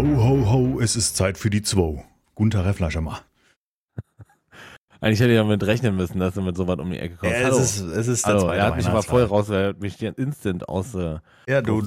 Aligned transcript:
Ho, 0.00 0.06
ho, 0.06 0.50
ho, 0.50 0.80
es 0.80 0.96
ist 0.96 1.14
Zeit 1.14 1.36
für 1.36 1.50
die 1.50 1.60
Zwo. 1.60 2.02
Gunther 2.34 2.64
Herr 2.64 2.72
Fleischermacher. 2.72 3.22
Eigentlich 5.02 5.20
hätte 5.20 5.32
ich 5.32 5.36
damit 5.36 5.62
rechnen 5.66 5.94
müssen, 5.94 6.18
dass 6.18 6.32
du 6.32 6.40
mit 6.40 6.56
so 6.56 6.66
was 6.66 6.78
um 6.78 6.90
die 6.90 6.98
Ecke 6.98 7.16
kommst. 7.16 7.36
Ja, 7.36 7.44
Hallo. 7.44 7.58
es 7.58 7.76
ist, 7.76 7.82
es 7.82 8.08
ist 8.08 8.26
der 8.26 8.32
Hallo, 8.36 8.48
er 8.48 8.64
hat 8.64 8.76
mich 8.76 8.86
aber 8.86 9.02
voll 9.02 9.24
raus, 9.24 9.50
er 9.50 9.68
hat 9.68 9.80
mich 9.80 10.00
instant 10.02 10.66
aus 10.70 10.94
äh, 10.94 11.18
Ja, 11.46 11.60
du, 11.60 11.82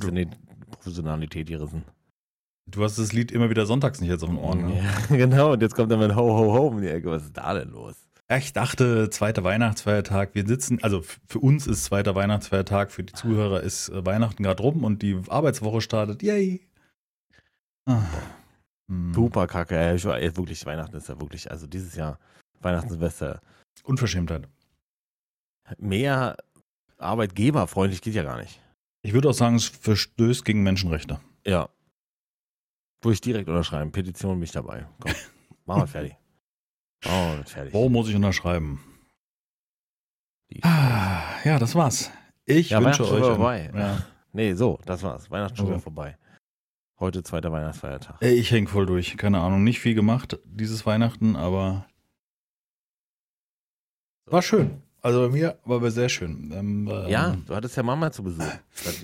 Professionalität, 0.70 1.48
gerissen. 1.48 1.86
du 2.68 2.84
hast 2.84 3.00
das 3.00 3.14
Lied 3.14 3.32
immer 3.32 3.50
wieder 3.50 3.66
sonntags 3.66 4.00
nicht 4.00 4.12
jetzt 4.12 4.22
auf 4.22 4.30
den 4.30 4.38
Ohren. 4.38 4.68
Ne? 4.68 4.84
Ja, 5.10 5.16
genau, 5.18 5.54
und 5.54 5.64
jetzt 5.64 5.74
kommt 5.74 5.92
er 5.92 5.98
mit 5.98 6.16
Ho, 6.16 6.38
Ho, 6.38 6.54
Ho 6.54 6.68
um 6.68 6.82
die 6.84 6.90
Ecke. 6.90 7.10
Was 7.10 7.24
ist 7.24 7.36
da 7.36 7.56
denn 7.56 7.72
los? 7.72 7.96
Ich 8.38 8.54
dachte, 8.54 9.10
zweiter 9.10 9.44
Weihnachtsfeiertag, 9.44 10.36
wir 10.36 10.46
sitzen, 10.46 10.78
also 10.84 11.02
für 11.02 11.40
uns 11.40 11.66
ist 11.66 11.86
zweiter 11.86 12.14
Weihnachtsfeiertag, 12.14 12.92
für 12.92 13.04
die 13.04 13.14
Zuhörer 13.14 13.62
ist 13.62 13.90
äh, 13.90 14.06
Weihnachten 14.06 14.44
gerade 14.44 14.62
rum 14.62 14.84
und 14.84 15.02
die 15.02 15.20
Arbeitswoche 15.30 15.82
startet. 15.82 16.22
Yay! 16.22 16.62
Ah. 17.86 18.02
Hm. 18.90 19.14
Super 19.14 19.48
kacke, 19.48 19.78
ey. 19.78 19.96
Ich 19.96 20.06
war, 20.06 20.20
ey, 20.20 20.36
wirklich, 20.36 20.66
Weihnachten 20.66 20.96
ist 20.96 21.08
ja 21.10 21.20
wirklich, 21.20 21.50
also 21.50 21.68
dieses 21.68 21.96
Jahr, 21.96 22.20
Weihnachten, 22.62 22.90
Silvester, 22.90 23.42
Unverschämtheit. 23.84 24.48
mehr 25.78 26.38
arbeitgeberfreundlich 26.98 28.02
geht 28.02 28.14
ja 28.16 28.24
gar 28.24 28.38
nicht. 28.38 28.60
Ich 29.02 29.14
würde 29.14 29.30
auch 29.30 29.34
sagen, 29.34 29.56
es 29.56 29.66
verstößt 29.68 30.46
gegen 30.46 30.64
Menschenrechte. 30.64 31.20
Ja. 31.46 31.70
Würde 33.02 33.14
ich 33.14 33.22
direkt 33.22 33.50
unterschreiben. 33.50 33.92
Petition 33.92 34.40
mich 34.40 34.52
dabei. 34.52 34.86
Komm, 35.02 35.12
machen 35.66 35.82
wir 35.82 35.88
fertig. 35.88 36.16
Machen 37.06 37.38
wir 37.40 37.46
fertig. 37.46 37.74
Wo 37.74 37.90
muss 37.90 38.08
ich 38.08 38.16
unterschreiben? 38.16 38.80
Ah, 40.62 41.24
ja, 41.44 41.60
das 41.60 41.76
war's. 41.76 42.12
Ich 42.46 42.70
Ja, 42.70 42.84
wünsche 42.84 43.04
euch. 43.04 43.10
schon 43.10 43.18
ein- 43.24 43.24
vorbei. 43.36 43.72
Ja. 43.74 44.04
Nee, 44.32 44.54
so, 44.54 44.80
das 44.86 45.02
war's. 45.04 45.30
Weihnachten 45.30 45.58
schon 45.58 45.68
Okay. 45.68 45.80
vorbei. 45.80 46.18
Heute 47.04 47.22
zweiter 47.22 47.52
Weihnachtsfeiertag. 47.52 48.16
Ey, 48.22 48.36
Ich 48.36 48.52
häng 48.52 48.66
voll 48.70 48.86
durch. 48.86 49.18
Keine 49.18 49.42
Ahnung, 49.42 49.66
nicht 49.66 49.82
viel 49.82 49.94
gemacht 49.94 50.40
dieses 50.46 50.86
Weihnachten, 50.86 51.36
aber 51.36 51.86
war 54.26 54.42
schön. 54.42 54.82
Also 55.02 55.20
bei 55.20 55.28
mir 55.28 55.60
war 55.66 55.76
aber 55.76 55.92
sehr 55.92 56.08
schön. 56.08 56.54
Ähm, 56.56 56.88
ähm, 56.90 57.10
Ja, 57.10 57.36
du 57.46 57.54
hattest 57.54 57.76
ja 57.76 57.84
Mama 57.84 58.10
zu 58.14 58.24
Besuch. 58.24 58.46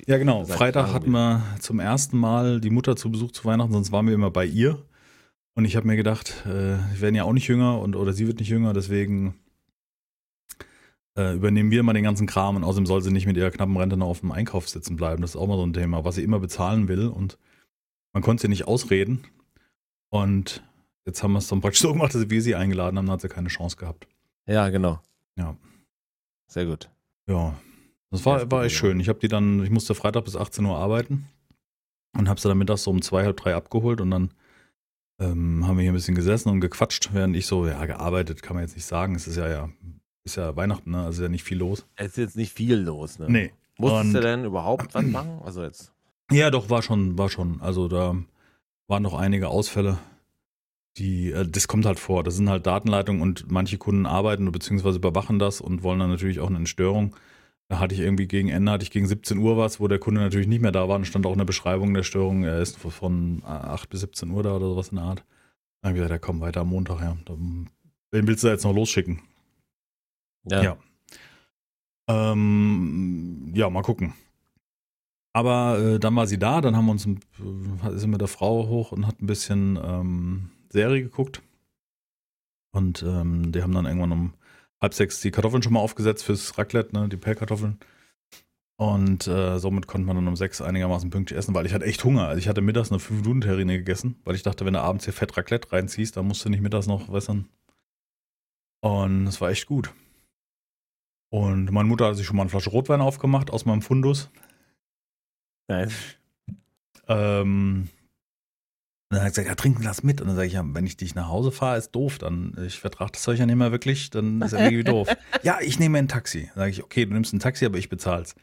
Ja, 0.08 0.18
genau. 0.18 0.46
Freitag 0.46 0.94
hatten 0.94 1.12
wir 1.12 1.44
zum 1.60 1.82
ersten 1.82 2.18
Mal 2.18 2.62
die 2.62 2.70
Mutter 2.70 2.96
zu 2.96 3.12
Besuch 3.12 3.32
zu 3.34 3.44
Weihnachten, 3.44 3.74
sonst 3.74 3.92
waren 3.92 4.08
wir 4.08 4.14
immer 4.14 4.32
bei 4.32 4.46
ihr. 4.46 4.82
Und 5.56 5.66
ich 5.66 5.76
habe 5.76 5.86
mir 5.86 5.98
gedacht, 5.98 6.46
äh, 6.46 6.78
wir 6.78 7.02
werden 7.02 7.16
ja 7.16 7.26
auch 7.26 7.34
nicht 7.34 7.50
jünger 7.50 7.82
und 7.82 7.98
oder 7.98 8.14
sie 8.14 8.28
wird 8.28 8.40
nicht 8.40 8.48
jünger, 8.48 8.72
deswegen 8.72 9.36
äh, 11.18 11.36
übernehmen 11.36 11.70
wir 11.70 11.84
mal 11.84 11.92
den 11.92 12.06
ganzen 12.06 12.28
Kram 12.28 12.56
und 12.56 12.64
außerdem 12.64 12.86
soll 12.86 13.02
sie 13.02 13.12
nicht 13.12 13.26
mit 13.26 13.36
ihrer 13.36 13.52
knappen 13.52 13.76
Rente 13.76 13.98
noch 13.98 14.08
auf 14.08 14.22
dem 14.22 14.32
Einkauf 14.32 14.70
sitzen 14.70 14.96
bleiben. 14.96 15.22
Das 15.22 15.32
ist 15.32 15.36
auch 15.36 15.48
mal 15.48 15.58
so 15.58 15.66
ein 15.66 15.74
Thema, 15.74 16.06
was 16.06 16.16
sie 16.16 16.24
immer 16.24 16.40
bezahlen 16.40 16.88
will 16.88 17.08
und 17.08 17.38
man 18.14 18.24
konnte 18.24 18.42
sie 18.42 18.48
nicht 18.48 18.68
ausreden. 18.68 19.24
Und 20.10 20.64
jetzt 21.06 21.22
haben 21.24 21.34
wir 21.34 21.40
es 21.40 21.48
dann 21.48 21.62
praktisch 21.62 21.82
so 21.84 21.94
gemacht, 21.94 22.14
dass 22.16 22.30
wir 22.30 22.42
sie 22.42 22.56
eingeladen 22.56 22.98
haben, 22.98 23.06
dann 23.06 23.14
hat 23.14 23.22
sie 23.22 23.30
keine 23.30 23.50
Chance 23.50 23.78
gehabt. 23.78 24.08
Ja, 24.48 24.70
genau. 24.70 25.00
Ja. 25.36 25.56
Sehr 26.48 26.66
gut. 26.66 26.90
Ja, 27.28 27.54
das 28.10 28.26
war, 28.26 28.50
war 28.52 28.64
echt 28.66 28.76
schön. 28.76 29.00
Ich 29.00 29.08
habe 29.10 29.20
die 29.20 29.28
dann, 29.28 29.64
ich 29.64 29.70
musste 29.70 29.94
Freitag 29.94 30.26
bis 30.26 30.36
18 30.36 30.66
Uhr 30.66 30.76
arbeiten 30.78 31.28
und 32.18 32.28
habe 32.28 32.40
sie 32.40 32.48
dann 32.48 32.58
mittags 32.58 32.84
so 32.84 32.92
um 32.92 33.02
zwei, 33.04 33.24
halb 33.24 33.38
drei 33.38 33.54
abgeholt 33.54 34.02
und 34.02 34.10
dann 34.10 34.32
ähm, 35.22 35.68
haben 35.68 35.78
wir 35.78 35.84
hier 35.84 35.92
ein 35.92 35.96
bisschen 35.96 36.16
gesessen 36.16 36.50
und 36.50 36.60
gequatscht, 36.62 37.10
während 37.14 37.36
ich 37.36 37.46
so, 37.46 37.68
ja, 37.68 37.86
gearbeitet, 37.86 38.42
kann 38.42 38.56
man 38.56 38.64
jetzt 38.64 38.76
nicht 38.76 38.86
sagen. 38.86 39.14
Es 39.14 39.28
ist 39.28 39.36
ja, 39.36 39.48
ja, 39.48 39.70
ist 40.24 40.38
ja 40.38 40.56
Weihnachten, 40.56 40.90
ne? 40.92 41.04
Also 41.04 41.22
ist 41.22 41.26
ja 41.28 41.30
nicht 41.30 41.44
viel 41.44 41.58
los. 41.60 41.86
Es 41.98 42.08
ist 42.12 42.18
jetzt 42.18 42.36
nicht 42.38 42.52
viel 42.54 42.78
los, 42.78 43.20
ne? 43.20 43.28
Nee. 43.30 43.54
Musstest 43.78 44.06
Und- 44.06 44.14
du 44.14 44.22
denn 44.22 44.46
überhaupt 44.46 44.94
was 44.96 45.06
machen? 45.06 45.40
Also 45.44 45.62
jetzt. 45.64 45.94
Ja, 46.32 46.52
doch, 46.52 46.70
war 46.70 46.82
schon, 46.82 47.18
war 47.18 47.30
schon. 47.30 47.62
Also 47.62 47.88
da 47.88 48.16
waren 48.88 49.04
noch 49.04 49.14
einige 49.14 49.48
Ausfälle. 49.50 49.98
Die, 50.98 51.32
äh, 51.32 51.48
das 51.48 51.68
kommt 51.68 51.86
halt 51.86 52.00
vor. 52.00 52.24
Das 52.24 52.36
sind 52.36 52.50
halt 52.50 52.68
Datenleitungen 52.68 53.22
und 53.22 53.52
manche 53.52 53.78
Kunden 53.78 54.06
arbeiten 54.06 54.52
bzw. 54.52 54.96
überwachen 54.98 55.40
das 55.40 55.62
und 55.62 55.84
wollen 55.84 56.00
dann 56.00 56.10
natürlich 56.10 56.40
auch 56.40 56.50
eine 56.50 56.66
Störung. 56.68 57.16
Da 57.68 57.80
hatte 57.80 57.94
ich 57.94 58.02
irgendwie 58.02 58.28
gegen 58.28 58.50
Ende, 58.50 58.72
hatte 58.72 58.84
ich 58.84 58.92
gegen 58.92 59.08
17 59.08 59.38
Uhr 59.38 59.56
was, 59.58 59.80
wo 59.80 59.88
der 59.88 60.00
Kunde 60.00 60.22
natürlich 60.22 60.48
nicht 60.48 60.62
mehr 60.62 60.72
da 60.72 60.90
war 60.90 60.96
und 60.96 61.06
stand 61.06 61.26
auch 61.26 61.34
eine 61.34 61.46
Beschreibung 61.46 61.94
der 61.94 62.04
Störung. 62.04 62.44
Er 62.44 62.60
ist 62.62 62.78
von 62.78 63.44
8 63.46 63.90
bis 63.90 64.02
17 64.02 64.32
Uhr 64.32 64.42
da 64.44 64.56
oder 64.56 64.68
sowas 64.70 64.90
in 64.90 64.96
der 64.96 65.06
Art. 65.06 65.24
Dann 65.82 65.90
habe 65.90 65.98
ich 65.98 66.04
gesagt, 66.04 66.12
ja 66.12 66.18
komm, 66.18 66.42
weiter 66.42 66.62
am 66.62 66.70
Montag, 66.70 67.00
ja. 67.02 67.16
Dann, 67.26 67.70
wen 68.12 68.28
willst 68.28 68.44
du 68.44 68.48
da 68.48 68.54
jetzt 68.54 68.64
noch 68.64 68.74
losschicken? 68.74 69.22
Ja. 70.64 70.78
Ähm, 72.08 73.52
ja, 73.54 73.70
mal 73.70 73.84
gucken. 73.84 74.14
Aber 75.40 75.80
äh, 75.80 76.00
dann 76.00 76.18
war 76.18 76.28
sie 76.28 76.38
da, 76.38 76.60
dann 76.60 76.76
haben 76.76 76.88
wir 76.88 76.92
uns 76.92 77.06
äh, 77.06 78.08
mit 78.08 78.20
der 78.20 78.28
Frau 78.28 78.68
hoch 78.68 78.92
und 78.92 79.08
hat 79.08 79.22
ein 79.22 79.26
bisschen 79.26 79.80
ähm, 79.82 80.50
Serie 80.68 81.02
geguckt. 81.02 81.42
Und 82.74 83.04
ähm, 83.04 83.54
die 83.54 83.64
haben 83.64 83.72
dann 83.72 83.86
irgendwann 83.86 84.12
um 84.12 84.34
halb 84.82 84.94
sechs 84.94 85.22
die 85.22 85.32
Kartoffeln 85.32 85.64
schon 85.64 85.72
mal 85.72 85.80
aufgesetzt 85.80 86.26
fürs 86.26 86.58
Raclette, 86.58 86.94
ne, 86.94 87.08
die 87.08 87.16
Pellkartoffeln. 87.16 87.80
Und 88.76 89.28
äh, 89.28 89.60
somit 89.60 89.88
konnte 89.88 90.06
man 90.08 90.18
dann 90.18 90.28
um 90.28 90.36
sechs 90.36 90.62
einigermaßen 90.62 91.10
pünktlich 91.10 91.40
essen, 91.40 91.56
weil 91.56 91.66
ich 91.66 91.74
hatte 91.74 91.86
echt 91.86 92.04
Hunger. 92.04 92.28
Also 92.28 92.40
ich 92.40 92.50
hatte 92.50 92.60
mittags 92.60 92.92
eine 92.92 93.00
5-Minuten-Terrine 93.00 93.78
gegessen, 93.78 94.20
weil 94.26 94.36
ich 94.36 94.44
dachte, 94.44 94.66
wenn 94.66 94.74
du 94.74 94.82
abends 94.82 95.06
hier 95.06 95.14
Fett 95.14 95.38
Raclette 95.38 95.72
reinziehst, 95.72 96.18
dann 96.18 96.28
musst 96.28 96.44
du 96.44 96.50
nicht 96.50 96.62
mittags 96.62 96.88
noch 96.88 97.14
wässern. 97.14 97.48
Und 98.82 99.26
es 99.28 99.40
war 99.40 99.52
echt 99.52 99.68
gut. 99.68 99.94
Und 101.32 101.72
meine 101.72 101.88
Mutter 101.88 102.08
hat 102.08 102.18
sich 102.18 102.26
schon 102.26 102.36
mal 102.36 102.44
eine 102.44 102.50
Flasche 102.50 102.72
Rotwein 102.72 103.00
aufgemacht 103.00 103.52
aus 103.52 103.64
meinem 103.64 103.82
Fundus. 103.82 104.30
Nice. 105.70 105.94
Ähm, 107.08 107.88
und 109.12 109.16
dann 109.16 109.22
hat 109.22 109.28
er 109.28 109.30
gesagt, 109.30 109.48
ja, 109.48 109.56
trinken 109.56 109.84
das 109.84 110.04
mit. 110.04 110.22
Und 110.22 110.28
dann 110.28 110.36
sage 110.36 110.48
ich, 110.48 110.54
ja, 110.54 110.64
wenn 110.66 110.86
ich 110.86 110.98
dich 110.98 111.16
nach 111.16 111.30
Hause 111.30 111.52
fahre, 111.52 111.78
ist 111.78 111.92
doof. 111.92 112.20
Dann, 112.20 112.56
ich 112.66 112.80
vertrage 112.80 113.12
das 113.14 113.28
euch 113.28 113.40
ja 113.40 113.46
nicht 113.46 113.56
mehr 113.56 113.72
wirklich, 113.72 114.10
dann 114.10 114.42
ist 114.42 114.52
ja 114.52 114.60
irgendwie 114.60 114.84
doof. 114.84 115.08
Ja, 115.44 115.60
ich 115.62 115.80
nehme 115.80 115.98
ein 115.98 116.08
Taxi. 116.08 116.48
Dann 116.48 116.56
sage 116.56 116.72
ich, 116.72 116.84
okay, 116.84 117.06
du 117.06 117.14
nimmst 117.14 117.34
ein 117.34 117.40
Taxi, 117.40 117.66
aber 117.66 117.78
ich 117.78 117.90
bezahl's. 117.90 118.36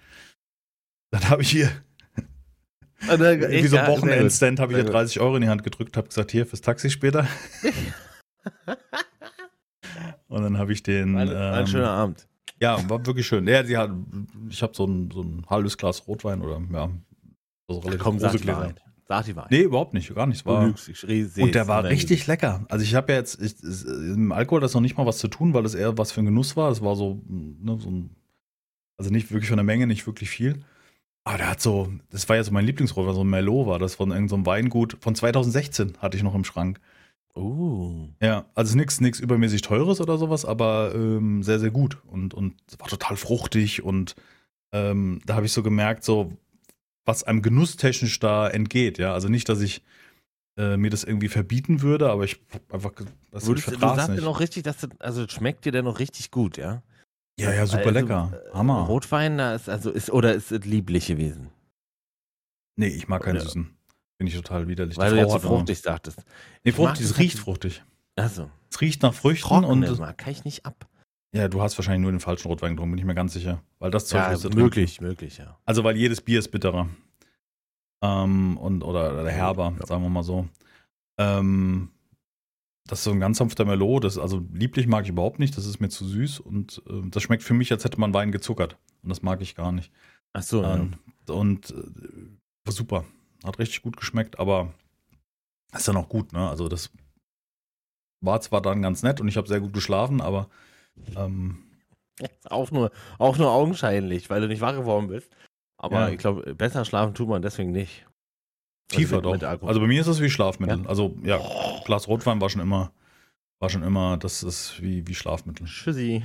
Dann 1.10 1.28
habe 1.28 1.42
ich 1.42 1.50
hier, 1.50 1.70
wie 3.00 3.66
so 3.66 3.76
ein 3.76 3.86
Wochenendstand, 3.86 4.58
habe 4.58 4.72
ich 4.72 4.76
hier 4.76 4.84
gut. 4.84 4.94
30 4.94 5.20
Euro 5.20 5.36
in 5.36 5.42
die 5.42 5.48
Hand 5.48 5.62
gedrückt, 5.62 5.96
habe 5.96 6.08
gesagt, 6.08 6.32
hier 6.32 6.46
fürs 6.46 6.62
Taxi 6.62 6.90
später. 6.90 7.28
Und 10.28 10.42
dann 10.42 10.58
habe 10.58 10.72
ich 10.72 10.82
den. 10.82 11.16
Ein, 11.16 11.28
ein 11.28 11.60
ähm, 11.60 11.66
schöner 11.66 11.90
Abend. 11.90 12.26
Ja, 12.60 12.88
war 12.88 13.06
wirklich 13.06 13.26
schön. 13.26 13.46
Ja, 13.46 13.62
die 13.62 13.76
hat, 13.76 13.90
ich 14.48 14.62
habe 14.62 14.74
so 14.74 14.86
ein, 14.86 15.10
so 15.12 15.22
ein 15.22 15.44
halbes 15.48 15.76
Glas 15.76 16.08
Rotwein 16.08 16.40
oder 16.40 16.60
ja, 16.72 16.90
also 17.68 17.80
relativ 17.80 18.02
Komm, 18.02 18.18
große 18.18 18.38
Gläser. 18.38 18.74
Sag 19.08 19.24
die 19.24 19.36
Wahrheit. 19.36 19.50
Nee, 19.52 19.60
überhaupt 19.60 19.94
nicht, 19.94 20.12
gar 20.14 20.26
nicht. 20.26 20.38
Es 20.38 20.46
War, 20.46 20.66
lügst, 20.66 20.88
ich 20.88 21.04
und 21.40 21.54
der 21.54 21.68
war 21.68 21.84
richtig 21.84 22.26
lecker. 22.26 22.64
Also 22.68 22.84
ich 22.84 22.94
habe 22.96 23.12
ja 23.12 23.18
jetzt, 23.18 23.40
ich, 23.40 23.62
es- 23.62 23.84
im 23.84 24.32
Alkohol 24.32 24.58
hat 24.60 24.64
das 24.64 24.74
noch 24.74 24.80
nicht 24.80 24.96
mal 24.96 25.06
was 25.06 25.18
zu 25.18 25.28
tun, 25.28 25.54
weil 25.54 25.62
das 25.62 25.74
eher 25.74 25.96
was 25.96 26.10
für 26.10 26.20
ein 26.20 26.24
Genuss 26.26 26.56
war. 26.56 26.70
Das 26.70 26.82
war 26.82 26.96
so, 26.96 27.22
ne, 27.28 27.78
so 27.80 27.88
ein, 27.88 28.16
also 28.98 29.10
nicht 29.12 29.30
wirklich 29.30 29.48
von 29.48 29.58
der 29.58 29.64
Menge, 29.64 29.86
nicht 29.86 30.06
wirklich 30.06 30.28
viel. 30.28 30.64
Aber 31.22 31.38
der 31.38 31.50
hat 31.50 31.60
so, 31.60 31.88
das 32.10 32.28
war 32.28 32.36
ja 32.36 32.42
so 32.44 32.50
mein 32.52 32.64
Lieblingsrotwein, 32.66 33.14
so 33.14 33.22
ein 33.22 33.28
Merlot 33.30 33.66
war 33.66 33.78
das 33.78 33.94
von 33.94 34.10
irgendeinem 34.10 34.28
so 34.28 34.34
einem 34.36 34.46
Weingut. 34.46 34.96
Von 35.00 35.14
2016 35.14 35.98
hatte 35.98 36.16
ich 36.16 36.22
noch 36.24 36.34
im 36.34 36.44
Schrank. 36.44 36.80
Uh. 37.36 38.08
Ja, 38.22 38.46
also 38.54 38.76
nichts 38.76 39.00
nichts 39.00 39.20
übermäßig 39.20 39.60
teures 39.62 40.00
oder 40.00 40.18
sowas, 40.18 40.44
aber 40.44 40.92
ähm, 40.94 41.42
sehr, 41.42 41.58
sehr 41.60 41.70
gut. 41.70 41.98
Und, 42.06 42.32
und 42.32 42.54
es 42.68 42.80
war 42.80 42.88
total 42.88 43.16
fruchtig 43.16 43.82
und 43.84 44.16
ähm, 44.72 45.20
da 45.26 45.34
habe 45.34 45.46
ich 45.46 45.52
so 45.52 45.62
gemerkt, 45.62 46.02
so, 46.02 46.32
was 47.06 47.24
einem 47.24 47.40
genusstechnisch 47.40 48.18
da 48.18 48.48
entgeht, 48.48 48.98
ja. 48.98 49.14
Also 49.14 49.28
nicht, 49.28 49.48
dass 49.48 49.60
ich 49.60 49.82
äh, 50.58 50.76
mir 50.76 50.90
das 50.90 51.04
irgendwie 51.04 51.28
verbieten 51.28 51.80
würde, 51.80 52.10
aber 52.10 52.24
ich 52.24 52.40
einfach, 52.70 52.92
weißt 53.30 53.46
du, 53.46 53.54
ich 53.54 53.66
Würdest, 53.66 53.82
du 53.82 53.88
sagst 53.94 54.08
dir 54.08 54.12
nicht. 54.14 54.24
noch 54.24 54.40
richtig, 54.40 54.64
dass 54.64 54.78
das, 54.78 54.90
also 54.98 55.26
schmeckt 55.28 55.64
dir 55.64 55.72
der 55.72 55.82
noch 55.82 55.98
richtig 55.98 56.30
gut, 56.30 56.56
ja? 56.58 56.82
ja, 57.38 57.52
ja, 57.52 57.66
super 57.66 57.86
Also, 57.86 58.00
lecker. 58.00 58.42
äh, 58.50 58.54
Hammer. 58.54 58.86
Rotwein, 58.86 59.38
da 59.38 59.54
ist 59.54 59.68
also 59.68 59.90
ist 59.90 60.10
oder 60.10 60.34
ist 60.34 60.52
es 60.52 60.64
lieblich 60.64 61.06
gewesen? 61.06 61.50
Nee, 62.78 62.88
ich 62.88 63.08
mag 63.08 63.22
keinen 63.22 63.36
Ja. 63.36 63.42
süßen. 63.42 63.76
Finde 64.18 64.32
ich 64.32 64.36
total 64.36 64.66
widerlich. 64.68 64.96
Weil 64.96 65.10
Die 65.10 65.16
du 65.16 65.22
jetzt 65.22 65.32
so 65.32 65.38
fruchtig 65.40 65.80
sagtest. 65.80 66.24
Nee, 66.64 66.72
fruchtig, 66.72 67.02
das 67.02 67.10
es 67.12 67.18
riecht 67.18 67.38
fruchtig. 67.38 67.82
Also, 68.16 68.50
Es 68.70 68.80
riecht 68.80 69.02
nach 69.02 69.12
Früchten 69.14 69.46
trocken 69.48 69.64
und 69.66 69.82
immer, 69.82 70.12
kann 70.14 70.32
ich 70.32 70.44
nicht 70.44 70.64
ab. 70.64 70.88
Ja, 71.36 71.48
du 71.48 71.60
hast 71.62 71.76
wahrscheinlich 71.78 72.02
nur 72.02 72.10
den 72.12 72.20
falschen 72.20 72.48
Rotwein 72.48 72.72
getrunken, 72.72 72.92
bin 72.92 72.98
ich 72.98 73.04
mir 73.04 73.14
ganz 73.14 73.32
sicher. 73.32 73.62
Weil 73.78 73.90
das 73.90 74.06
Zeug 74.06 74.20
Ja, 74.22 74.30
wirst 74.32 74.44
du 74.44 74.48
trinken. 74.48 74.64
möglich, 74.64 75.00
möglich, 75.00 75.38
ja. 75.38 75.58
Also, 75.64 75.84
weil 75.84 75.96
jedes 75.96 76.20
Bier 76.20 76.38
ist 76.38 76.48
bitterer. 76.50 76.88
Ähm, 78.02 78.56
und, 78.58 78.82
oder, 78.82 79.12
oder 79.20 79.30
herber, 79.30 79.74
Ja. 79.78 79.86
sagen 79.86 80.02
wir 80.02 80.10
mal 80.10 80.22
so. 80.22 80.46
Ähm, 81.18 81.90
das 82.86 83.00
ist 83.00 83.04
so 83.04 83.10
ein 83.10 83.20
ganz 83.20 83.38
sanfter 83.38 83.64
Merlot. 83.64 84.04
Das, 84.04 84.18
also 84.18 84.44
lieblich 84.52 84.86
mag 84.86 85.04
ich 85.04 85.10
überhaupt 85.10 85.38
nicht. 85.38 85.56
Das 85.56 85.66
ist 85.66 85.80
mir 85.80 85.88
zu 85.88 86.04
süß. 86.06 86.40
Und 86.40 86.82
äh, 86.88 87.02
das 87.10 87.22
schmeckt 87.22 87.42
für 87.42 87.54
mich, 87.54 87.72
als 87.72 87.84
hätte 87.84 87.98
man 87.98 88.14
Wein 88.14 88.30
gezuckert. 88.32 88.76
Und 89.02 89.08
das 89.08 89.22
mag 89.22 89.40
ich 89.40 89.54
gar 89.54 89.72
nicht. 89.72 89.90
Ach 90.34 90.42
so, 90.42 90.62
ja. 90.62 90.76
Ähm, 90.76 90.94
und 91.28 91.70
äh, 91.70 91.74
war 92.64 92.72
super. 92.72 93.04
Hat 93.44 93.58
richtig 93.58 93.82
gut 93.82 93.96
geschmeckt, 93.96 94.38
aber 94.38 94.72
ist 95.74 95.88
dann 95.88 95.96
auch 95.96 96.08
gut, 96.08 96.32
ne? 96.32 96.48
Also 96.48 96.68
das 96.68 96.90
war 98.20 98.40
zwar 98.40 98.62
dann 98.62 98.82
ganz 98.82 99.02
nett 99.02 99.20
und 99.20 99.28
ich 99.28 99.36
habe 99.36 99.46
sehr 99.48 99.60
gut 99.60 99.72
geschlafen, 99.72 100.20
aber 100.20 100.48
ähm, 101.16 101.62
auch 102.50 102.70
nur, 102.70 102.90
auch 103.18 103.38
nur 103.38 103.50
augenscheinlich, 103.50 104.30
weil 104.30 104.40
du 104.40 104.48
nicht 104.48 104.60
wach 104.60 104.74
geworden 104.74 105.08
bist. 105.08 105.30
Aber 105.78 106.00
Ja. 106.00 106.08
ich 106.08 106.18
glaube, 106.18 106.54
besser 106.54 106.84
schlafen 106.84 107.14
tut 107.14 107.28
man 107.28 107.42
deswegen 107.42 107.72
nicht. 107.72 108.06
Tiefer 108.88 109.16
mit- 109.16 109.42
doch. 109.42 109.62
also 109.62 109.80
bei 109.80 109.86
mir 109.86 110.00
ist 110.00 110.06
das 110.06 110.20
wie 110.20 110.30
Schlafmittel. 110.30 110.86
Also 110.86 111.16
ja, 111.22 111.40
Glas 111.84 112.06
Rotwein 112.08 112.40
war 112.40 112.48
schon 112.48 112.60
immer, 112.62 112.92
war 113.60 113.68
schon 113.68 113.82
immer, 113.82 114.16
das 114.16 114.42
ist 114.42 114.80
wie, 114.80 115.06
wie 115.06 115.14
Schlafmittel. 115.14 115.66
Tschüssi. 115.66 116.24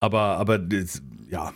Aber, 0.00 0.38
aber 0.38 0.58
das, 0.58 1.02
ja. 1.28 1.52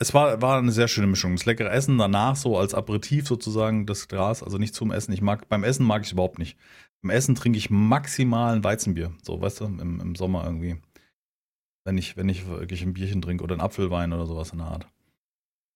Es 0.00 0.14
war, 0.14 0.40
war 0.40 0.58
eine 0.58 0.70
sehr 0.70 0.86
schöne 0.86 1.08
Mischung. 1.08 1.34
Das 1.34 1.44
leckere 1.44 1.70
Essen 1.72 1.98
danach 1.98 2.36
so 2.36 2.56
als 2.56 2.72
Aperitif 2.72 3.26
sozusagen, 3.26 3.84
das 3.84 4.06
Glas, 4.06 4.44
also 4.44 4.56
nicht 4.56 4.76
zum 4.76 4.92
Essen. 4.92 5.12
Ich 5.12 5.22
mag, 5.22 5.48
beim 5.48 5.64
Essen 5.64 5.84
mag 5.84 6.02
ich 6.02 6.08
es 6.08 6.12
überhaupt 6.12 6.38
nicht. 6.38 6.56
Beim 7.02 7.10
Essen 7.10 7.34
trinke 7.34 7.58
ich 7.58 7.68
maximal 7.68 8.54
ein 8.54 8.62
Weizenbier. 8.62 9.12
So, 9.22 9.40
weißt 9.40 9.60
du, 9.60 9.64
im, 9.64 10.00
im 10.00 10.14
Sommer 10.14 10.44
irgendwie. 10.44 10.76
Wenn 11.88 11.96
ich, 11.96 12.18
wenn 12.18 12.28
ich 12.28 12.46
wirklich 12.46 12.82
ein 12.82 12.92
Bierchen 12.92 13.22
trinke 13.22 13.42
oder 13.42 13.54
ein 13.56 13.62
Apfelwein 13.62 14.12
oder 14.12 14.26
sowas 14.26 14.50
in 14.50 14.58
der 14.58 14.66
Art. 14.66 14.86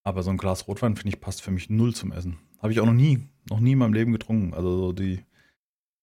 Aber 0.05 0.23
so 0.23 0.29
ein 0.29 0.37
Glas 0.37 0.69
Rotwein, 0.69 0.94
finde 0.94 1.09
ich, 1.14 1.23
passt 1.23 1.41
für 1.41 1.50
mich 1.50 1.70
null 1.70 1.94
zum 1.94 2.12
Essen. 2.12 2.37
Habe 2.59 2.70
ich 2.70 2.81
auch 2.81 2.85
noch 2.87 2.93
nie, 2.93 3.20
noch 3.49 3.61
nie 3.61 3.73
in 3.73 3.79
meinem 3.79 3.94
Leben 3.94 4.12
getrunken. 4.12 4.53
Also 4.53 4.76
so 4.76 4.93
die, 4.93 5.25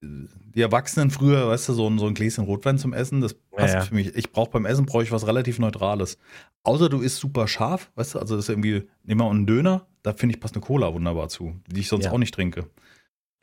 die 0.01 0.61
Erwachsenen 0.61 1.11
früher, 1.11 1.47
weißt 1.49 1.69
du, 1.69 1.73
so 1.73 1.87
ein, 1.87 1.99
so 1.99 2.07
ein 2.07 2.15
Gläschen 2.15 2.43
Rotwein 2.45 2.79
zum 2.79 2.91
Essen, 2.93 3.21
das 3.21 3.35
passt 3.35 3.73
Ja, 3.75 3.79
ja. 3.81 3.85
für 3.85 3.93
mich. 3.93 4.15
Ich 4.15 4.31
brauche 4.31 4.49
beim 4.49 4.65
Essen 4.65 4.87
brauche 4.87 5.03
ich 5.03 5.11
was 5.11 5.27
relativ 5.27 5.59
Neutrales. 5.59 6.17
Außer 6.63 6.89
du 6.89 7.01
isst 7.01 7.17
super 7.17 7.47
scharf, 7.47 7.91
weißt 7.93 8.15
du, 8.15 8.19
also 8.19 8.35
das 8.35 8.45
ist 8.45 8.49
irgendwie, 8.49 8.87
nehmen 9.03 9.21
wir 9.21 9.29
einen 9.29 9.45
Döner, 9.45 9.85
da 10.01 10.13
finde 10.13 10.33
ich 10.33 10.41
passt 10.41 10.55
eine 10.55 10.63
Cola 10.65 10.91
wunderbar 10.91 11.29
zu, 11.29 11.53
die 11.67 11.81
ich 11.81 11.87
sonst 11.87 12.05
Ja. 12.05 12.11
auch 12.13 12.17
nicht 12.17 12.33
trinke. 12.33 12.67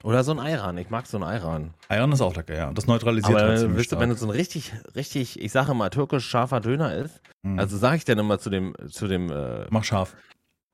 Oder 0.07 0.23
so 0.23 0.31
ein 0.31 0.39
Ayran. 0.39 0.79
Ich 0.79 0.89
mag 0.89 1.05
so 1.09 1.17
ein 1.17 1.25
Ayran. 1.25 1.75
Ayran 1.89 2.13
ist 2.13 2.21
auch 2.21 2.37
lecker, 2.37 2.55
ja. 2.57 2.73
Das 2.73 2.87
neutralisiert 2.87 3.37
Aber 3.37 3.49
halt 3.49 3.61
ihr, 3.77 3.83
stark. 3.83 4.01
wenn 4.01 4.13
es 4.13 4.21
so 4.21 4.27
ein 4.27 4.31
richtig, 4.31 4.73
richtig, 4.95 5.41
ich 5.41 5.51
sage 5.51 5.75
mal, 5.75 5.91
türkisch 5.91 6.29
scharfer 6.29 6.61
Döner 6.61 6.95
ist, 6.95 7.21
Mhm. 7.43 7.59
also 7.59 7.77
sage 7.77 7.97
ich 7.97 8.05
dann 8.05 8.19
immer 8.21 8.39
zu 8.39 8.49
dem, 8.49 8.77
zu 8.89 9.09
dem, 9.09 9.31
äh, 9.33 9.67
Mach 9.71 9.83
scharf. 9.83 10.15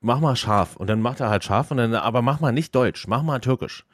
mach 0.01 0.21
mal 0.21 0.37
scharf. 0.37 0.77
Und 0.77 0.89
dann 0.89 1.01
macht 1.01 1.21
er 1.21 1.31
halt 1.31 1.45
scharf 1.45 1.71
und 1.71 1.79
dann, 1.79 1.95
aber 1.95 2.21
mach 2.21 2.41
mal 2.41 2.53
nicht 2.53 2.75
deutsch, 2.75 3.07
mach 3.09 3.23
mal 3.23 3.39
türkisch. 3.41 3.87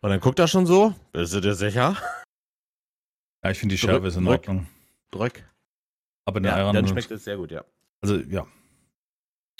Und 0.00 0.10
dann 0.10 0.20
guckt 0.20 0.38
er 0.38 0.46
schon 0.46 0.64
so, 0.66 0.94
bist 1.12 1.34
du 1.34 1.40
dir 1.40 1.54
sicher? 1.54 1.96
Ja, 3.44 3.50
ich 3.50 3.58
finde 3.58 3.74
die 3.74 3.80
Drück- 3.80 3.90
Schärfe 3.90 4.06
ist 4.06 4.16
in. 4.16 4.28
Ordnung. 4.28 4.68
Drück. 5.10 5.44
Aber 6.24 6.38
der 6.40 6.52
Ja, 6.52 6.58
Ayran, 6.58 6.74
dann 6.76 6.86
schmeckt 6.86 7.10
es 7.10 7.24
sehr 7.24 7.36
gut, 7.36 7.50
ja. 7.50 7.64
also 8.00 8.14
ja. 8.16 8.46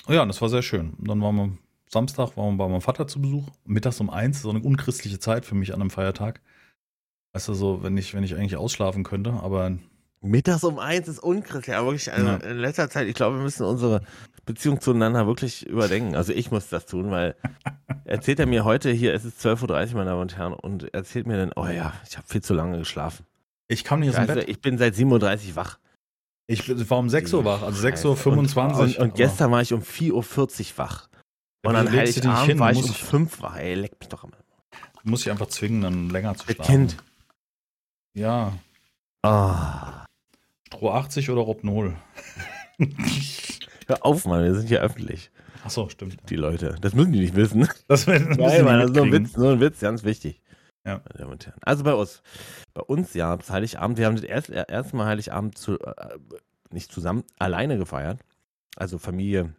Oh 0.07 0.13
ja, 0.13 0.25
das 0.25 0.41
war 0.41 0.47
sehr 0.47 0.61
schön. 0.61 0.93
Und 0.93 1.09
dann 1.09 1.21
waren 1.21 1.35
wir 1.35 1.57
Samstag 1.93 2.35
waren 2.35 2.55
wir 2.55 2.65
bei 2.65 2.69
meinem 2.69 2.81
Vater 2.81 3.07
zu 3.07 3.21
Besuch. 3.21 3.47
Mittags 3.65 3.99
um 4.01 4.09
eins, 4.09 4.41
so 4.41 4.49
eine 4.49 4.59
unchristliche 4.59 5.19
Zeit 5.19 5.45
für 5.45 5.55
mich 5.55 5.73
an 5.73 5.79
einem 5.81 5.89
Feiertag. 5.89 6.41
Weißt 7.33 7.47
du, 7.47 7.53
so, 7.53 7.81
wenn 7.83 7.95
ich, 7.97 8.13
wenn 8.13 8.23
ich 8.23 8.35
eigentlich 8.35 8.57
ausschlafen 8.57 9.03
könnte, 9.03 9.31
aber 9.31 9.71
Mittags 10.21 10.63
um 10.63 10.79
eins 10.79 11.07
ist 11.07 11.19
unchristlich, 11.19 11.75
aber 11.75 11.87
wirklich, 11.87 12.11
also 12.11 12.25
Ja. 12.27 12.35
in 12.37 12.57
letzter 12.57 12.89
Zeit, 12.89 13.07
ich 13.07 13.13
glaube, 13.15 13.37
wir 13.37 13.43
müssen 13.43 13.65
unsere 13.65 14.01
Beziehung 14.45 14.79
zueinander 14.81 15.25
wirklich 15.27 15.65
überdenken. 15.65 16.15
Also 16.15 16.33
ich 16.33 16.51
muss 16.51 16.69
das 16.69 16.85
tun, 16.85 17.11
weil 17.11 17.35
erzählt 18.05 18.39
er 18.39 18.45
mir 18.45 18.63
heute 18.65 18.91
hier, 18.91 19.13
es 19.13 19.25
ist 19.25 19.39
12.30 19.45 19.89
Uhr, 19.91 19.97
meine 19.97 20.09
Damen 20.11 20.21
und 20.21 20.37
Herren, 20.37 20.53
und 20.53 20.93
erzählt 20.93 21.27
mir 21.27 21.37
dann, 21.37 21.51
oh 21.55 21.65
ja, 21.67 21.93
ich 22.09 22.17
habe 22.17 22.27
viel 22.27 22.41
zu 22.41 22.53
lange 22.53 22.77
geschlafen. 22.77 23.25
ich 23.67 23.83
kam 23.83 23.99
nicht 23.99 24.09
aus 24.09 24.15
dem 24.15 24.21
Also, 24.21 24.33
Bett. 24.35 24.49
ich 24.49 24.61
bin 24.61 24.77
seit 24.77 24.93
7.30 24.95 25.49
Uhr 25.49 25.55
wach. 25.55 25.79
Ich 26.47 26.89
war 26.89 26.97
um 26.99 27.09
6 27.09 27.33
Uhr 27.33 27.45
wach, 27.45 27.61
also 27.61 27.85
6.25 27.87 28.05
Uhr. 28.05 28.79
Und, 28.79 28.79
und, 28.79 28.97
und 28.99 29.15
gestern 29.15 29.51
war 29.51 29.61
ich 29.61 29.73
um 29.73 29.81
4.40 29.81 30.11
Uhr 30.13 30.77
wach. 30.77 31.07
Und 31.65 31.75
an 31.75 31.87
wieso 31.87 31.97
legst 31.97 32.17
du 32.17 32.21
dich 32.29 32.39
hin? 32.41 32.59
war 32.59 32.71
Du 32.73 32.79
ich 32.79 32.83
um 32.85 32.89
musst- 32.91 33.01
5 33.01 33.41
wach. 33.41 33.55
Ey, 33.57 33.73
leck 33.75 33.97
mich 33.99 34.09
doch 34.09 34.23
einmal. 34.23 34.39
muss 35.03 35.21
ich 35.21 35.31
einfach 35.31 35.47
zwingen, 35.47 35.81
dann 35.81 36.09
länger 36.09 36.35
zu 36.35 36.45
schlafen. 36.45 36.63
Kind. 36.65 36.97
Ja. 38.13 38.53
Ah. 39.23 40.05
Stroh 40.67 40.91
80 40.91 41.29
oder 41.29 41.41
Robnol? 41.41 41.95
Hör 43.87 44.05
auf, 44.05 44.25
Mann, 44.25 44.43
wir 44.43 44.55
sind 44.55 44.67
hier 44.67 44.81
öffentlich, 44.81 45.31
Achso, 45.63 45.87
stimmt. 45.89 46.17
die 46.29 46.35
Leute. 46.35 46.75
Das 46.81 46.93
müssen 46.93 47.11
die 47.13 47.19
nicht 47.19 47.35
wissen. 47.35 47.61
Das, 47.61 47.85
das 47.87 48.07
müssen 48.07 48.29
Nein, 48.39 48.65
Mann, 48.65 48.79
das 48.79 48.89
ist 48.89 48.95
nur 48.95 49.05
ein. 49.05 49.11
Witz, 49.11 49.37
nur 49.37 49.51
ein 49.53 49.59
Witz, 49.59 49.79
ganz 49.79 50.03
wichtig. 50.03 50.41
Ja. 50.85 51.01
Also 51.61 51.83
bei 51.83 51.93
uns. 51.93 52.21
Bei 52.73 52.81
uns, 52.81 53.13
ja, 53.13 53.37
das 53.37 53.49
Heiligabend, 53.49 53.97
wir 53.97 54.05
haben 54.07 54.15
das 54.15 54.25
erst, 54.25 54.49
äh, 54.49 54.65
erste 54.67 54.95
Mal 54.95 55.05
Heiligabend 55.05 55.57
zu, 55.57 55.79
äh, 55.79 56.17
nicht 56.71 56.91
zusammen, 56.91 57.23
alleine 57.39 57.77
gefeiert. 57.77 58.19
Also 58.75 58.97
Familie, 58.97 59.53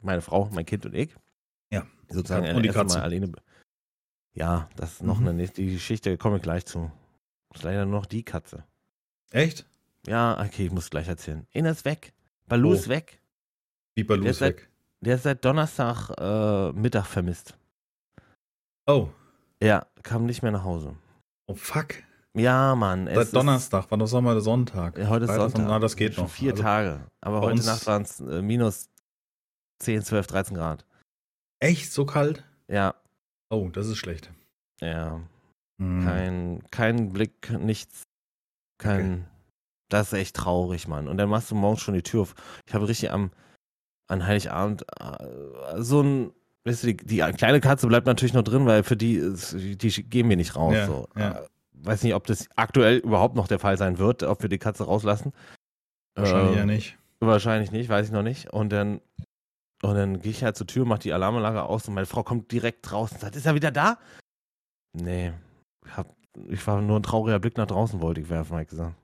meine 0.00 0.20
Frau, 0.20 0.48
mein 0.52 0.66
Kind 0.66 0.84
und 0.86 0.94
ich. 0.94 1.14
Ja. 2.14 2.18
Sozusagen 2.18 2.56
Und 2.56 2.62
die 2.62 2.68
Katze. 2.70 2.98
Mal 2.98 3.04
alleine. 3.04 3.32
Ja, 4.34 4.68
das 4.76 4.94
ist 4.94 5.02
noch 5.02 5.20
Mhm. 5.20 5.28
eine, 5.28 5.46
die 5.48 5.72
Geschichte 5.72 6.16
komme 6.18 6.36
ich 6.36 6.42
gleich 6.42 6.66
zu. 6.66 6.90
Das 7.50 7.60
ist 7.60 7.64
leider 7.64 7.84
nur 7.86 8.00
noch 8.00 8.06
die 8.06 8.22
Katze. 8.24 8.64
Echt? 9.30 9.66
Ja, 10.06 10.40
okay, 10.40 10.66
ich 10.66 10.72
muss 10.72 10.90
gleich 10.90 11.08
erzählen. 11.08 11.46
Einer 11.54 11.70
ist 11.70 11.84
weg. 11.84 12.12
Balu 12.46 12.70
Oh. 12.70 12.72
ist 12.74 12.88
weg. 12.88 13.20
Wie 13.96 14.04
Der 14.04 14.16
ist 14.16 14.24
Lusweg. 14.40 14.68
Der 15.00 15.14
ist 15.16 15.22
seit 15.22 15.44
Donnerstag 15.44 16.10
äh, 16.18 16.72
Mittag 16.72 17.06
vermisst. 17.06 17.56
Oh. 18.86 19.08
Ja, 19.62 19.86
kam 20.02 20.26
nicht 20.26 20.42
mehr 20.42 20.50
nach 20.52 20.64
Hause. 20.64 20.96
Oh, 21.46 21.54
fuck. 21.54 21.94
Ja, 22.34 22.74
Mann. 22.74 23.06
es 23.06 23.14
Seit 23.14 23.24
ist- 23.26 23.34
Donnerstag, 23.36 23.86
das 23.88 24.12
war 24.12 24.20
mal 24.20 24.34
der 24.34 24.42
Sonntag. 24.42 24.98
Ja, 24.98 25.08
heute 25.08 25.24
ist 25.26 25.30
Freitag, 25.30 25.50
Sonntag. 25.52 25.68
Na, 25.68 25.78
das 25.78 25.94
geht 25.96 26.14
Schon 26.14 26.24
noch. 26.24 26.30
Vier 26.30 26.50
Also, 26.52 26.62
Tage. 26.64 27.00
Aber 27.20 27.40
heute 27.42 27.64
Nacht 27.64 27.86
waren 27.86 28.02
es 28.02 28.18
äh, 28.20 28.42
minus 28.42 28.88
10, 29.78 30.02
12, 30.02 30.26
13 30.26 30.56
Grad. 30.56 30.84
Echt 31.64 31.92
so 31.92 32.04
kalt? 32.06 32.44
Ja, 32.68 32.94
Oh, 33.50 33.68
das 33.68 33.86
ist 33.86 33.98
schlecht. 33.98 34.30
ja. 34.80 35.20
Hm. 35.80 36.04
Kein, 36.04 36.62
kein 36.70 37.12
Blick, 37.12 37.50
nichts. 37.58 38.02
Kein. 38.78 39.26
Das 39.88 40.08
ist 40.12 40.18
echt 40.18 40.36
traurig, 40.36 40.86
Mann. 40.88 41.08
Und 41.08 41.18
dann 41.18 41.28
machst 41.28 41.50
du 41.50 41.54
morgens 41.56 41.80
schon 41.82 41.94
die 41.94 42.02
Tür 42.02 42.22
auf. 42.22 42.34
Ich 42.66 42.74
habe 42.74 42.86
richtig 42.88 43.10
am 43.10 43.30
an 44.08 44.24
Heiligabend 44.26 44.84
äh, 45.00 45.82
so 45.82 46.00
ein. 46.02 46.32
Weißt 46.64 46.82
du, 46.84 46.94
die, 46.94 46.96
die 46.96 47.18
kleine 47.32 47.60
Katze 47.60 47.86
bleibt 47.88 48.06
natürlich 48.06 48.34
noch 48.34 48.42
drin, 48.44 48.66
weil 48.66 48.82
für 48.84 48.96
die, 48.96 49.20
die 49.52 50.02
gehen 50.08 50.28
wir 50.28 50.36
nicht 50.36 50.54
raus. 50.56 50.74
Ja, 50.74 50.86
so. 50.86 51.08
ja. 51.16 51.40
Äh, 51.40 51.46
weiß 51.72 52.02
nicht, 52.04 52.14
ob 52.14 52.26
das 52.26 52.48
aktuell 52.56 52.98
überhaupt 52.98 53.34
noch 53.36 53.48
der 53.48 53.58
Fall 53.58 53.76
sein 53.76 53.98
wird, 53.98 54.22
ob 54.22 54.42
wir 54.42 54.48
die 54.48 54.58
Katze 54.58 54.84
rauslassen. 54.84 55.32
Wahrscheinlich 56.14 56.54
Äh, 56.56 56.58
ja 56.60 56.66
nicht. 56.66 56.98
Wahrscheinlich 57.20 57.72
nicht, 57.72 57.88
weiß 57.88 58.06
ich 58.06 58.12
noch 58.12 58.22
nicht. 58.22 58.50
Und 58.52 58.70
dann, 58.70 59.00
und 59.84 59.96
dann 59.96 60.20
gehe 60.20 60.30
ich 60.30 60.42
halt 60.44 60.56
zur 60.56 60.66
Tür, 60.66 60.84
mache 60.84 61.00
die 61.00 61.12
Alarmanlage 61.12 61.62
aus 61.62 61.86
und 61.88 61.94
meine 61.94 62.06
Frau 62.06 62.22
kommt 62.22 62.50
direkt 62.52 62.90
draußen 62.90 63.16
und 63.16 63.20
sagt, 63.20 63.36
ist 63.36 63.46
er 63.46 63.54
wieder 63.54 63.70
da? 63.70 63.98
Nee, 64.92 65.32
ich, 65.84 65.96
hab, 65.96 66.14
ich 66.48 66.66
war 66.66 66.80
nur 66.80 66.98
ein 66.98 67.02
trauriger 67.02 67.38
Blick 67.38 67.56
nach 67.56 67.66
draußen, 67.66 68.00
wollte 68.00 68.20
ich 68.20 68.28
werfen, 68.28 68.52
habe 68.52 68.62
ich 68.62 68.68
gesagt. 68.68 68.94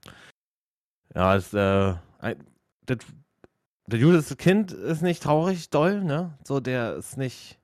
Ja, 1.14 1.34
das, 1.34 1.52
äh, 1.52 1.94
ein, 2.20 2.36
das, 2.86 2.98
der 3.86 3.98
Judas 3.98 4.36
Kind 4.36 4.70
ist 4.72 5.02
nicht 5.02 5.22
traurig, 5.22 5.70
doll, 5.70 6.02
ne? 6.04 6.38
So, 6.44 6.60
der 6.60 6.96
ist 6.96 7.16
nicht. 7.16 7.58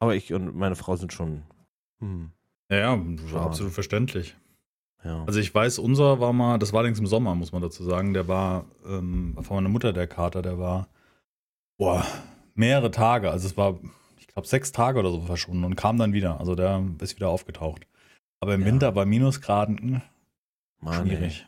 Aber 0.00 0.16
ich 0.16 0.32
und 0.34 0.56
meine 0.56 0.74
Frau 0.74 0.96
sind 0.96 1.12
schon. 1.12 1.42
Hm, 2.00 2.32
Ja, 2.70 2.78
ja, 2.78 3.00
absolut 3.40 3.72
verständlich. 3.72 4.36
ja. 5.04 5.22
Also 5.24 5.38
ich 5.38 5.54
weiß, 5.54 5.78
unser 5.78 6.18
war 6.18 6.32
mal, 6.32 6.58
das 6.58 6.72
war 6.72 6.80
allerdings 6.80 6.98
im 6.98 7.06
Sommer, 7.06 7.36
muss 7.36 7.52
man 7.52 7.62
dazu 7.62 7.84
sagen, 7.84 8.12
der 8.12 8.26
war 8.26 8.64
ähm, 8.84 9.36
von 9.42 9.56
meiner 9.56 9.68
Mutter 9.68 9.92
der 9.92 10.08
Kater, 10.08 10.42
der 10.42 10.58
war 10.58 10.88
boah, 11.78 12.04
mehrere 12.54 12.90
Tage, 12.90 13.30
also 13.30 13.46
es 13.46 13.56
war, 13.56 13.78
ich 14.18 14.26
glaube, 14.28 14.46
sechs 14.48 14.72
Tage 14.72 14.98
oder 14.98 15.10
so 15.10 15.20
verschwunden 15.20 15.64
und 15.64 15.76
kam 15.76 15.98
dann 15.98 16.12
wieder. 16.12 16.38
Also 16.40 16.54
der 16.54 16.82
ist 17.00 17.16
wieder 17.16 17.28
aufgetaucht. 17.28 17.86
Aber 18.40 18.54
im 18.54 18.60
Ja. 18.62 18.66
Winter 18.66 18.92
bei 18.92 19.04
Minusgraden 19.04 19.76
mh, 19.82 20.02
Mann, 20.80 21.06
schwierig. 21.06 21.46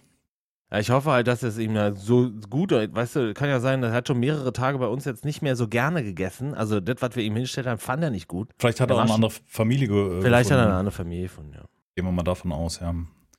Ja, 0.73 0.79
ich 0.81 0.91
hoffe 0.91 1.11
halt, 1.13 1.27
dass 1.29 1.43
es 1.43 1.59
ihm 1.59 1.77
ja 1.77 1.95
so 1.95 2.31
gut, 2.51 2.73
weißt 2.73 3.17
du, 3.17 3.35
kann 3.35 3.49
ja 3.49 3.61
sein, 3.61 3.83
er 3.83 3.93
hat 3.93 4.09
schon 4.09 4.19
mehrere 4.19 4.53
Tage 4.53 4.79
bei 4.79 4.87
uns 4.87 5.05
jetzt 5.05 5.25
nicht 5.25 5.41
mehr 5.43 5.57
so 5.57 5.69
gerne 5.69 6.03
gegessen. 6.03 6.55
Also 6.55 6.81
das, 6.81 6.97
was 7.01 7.15
wir 7.17 7.23
ihm 7.23 7.35
hingestellt 7.35 7.67
haben, 7.67 7.79
fand 7.79 8.03
er 8.03 8.11
nicht 8.11 8.29
gut. 8.29 8.51
Vielleicht 8.59 8.81
hat 8.81 8.91
Der 8.91 8.97
er 8.97 9.01
auch 9.01 9.05
eine 9.07 9.15
andere 9.15 9.33
Familie 9.47 9.89
ge 9.89 10.19
äh, 10.19 10.23
Vielleicht 10.23 10.51
hat 10.51 10.57
er 10.59 10.63
eine 10.63 10.67
gefunden. 10.67 10.79
andere 10.81 10.95
Familie 10.97 11.29
von, 11.29 11.53
ja. 11.53 11.65
Gehen 11.95 12.05
wir 12.07 12.13
mal 12.13 12.23
davon 12.23 12.51
aus, 12.53 12.81
ja. 12.81 12.93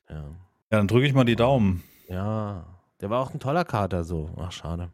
Ja, 0.08 0.14
Ja, 0.16 0.24
dann 0.70 0.88
drücke 0.88 1.06
ich 1.06 1.12
mal 1.14 1.24
die 1.24 1.36
Daumen. 1.36 1.82
ja. 2.08 2.64
der 3.00 3.10
war 3.10 3.20
auch 3.20 3.34
ein 3.34 3.40
toller 3.40 3.64
Kater 3.64 4.04
so. 4.04 4.30
Ach, 4.38 4.52
schade. 4.52 4.90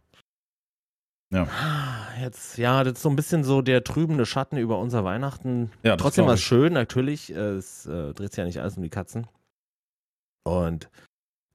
Ja. 1.32 1.48
Jetzt, 2.20 2.58
ja, 2.58 2.84
das 2.84 2.94
ist 2.94 3.02
so 3.02 3.08
ein 3.08 3.16
bisschen 3.16 3.42
so 3.42 3.62
der 3.62 3.82
trübende 3.84 4.26
Schatten 4.26 4.58
über 4.58 4.78
unser 4.78 5.02
Weihnachten. 5.02 5.72
Ja, 5.82 5.96
Trotzdem 5.96 6.26
war 6.26 6.34
es 6.34 6.42
schön, 6.42 6.72
natürlich. 6.72 7.34
äh, 7.34 7.54
Es 7.56 7.86
äh, 7.86 8.12
dreht 8.12 8.32
sich 8.32 8.38
ja 8.38 8.44
nicht 8.44 8.60
alles 8.60 8.76
um 8.76 8.82
die 8.82 8.90
Katzen. 8.90 9.26
Und 10.44 10.90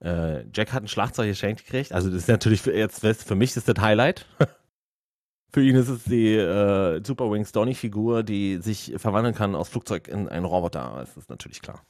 äh, 0.04 0.44
Jack 0.54 0.72
hat 0.72 0.82
ein 0.82 0.88
Schlagzeug 0.88 1.28
geschenkt 1.28 1.64
gekriegt. 1.64 1.92
Also 1.92 2.08
das 2.10 2.22
ist 2.22 2.28
natürlich 2.28 2.60
für, 2.60 2.76
jetzt 2.76 3.00
für 3.06 3.34
mich 3.34 3.56
ist 3.56 3.68
das 3.68 3.80
Highlight. 3.80 4.26
für 5.52 5.62
ihn 5.62 5.76
ist 5.76 5.88
es 5.88 6.04
die 6.04 6.34
äh, 6.34 7.00
Super 7.04 7.30
Wings 7.30 7.52
Donny 7.52 7.74
Figur, 7.74 8.22
die 8.22 8.58
sich 8.58 8.94
verwandeln 8.96 9.34
kann 9.34 9.54
aus 9.54 9.68
Flugzeug 9.68 10.08
in 10.08 10.28
einen 10.28 10.44
Roboter. 10.44 10.94
Das 10.98 11.16
ist 11.16 11.30
natürlich 11.30 11.62
klar. 11.62 11.82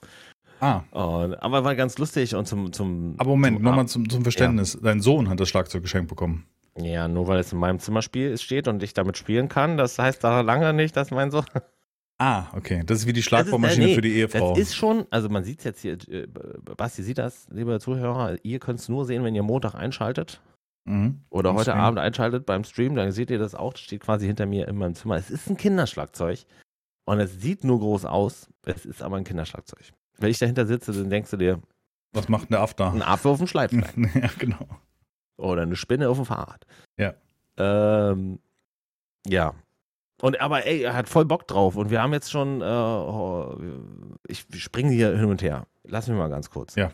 Ah, 0.60 0.82
Und, 0.90 1.34
aber 1.36 1.64
war 1.64 1.76
ganz 1.76 1.98
lustig 1.98 2.34
und 2.34 2.46
zum 2.46 2.72
zum. 2.72 3.14
aber 3.18 3.30
Moment, 3.30 3.62
nochmal 3.62 3.86
zum, 3.86 4.10
zum 4.10 4.22
Verständnis. 4.24 4.76
Dein 4.82 5.00
Sohn 5.00 5.28
hat 5.28 5.38
das 5.38 5.48
Schlagzeug 5.48 5.82
geschenkt 5.82 6.08
bekommen. 6.08 6.46
Ja, 6.76 7.08
nur 7.08 7.26
weil 7.26 7.38
es 7.40 7.52
in 7.52 7.58
meinem 7.58 7.78
Zimmerspiel 7.78 8.36
steht 8.38 8.68
und 8.68 8.82
ich 8.82 8.94
damit 8.94 9.16
spielen 9.16 9.48
kann, 9.48 9.76
das 9.76 9.98
heißt 9.98 10.22
da 10.22 10.40
lange 10.42 10.72
nicht, 10.72 10.96
dass 10.96 11.10
mein 11.10 11.30
Sohn. 11.30 11.44
Ah, 12.20 12.46
okay. 12.56 12.82
Das 12.84 12.98
ist 12.98 13.06
wie 13.06 13.12
die 13.12 13.20
ist- 13.20 13.26
Schlagbohrmaschine 13.26 13.86
nee, 13.86 13.94
für 13.94 14.00
die 14.00 14.16
Ehefrau. 14.16 14.50
Das 14.50 14.58
ist 14.58 14.74
schon, 14.74 15.06
also 15.10 15.28
man 15.28 15.44
sieht 15.44 15.60
es 15.60 15.64
jetzt 15.64 15.82
hier, 15.82 15.92
äh, 16.08 16.26
Basti 16.76 17.04
sieht 17.04 17.18
das, 17.18 17.46
liebe 17.48 17.78
Zuhörer, 17.78 18.36
ihr 18.42 18.58
könnt 18.58 18.80
es 18.80 18.88
nur 18.88 19.04
sehen, 19.04 19.22
wenn 19.22 19.36
ihr 19.36 19.44
Montag 19.44 19.76
einschaltet 19.76 20.40
mhm. 20.84 21.20
oder 21.30 21.54
heute 21.54 21.70
Stream. 21.70 21.78
Abend 21.78 22.00
einschaltet 22.00 22.44
beim 22.44 22.64
Stream, 22.64 22.96
dann 22.96 23.12
seht 23.12 23.30
ihr 23.30 23.38
das 23.38 23.54
auch, 23.54 23.72
das 23.72 23.82
steht 23.82 24.00
quasi 24.00 24.26
hinter 24.26 24.46
mir 24.46 24.66
in 24.66 24.76
meinem 24.76 24.96
Zimmer. 24.96 25.14
Es 25.14 25.30
ist 25.30 25.48
ein 25.48 25.56
Kinderschlagzeug 25.56 26.40
Und 27.04 27.20
es 27.20 27.40
sieht 27.40 27.62
nur 27.62 27.78
groß 27.78 28.04
aus, 28.04 28.48
es 28.66 28.84
ist 28.84 29.00
aber 29.00 29.16
ein 29.16 29.22
Kinderschlagzeug. 29.22 29.92
Wenn 30.18 30.30
ich 30.30 30.40
dahinter 30.40 30.66
sitze, 30.66 30.92
dann 30.92 31.10
denkst 31.10 31.30
du 31.30 31.36
dir, 31.36 31.62
Was 32.14 32.28
macht 32.28 32.50
der 32.50 32.62
After? 32.62 32.92
ein 32.92 33.02
Affe 33.02 33.28
auf 33.28 33.38
dem 33.38 33.46
Schleifsteig. 33.46 33.94
ja, 34.16 34.28
genau. 34.40 34.66
Oder 35.38 35.62
eine 35.62 35.76
Spinne 35.76 36.08
auf 36.08 36.18
dem 36.18 36.26
Fahrrad. 36.26 36.66
Ja. 36.96 37.14
Ähm, 37.56 38.40
ja. 39.26 39.54
Und 40.20 40.40
aber 40.40 40.66
ey, 40.66 40.82
er 40.82 40.94
hat 40.94 41.08
voll 41.08 41.24
Bock 41.24 41.46
drauf. 41.46 41.76
Und 41.76 41.90
wir 41.90 42.02
haben 42.02 42.12
jetzt 42.12 42.30
schon, 42.30 42.60
äh, 42.60 42.64
oh, 42.64 43.56
ich 44.26 44.46
springe 44.56 44.90
hier 44.90 45.16
hin 45.16 45.30
und 45.30 45.42
her. 45.42 45.66
Lass 45.84 46.08
mich 46.08 46.18
mal 46.18 46.28
ganz 46.28 46.50
kurz. 46.50 46.74
Ja. 46.74 46.90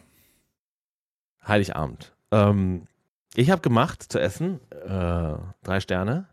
Heiligabend. 1.46 2.12
Ähm, 2.30 2.86
ich 3.34 3.50
habe 3.50 3.62
gemacht 3.62 4.02
zu 4.02 4.20
essen, 4.20 4.60
äh, 4.70 5.34
drei 5.62 5.80
Sterne, 5.80 6.28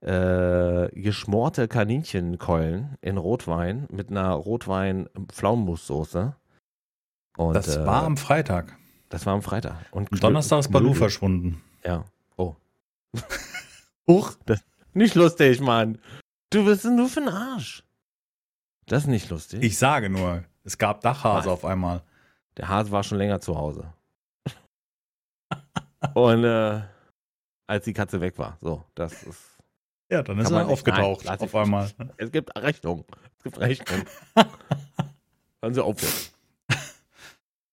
äh, 0.00 0.88
geschmorte 0.92 1.68
Kaninchenkeulen 1.68 2.96
in 3.00 3.16
Rotwein 3.16 3.86
mit 3.90 4.10
einer 4.10 4.30
Rotwein-Pflaumenmussoße. 4.30 6.34
Das 7.36 7.76
äh, 7.76 7.86
war 7.86 8.04
am 8.04 8.16
Freitag. 8.16 8.76
Das 9.08 9.26
war 9.26 9.34
am 9.34 9.42
Freitag. 9.42 9.76
Und 9.90 10.08
Donnerstag 10.22 10.60
ist 10.60 10.70
Balu 10.70 10.86
Knödel. 10.86 10.98
verschwunden. 10.98 11.62
Ja. 11.84 12.04
Oh. 12.36 12.56
Huch. 14.06 14.36
Nicht 14.92 15.14
lustig, 15.14 15.60
Mann. 15.60 15.98
Du 16.50 16.64
bist 16.64 16.84
nur 16.84 17.08
für 17.08 17.20
ein 17.20 17.28
Arsch. 17.28 17.84
Das 18.86 19.02
ist 19.02 19.08
nicht 19.08 19.28
lustig. 19.28 19.62
Ich 19.62 19.76
sage 19.78 20.08
nur, 20.08 20.44
es 20.64 20.78
gab 20.78 21.02
Dachhase 21.02 21.46
Was? 21.48 21.52
auf 21.52 21.64
einmal. 21.64 22.02
Der 22.56 22.68
Hase 22.68 22.90
war 22.90 23.02
schon 23.04 23.18
länger 23.18 23.40
zu 23.40 23.56
Hause. 23.56 23.92
Und 26.14 26.44
äh, 26.44 26.80
als 27.66 27.84
die 27.84 27.92
Katze 27.92 28.20
weg 28.20 28.38
war. 28.38 28.56
So, 28.60 28.84
das 28.94 29.22
ist. 29.22 29.58
Ja, 30.10 30.22
dann 30.22 30.38
ist 30.38 30.50
er 30.50 30.66
aufgetaucht 30.66 31.26
Nein, 31.26 31.38
auf 31.38 31.54
einmal. 31.54 31.90
Es 32.16 32.32
gibt 32.32 32.56
Rechnung. 32.56 33.04
Es 33.36 33.44
gibt 33.44 33.58
Rechnung. 33.58 34.04
Hören 35.60 35.74
Sie 35.74 35.84
auf 35.84 36.00
jetzt. 36.00 36.37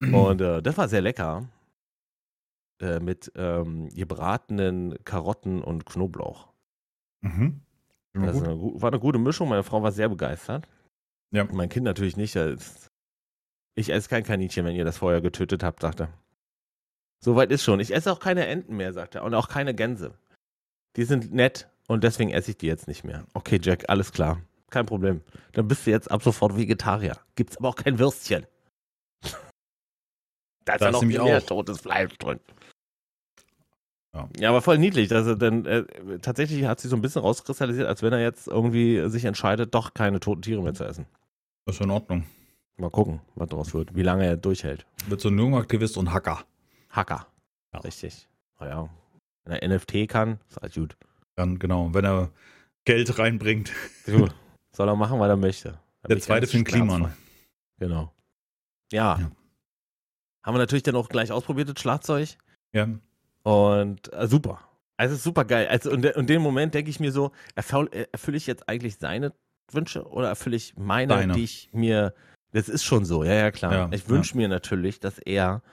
Und 0.02 0.42
äh, 0.42 0.62
das 0.62 0.78
war 0.78 0.88
sehr 0.88 1.02
lecker. 1.02 1.48
Äh, 2.82 3.00
mit 3.00 3.32
ähm, 3.36 3.90
gebratenen 3.90 4.98
Karotten 5.06 5.64
und 5.64 5.86
Knoblauch. 5.86 6.50
Mhm. 7.22 7.62
Ist 8.14 8.34
gut. 8.34 8.44
eine, 8.44 8.82
war 8.82 8.90
eine 8.92 9.00
gute 9.00 9.18
Mischung. 9.20 9.50
Meine 9.50 9.64
Frau 9.64 9.82
war 9.82 9.92
sehr 9.92 10.10
begeistert. 10.10 10.68
Ja. 11.32 11.46
Mein 11.52 11.70
Kind 11.70 11.86
natürlich 11.86 12.18
nicht. 12.18 12.36
Ist- 12.36 12.88
Ich 13.76 13.90
esse 13.92 14.10
kein 14.10 14.24
Kaninchen, 14.24 14.66
wenn 14.66 14.76
ihr 14.76 14.86
das 14.86 14.98
vorher 14.98 15.22
getötet 15.22 15.64
habt, 15.64 15.82
sagt 15.82 16.02
er. 16.02 16.10
Soweit 17.24 17.52
ist 17.52 17.64
schon. 17.64 17.80
Ich 17.80 17.94
esse 17.94 18.12
auch 18.12 18.20
keine 18.20 18.46
Enten 18.48 18.76
mehr, 18.78 18.94
sagt 18.94 19.16
er. 19.16 19.24
Und 19.24 19.34
auch 19.34 19.48
keine 19.48 19.74
Gänse. 19.74 20.14
Die 20.98 21.04
sind 21.06 21.34
nett 21.34 21.70
und 21.88 22.04
deswegen 22.04 22.32
esse 22.32 22.52
ich 22.52 22.58
die 22.58 22.68
jetzt 22.68 22.88
nicht 22.88 23.04
mehr. 23.04 23.26
Okay, 23.34 23.60
Jack, 23.62 23.86
alles 23.90 24.12
klar. 24.12 24.42
Kein 24.70 24.86
Problem. 24.86 25.22
Dann 25.54 25.68
bist 25.68 25.86
du 25.88 25.92
jetzt 25.92 26.10
ab 26.12 26.24
sofort 26.24 26.58
Vegetarier. 26.58 27.18
Gibt's 27.36 27.58
aber 27.58 27.70
auch 27.70 27.76
kein 27.76 28.00
Würstchen. 28.00 28.46
Da 30.66 30.74
ist 30.74 30.82
Da 30.82 30.86
ja 30.88 30.92
noch 30.92 31.00
viel 31.00 31.08
mehr 31.22 31.38
auch. 31.38 31.46
totes 31.46 31.80
Fleisch 31.82 32.18
drin. 32.18 32.40
Ja. 34.14 34.30
Ja, 34.40 34.50
aber 34.50 34.62
voll 34.62 34.78
niedlich. 34.78 35.12
Also 35.14 35.36
dann 35.36 35.66
äh, 35.66 35.84
tatsächlich 36.22 36.66
hat 36.66 36.80
sich 36.80 36.90
so 36.90 36.96
ein 36.96 37.02
bisschen 37.02 37.22
rauskristallisiert, 37.22 37.88
als 37.88 38.02
wenn 38.02 38.14
er 38.14 38.22
jetzt 38.22 38.48
irgendwie 38.48 39.10
sich 39.10 39.26
entscheidet, 39.26 39.74
doch 39.76 39.94
keine 39.94 40.20
toten 40.20 40.42
Tiere 40.42 40.62
mehr 40.64 40.74
zu 40.74 40.86
essen. 40.86 41.06
Das 41.66 41.76
ist 41.76 41.82
in 41.82 41.92
Ordnung. 41.92 42.26
Mal 42.78 42.90
gucken, 42.90 43.22
was 43.36 43.50
draus 43.50 43.74
wird, 43.74 43.96
wie 43.96 44.04
lange 44.04 44.26
er 44.26 44.38
durchhält. 44.38 44.86
Wird 45.08 45.22
so 45.22 45.30
ein 45.30 45.38
Jungaktivist 45.38 45.98
und 45.98 46.12
Hacker. 46.14 46.44
Hacker. 46.90 47.28
Ja. 47.74 47.80
Richtig. 47.80 48.28
Naja. 48.60 48.90
Wenn 49.44 49.58
er 49.58 49.76
NFT 49.78 50.08
kann, 50.10 50.40
ist 50.50 50.58
alles 50.62 50.76
gut. 50.76 50.98
Dann, 51.36 51.60
genau, 51.60 51.94
wenn 51.94 52.06
er 52.06 52.30
Geld 52.86 53.18
reinbringt. 53.20 53.72
Du, 54.06 54.28
soll 54.72 54.88
er 54.90 54.96
machen, 54.96 55.20
was 55.20 55.28
er 55.30 55.36
möchte. 55.38 55.78
Der 56.08 56.20
zweite 56.20 56.48
für 56.48 56.58
den 56.58 56.68
schmerzfrei. 56.68 57.10
Genau. 57.80 58.12
Ja. 58.92 59.20
Ja. 59.20 59.32
Haben 60.46 60.54
wir 60.54 60.60
natürlich 60.60 60.84
dann 60.84 60.96
auch 60.96 61.10
gleich 61.10 61.32
ausprobiert, 61.32 61.70
das 61.70 61.82
Schlagzeug. 61.82 62.38
Ja. 62.72 62.88
Und 63.42 64.14
äh, 64.14 64.28
super. 64.28 64.60
Also 64.96 65.14
es 65.14 65.20
ist 65.20 65.24
super 65.24 65.44
geil. 65.44 65.68
Also 65.68 65.92
und, 65.92 66.06
in 66.06 66.28
dem 66.28 66.44
Moment 66.44 66.76
denke 66.76 66.92
ich 66.92 67.00
mir 67.00 67.12
so, 67.12 67.32
erfüll- 67.56 67.92
äh, 67.92 68.06
erfülle 68.12 68.38
ich 68.38 68.46
jetzt 68.46 68.70
eigentlich 68.70 68.98
seine 68.98 69.34
Wünsche 69.72 70.08
oder 70.08 70.28
erfülle 70.30 70.56
ich 70.56 70.76
meine, 70.78 71.14
Deine. 71.16 71.34
die 71.34 71.44
ich 71.44 71.70
mir. 71.74 72.14
Das 72.52 72.70
ist 72.70 72.84
schon 72.84 73.06
so, 73.06 73.24
ja, 73.24 73.34
ja, 73.34 73.52
klar. 73.52 73.74
Ja, 73.74 73.90
ich 73.92 74.08
wünsche 74.08 74.38
mir 74.38 74.48
natürlich, 74.48 75.00
dass 75.00 75.18
er 75.18 75.64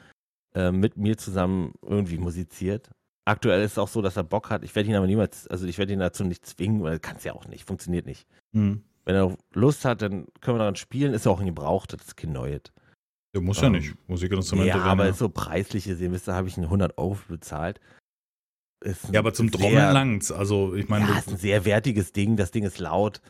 äh, 0.54 0.72
mit 0.72 0.96
mir 0.96 1.18
zusammen 1.18 1.74
irgendwie 1.82 2.18
musiziert. 2.18 2.90
Aktuell 3.24 3.62
ist 3.62 3.72
es 3.72 3.78
auch 3.78 3.88
so, 3.88 4.02
dass 4.02 4.16
er 4.16 4.24
Bock 4.24 4.50
hat. 4.50 4.64
Ich 4.64 4.74
werde 4.74 4.88
ihn 4.88 4.96
aber 4.96 5.06
niemals, 5.06 5.46
also 5.46 5.66
ich 5.66 5.78
werde 5.78 5.92
ihn 5.92 6.00
dazu 6.00 6.24
nicht 6.24 6.44
zwingen, 6.44 6.82
weil 6.82 6.98
kann 6.98 7.18
es 7.18 7.24
ja 7.24 7.34
auch 7.34 7.46
nicht, 7.46 7.64
funktioniert 7.64 8.06
nicht. 8.06 8.26
Hm. 8.52 8.82
Wenn 9.04 9.14
er 9.14 9.36
Lust 9.52 9.84
hat, 9.84 10.02
dann 10.02 10.26
können 10.40 10.56
wir 10.56 10.60
daran 10.60 10.76
spielen. 10.76 11.14
Ist 11.14 11.26
ja 11.26 11.30
auch 11.30 11.40
ein 11.40 11.46
Gebrauchtes, 11.46 11.98
das 11.98 12.08
ist 12.08 12.16
kein 12.16 12.32
Neues. 12.32 12.62
Der 13.34 13.40
muss 13.40 13.60
ja 13.60 13.66
Ähm, 13.66 13.72
nicht. 13.72 13.94
Musikinstrumente 14.08 14.68
Ja, 14.76 14.82
aber 14.84 15.06
ja- 15.06 15.12
so 15.12 15.28
preislich 15.28 15.84
gesehen, 15.84 16.12
wisst 16.12 16.28
ihr, 16.28 16.34
habe 16.34 16.48
ich 16.48 16.56
ihn 16.58 16.68
100 16.68 16.98
Euro 16.98 17.18
bezahlt. 17.28 17.80
Ist 18.84 19.08
Ja, 19.10 19.20
aber 19.20 19.32
zum 19.32 19.48
sehr- 19.48 19.58
Trommeln 19.60 19.92
langt's. 19.92 20.30
Also, 20.32 20.74
ich 20.74 20.88
meine, 20.88 21.06
ja, 21.06 21.14
das- 21.14 21.26
ist 21.26 21.32
ein 21.32 21.36
sehr 21.38 21.64
wertiges 21.64 22.12
Ding. 22.12 22.36
Das 22.36 22.50
Ding 22.50 22.64
ist 22.64 22.78
laut. 22.78 23.22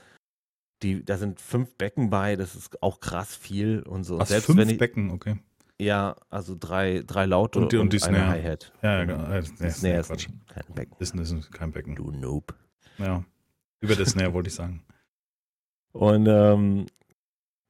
Die, 0.82 1.04
da 1.04 1.16
sind 1.18 1.40
fünf 1.40 1.76
Becken 1.76 2.10
bei. 2.10 2.34
Das 2.36 2.56
ist 2.56 2.82
auch 2.82 2.98
krass 3.00 3.36
viel 3.36 3.82
und 3.82 4.02
so. 4.04 4.18
was, 4.18 4.30
Selbst 4.30 4.46
fünf 4.46 4.58
wenn 4.58 4.70
ich, 4.70 4.78
Becken, 4.78 5.10
okay. 5.10 5.36
ja, 5.78 6.16
also 6.30 6.56
drei, 6.58 7.04
drei 7.06 7.26
laute 7.26 7.60
Und 7.60 7.70
die- 7.72 7.76
und 7.76 7.92
die 7.92 8.02
eine 8.02 8.16
Snare. 8.18 8.30
Hi-Hat. 8.30 8.72
Ja, 8.82 8.98
ja, 8.98 9.04
genau. 9.04 9.24
Äh, 9.30 9.42
nee, 9.60 9.70
Snare 9.70 10.00
ist 10.00 10.08
Quatsch. 10.08 10.28
kein 10.48 10.74
Becken. 10.74 10.96
Ist, 10.98 11.14
ist 11.14 11.52
kein 11.52 11.70
Becken. 11.70 11.94
Du 11.94 12.10
Noob. 12.10 12.54
Ja. 12.98 13.22
Über 13.80 13.94
der 13.94 14.06
Snare 14.06 14.32
wollte 14.32 14.48
ich 14.48 14.54
sagen. 14.54 14.82
Und 15.92 16.26
ähm, 16.26 16.86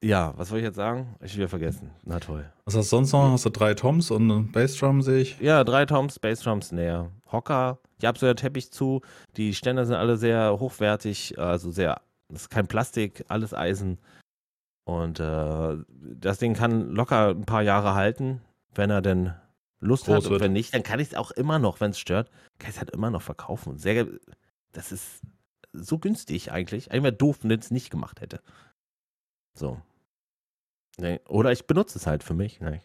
ja, 0.03 0.33
was 0.37 0.49
soll 0.49 0.59
ich 0.59 0.65
jetzt 0.65 0.75
sagen? 0.75 1.15
Ich 1.21 1.35
wieder 1.35 1.47
vergessen. 1.47 1.91
Na 2.03 2.19
toll. 2.19 2.51
Was 2.65 2.75
hast 2.75 2.91
du 2.91 2.97
sonst 2.97 3.13
noch? 3.13 3.31
Hast 3.31 3.45
du 3.45 3.49
drei 3.49 3.73
Toms 3.73 4.11
und 4.11 4.29
einen 4.29 4.51
Bassdrum, 4.51 5.01
sehe 5.01 5.21
ich? 5.21 5.39
Ja, 5.39 5.63
drei 5.63 5.85
Toms, 5.85 6.19
Bassdrum, 6.19 6.61
Snare, 6.61 7.09
Hocker. 7.31 7.79
Ich 7.99 8.05
habe 8.05 8.19
so 8.19 8.25
der 8.25 8.35
Teppich 8.35 8.71
zu. 8.71 9.01
Die 9.37 9.53
Ständer 9.53 9.85
sind 9.85 9.95
alle 9.95 10.17
sehr 10.17 10.59
hochwertig, 10.59 11.39
also 11.39 11.71
sehr, 11.71 12.01
das 12.27 12.43
ist 12.43 12.49
kein 12.49 12.67
Plastik, 12.67 13.23
alles 13.29 13.53
Eisen. 13.53 13.97
Und 14.85 15.21
äh, 15.21 15.77
das 15.87 16.37
Ding 16.37 16.53
kann 16.53 16.89
locker 16.91 17.29
ein 17.29 17.45
paar 17.45 17.61
Jahre 17.61 17.95
halten, 17.95 18.41
wenn 18.75 18.89
er 18.89 19.01
denn 19.01 19.33
Lust 19.79 20.05
Groß 20.05 20.15
hat. 20.15 20.23
Und 20.25 20.31
wird. 20.31 20.41
wenn 20.41 20.53
nicht, 20.53 20.73
dann 20.73 20.83
kann 20.83 20.99
ich 20.99 21.09
es 21.09 21.15
auch 21.15 21.31
immer 21.31 21.59
noch, 21.59 21.79
wenn 21.79 21.91
es 21.91 21.99
stört, 21.99 22.29
kann 22.59 22.71
ich 22.71 22.75
es 22.75 22.79
halt 22.79 22.89
immer 22.89 23.09
noch 23.09 23.21
verkaufen. 23.21 23.77
Sehr, 23.77 24.07
das 24.73 24.91
ist 24.91 25.21
so 25.71 25.97
günstig 25.97 26.51
eigentlich. 26.51 26.91
Eigentlich 26.91 27.03
wäre 27.03 27.13
doof, 27.13 27.39
wenn 27.41 27.51
ich 27.51 27.61
es 27.61 27.71
nicht 27.71 27.89
gemacht 27.89 28.19
hätte. 28.19 28.41
So. 29.57 29.81
Nee. 30.99 31.19
Oder 31.27 31.51
ich 31.51 31.65
benutze 31.65 31.97
es 31.97 32.07
halt 32.07 32.23
für 32.23 32.33
mich. 32.33 32.59
Nee. 32.61 32.81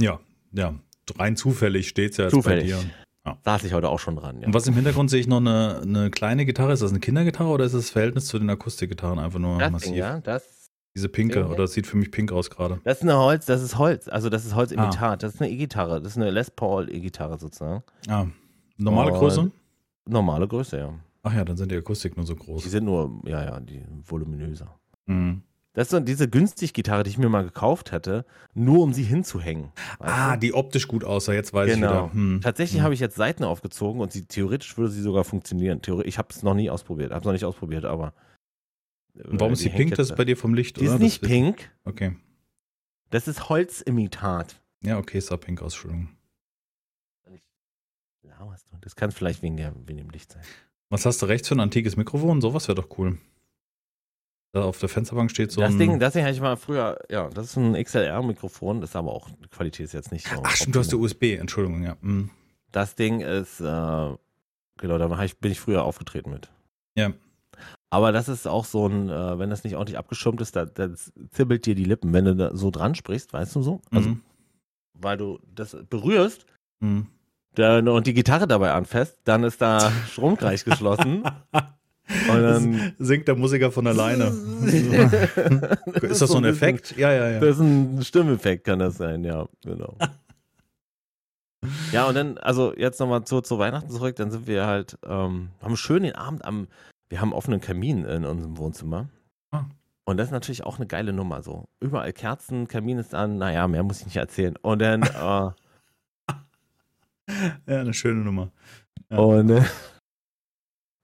Ja, 0.00 0.20
ja. 0.52 0.74
Rein 1.18 1.36
zufällig 1.36 1.88
steht's 1.88 2.16
ja 2.16 2.24
jetzt 2.24 2.32
Zufällig. 2.34 2.72
bei 2.72 2.80
dir. 2.80 2.90
Ja. 3.26 3.38
Saß 3.44 3.64
ich 3.64 3.72
heute 3.72 3.88
auch 3.88 4.00
schon 4.00 4.16
dran. 4.16 4.40
Ja. 4.40 4.46
Und 4.48 4.54
was 4.54 4.66
im 4.66 4.74
Hintergrund 4.74 5.08
sehe 5.10 5.20
ich 5.20 5.26
noch 5.26 5.38
eine, 5.38 5.80
eine 5.82 6.10
kleine 6.10 6.44
Gitarre. 6.44 6.72
Ist 6.72 6.82
das 6.82 6.90
eine 6.90 7.00
Kindergitarre 7.00 7.48
oder 7.50 7.64
ist 7.64 7.74
das 7.74 7.90
Verhältnis 7.90 8.26
zu 8.26 8.38
den 8.38 8.50
Akustikgitarren 8.50 9.18
einfach 9.18 9.38
nur 9.38 9.58
das 9.58 9.70
massiv? 9.70 9.90
Ding, 9.92 9.98
ja, 9.98 10.20
das 10.20 10.70
Diese 10.94 11.08
pinke, 11.08 11.38
Ding 11.40 11.46
oder 11.46 11.56
das 11.62 11.72
sieht 11.72 11.86
für 11.86 11.96
mich 11.96 12.10
pink 12.10 12.32
aus 12.32 12.50
gerade. 12.50 12.80
Das 12.84 12.98
ist 12.98 13.02
eine 13.02 13.16
Holz, 13.18 13.46
das 13.46 13.62
ist 13.62 13.78
Holz. 13.78 14.08
Also 14.08 14.28
das 14.28 14.44
ist 14.44 14.54
Holzimitat. 14.54 15.02
Ah. 15.02 15.16
Das 15.16 15.34
ist 15.34 15.40
eine 15.40 15.50
E-Gitarre. 15.50 16.00
Das 16.02 16.12
ist 16.12 16.16
eine 16.18 16.30
Les 16.30 16.50
Paul 16.50 16.90
E-Gitarre 16.90 17.38
sozusagen. 17.38 17.82
Ah, 18.08 18.26
normale 18.76 19.12
Und- 19.12 19.18
Größe? 19.20 19.50
Normale 20.06 20.46
Größe, 20.48 20.78
ja. 20.78 20.94
Ach 21.22 21.32
ja, 21.34 21.44
dann 21.46 21.56
sind 21.56 21.72
die 21.72 21.76
Akustik 21.76 22.16
nur 22.18 22.26
so 22.26 22.34
Die 22.34 22.40
groß. 22.40 22.64
sind 22.64 22.84
nur, 22.84 23.22
ja, 23.24 23.42
ja, 23.42 23.60
die 23.60 23.82
voluminöser. 24.06 24.74
Mhm. 25.06 25.42
Das 25.74 25.88
ist 25.88 25.90
so 25.90 26.00
diese 26.00 26.28
günstig 26.28 26.72
Gitarre, 26.72 27.02
die 27.02 27.10
ich 27.10 27.18
mir 27.18 27.28
mal 27.28 27.42
gekauft 27.44 27.90
hätte, 27.92 28.24
nur 28.54 28.82
um 28.82 28.92
sie 28.92 29.02
hinzuhängen. 29.02 29.72
Ah, 29.98 30.34
du? 30.34 30.40
die 30.40 30.54
optisch 30.54 30.86
gut 30.88 31.02
aussah, 31.04 31.32
jetzt 31.32 31.52
weiß 31.52 31.74
Genau. 31.74 32.06
ich 32.06 32.12
wieder. 32.12 32.12
Hm. 32.14 32.40
Tatsächlich 32.42 32.78
Hm. 32.78 32.84
habe 32.84 32.94
ich 32.94 33.00
jetzt 33.00 33.16
Seiten 33.16 33.42
aufgezogen 33.44 34.00
und 34.00 34.12
sie 34.12 34.24
theoretisch 34.24 34.76
würde 34.78 34.92
sie 34.92 35.02
sogar 35.02 35.24
funktionieren. 35.24 35.82
Theori 35.82 36.04
ich 36.06 36.16
habe 36.16 36.28
es 36.30 36.42
noch 36.44 36.54
nie 36.54 36.70
ausprobiert, 36.70 37.10
habe 37.10 37.20
es 37.20 37.26
noch 37.26 37.32
nicht 37.32 37.44
ausprobiert, 37.44 37.84
aber. 37.84 38.14
äh, 39.18 39.22
Und 39.26 39.40
warum 39.40 39.52
ist 39.54 39.64
die 39.64 39.68
pink? 39.68 39.94
Das 39.96 40.10
ist 40.10 40.16
bei 40.16 40.24
dir 40.24 40.36
vom 40.36 40.54
Licht, 40.54 40.76
Die 40.80 40.84
oder? 40.86 40.94
ist 40.94 41.00
nicht 41.00 41.22
das 41.22 41.28
pink, 41.28 41.70
Okay. 41.84 42.16
das 43.10 43.26
ist 43.28 43.48
Holzimitat. 43.48 44.60
Ja, 44.84 44.98
okay, 44.98 45.18
sah 45.20 45.36
pink 45.36 45.60
aus, 45.60 45.74
Entschuldigung. 45.74 46.08
Das 48.80 48.96
kann 48.96 49.12
vielleicht 49.12 49.42
wegen, 49.42 49.56
der, 49.56 49.74
wegen 49.86 49.98
dem 49.98 50.10
Licht 50.10 50.32
sein. 50.32 50.42
Was 50.90 51.06
hast 51.06 51.22
du 51.22 51.26
rechts 51.26 51.48
für 51.48 51.54
ein 51.56 51.60
antikes 51.60 51.96
Mikrofon? 51.96 52.40
Sowas 52.40 52.68
wäre 52.68 52.76
doch 52.76 52.98
cool. 52.98 53.18
Da 54.54 54.62
auf 54.62 54.78
der 54.78 54.88
Fensterbank 54.88 55.32
steht 55.32 55.50
so 55.50 55.60
das. 55.60 55.76
Ding, 55.76 55.98
das 55.98 56.12
Ding 56.12 56.22
hatte 56.22 56.32
ich 56.34 56.40
mal 56.40 56.56
früher, 56.56 56.96
ja, 57.10 57.28
das 57.28 57.46
ist 57.46 57.56
ein 57.56 57.74
XLR-Mikrofon, 57.74 58.80
das 58.80 58.90
ist 58.90 58.96
aber 58.96 59.12
auch, 59.12 59.28
die 59.28 59.48
Qualität 59.48 59.86
ist 59.86 59.94
jetzt 59.94 60.12
nicht 60.12 60.28
so. 60.28 60.40
Ach 60.44 60.50
stimmt, 60.54 60.76
du 60.76 60.78
hast 60.78 60.92
die. 60.92 60.96
USB, 60.96 61.22
Entschuldigung, 61.40 61.82
ja. 61.82 61.96
Hm. 62.00 62.30
Das 62.70 62.94
Ding 62.94 63.20
ist, 63.20 63.58
äh, 63.60 63.64
genau, 63.64 64.16
da 64.98 65.08
bin 65.40 65.50
ich 65.50 65.58
früher 65.60 65.82
aufgetreten 65.82 66.30
mit. 66.30 66.52
Ja. 66.96 67.12
Aber 67.90 68.12
das 68.12 68.28
ist 68.28 68.46
auch 68.46 68.64
so 68.64 68.86
ein, 68.86 69.08
äh, 69.08 69.38
wenn 69.40 69.50
das 69.50 69.64
nicht 69.64 69.74
ordentlich 69.74 69.98
abgeschirmt 69.98 70.40
ist, 70.40 70.54
da, 70.54 70.66
das 70.66 71.12
zibbelt 71.30 71.66
dir 71.66 71.74
die 71.74 71.84
Lippen, 71.84 72.12
wenn 72.12 72.24
du 72.24 72.36
da 72.36 72.54
so 72.56 72.70
dran 72.70 72.94
sprichst, 72.94 73.32
weißt 73.32 73.56
du 73.56 73.62
so? 73.62 73.80
Also, 73.90 74.10
Mhm. 74.10 74.22
weil 74.92 75.16
du 75.16 75.40
das 75.52 75.76
berührst 75.90 76.46
Mhm. 76.78 77.08
dann, 77.56 77.88
und 77.88 78.06
die 78.06 78.14
Gitarre 78.14 78.46
dabei 78.46 78.70
anfasst, 78.72 79.18
dann 79.24 79.42
ist 79.42 79.60
da 79.60 79.90
Stromkreis 80.08 80.64
geschlossen 80.64 81.24
Und 82.08 82.42
dann 82.42 82.92
Singt 82.98 83.28
der 83.28 83.34
Musiker 83.34 83.72
von 83.72 83.86
alleine. 83.86 84.24
ist 86.02 86.20
das 86.20 86.30
so 86.30 86.36
ein 86.36 86.44
Effekt? 86.44 86.96
Ja, 86.96 87.12
ja, 87.12 87.30
ja. 87.30 87.40
Das 87.40 87.56
ist 87.56 87.60
ein 87.60 88.02
Stimmeffekt, 88.04 88.64
kann 88.64 88.78
das 88.78 88.98
sein, 88.98 89.24
ja, 89.24 89.46
genau. 89.64 89.96
ja, 91.92 92.06
und 92.06 92.14
dann, 92.14 92.36
also 92.38 92.74
jetzt 92.76 93.00
nochmal 93.00 93.24
zu, 93.24 93.40
zu 93.40 93.58
Weihnachten 93.58 93.90
zurück, 93.90 94.16
dann 94.16 94.30
sind 94.30 94.46
wir 94.46 94.66
halt, 94.66 94.98
ähm, 95.06 95.48
haben 95.62 95.76
schön 95.76 96.02
den 96.02 96.14
Abend 96.14 96.44
am, 96.44 96.68
wir 97.08 97.20
haben 97.20 97.30
einen 97.30 97.38
offenen 97.38 97.60
Kamin 97.60 98.04
in 98.04 98.26
unserem 98.26 98.58
Wohnzimmer. 98.58 99.08
Ah. 99.50 99.64
Und 100.04 100.18
das 100.18 100.26
ist 100.26 100.32
natürlich 100.32 100.64
auch 100.64 100.76
eine 100.76 100.86
geile 100.86 101.14
Nummer, 101.14 101.42
so. 101.42 101.64
Überall 101.80 102.12
Kerzen, 102.12 102.68
Kamin 102.68 102.98
ist 102.98 103.14
an, 103.14 103.38
naja, 103.38 103.66
mehr 103.66 103.82
muss 103.82 104.00
ich 104.00 104.06
nicht 104.06 104.16
erzählen. 104.16 104.56
Und 104.60 104.80
dann, 104.80 105.02
äh, 105.02 105.50
Ja, 107.66 107.80
eine 107.80 107.94
schöne 107.94 108.20
Nummer. 108.20 108.50
Ja. 109.10 109.18
Und, 109.18 109.50
äh, 109.50 109.62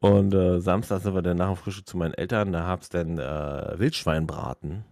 und 0.00 0.34
äh, 0.34 0.60
Samstag 0.60 1.00
sind 1.02 1.14
wir 1.14 1.22
dann 1.22 1.36
nach 1.36 1.48
dem 1.48 1.56
Frühstück 1.56 1.86
zu 1.88 1.96
meinen 1.96 2.14
Eltern, 2.14 2.52
da 2.52 2.66
hab's 2.66 2.88
dann 2.88 3.18
äh, 3.18 3.78
Wildschweinbraten. 3.78 4.84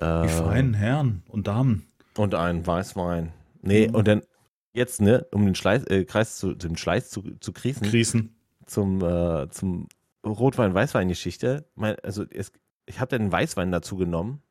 Äh, 0.00 0.22
Die 0.22 0.28
feinen 0.28 0.74
Herren 0.74 1.22
und 1.28 1.46
Damen. 1.46 1.86
Und 2.16 2.34
einen 2.34 2.66
Weißwein. 2.66 3.32
Nee, 3.62 3.88
Mhm. 3.88 3.94
und 3.94 4.08
dann 4.08 4.22
jetzt, 4.72 5.00
ne, 5.00 5.26
um 5.32 5.44
den 5.44 5.54
Schleiß, 5.54 5.84
äh, 5.84 6.04
Kreis 6.04 6.36
zu, 6.38 6.54
dem 6.54 6.76
Schleiß 6.76 7.10
zu, 7.10 7.22
zu 7.40 7.52
krießen, 7.52 7.86
Krisen. 7.88 8.34
zum, 8.66 9.02
äh, 9.02 9.48
zum 9.50 9.88
Rotwein-Weißwein-Geschichte. 10.24 11.66
Also 12.02 12.24
es, 12.30 12.52
ich 12.86 13.00
habe 13.00 13.10
dann 13.10 13.22
einen 13.22 13.32
Weißwein 13.32 13.70
dazu 13.72 13.96
genommen. 13.96 14.42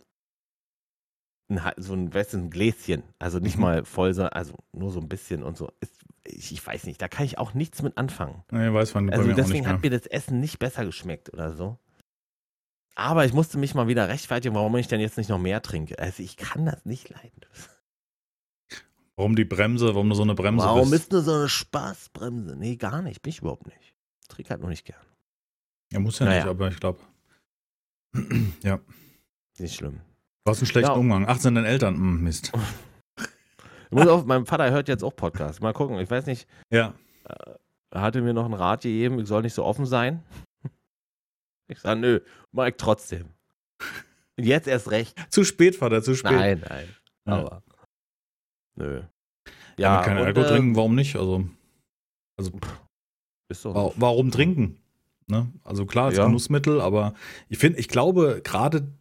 Ein, 1.50 1.60
so 1.78 1.94
ein, 1.94 2.14
weißt 2.14 2.34
du, 2.34 2.38
ein 2.38 2.50
Gläschen. 2.50 3.04
Also 3.18 3.40
nicht 3.40 3.56
Mhm. 3.58 3.62
mal 3.62 3.86
voll, 3.86 4.14
sondern 4.14 4.34
also 4.34 4.54
nur 4.72 4.92
so 4.92 5.00
ein 5.00 5.10
bisschen 5.10 5.44
und 5.44 5.58
so. 5.58 5.72
Ist, 5.80 5.94
ich, 6.24 6.52
ich 6.52 6.66
weiß 6.66 6.84
nicht, 6.86 7.02
da 7.02 7.08
kann 7.08 7.26
ich 7.26 7.38
auch 7.40 7.54
nichts 7.56 7.82
mit 7.82 7.98
anfangen. 7.98 8.44
Nee, 8.52 8.72
weiß 8.72 8.94
man 8.94 9.10
Also 9.12 9.34
deswegen 9.34 9.68
hat 9.68 9.82
mir 9.82 9.90
das 9.90 10.06
Essen 10.06 10.40
nicht 10.40 10.60
besser 10.60 10.86
geschmeckt 10.86 11.34
oder 11.34 11.54
so. 11.56 11.80
Aber 12.96 13.26
ich 13.26 13.34
musste 13.34 13.58
mich 13.58 13.74
mal 13.76 13.88
wieder 13.88 14.10
rechtfertigen, 14.10 14.54
warum 14.56 14.76
ich 14.76 14.88
denn 14.88 15.00
jetzt 15.00 15.18
nicht 15.18 15.30
noch 15.30 15.40
mehr 15.40 15.62
trinke. 15.62 15.98
Also 16.00 16.22
ich 16.22 16.38
kann 16.38 16.66
das 16.66 16.86
nicht 16.86 17.10
leiden. 17.10 17.42
Warum 19.16 19.36
die 19.36 19.46
Bremse, 19.46 19.88
warum 19.96 20.10
du 20.10 20.16
so 20.16 20.24
eine 20.24 20.36
Bremse 20.36 20.66
Warum 20.66 20.92
bist? 20.92 21.06
ist 21.06 21.12
nur 21.12 21.22
so 21.22 21.34
eine 21.34 21.50
Spaßbremse? 21.50 22.56
Nee, 22.56 22.76
gar 22.78 23.02
nicht. 23.02 23.22
Bin 23.22 23.32
ich 23.32 23.40
überhaupt 23.40 23.66
nicht. 23.66 23.96
Ich 24.22 24.28
trinke 24.28 24.52
halt 24.52 24.62
nur 24.62 24.70
nicht 24.70 24.86
gern. 24.86 25.02
Ja, 25.92 26.00
muss 26.00 26.20
ja 26.20 26.26
Naja. 26.26 26.44
nicht, 26.44 26.50
aber 26.50 26.68
ich 26.70 26.80
glaube. 26.80 27.00
ja. 28.64 28.80
Nicht 29.58 29.76
schlimm. 29.76 30.00
Du 30.46 30.52
hast 30.52 30.60
einen 30.60 30.68
schlechten 30.68 30.92
Ja. 30.92 30.98
Umgang. 30.98 31.28
18 31.28 31.56
den 31.56 31.66
Eltern. 31.66 31.96
Hm, 31.96 32.24
Mist. 32.24 32.52
Ich 33.18 33.92
muss 33.92 34.08
auf, 34.08 34.26
mein 34.26 34.46
Vater 34.46 34.70
hört 34.72 34.88
jetzt 34.88 35.04
auch 35.04 35.16
Podcast. 35.16 35.62
Mal 35.62 35.74
gucken. 35.74 35.98
Ich 36.00 36.10
weiß 36.10 36.26
nicht, 36.28 36.48
Ja. 36.72 36.94
er 37.92 38.02
hatte 38.02 38.22
mir 38.22 38.34
noch 38.34 38.46
einen 38.46 38.54
Rat 38.54 38.82
gegeben, 38.84 39.20
ich 39.20 39.28
soll 39.28 39.42
nicht 39.42 39.54
so 39.54 39.64
offen 39.66 39.86
sein. 39.86 40.24
Ich 41.72 41.82
sage, 41.82 42.00
nö, 42.00 42.20
mach 42.52 42.66
ich 42.66 42.74
trotzdem. 42.80 43.28
Und 44.38 44.44
jetzt 44.44 44.68
erst 44.68 44.90
recht. 44.90 45.16
Zu 45.32 45.44
spät, 45.44 45.76
Vater, 45.76 46.02
zu 46.02 46.16
spät. 46.16 46.32
Nein, 46.32 46.64
nein. 46.68 46.88
Ja. 47.28 47.34
Aber. 47.34 47.64
Nö. 48.74 49.04
Ja, 49.78 49.98
Ja, 49.98 50.02
kein 50.02 50.18
und, 50.18 50.24
Alkohol 50.24 50.46
äh, 50.48 50.50
trinken, 50.50 50.76
warum 50.76 50.96
nicht? 50.96 51.16
Also, 51.16 51.46
Ist 53.50 53.62
so. 53.62 53.76
wa- 53.76 53.94
warum 53.98 54.32
trinken? 54.32 54.80
Ne? 55.28 55.54
Also 55.64 55.86
klar, 55.86 56.10
ist 56.10 56.18
Ja. 56.18 56.26
Genussmittel, 56.26 56.82
aber 56.82 57.14
ich 57.50 57.60
finde, 57.60 57.78
ich 57.78 57.88
glaube, 57.88 58.42
gerade 58.44 58.92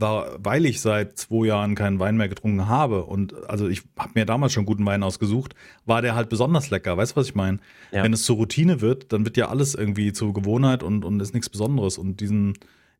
war, 0.00 0.38
weil 0.38 0.66
ich 0.66 0.80
seit 0.80 1.18
zwei 1.18 1.46
Jahren 1.46 1.74
keinen 1.74 1.98
Wein 1.98 2.16
mehr 2.16 2.28
getrunken 2.28 2.68
habe 2.68 3.04
und 3.04 3.34
also 3.48 3.68
ich 3.68 3.82
habe 3.98 4.12
mir 4.14 4.24
damals 4.24 4.52
schon 4.52 4.66
guten 4.66 4.84
Wein 4.86 5.02
ausgesucht, 5.02 5.54
war 5.84 6.02
der 6.02 6.14
halt 6.14 6.28
besonders 6.28 6.70
lecker. 6.70 6.96
Weißt 6.96 7.12
du, 7.12 7.16
was 7.16 7.28
ich 7.28 7.34
meine? 7.34 7.58
Ja. 7.92 8.02
Wenn 8.02 8.12
es 8.12 8.24
zur 8.24 8.36
Routine 8.36 8.80
wird, 8.80 9.12
dann 9.12 9.24
wird 9.24 9.36
ja 9.36 9.48
alles 9.48 9.74
irgendwie 9.74 10.12
zur 10.12 10.32
Gewohnheit 10.32 10.82
und, 10.82 11.04
und 11.04 11.20
ist 11.20 11.34
nichts 11.34 11.48
Besonderes. 11.48 11.98
Und 11.98 12.20
diesen, 12.20 12.54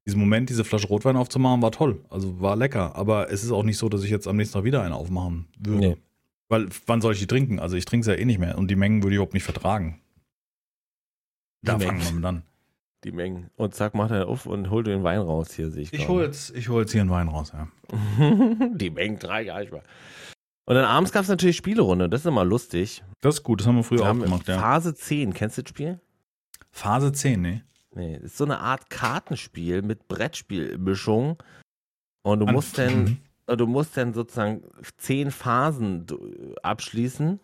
diesen 0.07 0.21
Moment, 0.21 0.51
diese 0.51 0.65
Flasche 0.65 0.89
Rotwein 0.89 1.17
aufzumachen, 1.17 1.63
war 1.63 1.73
toll. 1.73 2.01
Also 2.11 2.41
war 2.41 2.57
lecker. 2.57 2.97
Aber 2.97 3.31
es 3.31 3.43
ist 3.43 3.51
auch 3.51 3.65
nicht 3.65 3.79
so, 3.79 3.89
dass 3.89 4.05
ich 4.05 4.11
jetzt 4.11 4.29
am 4.29 4.37
nächsten 4.37 4.55
Tag 4.55 4.65
wieder 4.65 4.83
einen 4.83 4.93
aufmachen 4.93 5.47
würde. 5.59 5.89
Nee. 5.89 5.97
Weil 6.49 6.69
wann 6.87 7.01
soll 7.01 7.15
ich 7.15 7.21
die 7.21 7.27
trinken? 7.27 7.59
Also 7.61 7.77
ich 7.77 7.85
trinke 7.85 8.03
es 8.03 8.15
ja 8.15 8.21
eh 8.21 8.25
nicht 8.25 8.41
mehr 8.41 8.59
und 8.59 8.71
die 8.71 8.77
Mengen 8.77 9.03
würde 9.03 9.15
ich 9.15 9.17
überhaupt 9.17 9.35
nicht 9.35 9.45
vertragen. 9.45 10.01
Da 11.63 11.79
fangen 11.79 12.01
wir 12.01 12.21
dann. 12.21 12.43
Die 13.05 13.13
Mengen. 13.13 13.49
Und 13.57 13.75
zack, 13.75 13.95
macht 13.95 14.11
er 14.11 14.29
auf 14.29 14.45
und 14.47 14.69
holt 14.71 14.87
den 14.87 15.03
Wein 15.03 15.21
raus 15.21 15.53
hier, 15.55 15.71
sehe 15.71 15.85
ich. 15.85 15.93
Ich 15.93 16.07
hole 16.09 16.25
jetzt, 16.27 16.55
ich 16.55 16.69
hol 16.69 16.83
jetzt 16.83 16.93
hier 16.93 17.01
einen 17.01 17.11
Wein 17.11 17.29
raus, 17.29 17.53
ja. 17.55 17.69
die 18.75 18.91
Mengen 18.91 19.19
drei 19.19 19.45
gar 19.45 19.61
nicht 19.61 19.73
mal. 19.73 19.83
Und 20.67 20.75
dann 20.77 20.85
abends 20.85 21.11
gab 21.11 21.23
es 21.23 21.29
natürlich 21.29 21.57
Spielerunde. 21.57 22.09
Das 22.11 22.21
ist 22.21 22.27
immer 22.27 22.45
lustig. 22.45 23.03
Das 23.23 23.37
ist 23.37 23.43
gut, 23.43 23.61
das 23.61 23.67
haben 23.67 23.77
wir 23.77 23.85
früher 23.85 24.01
Wir 24.01 24.11
auch 24.11 24.19
gemacht, 24.21 24.47
ja. 24.49 24.59
Phase 24.59 24.95
10. 24.95 25.33
Kennst 25.33 25.57
du 25.59 25.63
das 25.63 25.71
Spiel? 25.71 25.99
Phase 26.71 27.11
10, 27.13 27.41
ne? 27.41 27.63
Nee, 27.95 28.17
das 28.17 28.33
ist 28.33 28.37
so 28.39 28.45
eine 28.45 28.61
Art 28.61 28.89
Kartenspiel 28.91 29.83
mit 29.83 30.07
Brettspielmischung. 30.07 31.43
Und 32.23 32.41
du 32.41 32.47
An- 32.47 32.55
musst 32.55 32.77
dann, 32.79 33.19
Mhm. 33.49 33.57
du 33.57 33.67
musst 33.67 33.97
dann 33.97 34.13
sozusagen 34.15 34.63
zehn 34.99 35.31
Phasen 35.31 36.07
abschließen. 36.63 37.41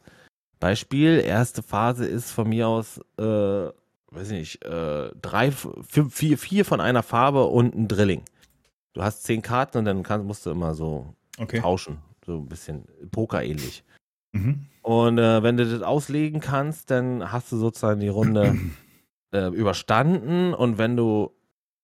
Beispiel, 0.61 1.21
erste 1.25 1.63
Phase 1.63 2.07
ist 2.07 2.31
von 2.31 2.49
mir 2.49 2.69
aus, 2.69 3.01
äh, 3.19 3.69
weiß 4.17 4.31
ich 4.31 4.39
nicht, 4.39 4.65
äh, 4.65 5.11
drei, 5.21 5.53
vier, 5.53 6.07
vier, 6.11 6.39
vier 6.39 6.65
von 6.65 6.81
einer 6.81 7.03
Farbe 7.03 7.45
und 7.45 7.75
ein 7.75 7.87
Drilling. 7.89 8.23
Du 8.95 9.03
hast 9.03 9.25
zehn 9.25 9.43
Karten 9.43 9.79
und 9.79 9.85
dann 9.85 10.03
kannst, 10.03 10.27
musst 10.27 10.47
du 10.47 10.51
immer 10.51 10.75
so 10.75 11.15
Okay. 11.39 11.61
tauschen. 11.61 11.99
So 12.25 12.39
ein 12.39 12.49
bisschen 12.49 12.87
Poker-ähnlich. 13.11 13.85
Mhm. 14.33 14.67
Und 14.83 15.19
äh, 15.19 15.43
wenn 15.43 15.57
du 15.57 15.69
das 15.69 15.83
auslegen 15.83 16.41
kannst, 16.41 16.91
dann 16.91 17.31
hast 17.31 17.53
du 17.53 17.59
sozusagen 17.59 18.01
die 18.01 18.09
Runde 18.09 18.57
äh, 19.33 19.49
überstanden. 19.49 20.55
Und 20.55 20.79
wenn 20.79 20.97
du 20.97 21.33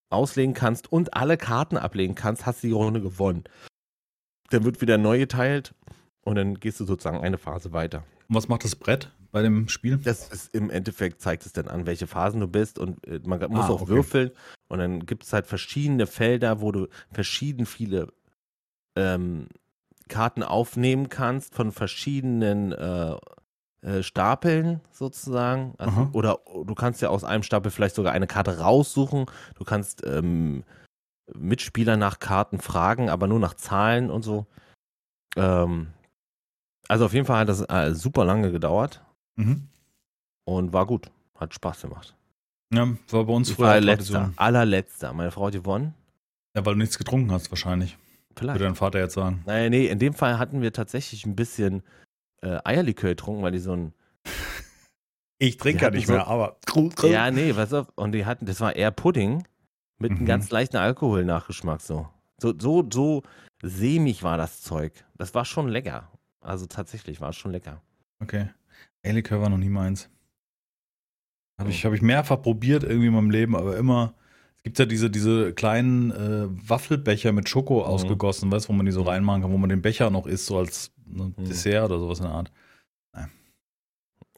auslegen 0.09 0.55
kannst 0.55 0.91
und 0.91 1.15
alle 1.15 1.37
Karten 1.37 1.77
ablegen 1.77 2.15
kannst, 2.15 2.47
hast 2.47 2.63
du 2.63 2.69
die 2.69 2.73
Runde 2.73 3.01
gewonnen. 3.03 3.45
Dann 4.51 4.65
wird 4.65 4.81
wieder 4.81 4.99
neu 4.99 5.19
geteilt 5.19 5.75
und 6.23 6.37
dann 6.37 6.61
gehst 6.61 6.81
du 6.81 6.85
sozusagen 6.85 7.21
eine 7.21 7.39
Phase 7.39 7.73
weiter. 7.73 8.05
Und 8.29 8.37
was 8.37 8.49
macht 8.49 8.65
das 8.65 8.77
Brett 8.77 9.11
bei 9.33 9.43
dem 9.43 9.69
Spiel? 9.69 9.97
Das 9.97 10.29
ist 10.29 10.55
im 10.55 10.71
Endeffekt 10.71 11.21
zeigt 11.21 11.47
es 11.47 11.53
dann 11.53 11.69
an, 11.69 11.87
welche 11.87 12.07
Phasen 12.07 12.41
du 12.41 12.47
bist 12.47 12.79
und 12.79 13.05
äh, 13.07 13.21
man 13.25 13.41
muss 13.51 13.65
Ah, 13.65 13.71
auch 13.71 13.83
okay. 13.83 13.95
würfeln 13.95 14.31
und 14.69 14.79
dann 14.79 15.07
gibt 15.07 15.25
es 15.25 15.33
halt 15.33 15.47
verschiedene 15.47 16.07
Felder, 16.07 16.61
wo 16.61 16.71
du 16.71 16.87
verschieden 17.11 17.67
viele 17.67 18.13
ähm, 18.97 19.49
Karten 20.09 20.43
aufnehmen 20.43 21.09
kannst 21.09 21.55
von 21.55 21.73
verschiedenen 21.73 22.73
äh, 22.73 23.17
äh, 23.83 24.03
Stapeln 24.03 24.81
sozusagen. 24.91 25.75
Also, 25.79 26.09
oder 26.13 26.39
du 26.65 26.75
kannst 26.75 27.01
ja 27.01 27.09
aus 27.09 27.25
einem 27.25 27.43
Stapel 27.43 27.71
vielleicht 27.71 27.95
sogar 27.95 28.13
eine 28.13 28.27
Karte 28.27 28.59
raussuchen. 28.59 29.27
Du 29.57 29.65
kannst 29.65 30.05
ähm, 30.07 30.65
Mitspieler 31.35 31.97
nach 31.97 32.19
Karten 32.19 32.61
fragen, 32.61 33.09
aber 33.09 33.27
nur 33.27 33.39
nach 33.39 33.55
Zahlen 33.55 34.11
und 34.11 34.23
so. 34.23 34.47
Ähm, 35.37 35.89
also 36.89 37.07
auf 37.07 37.15
jeden 37.15 37.27
Fall 37.27 37.41
hat 37.41 37.49
das 37.49 37.63
äh, 37.69 37.95
super 37.95 38.25
lange 38.25 38.53
gedauert 38.53 39.03
Mhm. 39.37 39.69
und 40.45 40.73
war 40.73 40.87
gut. 40.87 41.11
Hat 41.37 41.55
Spaß 41.55 41.83
gemacht. 41.83 42.15
Ja, 42.73 42.89
war 43.11 43.25
bei 43.25 43.33
uns 43.33 43.51
Ich 43.51 43.57
früher 43.57 43.67
war 43.67 43.77
auch 43.77 43.81
letzter, 43.81 44.13
Tradition. 44.15 44.35
allerletzter. 44.39 45.13
Meine 45.13 45.31
Frau 45.31 45.47
hat 45.47 45.53
gewonnen. 45.55 45.95
Ja, 46.57 46.65
weil 46.65 46.75
du 46.75 46.79
nichts 46.81 46.99
getrunken 46.99 47.31
hast, 47.33 47.51
wahrscheinlich. 47.51 47.97
Vielleicht. 48.37 48.55
Würde 48.57 48.65
dein 48.67 48.75
Vater 48.77 48.99
jetzt 48.99 49.15
sagen. 49.15 49.43
Naja, 49.47 49.69
nee, 49.69 49.87
in 49.89 49.99
dem 49.99 50.15
Fall 50.15 50.39
hatten 50.39 50.63
wir 50.63 50.73
tatsächlich 50.73 51.27
ein 51.27 51.37
bisschen 51.37 51.83
äh, 52.43 52.59
Eierlikör 52.65 53.11
getrunken, 53.11 53.43
weil 53.43 53.53
die 53.53 53.59
so 53.59 53.73
ein. 53.75 53.93
Ich 55.39 55.57
trinke 55.57 55.83
ja 55.83 55.91
nicht 55.91 56.07
so- 56.07 56.13
mehr, 56.13 56.29
aber. 56.29 56.57
Ja, 57.03 57.31
nee, 57.33 57.53
pass 57.53 57.73
auf. 57.73 57.89
Und 57.97 58.13
die 58.13 58.25
hatten, 58.27 58.47
das 58.47 58.61
war 58.61 58.77
eher 58.77 58.93
Pudding 58.93 59.45
mit 59.99 60.13
einem 60.13 60.21
Mhm. 60.21 60.27
ganz 60.27 60.51
leichten 60.51 60.77
Alkoholnachgeschmack 60.77 61.81
so. 61.81 62.09
So, 62.41 62.55
so, 62.59 62.89
so 62.93 63.23
sämig 63.63 64.23
war 64.23 64.37
das 64.37 64.61
Zeug. 64.63 64.93
Das 65.17 65.35
war 65.35 65.45
schon 65.45 65.69
lecker. 65.69 66.09
Also 66.41 66.67
tatsächlich 66.67 67.21
war 67.21 67.31
es 67.31 67.37
schon 67.37 67.51
lecker. 67.53 67.81
Okay. 68.21 68.51
Eierlikör 69.05 69.41
war 69.41 69.49
noch 69.49 69.59
nie 69.59 69.69
meins. 69.69 70.09
Habe 71.59 71.69
Oh. 71.69 71.73
ich, 71.73 71.85
hab 71.85 71.93
ich 71.93 72.03
mehrfach 72.03 72.41
probiert 72.43 72.83
irgendwie 72.85 73.09
in 73.09 73.15
meinem 73.15 73.31
Leben, 73.31 73.57
aber 73.57 73.77
immer. 73.77 74.15
Es 74.57 74.63
gibt 74.63 74.79
ja 74.79 74.87
diese, 74.87 75.11
diese 75.11 75.53
kleinen 75.55 76.13
äh, 76.13 76.47
Waffelbecher 76.69 77.33
mit 77.33 77.49
Schoko 77.49 77.81
Mhm. 77.81 77.85
ausgegossen, 77.87 78.51
weißt 78.53 78.67
du, 78.67 78.69
wo 78.69 78.73
man 78.75 78.87
die 78.87 78.93
so 78.93 79.03
reinmachen 79.03 79.43
kann, 79.43 79.51
wo 79.53 79.59
man 79.59 79.69
den 79.71 79.83
Becher 79.83 80.09
noch 80.11 80.27
isst, 80.27 80.47
so 80.47 80.59
als 80.59 80.93
ne, 81.05 81.33
Mhm. 81.37 81.45
Dessert 81.47 81.87
oder 81.91 81.99
sowas 81.99 82.21
in 82.21 82.27
der 82.27 82.35
Art. 82.35 82.53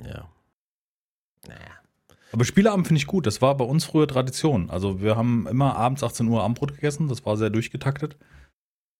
Ja. 0.00 0.28
Naja. 1.46 1.70
Aber 2.32 2.44
Spieleabend 2.44 2.86
finde 2.88 2.98
ich 2.98 3.06
gut. 3.06 3.26
Das 3.26 3.40
war 3.40 3.56
bei 3.56 3.64
uns 3.64 3.84
früher 3.84 4.08
Tradition. 4.08 4.68
Also 4.70 5.00
wir 5.00 5.14
haben 5.16 5.46
immer 5.46 5.76
abends 5.76 6.02
18 6.02 6.26
Uhr 6.26 6.42
Abendbrot 6.42 6.74
gegessen. 6.74 7.06
Das 7.08 7.24
war 7.24 7.36
sehr 7.36 7.50
durchgetaktet. 7.50 8.16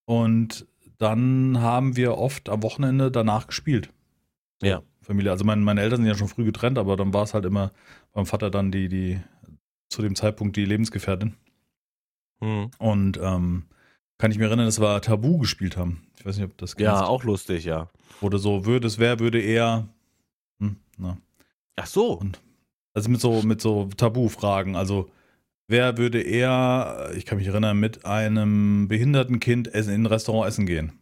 Und 0.07 0.67
dann 0.99 1.59
haben 1.61 1.97
wir 1.97 2.17
oft 2.17 2.49
am 2.49 2.63
Wochenende 2.63 3.11
danach 3.11 3.49
gespielt. 3.49 3.91
Ja. 4.63 4.83
Familie. 5.05 5.31
Also 5.31 5.45
mein, 5.45 5.63
meine 5.63 5.81
Eltern 5.81 5.99
sind 6.01 6.07
ja 6.07 6.15
schon 6.17 6.29
früh 6.29 6.45
getrennt, 6.45 6.79
aber 6.79 6.97
dann 6.97 7.13
war 7.15 7.23
es 7.23 7.35
halt 7.35 7.45
immer 7.45 7.73
beim 8.13 8.27
Vater 8.27 8.51
dann 8.51 8.71
die, 8.73 8.89
die 8.89 9.21
zu 9.89 10.03
dem 10.03 10.15
Zeitpunkt 10.15 10.57
die 10.57 10.65
Lebensgefährtin. 10.65 11.35
Hm. 12.41 12.71
Und 12.79 13.19
ähm, 13.23 13.65
kann 14.19 14.31
ich 14.31 14.39
mir 14.39 14.45
erinnern, 14.47 14.67
dass 14.67 14.81
wir 14.81 15.01
Tabu 15.01 15.39
gespielt 15.39 15.77
haben. 15.77 16.07
Ich 16.19 16.27
weiß 16.27 16.37
nicht, 16.37 16.47
ob 16.47 16.57
das 16.59 16.75
Ja, 16.79 16.93
kennst. 16.93 17.05
auch 17.05 17.25
lustig, 17.25 17.65
ja. 17.65 17.89
Oder 18.21 18.39
so, 18.39 18.65
würde 18.65 18.87
es 18.87 18.99
wer, 18.99 19.19
würde 19.21 19.41
er. 19.41 19.89
Hm, 20.61 20.77
na. 20.99 21.19
Ach 21.77 21.87
so. 21.87 22.13
Und 22.13 22.41
Also 22.95 23.11
mit 23.11 23.21
so, 23.21 23.43
mit 23.43 23.61
so 23.61 23.89
Tabufragen. 23.97 24.77
Also, 24.77 25.11
wer 25.67 25.99
würde 25.99 26.23
eher, 26.23 27.11
ich 27.17 27.27
kann 27.27 27.39
mich 27.39 27.47
erinnern, 27.49 27.79
mit 27.79 28.05
einem 28.07 28.87
behinderten 28.89 29.41
Kind 29.41 29.75
essen, 29.75 29.93
in 29.95 30.03
ein 30.03 30.07
Restaurant 30.07 30.49
essen 30.49 30.65
gehen? 30.67 30.93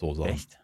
So 0.00 0.14
sagen. 0.14 0.30
Echt? 0.30 0.58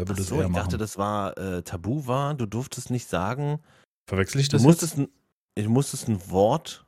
Wer 0.00 0.08
würde 0.08 0.22
so, 0.22 0.36
eher 0.36 0.42
ich 0.42 0.48
machen? 0.48 0.62
dachte, 0.64 0.78
das 0.78 0.98
war 0.98 1.36
äh, 1.38 1.62
tabu 1.62 2.06
war. 2.06 2.34
Du 2.34 2.46
durftest 2.46 2.90
nicht 2.90 3.08
sagen. 3.08 3.60
Verwechsel 4.06 4.40
ich 4.40 4.48
Du 4.48 4.56
das 4.56 4.62
musstest, 4.62 4.98
jetzt? 4.98 5.08
ein, 5.56 5.64
du 5.64 5.70
musstest 5.70 6.08
ein 6.08 6.30
Wort 6.30 6.84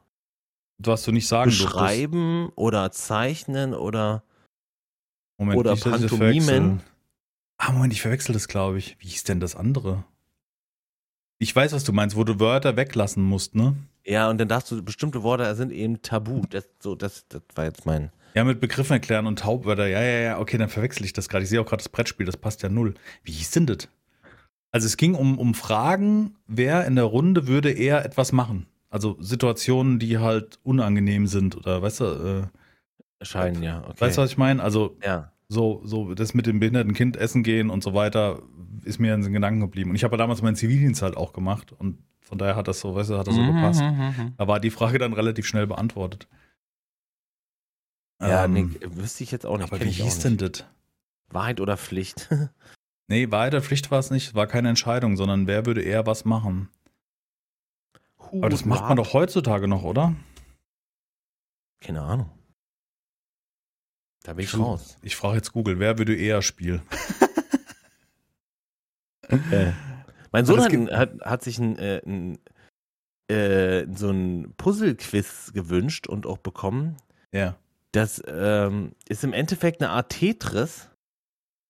Was 0.78 1.04
du 1.04 1.12
nicht 1.12 1.28
sagen 1.28 1.50
durftest. 1.50 1.72
beschreiben 1.72 2.50
oder 2.56 2.90
zeichnen 2.92 3.74
oder. 3.74 4.22
Moment, 5.38 5.58
oder 5.58 5.72
nicht, 5.72 5.86
das 5.86 5.92
Pantomimen. 6.00 6.82
Ah, 7.58 7.72
Moment, 7.72 7.92
ich 7.92 8.02
verwechsel 8.02 8.32
das, 8.32 8.48
glaube 8.48 8.78
ich. 8.78 8.96
Wie 9.00 9.08
hieß 9.08 9.24
denn 9.24 9.40
das 9.40 9.54
andere? 9.56 10.04
Ich 11.38 11.54
weiß, 11.54 11.72
was 11.72 11.84
du 11.84 11.92
meinst, 11.92 12.16
wo 12.16 12.24
du 12.24 12.38
Wörter 12.38 12.76
weglassen 12.76 13.22
musst, 13.22 13.54
ne? 13.54 13.74
Ja, 14.04 14.30
und 14.30 14.38
dann 14.38 14.48
darfst 14.48 14.70
du 14.70 14.82
bestimmte 14.82 15.22
Worte 15.22 15.52
sind 15.54 15.72
eben 15.72 16.02
tabu. 16.02 16.42
Das, 16.50 16.68
so, 16.80 16.94
das, 16.94 17.26
das 17.28 17.42
war 17.54 17.64
jetzt 17.64 17.86
mein. 17.86 18.10
Ja, 18.34 18.44
mit 18.44 18.60
Begriffen 18.60 18.94
erklären 18.94 19.26
und 19.26 19.38
Taubwörter. 19.40 19.86
Ja, 19.88 20.00
ja, 20.02 20.20
ja, 20.20 20.38
okay, 20.38 20.56
dann 20.58 20.68
verwechsel 20.68 21.04
ich 21.04 21.12
das 21.12 21.28
gerade. 21.28 21.44
Ich 21.44 21.50
sehe 21.50 21.60
auch 21.60 21.66
gerade 21.66 21.82
das 21.82 21.88
Brettspiel, 21.90 22.24
das 22.26 22.36
passt 22.36 22.62
ja 22.62 22.68
null. 22.68 22.94
Wie 23.24 23.32
hieß 23.32 23.50
denn 23.52 23.66
das? 23.66 23.88
Also 24.70 24.86
es 24.86 24.96
ging 24.96 25.14
um, 25.14 25.38
um 25.38 25.52
Fragen, 25.54 26.36
wer 26.46 26.86
in 26.86 26.94
der 26.96 27.04
Runde 27.04 27.46
würde 27.46 27.70
eher 27.70 28.04
etwas 28.04 28.32
machen. 28.32 28.66
Also 28.88 29.16
Situationen, 29.20 29.98
die 29.98 30.18
halt 30.18 30.58
unangenehm 30.62 31.26
sind 31.26 31.56
oder 31.56 31.82
weißt 31.82 32.00
du, 32.00 32.04
äh, 32.04 33.24
Scheinen, 33.24 33.62
ja. 33.62 33.82
Okay. 33.86 34.00
weißt 34.00 34.16
du, 34.18 34.22
was 34.22 34.30
ich 34.30 34.38
meine? 34.38 34.62
Also 34.62 34.96
ja. 35.04 35.30
so, 35.48 35.80
so 35.84 36.14
das 36.14 36.34
mit 36.34 36.46
dem 36.46 36.58
behinderten 36.58 36.92
Kind 36.94 37.16
essen 37.16 37.42
gehen 37.42 37.70
und 37.70 37.82
so 37.82 37.94
weiter 37.94 38.40
ist 38.84 38.98
mir 38.98 39.14
in 39.14 39.22
den 39.22 39.32
Gedanken 39.32 39.60
geblieben. 39.60 39.90
Und 39.90 39.96
ich 39.96 40.04
habe 40.04 40.14
ja 40.14 40.18
damals 40.18 40.42
meinen 40.42 40.56
Zivildienst 40.56 41.02
halt 41.02 41.16
auch 41.16 41.32
gemacht 41.32 41.72
und 41.72 41.98
von 42.20 42.38
daher 42.38 42.56
hat 42.56 42.66
das 42.66 42.80
so, 42.80 42.94
weißt 42.94 43.10
du, 43.10 43.18
hat 43.18 43.26
das 43.26 43.34
so 43.34 43.42
Mhm, 43.42 43.54
gepasst. 43.54 43.82
mhm, 43.82 43.90
mhm. 44.24 44.32
Da 44.38 44.48
war 44.48 44.58
die 44.58 44.70
Frage 44.70 44.98
dann 44.98 45.12
relativ 45.12 45.46
schnell 45.46 45.66
beantwortet. 45.66 46.26
Ja, 48.22 48.44
Ähm, 48.44 48.52
nee, 48.52 48.68
wüsste 48.94 49.24
ich 49.24 49.30
jetzt 49.30 49.44
auch 49.46 49.58
nicht. 49.58 49.72
aber 49.72 49.80
wie 49.84 49.88
ich 49.88 50.00
hieß 50.02 50.20
denn 50.20 50.36
das? 50.38 50.64
Wahrheit 51.30 51.60
oder 51.60 51.76
Pflicht? 51.76 52.28
Nee, 53.08 53.30
Wahrheit 53.30 53.52
oder 53.52 53.62
Pflicht 53.62 53.90
war 53.90 53.98
es 53.98 54.10
nicht, 54.10 54.34
war 54.34 54.46
keine 54.46 54.70
Entscheidung, 54.70 55.16
sondern 55.18 55.46
wer 55.46 55.66
würde 55.66 55.82
eher 55.82 56.06
was 56.06 56.24
machen. 56.24 56.70
Aber 58.16 58.48
das 58.48 58.64
macht 58.64 58.84
man 58.88 58.96
doch 58.96 59.12
heutzutage 59.12 59.68
noch, 59.68 59.82
oder? 59.82 60.14
Keine 61.80 62.00
Ahnung. 62.00 62.30
Da 64.22 64.32
bin 64.32 64.44
ich 64.44 64.48
Stimmt. 64.50 64.64
raus. 64.64 64.96
Ich 65.02 65.16
frage 65.16 65.36
jetzt 65.36 65.52
Google, 65.52 65.78
wer 65.78 65.98
würde 65.98 66.14
eher 66.16 66.40
spielen? 66.40 66.80
Mein 69.28 69.74
Aber 70.32 70.44
Sohn 70.44 70.60
hat, 70.60 70.72
hat, 70.92 71.20
hat 71.20 71.42
sich 71.42 71.58
ein, 71.58 71.76
äh, 71.78 72.00
ein, 72.06 72.38
äh, 73.28 73.86
so 73.94 74.10
ein 74.10 74.54
Puzzle-Quiz 74.56 75.52
gewünscht 75.52 76.06
und 76.06 76.24
auch 76.26 76.38
bekommen. 76.38 76.96
Ja. 77.32 77.56
Das 77.92 78.22
ähm, 78.26 78.92
ist 79.08 79.22
im 79.22 79.32
Endeffekt 79.32 79.82
eine 79.82 79.90
Art 79.90 80.10
Tetris 80.10 80.90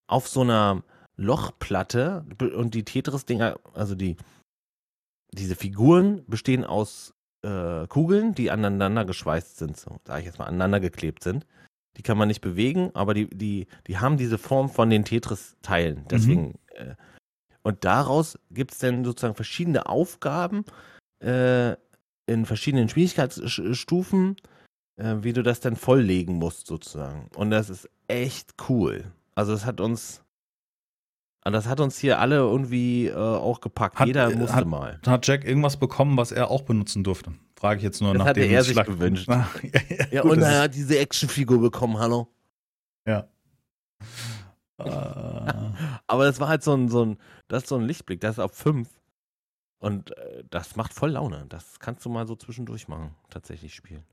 auf 0.07 0.29
so 0.29 0.43
einer 0.43 0.83
Lochplatte 1.17 2.25
und 2.57 2.75
die 2.75 2.85
Tetris-Dinger, 2.85 3.59
also 3.75 3.95
die 3.95 4.17
diese 5.35 5.57
Figuren 5.57 6.25
bestehen 6.27 6.65
aus 6.65 7.15
äh, 7.43 7.87
Kugeln, 7.89 8.35
die 8.35 8.51
aneinander 8.51 9.05
geschweißt 9.05 9.57
sind, 9.57 9.77
so 9.77 9.99
sage 10.05 10.21
ich 10.21 10.27
jetzt 10.27 10.39
mal, 10.39 10.47
aneinander 10.47 10.81
geklebt 10.81 11.23
sind. 11.23 11.47
Die 11.97 12.03
kann 12.03 12.17
man 12.17 12.29
nicht 12.29 12.41
bewegen, 12.41 12.91
aber 12.95 13.15
die, 13.15 13.29
die, 13.29 13.67
die 13.87 13.99
haben 13.99 14.17
diese 14.17 14.39
Form 14.39 14.71
von 14.71 14.89
den 14.91 15.05
Tetris-Teilen. 15.05 16.07
Deswegen. 16.09 16.59
Äh, 16.75 16.95
und 17.63 17.85
daraus 17.85 18.39
gibt 18.51 18.73
es 18.73 18.79
dann 18.79 19.05
sozusagen 19.05 19.35
verschiedene 19.35 19.87
Aufgaben 19.87 20.65
äh, 21.21 21.73
in 22.27 22.45
verschiedenen 22.45 22.89
Schwierigkeitsstufen, 22.89 24.37
äh, 24.97 25.17
wie 25.21 25.33
du 25.33 25.43
das 25.43 25.61
dann 25.61 25.77
volllegen 25.77 26.37
musst, 26.37 26.67
sozusagen. 26.67 27.29
Und 27.37 27.51
das 27.51 27.71
ist 27.71 27.89
echt 28.09 28.55
cool. 28.69 29.13
Also, 29.35 29.53
das 29.53 29.65
hat 29.65 29.81
uns. 29.81 30.23
Das 31.45 31.67
hat 31.67 31.81
uns 31.81 31.99
hier 31.99 32.21
alle 32.21 32.37
irgendwie 32.37 33.09
äh, 33.09 33.15
auch 33.17 33.61
gepackt. 33.61 33.99
Hat- 33.99 34.07
Jeder 34.07 34.31
äh, 34.31 34.37
musste 34.37 34.55
hat- 34.55 34.67
mal. 34.67 35.01
Hat 35.05 35.27
Jack 35.27 35.45
irgendwas 35.45 35.77
bekommen, 35.77 36.17
was 36.17 36.31
er 36.31 36.51
auch 36.51 36.63
benutzen 36.63 37.03
durfte? 37.03 37.33
Frage 37.57 37.79
ich 37.79 37.83
jetzt 37.83 38.01
nur 38.01 38.15
nach 38.15 38.33
dem 38.33 38.49
er 38.51 38.63
sich 38.63 38.75
Schlag- 38.75 38.87
gewünscht. 38.87 39.29
Ja, 39.29 39.49
ja, 39.91 40.07
Ja, 40.13 40.23
gut, 40.23 40.33
und 40.33 40.43
er 40.43 40.63
hat 40.63 40.75
diese 40.75 40.99
Actionfigur 40.99 41.61
bekommen, 41.61 41.99
hallo. 41.99 42.29
ja. 43.07 43.27
Äh, 44.79 44.85
Aber 46.07 46.25
das 46.25 46.41
war 46.41 46.49
halt 46.49 46.63
so 46.65 46.75
ein, 46.75 46.89
so 46.89 47.05
ein, 47.05 47.19
das 47.49 47.65
ist 47.65 47.69
so 47.69 47.77
ein 47.77 47.83
Lichtblick, 47.85 48.21
das 48.21 48.33
ist 48.37 48.39
auf 48.41 48.53
fünf. 48.53 48.89
Und 49.79 50.17
äh, 50.17 50.45
das 50.51 50.77
macht 50.77 50.93
voll 50.93 51.11
Laune. 51.11 51.47
Das 51.49 51.79
kannst 51.79 52.05
du 52.05 52.09
mal 52.11 52.27
so 52.27 52.35
zwischendurch 52.37 52.89
machen, 52.89 53.15
tatsächlich 53.31 53.75
spielen. 53.75 54.05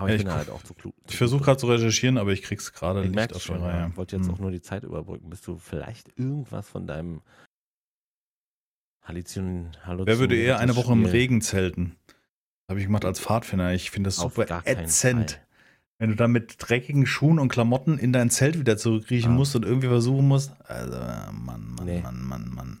Aber 0.00 0.08
ich 0.10 0.16
ich 0.16 0.24
bin 0.24 0.32
halt 0.32 0.50
auch 0.50 0.62
zu 0.62 0.74
klug. 0.74 0.94
ich 1.08 1.16
versuche 1.16 1.44
gerade 1.44 1.58
zu 1.58 1.66
recherchieren, 1.66 2.18
aber 2.18 2.32
ich 2.32 2.42
krieg's 2.42 2.72
gerade 2.72 3.04
Ich 3.04 3.10
nicht 3.10 3.34
auf 3.34 3.42
schon. 3.42 3.62
Reihe. 3.62 3.88
Ich 3.90 3.96
wollte 3.96 4.16
jetzt 4.16 4.26
Hm. 4.28 4.34
auch 4.34 4.38
nur 4.38 4.50
die 4.50 4.62
Zeit 4.62 4.82
überbrücken, 4.84 5.28
bis 5.30 5.42
du 5.42 5.56
vielleicht 5.58 6.08
irgendwas 6.18 6.68
von 6.68 6.86
deinem 6.86 7.20
Halluzin, 9.02 9.70
Halluzin 9.84 10.06
Wer 10.06 10.18
würde 10.18 10.36
eher 10.36 10.58
eine 10.58 10.76
Woche 10.76 10.92
im 10.92 11.04
Regen 11.06 11.40
zelten? 11.40 11.96
Habe 12.68 12.78
ich 12.80 12.86
gemacht 12.86 13.04
als 13.04 13.18
Pfadfinder. 13.20 13.72
Ich 13.74 13.90
finde 13.90 14.08
das 14.08 14.18
Auf 14.20 14.34
super 14.34 14.62
ätzend. 14.64 15.40
Wenn 15.98 16.10
du 16.10 16.16
dann 16.16 16.30
mit 16.32 16.56
dreckigen 16.58 17.04
Schuhen 17.06 17.38
und 17.38 17.48
Klamotten 17.48 17.98
in 17.98 18.12
dein 18.12 18.30
Zelt 18.30 18.58
wieder 18.58 18.76
zurückkriechen 18.76 19.32
Ah. 19.32 19.34
musst 19.34 19.54
und 19.56 19.64
irgendwie 19.64 19.88
versuchen 19.88 20.28
musst. 20.28 20.52
Also, 20.68 20.96
Mann, 20.98 21.74
Mann, 21.74 21.84
Nee. 21.86 22.00
Mann, 22.00 22.22
Mann, 22.24 22.48
Mann. 22.48 22.78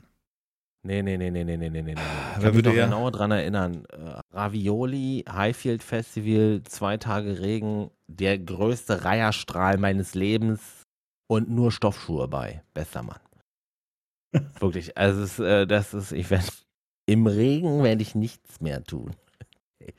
Nee, 0.82 1.02
nee, 1.02 1.18
nee, 1.18 1.30
nee, 1.30 1.44
nee, 1.44 1.56
nee, 1.56 1.68
nee, 1.68 1.82
nee. 1.82 1.92
Ich 1.92 1.96
Wer 1.98 2.42
kann 2.42 2.54
mich 2.56 2.64
noch 2.64 2.72
genau 2.72 3.10
dran 3.10 3.30
erinnern. 3.30 3.84
Äh, 3.86 4.20
Ravioli, 4.32 5.24
Highfield 5.30 5.82
Festival, 5.82 6.62
zwei 6.64 6.96
Tage 6.96 7.38
Regen, 7.40 7.90
der 8.06 8.38
größte 8.38 9.04
Reiherstrahl 9.04 9.76
meines 9.76 10.14
Lebens 10.14 10.86
und 11.26 11.50
nur 11.50 11.70
Stoffschuhe 11.70 12.28
bei. 12.28 12.62
Bester 12.72 13.02
Mann. 13.02 13.20
Wirklich, 14.60 14.96
also 14.96 15.22
es, 15.22 15.38
äh, 15.38 15.66
das 15.66 15.92
ist, 15.92 16.12
ich 16.12 16.30
werde 16.30 16.46
im 17.06 17.26
Regen 17.26 17.82
werde 17.82 18.00
ich 18.02 18.14
nichts 18.14 18.60
mehr 18.62 18.82
tun. 18.82 19.14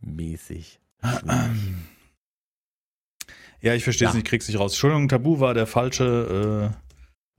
Mäßig. 0.00 0.78
Ja, 3.62 3.74
ich 3.74 3.84
verstehe 3.84 4.06
es 4.08 4.14
Ja. 4.14 4.18
nicht, 4.18 4.26
krieg's 4.26 4.46
nicht 4.48 4.58
raus. 4.58 4.72
Entschuldigung, 4.72 5.08
Tabu 5.08 5.40
war 5.40 5.54
der 5.54 5.66
falsche, 5.66 6.72
äh, 6.72 6.89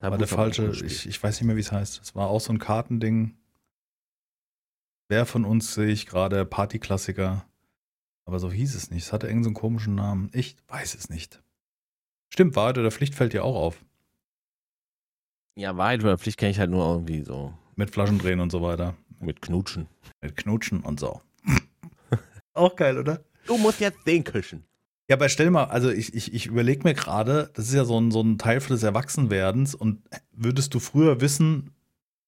war 0.09 0.17
der 0.17 0.27
falsche, 0.27 0.71
ich, 0.85 1.05
ich 1.07 1.21
weiß 1.21 1.39
nicht 1.39 1.47
mehr, 1.47 1.55
wie 1.55 1.61
es 1.61 1.71
heißt. 1.71 2.01
Es 2.01 2.15
war 2.15 2.27
auch 2.29 2.41
so 2.41 2.51
ein 2.51 2.59
Kartending. 2.59 3.37
Wer 5.09 5.25
von 5.25 5.45
uns 5.45 5.73
sehe 5.73 5.89
ich 5.89 6.07
gerade 6.07 6.45
Partyklassiker? 6.45 7.45
Aber 8.25 8.39
so 8.39 8.51
hieß 8.51 8.75
es 8.75 8.89
nicht. 8.89 9.03
Es 9.05 9.13
hatte 9.13 9.27
irgendeinen 9.27 9.43
so 9.43 9.49
einen 9.49 9.55
komischen 9.55 9.95
Namen. 9.95 10.29
Ich 10.33 10.55
weiß 10.67 10.95
es 10.95 11.09
nicht. 11.09 11.43
Stimmt, 12.33 12.55
Wahrheit 12.55 12.77
oder 12.77 12.91
Pflicht 12.91 13.13
fällt 13.13 13.33
dir 13.33 13.43
auch 13.43 13.55
auf. 13.55 13.83
Ja, 15.55 15.75
Wahrheit 15.75 16.01
oder 16.01 16.17
Pflicht 16.17 16.37
kenne 16.37 16.51
ich 16.51 16.59
halt 16.59 16.71
nur 16.71 16.85
irgendwie 16.85 17.23
so 17.23 17.53
Mit 17.75 17.91
Flaschendrehen 17.91 18.39
und 18.39 18.51
so 18.51 18.61
weiter. 18.61 18.95
mit 19.19 19.41
Knutschen. 19.41 19.87
Mit 20.21 20.37
Knutschen 20.37 20.81
und 20.81 20.99
so. 20.99 21.21
auch 22.53 22.75
geil, 22.75 22.97
oder? 22.97 23.23
Du 23.45 23.57
musst 23.57 23.79
jetzt 23.79 23.99
den 24.07 24.23
küssen. 24.23 24.63
Ja, 25.11 25.17
aber 25.17 25.27
stell 25.27 25.51
mal, 25.51 25.65
also 25.65 25.89
ich, 25.89 26.13
ich, 26.13 26.33
ich 26.33 26.45
überlege 26.45 26.83
mir 26.85 26.93
gerade, 26.93 27.51
das 27.55 27.67
ist 27.67 27.73
ja 27.73 27.83
so 27.83 27.99
ein, 27.99 28.11
so 28.11 28.21
ein 28.21 28.37
Teil 28.37 28.59
des 28.59 28.81
Erwachsenwerdens 28.81 29.75
und 29.75 30.01
würdest 30.31 30.73
du 30.73 30.79
früher 30.79 31.19
wissen, 31.19 31.75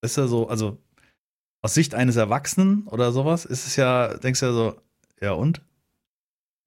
ist 0.01 0.17
ja 0.17 0.27
so, 0.27 0.49
also 0.49 0.83
aus 1.61 1.75
Sicht 1.75 1.95
eines 1.95 2.17
Erwachsenen 2.17 2.85
oder 2.89 3.13
sowas, 3.13 3.45
ist 3.45 3.65
es 3.65 3.77
ja, 3.77 4.17
denkst 4.17 4.41
du 4.41 4.47
ja 4.47 4.51
so, 4.51 4.81
ja 5.21 5.31
und? 5.31 5.61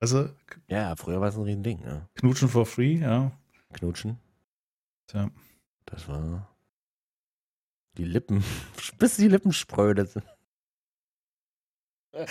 Also, 0.01 0.31
Ja, 0.69 0.97
früher 0.97 1.21
war 1.21 1.29
es 1.29 1.37
ein 1.37 1.43
Riesending, 1.43 1.81
ne? 1.81 2.09
Knutschen 2.15 2.49
for 2.49 2.65
free, 2.65 2.95
ja. 2.95 3.31
Knutschen. 3.75 4.19
Tja. 5.09 5.31
Das 5.85 6.09
war. 6.09 6.49
Die 7.99 8.05
Lippen. 8.05 8.43
Bis 8.99 9.17
die 9.17 9.29
Lippen 9.29 9.53
spröde 9.53 10.07
sind. 10.07 10.25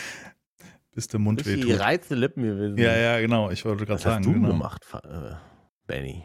Bis 0.96 1.10
der 1.10 1.20
Mund 1.20 1.44
Bis 1.44 1.48
die 1.54 1.64
wehtut. 1.64 1.80
reizte 1.82 2.16
Lippen 2.16 2.44
gewesen. 2.44 2.78
Ja, 2.78 2.96
ja, 2.96 3.20
genau, 3.20 3.52
ich 3.52 3.66
wollte 3.66 3.86
gerade 3.86 3.96
Was 3.96 4.04
sagen. 4.04 4.26
hast 4.26 4.26
du 4.26 4.34
genau. 4.34 4.48
gemacht, 4.48 4.82
äh, 5.04 5.36
Benny? 5.86 6.24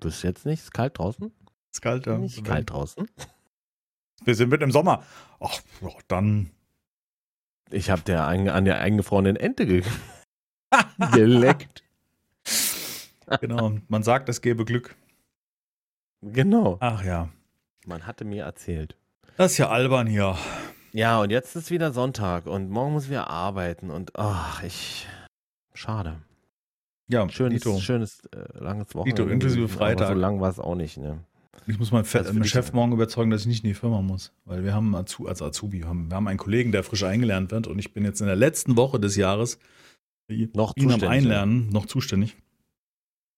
Bist 0.00 0.22
jetzt 0.22 0.46
nicht? 0.46 0.60
Ist 0.62 0.72
kalt 0.72 0.96
draußen? 0.98 1.32
Ist 1.72 1.82
kalt, 1.82 2.06
ja. 2.06 2.18
Nicht 2.18 2.44
kalt 2.44 2.70
draußen. 2.70 3.10
Wir 4.24 4.34
sind 4.36 4.48
mitten 4.48 4.62
im 4.62 4.70
Sommer. 4.70 5.02
Ach, 5.40 5.60
ja, 5.82 5.88
dann. 6.06 6.50
Ich 7.70 7.90
habe 7.90 8.02
der 8.02 8.28
ein, 8.28 8.48
an 8.48 8.64
der 8.64 8.78
eingefrorenen 8.80 9.34
Ente 9.34 9.66
ge 9.66 9.82
geleckt. 11.12 11.82
Genau, 13.40 13.76
man 13.88 14.04
sagt, 14.04 14.28
es 14.28 14.40
gäbe 14.40 14.64
Glück. 14.64 14.94
Genau. 16.22 16.76
Ach 16.78 17.02
ja. 17.02 17.28
Man 17.86 18.06
hatte 18.06 18.24
mir 18.24 18.44
erzählt. 18.44 18.96
Das 19.36 19.52
ist 19.52 19.58
ja 19.58 19.68
albern 19.68 20.06
hier. 20.06 20.38
Ja, 20.92 21.20
und 21.20 21.30
jetzt 21.30 21.54
ist 21.56 21.70
wieder 21.70 21.92
Sonntag 21.92 22.46
und 22.46 22.70
morgen 22.70 22.92
muss 22.92 23.04
ich 23.04 23.10
wieder 23.10 23.28
arbeiten 23.30 23.90
und 23.90 24.16
ach, 24.18 24.62
ich. 24.62 25.06
Schade. 25.74 26.22
Ja, 27.08 27.28
Schönes, 27.28 27.62
Dito. 27.62 27.78
schönes 27.78 28.24
äh, 28.26 28.58
langes 28.58 28.94
Wochenende. 28.94 29.22
Dito, 29.22 29.32
inklusive 29.32 29.62
gewesen, 29.62 29.74
aber 29.78 29.86
Freitag. 29.86 30.08
So 30.08 30.14
lang 30.14 30.40
war 30.40 30.50
es 30.50 30.58
auch 30.58 30.74
nicht, 30.74 30.96
ne? 30.96 31.22
Ich 31.68 31.78
muss 31.78 31.90
meinen 31.92 32.04
Fe- 32.04 32.18
Also 32.18 32.32
dich 32.32 32.50
Chef 32.50 32.72
morgen 32.72 32.92
überzeugen, 32.92 33.30
dass 33.30 33.42
ich 33.42 33.46
nicht 33.46 33.64
in 33.64 33.68
die 33.68 33.74
Firma 33.74 34.00
muss. 34.00 34.32
Weil 34.44 34.64
wir 34.64 34.72
haben 34.74 34.94
Azu 34.94 35.26
als 35.28 35.42
Azubi, 35.42 35.80
haben, 35.80 36.08
wir 36.10 36.16
haben 36.16 36.28
einen 36.28 36.38
Kollegen, 36.38 36.72
der 36.72 36.82
frisch 36.82 37.02
eingelernt 37.04 37.50
wird 37.50 37.66
und 37.66 37.78
ich 37.78 37.92
bin 37.92 38.04
jetzt 38.04 38.20
in 38.20 38.26
der 38.26 38.36
letzten 38.36 38.76
Woche 38.76 38.98
des 39.00 39.16
Jahres 39.16 39.58
Noch 40.28 40.74
ihn 40.76 40.84
am 40.86 40.90
zuständig, 40.92 41.08
Einlernen 41.08 41.68
noch 41.70 41.86
zuständig. 41.86 42.36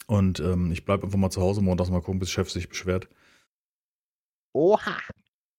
Und 0.07 0.41
ähm, 0.41 0.73
ich 0.73 0.85
bleibe 0.85 1.05
einfach 1.05 1.19
mal 1.19 1.31
zu 1.31 1.41
Hause 1.43 1.61
montags 1.61 1.91
mal 1.91 2.01
gucken, 2.01 2.19
bis 2.21 2.31
Chef 2.31 2.51
sich 2.51 2.69
beschwert. 2.69 3.09
Oha. 4.55 4.97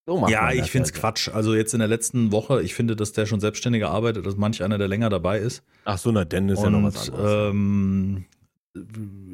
So 0.09 0.27
Ja, 0.27 0.51
ich 0.51 0.71
finde 0.71 0.85
es 0.87 0.91
also. 0.91 1.01
Quatsch. 1.01 1.29
Also 1.29 1.53
jetzt 1.55 1.73
in 1.73 1.79
der 1.79 1.87
letzten 1.87 2.31
Woche, 2.31 2.61
ich 2.63 2.73
finde, 2.73 2.95
dass 2.95 3.13
der 3.13 3.25
schon 3.27 3.39
selbstständiger 3.39 3.89
arbeitet, 3.91 4.25
dass 4.25 4.35
manch 4.37 4.63
einer, 4.63 4.77
der 4.77 4.87
länger 4.87 5.09
dabei 5.09 5.39
ist. 5.39 5.61
Ach 5.85 5.97
so, 5.97 6.11
na, 6.11 6.25
dann 6.25 6.49
ist 6.49 6.61
ja 6.61 6.69
noch 6.69 6.83
was 6.83 7.09
Und 7.09 7.15
anderes. 7.15 7.51
ähm, 7.53 8.25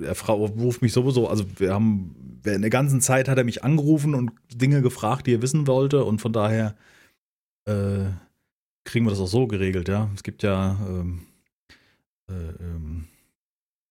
er 0.04 0.16
fra- 0.16 0.34
ruft 0.34 0.82
mich 0.82 0.92
sowieso, 0.94 1.28
also 1.30 1.46
wir 1.58 1.74
haben, 1.74 2.42
in 2.46 2.62
der 2.62 2.70
ganzen 2.70 3.00
Zeit 3.02 3.28
hat 3.30 3.38
er 3.38 3.44
mich 3.44 3.64
angerufen 3.64 4.16
und 4.16 4.32
Dinge 4.54 4.82
gefragt, 4.82 5.28
die 5.28 5.34
er 5.36 5.42
wissen 5.42 5.68
wollte 5.68 6.04
und 6.04 6.20
von 6.22 6.34
daher 6.34 6.76
äh, 7.66 8.06
kriegen 8.86 9.06
wir 9.06 9.10
das 9.12 9.20
auch 9.20 9.28
so 9.28 9.48
geregelt, 9.48 9.88
ja. 9.88 10.10
Es 10.16 10.24
gibt 10.24 10.44
ja 10.44 10.78
ähm, 10.88 11.22
äh, 12.30 12.34
ähm, 12.64 13.06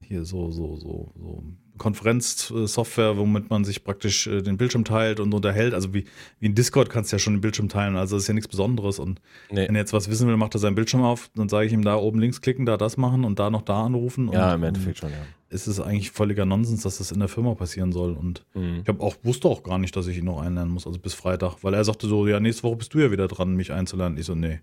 hier 0.03 0.25
so, 0.25 0.51
so, 0.51 0.77
so, 0.77 1.12
so 1.18 1.42
Konferenzsoftware, 1.78 3.16
womit 3.16 3.50
man 3.50 3.64
sich 3.64 3.84
praktisch 3.84 4.26
äh, 4.26 4.42
den 4.42 4.56
Bildschirm 4.56 4.84
teilt 4.84 5.20
und 5.20 5.34
unterhält. 5.34 5.74
Also 5.74 5.92
wie, 5.92 6.04
wie 6.38 6.46
in 6.46 6.54
Discord 6.54 6.88
kannst 6.90 7.10
du 7.10 7.16
ja 7.16 7.18
schon 7.18 7.34
den 7.34 7.40
Bildschirm 7.40 7.68
teilen, 7.68 7.96
also 7.96 8.16
das 8.16 8.24
ist 8.24 8.28
ja 8.28 8.34
nichts 8.34 8.48
Besonderes 8.48 8.98
und 8.98 9.20
nee. 9.50 9.66
wenn 9.66 9.74
er 9.74 9.80
jetzt 9.80 9.92
was 9.92 10.08
wissen 10.08 10.28
will, 10.28 10.37
macht 10.37 10.54
er 10.54 10.60
seinen 10.60 10.74
Bildschirm 10.74 11.02
auf, 11.02 11.30
dann 11.34 11.48
sage 11.48 11.66
ich 11.66 11.72
ihm 11.72 11.82
da 11.82 11.96
oben 11.96 12.20
links 12.20 12.40
klicken, 12.40 12.66
da 12.66 12.76
das 12.76 12.96
machen 12.96 13.24
und 13.24 13.38
da 13.38 13.50
noch 13.50 13.62
da 13.62 13.84
anrufen. 13.84 14.30
Ja, 14.32 14.50
und, 14.50 14.56
im 14.56 14.62
Endeffekt 14.64 14.98
schon, 14.98 15.10
ja. 15.10 15.16
Ist 15.48 15.66
es 15.66 15.80
eigentlich 15.80 16.10
völliger 16.10 16.44
Nonsens, 16.44 16.82
dass 16.82 16.98
das 16.98 17.12
in 17.12 17.20
der 17.20 17.28
Firma 17.28 17.54
passieren 17.54 17.92
soll. 17.92 18.12
Und 18.12 18.44
Mhm. 18.54 18.80
ich 18.82 18.88
habe 18.88 19.00
auch 19.02 19.14
wusste 19.22 19.48
auch 19.48 19.62
gar 19.62 19.78
nicht, 19.78 19.94
dass 19.94 20.08
ich 20.08 20.18
ihn 20.18 20.24
noch 20.24 20.40
einlernen 20.40 20.72
muss, 20.72 20.87
also 20.87 20.98
bis 20.98 21.14
Freitag, 21.14 21.58
weil 21.62 21.74
er 21.74 21.84
sagte 21.84 22.08
so, 22.08 22.26
ja, 22.26 22.40
nächste 22.40 22.64
Woche 22.64 22.76
bist 22.76 22.92
du 22.94 22.98
ja 22.98 23.10
wieder 23.12 23.28
dran, 23.28 23.54
mich 23.54 23.72
einzulernen. 23.72 24.18
Ich 24.18 24.26
so, 24.26 24.34
nee, 24.34 24.60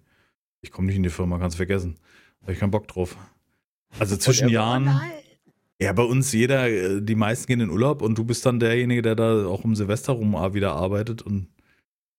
ich 0.62 0.71
komme 0.71 0.88
nicht 0.88 0.97
in 0.97 1.04
die 1.04 1.10
Firma, 1.10 1.38
kannst 1.38 1.58
vergessen. 1.58 1.95
Da 2.39 2.43
habe 2.43 2.54
ich 2.54 2.60
keinen 2.60 2.71
Bock 2.71 2.88
drauf. 2.88 3.15
Also 4.00 4.17
zwischen 4.17 4.50
Jahren. 4.50 4.86
Nein. 4.86 5.12
Ja, 5.82 5.94
bei 5.94 6.04
uns 6.04 6.32
jeder, 6.32 6.70
äh, 6.70 7.02
die 7.02 7.15
meisten 7.15 7.48
gehen 7.48 7.60
in 7.60 7.72
Urlaub 7.72 8.04
und 8.04 8.15
du 8.15 8.24
bist 8.24 8.46
dann 8.46 8.60
derjenige, 8.60 9.02
der 9.02 9.15
da 9.15 9.48
auch 9.48 9.63
um 9.63 9.76
Silvester 9.76 10.13
rum 10.13 10.34
wieder 10.54 10.74
arbeitet. 10.74 11.24
Und 11.24 11.48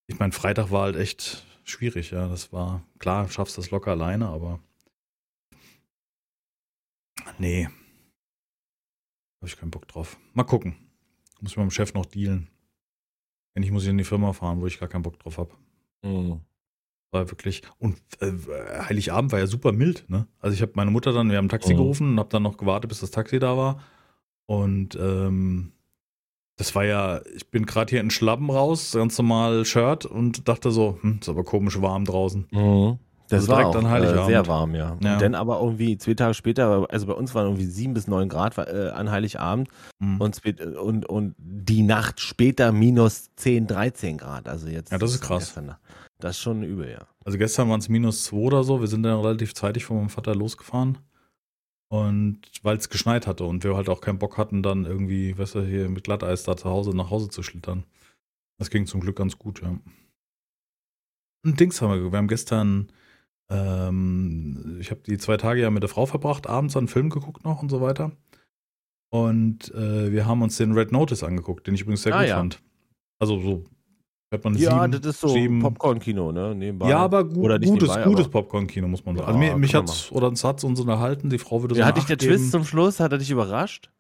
ich 0.09 0.19
meine, 0.19 0.33
Freitag 0.33 0.73
war 0.73 0.83
halt 0.83 0.97
echt 0.97 1.47
schwierig, 1.63 2.11
ja. 2.11 2.27
Das 2.27 2.53
war, 2.53 2.83
klar, 2.99 3.29
schaffst 3.29 3.57
das 3.59 3.71
locker 3.71 3.93
alleine, 3.93 4.27
aber 4.27 4.59
nee. 7.39 7.67
Habe 7.67 9.47
ich 9.47 9.57
keinen 9.57 9.71
Bock 9.71 9.87
drauf. 9.87 10.19
Mal 10.35 10.43
gucken. 10.43 10.75
Muss 11.41 11.53
mit 11.53 11.59
meinem 11.59 11.71
Chef 11.71 11.95
noch 11.95 12.07
dealen. 12.07 12.49
Wenn 13.55 13.61
nicht, 13.61 13.71
muss 13.71 13.85
ich 13.85 13.91
in 13.91 13.99
die 13.99 14.03
Firma 14.03 14.33
fahren, 14.33 14.61
wo 14.61 14.67
ich 14.67 14.81
gar 14.81 14.89
keinen 14.89 15.03
Bock 15.03 15.21
drauf 15.21 15.39
habe. 15.39 15.55
Mhm. 16.03 16.41
War 17.13 17.31
wirklich. 17.31 17.63
Und 17.79 17.97
äh, 18.21 18.33
Heiligabend 18.89 19.31
war 19.33 19.39
ja 19.39 19.47
super 19.47 19.71
mild, 19.73 20.05
ne? 20.09 20.27
Also 20.41 20.55
ich 20.55 20.63
habe 20.63 20.73
meine 20.77 20.91
Mutter 20.91 21.13
dann, 21.13 21.31
wir 21.31 21.37
haben 21.37 21.45
ein 21.47 21.51
Taxi 21.51 21.75
Mhm. 21.75 21.79
gerufen 21.79 22.11
und 22.13 22.19
habe 22.19 22.31
dann 22.31 22.43
noch 22.43 22.57
gewartet, 22.57 22.89
bis 22.89 23.01
das 23.01 23.11
Taxi 23.11 23.39
da 23.39 23.57
war. 23.57 23.81
Und 24.47 24.97
ähm, 24.97 25.73
das 26.57 26.75
war 26.75 26.85
ja, 26.85 27.21
ich 27.37 27.51
bin 27.51 27.67
gerade 27.67 27.91
hier 27.91 28.01
in 28.01 28.11
Schlappen 28.11 28.49
raus, 28.51 28.93
ganz 28.93 29.17
normal 29.19 29.65
Shirt 29.67 30.07
und 30.07 30.49
dachte 30.49 30.71
so, 30.71 30.99
hm, 31.03 31.19
ist 31.21 31.29
aber 31.29 31.45
komisch 31.45 31.81
warm 31.83 32.05
draußen. 32.07 32.47
Mhm. 32.51 32.99
Das 33.29 33.43
Also 33.43 33.53
war 33.53 33.59
direkt 33.59 33.77
auch 33.77 33.81
an 33.81 33.87
äh, 33.87 33.91
Heiligabend. 33.91 34.27
sehr 34.27 34.47
warm, 34.47 34.75
ja. 34.75 34.97
Ja. 35.03 35.17
Dann 35.19 35.35
aber 35.35 35.61
irgendwie 35.61 35.97
zwei 35.97 36.15
Tage 36.15 36.35
später, 36.35 36.87
also 36.91 37.07
bei 37.07 37.15
uns 37.15 37.35
waren 37.35 37.47
irgendwie 37.47 37.65
sieben 37.67 37.95
bis 37.95 38.07
neun 38.07 38.29
Grad 38.29 38.57
äh, 38.59 38.91
an 38.95 39.11
Heiligabend 39.11 39.69
Hm. 40.01 40.21
und, 40.21 40.37
spät- 40.37 40.61
und, 40.61 41.07
und 41.07 41.35
die 41.39 41.83
Nacht 41.83 42.21
später 42.21 42.73
minus 42.73 43.31
10, 43.37 43.67
13 43.67 44.19
Grad. 44.19 44.49
Also 44.49 44.69
jetzt. 44.69 44.93
Ja, 44.93 44.99
das 44.99 45.13
ist 45.15 45.21
krass. 45.23 45.45
gestern. 45.47 45.77
Das 46.23 46.37
ist 46.37 46.43
schon 46.43 46.63
übel, 46.63 46.89
ja. 46.89 47.07
Also 47.25 47.37
gestern 47.37 47.69
waren 47.69 47.81
es 47.81 47.89
minus 47.89 48.25
zwei 48.25 48.37
oder 48.37 48.63
so. 48.63 48.81
Wir 48.81 48.87
sind 48.87 49.03
dann 49.03 49.21
relativ 49.21 49.55
zeitig 49.55 49.85
von 49.85 49.97
meinem 49.97 50.09
Vater 50.09 50.37
losgefahren. 50.37 50.99
Und 51.89 52.41
weil 52.63 52.77
es 52.77 52.89
geschneit 52.89 53.27
hatte 53.27 53.45
und 53.45 53.65
wir 53.65 53.75
halt 53.75 53.89
auch 53.89 54.01
keinen 54.01 54.21
Bock 54.21 54.39
hatten, 54.39 54.63
dann 54.63 54.85
irgendwie, 54.85 55.37
weißt 55.37 55.57
du, 55.57 55.63
hier 55.63 55.89
mit 55.89 56.05
Glatteis 56.05 56.45
da 56.45 56.57
zu 56.57 56.71
Hause 56.71 56.97
nach 56.97 57.11
Hause 57.11 57.29
zu 57.29 57.43
schlittern. 57.43 57.85
Das 58.59 58.71
ging 58.71 58.87
zum 58.87 59.01
Glück 59.01 59.17
ganz 59.17 59.37
gut, 59.37 59.63
ja. 59.63 59.77
Und 61.45 61.59
Dings 61.59 61.83
haben 61.83 61.93
wir, 61.93 62.13
wir 62.13 62.17
haben 62.19 62.29
gestern, 62.29 62.93
ähm, 63.51 64.79
ich 64.81 64.93
habe 64.93 65.01
die 65.01 65.19
zwei 65.19 65.37
Tage 65.37 65.61
ja 65.61 65.71
mit 65.71 65.83
der 65.83 65.91
Frau 65.91 66.07
verbracht, 66.07 66.47
abends 66.47 66.77
einen 66.77 66.87
Film 66.87 67.11
geguckt 67.11 67.45
noch 67.45 67.61
und 67.63 67.69
so 67.69 67.81
weiter. 67.81 68.13
Und 69.11 69.75
äh, 69.75 70.13
wir 70.13 70.25
haben 70.25 70.41
uns 70.41 70.57
den 70.57 70.73
Red 70.73 70.93
Notice 70.93 71.25
angeguckt, 71.25 71.67
den 71.67 71.75
ich 71.75 71.81
übrigens 71.83 72.03
sehr 72.03 72.15
Ah, 72.15 72.21
gut 72.21 72.29
ja. 72.29 72.37
fand. 72.37 72.63
Also 73.19 73.41
so, 73.41 73.65
hat 74.33 74.45
man 74.45 74.55
Ja, 74.57 74.83
sieben, 74.83 74.93
das 75.03 75.15
ist 75.15 75.21
so 75.21 75.29
sieben, 75.29 75.61
Popcorn-Kino, 75.61 76.33
ne? 76.33 76.55
Nebenbei. 76.55 76.89
ja, 76.89 76.99
aber 76.99 77.25
gu 77.25 77.43
Oder 77.43 77.59
nicht 77.59 77.69
gutes, 77.71 77.89
nebenbei, 77.91 78.09
gutes 78.09 78.25
aber- 78.27 78.33
Popcorn-Kino, 78.33 78.89
muss 78.89 79.05
man 79.05 79.17
sagen. 79.17 79.41
Ja, 79.43 79.49
also 79.49 79.59
mich 79.59 79.73
man 79.75 79.83
hat's, 79.83 80.11
oder 80.13 80.29
uns 80.29 80.43
hat's 80.45 80.65
uns 80.65 80.81
unterhalten, 80.81 81.31
die 81.31 81.39
Frau 81.39 81.61
würde 81.63 81.75
so 81.75 81.79
Ja, 81.79 81.85
eine 81.87 81.91
hat 81.91 81.99
dich 81.99 82.07
der 82.07 82.17
geben. 82.17 82.33
Twist 82.37 82.51
zum 82.51 82.65
Schluss, 82.65 82.99
hat 83.01 83.13
er 83.13 83.19
dich 83.19 83.31
überrascht? 83.31 83.91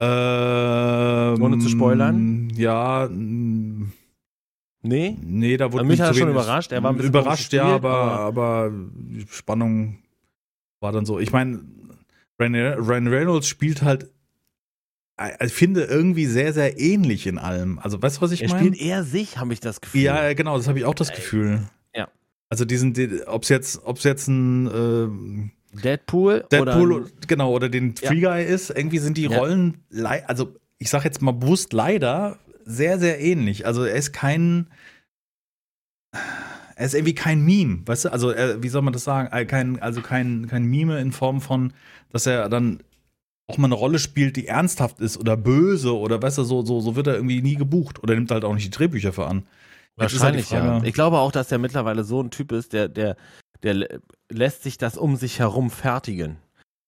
Ähm, 0.00 1.42
Ohne 1.42 1.58
zu 1.58 1.68
spoilern? 1.68 2.50
Ja, 2.56 3.08
Nee? 4.86 5.16
nee, 5.22 5.56
da 5.56 5.72
wurde 5.72 5.80
Aber 5.80 5.88
mich 5.88 6.00
hat 6.00 6.08
er 6.08 6.14
schon 6.14 6.28
überrascht, 6.30 6.70
er 6.72 6.82
war 6.82 6.90
ein 6.90 6.96
bisschen 6.96 7.08
überrascht, 7.10 7.52
ja, 7.54 7.64
aber, 7.64 7.94
aber 8.20 8.70
die 8.70 9.24
Spannung 9.30 9.98
war 10.80 10.92
dann 10.92 11.06
so. 11.06 11.18
Ich 11.18 11.32
meine, 11.32 11.60
Ryan, 12.38 13.08
Reynolds 13.08 13.46
spielt 13.48 13.80
halt, 13.82 14.04
ich 14.04 14.13
finde, 15.52 15.84
irgendwie 15.84 16.26
sehr, 16.26 16.52
sehr 16.52 16.78
ähnlich 16.80 17.26
in 17.26 17.38
allem. 17.38 17.78
Also, 17.78 18.00
weißt 18.02 18.16
du, 18.16 18.20
was 18.22 18.32
ich 18.32 18.42
Er 18.42 18.48
meine? 18.48 18.60
spielt 18.60 18.80
eher 18.80 19.04
sich, 19.04 19.38
habe 19.38 19.52
ich 19.52 19.60
das 19.60 19.80
Gefühl. 19.80 20.00
Ja, 20.02 20.32
genau, 20.32 20.56
das 20.56 20.66
habe 20.68 20.78
ich 20.78 20.84
auch 20.84 20.94
das 20.94 21.10
Ey. 21.10 21.16
Gefühl. 21.16 21.60
Ja. 21.94 22.08
Also 22.48 22.64
diesen, 22.64 22.94
ob 23.26 23.42
es 23.44 23.48
jetzt, 23.48 23.80
ob's 23.84 24.04
jetzt 24.04 24.28
ein 24.28 24.66
ähm, 24.74 25.50
Deadpool, 25.72 26.44
Deadpool, 26.50 26.92
oder 26.92 27.10
genau, 27.26 27.52
oder 27.52 27.68
den 27.68 27.94
Ja. 28.00 28.08
Free 28.08 28.20
Guy 28.20 28.44
ist, 28.44 28.70
irgendwie 28.70 28.98
sind 28.98 29.16
die 29.16 29.24
Ja. 29.24 29.38
Rollen, 29.38 29.78
also 30.26 30.54
ich 30.78 30.90
sag 30.90 31.04
jetzt 31.04 31.22
mal 31.22 31.32
bewusst 31.32 31.72
leider, 31.72 32.38
sehr, 32.64 32.98
sehr 32.98 33.20
ähnlich. 33.20 33.66
Also 33.66 33.84
er 33.84 33.94
ist 33.94 34.12
kein, 34.12 34.68
er 36.76 36.86
ist 36.86 36.94
irgendwie 36.94 37.14
kein 37.14 37.44
Meme, 37.44 37.82
weißt 37.86 38.06
du? 38.06 38.12
Also 38.12 38.30
er, 38.30 38.62
wie 38.62 38.68
soll 38.68 38.82
man 38.82 38.92
das 38.92 39.04
sagen? 39.04 39.28
Äh, 39.32 39.44
Kein, 39.46 39.80
also 39.80 40.00
kein, 40.00 40.46
kein 40.48 40.64
Meme 40.64 41.00
in 41.00 41.12
Form 41.12 41.40
von, 41.40 41.72
dass 42.10 42.26
er 42.26 42.48
dann 42.48 42.82
auch 43.46 43.58
mal 43.58 43.66
eine 43.66 43.74
Rolle 43.74 43.98
spielt, 43.98 44.36
die 44.36 44.46
ernsthaft 44.48 45.00
ist 45.00 45.18
oder 45.18 45.36
böse 45.36 45.96
oder 45.96 46.20
weißt 46.22 46.38
du, 46.38 46.44
so, 46.44 46.64
so, 46.64 46.80
so 46.80 46.96
wird 46.96 47.06
er 47.06 47.14
irgendwie 47.16 47.42
nie 47.42 47.56
gebucht 47.56 48.02
oder 48.02 48.14
nimmt 48.14 48.30
halt 48.30 48.44
auch 48.44 48.54
nicht 48.54 48.66
die 48.66 48.70
Drehbücher 48.70 49.12
für 49.12 49.26
an. 49.26 49.46
Halt 49.98 50.12
Wahrscheinlich, 50.12 50.50
ja. 50.50 50.60
Frage- 50.78 50.88
Ich 50.88 50.94
glaube 50.94 51.18
auch, 51.18 51.30
dass 51.30 51.52
er 51.52 51.58
mittlerweile 51.58 52.04
so 52.04 52.20
ein 52.22 52.30
Typ 52.30 52.52
ist, 52.52 52.72
der, 52.72 52.88
der, 52.88 53.16
der 53.62 53.74
lä- 53.74 54.00
lässt 54.30 54.62
sich 54.62 54.78
das 54.78 54.96
um 54.96 55.16
sich 55.16 55.38
herum 55.40 55.70
fertigen. 55.70 56.38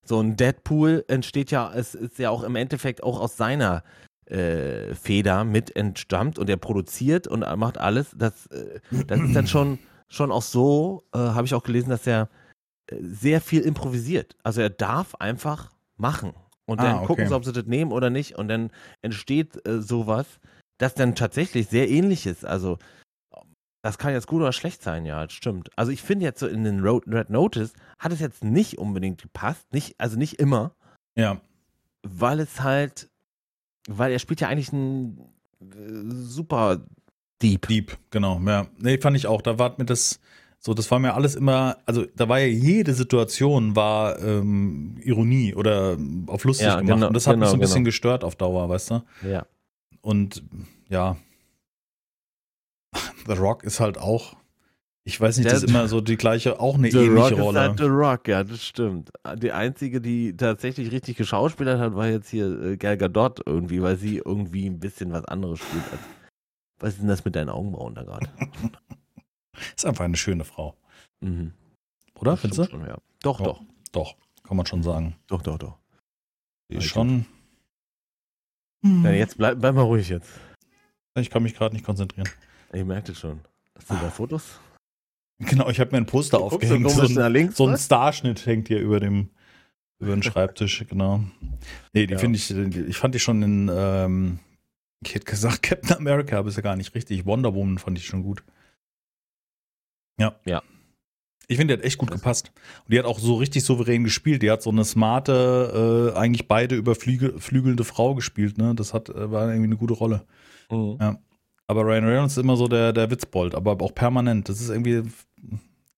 So 0.05 0.21
ein 0.21 0.37
Deadpool 0.37 1.05
entsteht 1.09 1.51
ja, 1.51 1.73
es 1.75 1.95
ist 1.95 2.19
ja 2.19 2.31
auch 2.31 2.43
im 2.43 2.57
Endeffekt 2.57 3.03
auch 3.03 3.21
aus 3.21 3.37
seiner 3.37 3.83
äh, 4.27 4.95
Feder 4.95 5.45
mit 5.45 5.77
entstammt 5.77 6.39
und 6.39 6.49
er 6.49 6.57
produziert 6.57 7.29
und 7.29 7.41
macht 7.59 7.79
alles. 7.79 8.15
Das, 8.17 8.47
äh, 8.47 8.81
das 9.07 9.21
ist 9.21 9.37
dann 9.37 9.47
schon, 9.47 9.79
schon 10.09 10.33
auch 10.33 10.43
so, 10.43 11.05
äh, 11.13 11.19
habe 11.19 11.45
ich 11.47 11.55
auch 11.55 11.63
gelesen, 11.65 11.91
dass 11.91 12.07
er 12.07 12.29
äh, 12.87 12.97
sehr 13.03 13.41
viel 13.41 13.61
improvisiert. 13.63 14.37
Also 14.43 14.63
er 14.63 14.71
darf 14.71 15.15
einfach 15.17 15.71
machen. 15.97 16.33
Und 16.67 16.81
Ah, 16.81 16.85
dann 16.85 16.97
okay. 16.97 17.07
gucken 17.07 17.29
sie, 17.29 17.35
ob 17.35 17.45
sie 17.45 17.53
das 17.53 17.67
nehmen 17.67 17.93
oder 17.93 18.11
nicht. 18.11 18.37
Und 18.37 18.49
dann 18.49 18.71
entsteht 19.03 19.67
äh, 19.67 19.81
sowas, 19.81 20.27
das 20.79 20.95
dann 20.95 21.15
tatsächlich 21.15 21.69
sehr 21.69 21.89
ähnlich 21.89 22.27
ist. 22.27 22.45
Also 22.45 22.79
das 23.83 23.99
kann 23.99 24.13
jetzt 24.13 24.27
gut 24.27 24.41
oder 24.43 24.53
schlecht 24.53 24.83
sein, 24.83 25.07
ja, 25.07 25.23
das 25.25 25.33
stimmt. 25.33 25.71
Also 25.77 25.93
ich 25.93 26.03
finde 26.03 26.25
jetzt 26.25 26.41
so 26.41 26.49
in 26.49 26.65
den 26.65 26.81
Road, 26.85 27.05
Red 27.07 27.31
Notice 27.31 27.73
hat 28.01 28.11
es 28.13 28.19
jetzt 28.19 28.43
nicht 28.43 28.79
unbedingt 28.79 29.23
gepasst, 29.23 29.73
nicht, 29.73 29.95
also 29.99 30.19
nicht 30.19 30.41
immer, 30.41 30.75
Ja. 31.17 31.41
weil 32.03 32.41
es 32.41 32.63
halt, 32.63 33.09
weil 33.89 34.11
er 34.11 34.19
spielt 34.19 34.41
ja 34.41 34.49
eigentlich 34.49 34.73
einen 34.73 35.19
äh, 35.63 36.11
super 36.11 36.85
Dieb. 37.43 37.69
Dieb, 37.69 37.97
genau, 38.11 38.41
ja. 38.41 38.67
Nee, 38.79 38.99
fand 38.99 39.17
ich 39.17 39.27
auch. 39.29 39.41
Da 39.43 39.59
war 39.59 39.75
mir 39.79 39.85
das, 39.85 40.19
so, 40.67 40.75
das 40.75 40.91
war 40.91 40.99
mir 40.99 41.15
alles 41.15 41.37
immer, 41.37 41.79
also 41.87 42.05
da 42.17 42.29
war 42.29 42.41
ja 42.41 42.47
jede 42.49 42.93
Situation 42.93 43.77
war 43.77 44.19
ähm, 44.21 44.97
Ironie 45.01 45.55
oder 45.55 45.97
auf 46.27 46.43
lustig 46.43 46.67
Ja, 46.67 46.81
gemacht. 46.81 46.95
genau, 46.97 47.07
und 47.07 47.15
das 47.15 47.29
hat 47.29 47.37
mich 47.37 47.43
genau, 47.45 47.51
so 47.53 47.57
ein 47.57 47.61
bisschen 47.61 47.75
genau. 47.77 47.85
gestört 47.85 48.25
auf 48.25 48.35
Dauer, 48.35 48.69
weißt 48.69 48.91
du? 48.91 49.03
Ja. 49.31 49.47
Und 50.01 50.43
ja. 50.89 51.17
The 53.27 53.33
Rock 53.35 53.63
ist 53.65 53.79
halt 53.81 53.97
auch, 53.99 54.37
ich 55.05 55.21
weiß 55.21 55.37
nicht, 55.37 55.47
Der- 55.47 55.53
das 55.55 55.63
ist 55.63 55.71
immer 55.71 55.87
so 55.89 56.01
die 56.01 56.17
gleiche, 56.17 56.59
auch 56.59 56.75
eine 56.75 56.91
The 56.91 56.99
Rock 56.99 57.07
ähnliche 57.07 57.35
ist 57.35 57.41
Rolle. 57.41 57.61
halt 57.61 57.79
The 57.79 57.85
Rock, 57.85 58.29
ja, 58.29 58.43
das 58.45 58.65
stimmt. 58.65 59.11
Die 59.37 59.53
einzige, 59.53 60.01
die 60.01 60.37
tatsächlich 60.37 60.91
richtig 60.91 61.17
geschauspielert 61.17 61.79
hat, 61.79 61.95
war 61.95 62.09
jetzt 62.09 62.29
hier 62.29 62.47
äh, 62.61 62.77
Gal 62.77 62.97
Gadot 62.97 63.41
irgendwie, 63.47 63.83
weil 63.83 63.97
sie 63.97 64.17
irgendwie 64.25 64.67
ein 64.69 64.81
bisschen 64.81 65.13
was 65.13 65.25
anderes 65.27 65.61
spielt. 65.61 65.85
Als, 65.93 66.01
was 66.81 66.89
ist 66.95 67.01
denn 67.03 67.09
das 67.09 67.25
mit 67.25 67.37
deinen 67.37 67.51
Augenbrauen 67.51 67.95
da 67.95 68.03
gerade? 68.03 68.27
Ist 69.77 69.87
einfach 69.87 70.05
eine 70.05 70.17
schöne 70.17 70.45
Frau. 70.45 70.77
Mhm. 71.21 71.53
Oder? 72.15 72.37
Findest 72.37 72.73
du? 72.73 72.77
ja. 72.79 72.99
Doch, 73.23 73.41
doch. 73.41 73.63
Doch, 73.93 74.17
kann 74.43 74.57
man 74.57 74.67
schon 74.67 74.83
sagen. 74.83 75.17
Doch, 75.27 75.43
doch, 75.43 75.59
doch. 75.59 75.79
Die 76.71 76.77
ist 76.77 76.85
ich 76.85 76.91
schon. 76.91 77.27
Ja, 78.85 79.11
jetzt 79.11 79.37
bleib, 79.39 79.61
bleib 79.61 79.75
mal 79.75 79.83
ruhig 79.83 80.09
jetzt. 80.09 80.31
Ich 81.19 81.31
kann 81.31 81.43
mich 81.43 81.55
gerade 81.55 81.75
nicht 81.75 81.85
konzentrieren. 81.85 82.29
Ich 82.73 82.85
merkte 82.85 83.15
schon. 83.15 83.41
Hast 83.77 83.91
du 83.91 83.95
da 83.95 84.11
Fotos? 84.11 84.61
Genau, 85.39 85.69
ich 85.69 85.81
habe 85.81 85.91
mir 85.91 85.99
ein 85.99 86.07
Poster 86.07 86.39
aufgehängt. 86.41 86.91
So 86.91 87.03
ein, 87.03 87.15
nach 87.15 87.29
links, 87.29 87.57
so 87.57 87.67
ein 87.67 87.75
was? 87.75 87.87
Starschnitt 87.87 88.47
hängt 88.47 88.69
hier 88.69 88.81
über 88.81 89.01
dem 89.01 89.31
über 89.99 90.15
den 90.15 90.23
Schreibtisch, 90.23 90.85
genau. 90.89 91.25
Nee, 91.93 92.07
die 92.07 92.15
Ja. 92.15 92.19
finde 92.19 92.37
ich, 92.39 92.51
ich 92.51 92.97
fand 92.97 93.15
die 93.15 93.19
schon 93.19 93.43
in, 93.43 93.71
ähm, 93.73 94.39
ich 95.05 95.15
hätte 95.15 95.25
gesagt 95.25 95.63
Captain 95.63 95.97
America, 95.97 96.39
aber 96.39 96.49
ist 96.49 96.57
ja 96.57 96.63
gar 96.63 96.77
nicht 96.77 96.95
richtig. 96.95 97.25
Wonder 97.27 97.55
Woman 97.55 97.79
fand 97.79 97.99
ich 97.99 98.07
schon 98.07 98.23
gut. 98.23 98.43
Ja. 100.19 100.35
Ja. 100.45 100.63
Ich 101.49 101.59
finde, 101.59 101.75
die 101.77 101.81
hat 101.81 101.87
echt 101.87 101.99
gut 101.99 102.11
gepasst. 102.11 102.51
Und 102.85 102.93
die 102.93 102.99
hat 102.99 103.05
auch 103.07 103.21
so 103.21 103.35
richtig 103.37 103.63
souverän 103.63 104.03
gespielt. 104.03 104.43
Die 104.43 104.51
hat 104.51 104.63
so 104.63 104.71
eine 104.71 104.85
smarte, 104.85 106.13
äh, 106.15 106.19
eigentlich 106.19 106.49
beide 106.49 106.75
überflügelnde 106.75 107.85
Frau 107.85 108.15
gespielt, 108.17 108.59
ne? 108.59 108.75
Das 108.75 108.93
hat, 108.95 109.11
äh, 109.11 109.31
war 109.31 109.47
irgendwie 109.49 109.67
eine 109.69 109.77
gute 109.77 109.95
Rolle. 109.95 110.25
Mhm. 110.71 110.99
Ja. 111.01 111.19
Aber 111.69 111.83
Ryan 111.83 112.05
Reynolds 112.05 112.37
ist 112.37 112.43
immer 112.43 112.57
so 112.57 112.67
der, 112.69 112.93
der 112.93 113.11
Witzbold, 113.11 113.55
aber 113.55 113.81
auch 113.81 113.95
permanent. 113.95 114.49
Das 114.49 114.61
ist 114.61 114.71
irgendwie. 114.71 115.03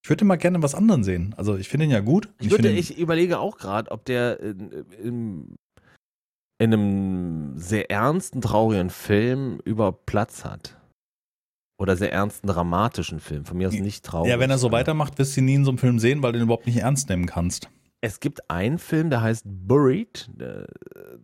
Ich 0.02 0.08
würde 0.10 0.24
mal 0.24 0.36
gerne 0.36 0.62
was 0.62 0.74
anderem 0.74 1.02
sehen. 1.04 1.34
Also 1.36 1.56
ich 1.56 1.68
finde 1.68 1.84
ihn 1.86 1.90
ja 1.92 2.00
gut. 2.00 2.28
Ich, 2.40 2.50
würde, 2.50 2.70
ihn- 2.70 2.76
ich 2.78 2.98
überlege 2.98 3.38
auch 3.38 3.58
gerade, 3.58 3.90
ob 3.90 4.04
der 4.06 4.40
in, 4.40 4.70
in, 5.02 5.54
in 6.58 6.72
einem 6.72 7.52
sehr 7.58 7.90
ernsten, 7.90 8.40
traurigen 8.40 8.88
Film 8.90 9.60
über 9.64 9.92
Platz 9.92 10.44
hat. 10.44 10.77
Oder 11.78 11.96
sehr 11.96 12.12
ernsten, 12.12 12.48
dramatischen 12.48 13.20
Film. 13.20 13.44
Von 13.44 13.56
mir 13.58 13.68
aus 13.68 13.74
nicht 13.74 14.04
traurig. 14.04 14.30
ja, 14.30 14.38
wenn 14.40 14.50
er 14.50 14.58
so 14.58 14.72
weitermacht, 14.72 15.18
wirst 15.18 15.36
du 15.36 15.40
ihn 15.40 15.44
nie 15.46 15.54
in 15.54 15.64
so 15.64 15.70
einem 15.70 15.78
Film 15.78 15.98
sehen, 15.98 16.22
weil 16.22 16.32
du 16.32 16.38
ihn 16.38 16.44
überhaupt 16.44 16.66
nicht 16.66 16.78
ernst 16.78 17.08
nehmen 17.08 17.26
kannst. 17.26 17.68
Es 18.00 18.20
gibt 18.20 18.50
einen 18.50 18.78
Film, 18.78 19.10
der 19.10 19.22
heißt 19.22 19.44
Buried. 19.46 20.28
Der, 20.34 20.66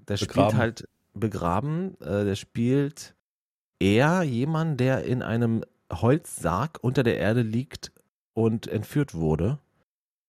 der 0.09 0.17
spielt 0.17 0.55
halt 0.55 0.89
begraben. 1.13 2.01
Äh, 2.01 2.25
der 2.25 2.35
spielt 2.37 3.15
eher 3.81 4.23
jemand, 4.23 4.79
der 4.81 5.05
in 5.05 5.23
einem 5.23 5.65
Holzsarg 5.93 6.79
unter 6.83 7.03
der 7.03 7.19
Erde 7.19 7.43
liegt 7.43 7.93
und 8.33 8.67
entführt 8.69 9.15
wurde. 9.15 9.59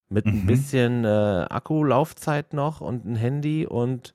Mit 0.09 0.25
ein 0.25 0.41
Mhm. 0.41 0.45
bisschen 0.47 1.05
äh, 1.05 1.07
Akkulaufzeit 1.49 2.53
noch 2.53 2.81
und 2.81 3.05
ein 3.05 3.15
Handy 3.15 3.65
und 3.65 4.13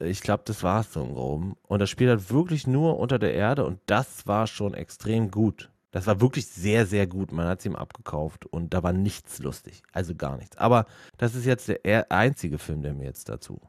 ich 0.00 0.20
glaube, 0.20 0.42
das 0.46 0.62
war 0.62 0.80
es 0.80 0.92
so 0.92 1.02
im 1.02 1.14
Groben. 1.14 1.56
Und 1.62 1.78
das 1.80 1.90
spielt 1.90 2.10
halt 2.10 2.30
wirklich 2.30 2.66
nur 2.66 2.98
unter 2.98 3.18
der 3.18 3.34
Erde 3.34 3.64
und 3.66 3.80
das 3.86 4.26
war 4.26 4.46
schon 4.46 4.74
extrem 4.74 5.30
gut. 5.30 5.70
Das 5.90 6.06
war 6.06 6.20
wirklich 6.22 6.46
sehr, 6.46 6.86
sehr 6.86 7.06
gut. 7.06 7.32
Man 7.32 7.46
hat 7.46 7.58
es 7.60 7.66
ihm 7.66 7.76
abgekauft 7.76 8.46
und 8.46 8.72
da 8.72 8.82
war 8.82 8.94
nichts 8.94 9.38
lustig. 9.40 9.82
Also 9.92 10.14
gar 10.14 10.38
nichts. 10.38 10.56
Aber 10.56 10.86
das 11.18 11.34
ist 11.34 11.44
jetzt 11.44 11.68
der 11.68 11.84
er- 11.84 12.10
einzige 12.10 12.58
Film, 12.58 12.82
der 12.82 12.94
mir 12.94 13.04
jetzt 13.04 13.28
dazu 13.28 13.60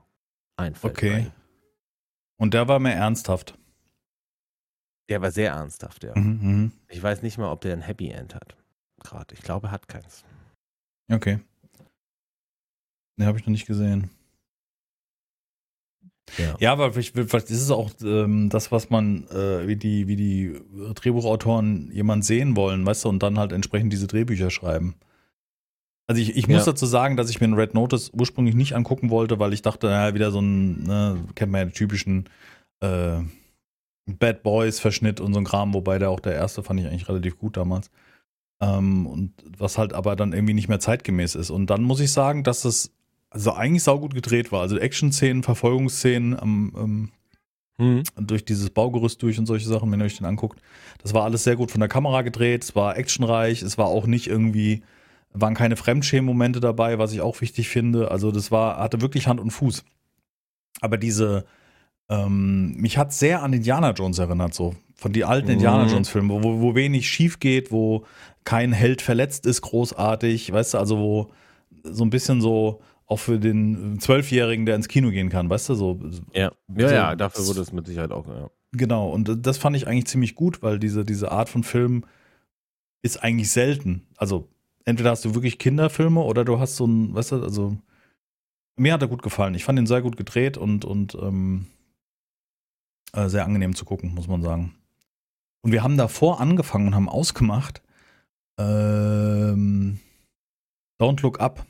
einfällt. 0.55 0.93
Okay. 0.93 1.31
Und 2.37 2.53
der 2.53 2.67
war 2.69 2.79
mehr 2.79 2.95
ernsthaft. 2.95 3.57
Der 5.09 5.21
war 5.21 5.31
sehr 5.31 5.51
ernsthaft, 5.51 6.03
ja. 6.05 6.17
Mhm, 6.17 6.39
mhm. 6.41 6.71
Ich 6.87 7.03
weiß 7.03 7.21
nicht 7.23 7.37
mal, 7.37 7.51
ob 7.51 7.59
der 7.61 7.73
ein 7.73 7.81
Happy 7.81 8.09
End 8.09 8.35
hat. 8.35 8.55
Gerade. 9.03 9.35
Ich 9.35 9.41
glaube, 9.41 9.67
er 9.67 9.71
hat 9.71 9.89
keins. 9.89 10.23
Okay. 11.11 11.41
Den 13.19 13.25
habe 13.27 13.37
ich 13.37 13.45
noch 13.45 13.51
nicht 13.51 13.65
gesehen. 13.67 14.09
Ja. 16.37 16.55
Ja, 16.59 16.71
aber 16.71 16.93
vielleicht, 16.93 17.13
vielleicht 17.13 17.49
ist 17.51 17.61
es 17.61 17.69
auch 17.71 17.91
ähm, 18.03 18.49
das, 18.49 18.71
was 18.71 18.89
man, 18.89 19.27
äh, 19.27 19.67
wie 19.67 19.75
die, 19.75 20.07
wie 20.07 20.15
die 20.15 20.59
Drehbuchautoren 20.95 21.91
jemand 21.91 22.25
sehen 22.25 22.55
wollen, 22.55 22.85
weißt 22.85 23.05
du, 23.05 23.09
und 23.09 23.21
dann 23.21 23.37
halt 23.37 23.51
entsprechend 23.51 23.93
diese 23.93 24.07
Drehbücher 24.07 24.49
schreiben. 24.49 24.95
Also 26.07 26.21
ich, 26.21 26.35
ich 26.35 26.47
muss 26.47 26.65
Ja. 26.65 26.71
dazu 26.71 26.85
sagen, 26.85 27.17
dass 27.17 27.29
ich 27.29 27.39
mir 27.39 27.45
einen 27.45 27.53
Red 27.53 27.73
Notice 27.73 28.11
ursprünglich 28.13 28.55
nicht 28.55 28.75
angucken 28.75 29.09
wollte, 29.09 29.39
weil 29.39 29.53
ich 29.53 29.61
dachte, 29.61 29.87
ja, 29.87 30.13
wieder 30.13 30.31
so 30.31 30.39
ein, 30.41 30.83
ne, 30.83 31.23
kennt 31.35 31.51
man 31.51 31.59
ja 31.59 31.65
den 31.65 31.73
typischen 31.73 32.29
äh, 32.81 33.19
Bad 34.05 34.43
Boys 34.43 34.79
Verschnitt 34.79 35.21
und 35.21 35.33
so 35.33 35.39
ein 35.39 35.45
Kram, 35.45 35.73
wobei 35.73 35.99
der 35.99 36.09
auch 36.09 36.19
der 36.19 36.33
erste 36.33 36.61
fand 36.63 36.79
ich 36.79 36.87
eigentlich 36.87 37.07
relativ 37.07 37.37
gut 37.37 37.55
damals. 37.57 37.89
Ähm, 38.61 39.07
und 39.07 39.33
was 39.57 39.77
halt 39.77 39.93
aber 39.93 40.15
dann 40.15 40.33
irgendwie 40.33 40.53
nicht 40.53 40.67
mehr 40.67 40.79
zeitgemäß 40.79 41.35
ist. 41.35 41.49
Und 41.51 41.69
dann 41.69 41.83
muss 41.83 41.99
ich 41.99 42.11
sagen, 42.11 42.43
dass 42.43 42.65
es 42.65 42.91
also 43.33 43.53
eigentlich 43.53 43.83
saugut 43.83 44.13
gedreht 44.13 44.51
war. 44.51 44.61
Also 44.61 44.77
Action-Szenen, 44.77 45.43
Verfolgungsszenen 45.43 46.39
am, 46.39 46.73
ähm, 46.77 47.09
Hm. 47.79 48.03
durch 48.15 48.45
dieses 48.45 48.69
Baugerüst 48.69 49.21
durch 49.23 49.39
und 49.39 49.47
solche 49.47 49.67
Sachen, 49.67 49.91
wenn 49.91 49.99
ihr 49.99 50.05
euch 50.05 50.17
den 50.17 50.27
anguckt. 50.27 50.61
Das 51.01 51.15
war 51.15 51.23
alles 51.23 51.43
sehr 51.43 51.55
gut 51.55 51.71
von 51.71 51.79
der 51.79 51.89
Kamera 51.89 52.21
gedreht, 52.21 52.63
es 52.63 52.75
war 52.75 52.97
actionreich, 52.97 53.63
es 53.63 53.79
war 53.79 53.87
auch 53.87 54.05
nicht 54.05 54.27
irgendwie, 54.27 54.83
waren 55.33 55.55
keine 55.55 55.75
Fremdschämen-Momente 55.75 56.59
dabei, 56.59 56.99
was 56.99 57.13
ich 57.13 57.21
auch 57.21 57.41
wichtig 57.41 57.69
finde. 57.69 58.11
Also 58.11 58.31
das 58.31 58.51
war, 58.51 58.77
hatte 58.77 59.01
wirklich 59.01 59.25
Hand 59.27 59.39
und 59.39 59.49
Fuß. 59.49 59.83
Aber 60.81 60.97
diese, 60.97 61.45
ähm, 62.09 62.75
mich 62.75 62.99
hat 62.99 63.11
sehr 63.11 63.41
an 63.41 63.53
Indiana 63.53 63.91
Jones 63.91 64.19
erinnert, 64.19 64.53
so. 64.53 64.75
Von 64.95 65.11
die 65.11 65.25
alten 65.25 65.47
Mhm. 65.47 65.53
Indiana 65.53 65.87
Jones-Filmen, 65.87 66.29
wo, 66.29 66.61
wo 66.61 66.75
wenig 66.75 67.09
schief 67.09 67.39
geht, 67.39 67.71
wo 67.71 68.05
kein 68.45 68.71
Held 68.71 69.01
verletzt 69.01 69.47
ist, 69.47 69.61
großartig, 69.61 70.53
weißt 70.53 70.75
du, 70.75 70.77
also 70.77 70.99
wo 70.99 71.31
so 71.83 72.05
ein 72.05 72.11
bisschen 72.11 72.39
so 72.39 72.81
auch 73.13 73.19
für 73.19 73.39
den 73.39 73.99
Zwölfjährigen, 73.99 74.65
der 74.65 74.75
ins 74.75 74.87
Kino 74.87 75.11
gehen 75.11 75.29
kann, 75.29 75.49
weißt 75.49 75.69
du, 75.69 75.75
so, 75.75 75.99
Ja, 76.33 76.51
ja, 76.75 76.87
So, 76.87 76.93
ja, 76.93 77.15
dafür 77.15 77.45
wurde 77.45 77.61
es 77.61 77.71
mit 77.71 77.85
Sicherheit 77.85 78.11
auch. 78.11 78.27
Ja. 78.27 78.49
Genau, 78.71 79.09
und 79.09 79.45
das 79.45 79.59
fand 79.59 79.75
ich 79.75 79.87
eigentlich 79.87 80.07
ziemlich 80.07 80.33
gut, 80.33 80.63
weil 80.63 80.79
diese, 80.79 81.05
diese 81.05 81.31
Art 81.31 81.49
von 81.49 81.63
Film 81.63 82.05
ist 83.03 83.23
eigentlich 83.23 83.51
selten. 83.51 84.07
Also, 84.17 84.49
entweder 84.85 85.11
hast 85.11 85.23
du 85.25 85.35
wirklich 85.35 85.59
Kinderfilme 85.59 86.21
oder 86.21 86.43
du 86.43 86.59
hast 86.59 86.75
so 86.75 86.87
ein, 86.87 87.13
weißt 87.13 87.33
du, 87.33 87.43
also, 87.43 87.77
mir 88.75 88.93
hat 88.93 89.01
er 89.03 89.07
gut 89.07 89.21
gefallen. 89.21 89.53
Ich 89.53 89.63
fand 89.63 89.77
ihn 89.77 89.85
sehr 89.85 90.01
gut 90.01 90.17
gedreht 90.17 90.57
und, 90.57 90.85
und 90.85 91.15
ähm, 91.21 91.67
äh, 93.13 93.29
sehr 93.29 93.45
angenehm 93.45 93.75
zu 93.75 93.85
gucken, 93.85 94.15
muss 94.15 94.27
man 94.27 94.41
sagen. 94.41 94.73
Und 95.61 95.71
wir 95.71 95.83
haben 95.83 95.97
davor 95.97 96.41
angefangen 96.41 96.87
und 96.87 96.95
haben 96.95 97.09
ausgemacht, 97.09 97.83
ähm, 98.57 99.99
Don't 100.99 101.21
Look 101.21 101.39
Up. 101.39 101.65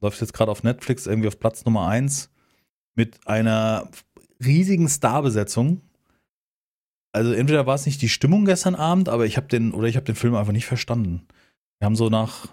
Läuft 0.00 0.20
jetzt 0.20 0.32
gerade 0.32 0.50
auf 0.50 0.62
Netflix 0.62 1.06
irgendwie 1.06 1.28
auf 1.28 1.38
Platz 1.38 1.64
Nummer 1.64 1.86
1 1.88 2.30
mit 2.94 3.26
einer 3.26 3.88
riesigen 4.44 4.88
Starbesetzung. 4.88 5.82
Also 7.12 7.32
entweder 7.32 7.66
war 7.66 7.74
es 7.74 7.86
nicht 7.86 8.00
die 8.02 8.08
Stimmung 8.08 8.44
gestern 8.44 8.74
Abend, 8.74 9.08
aber 9.08 9.26
ich 9.26 9.36
habe 9.36 9.48
den 9.48 9.72
oder 9.72 9.88
ich 9.88 9.96
habe 9.96 10.06
den 10.06 10.14
Film 10.14 10.34
einfach 10.34 10.52
nicht 10.52 10.66
verstanden. 10.66 11.26
Wir 11.78 11.86
haben 11.86 11.96
so 11.96 12.08
nach 12.08 12.46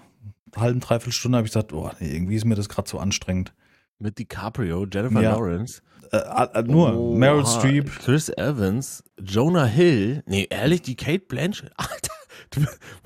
einer 0.54 0.64
halben 0.64 0.80
dreiviertel 0.80 1.14
Stunde 1.14 1.38
habe 1.38 1.48
ich 1.48 1.54
gesagt, 1.54 1.74
oh, 1.74 1.92
nee, 2.00 2.12
irgendwie 2.14 2.36
ist 2.36 2.46
mir 2.46 2.56
das 2.56 2.70
gerade 2.70 2.88
zu 2.88 3.00
anstrengend. 3.00 3.54
Mit 4.00 4.18
DiCaprio, 4.20 4.86
Jennifer 4.92 5.22
Ja. 5.22 5.32
Lawrence. 5.34 5.82
Äh, 6.12 6.18
äh, 6.18 6.64
nur 6.64 6.96
Oha, 6.96 7.18
Meryl 7.18 7.46
Streep. 7.46 7.90
Chris 8.00 8.30
Evans, 8.30 9.04
Jonah 9.20 9.66
Hill. 9.66 10.24
Nee, 10.26 10.48
ehrlich, 10.50 10.82
die 10.84 10.96
Kate 10.96 11.26
Blanchett. 11.28 11.72
Alter. 11.78 12.14
Du, 12.52 12.62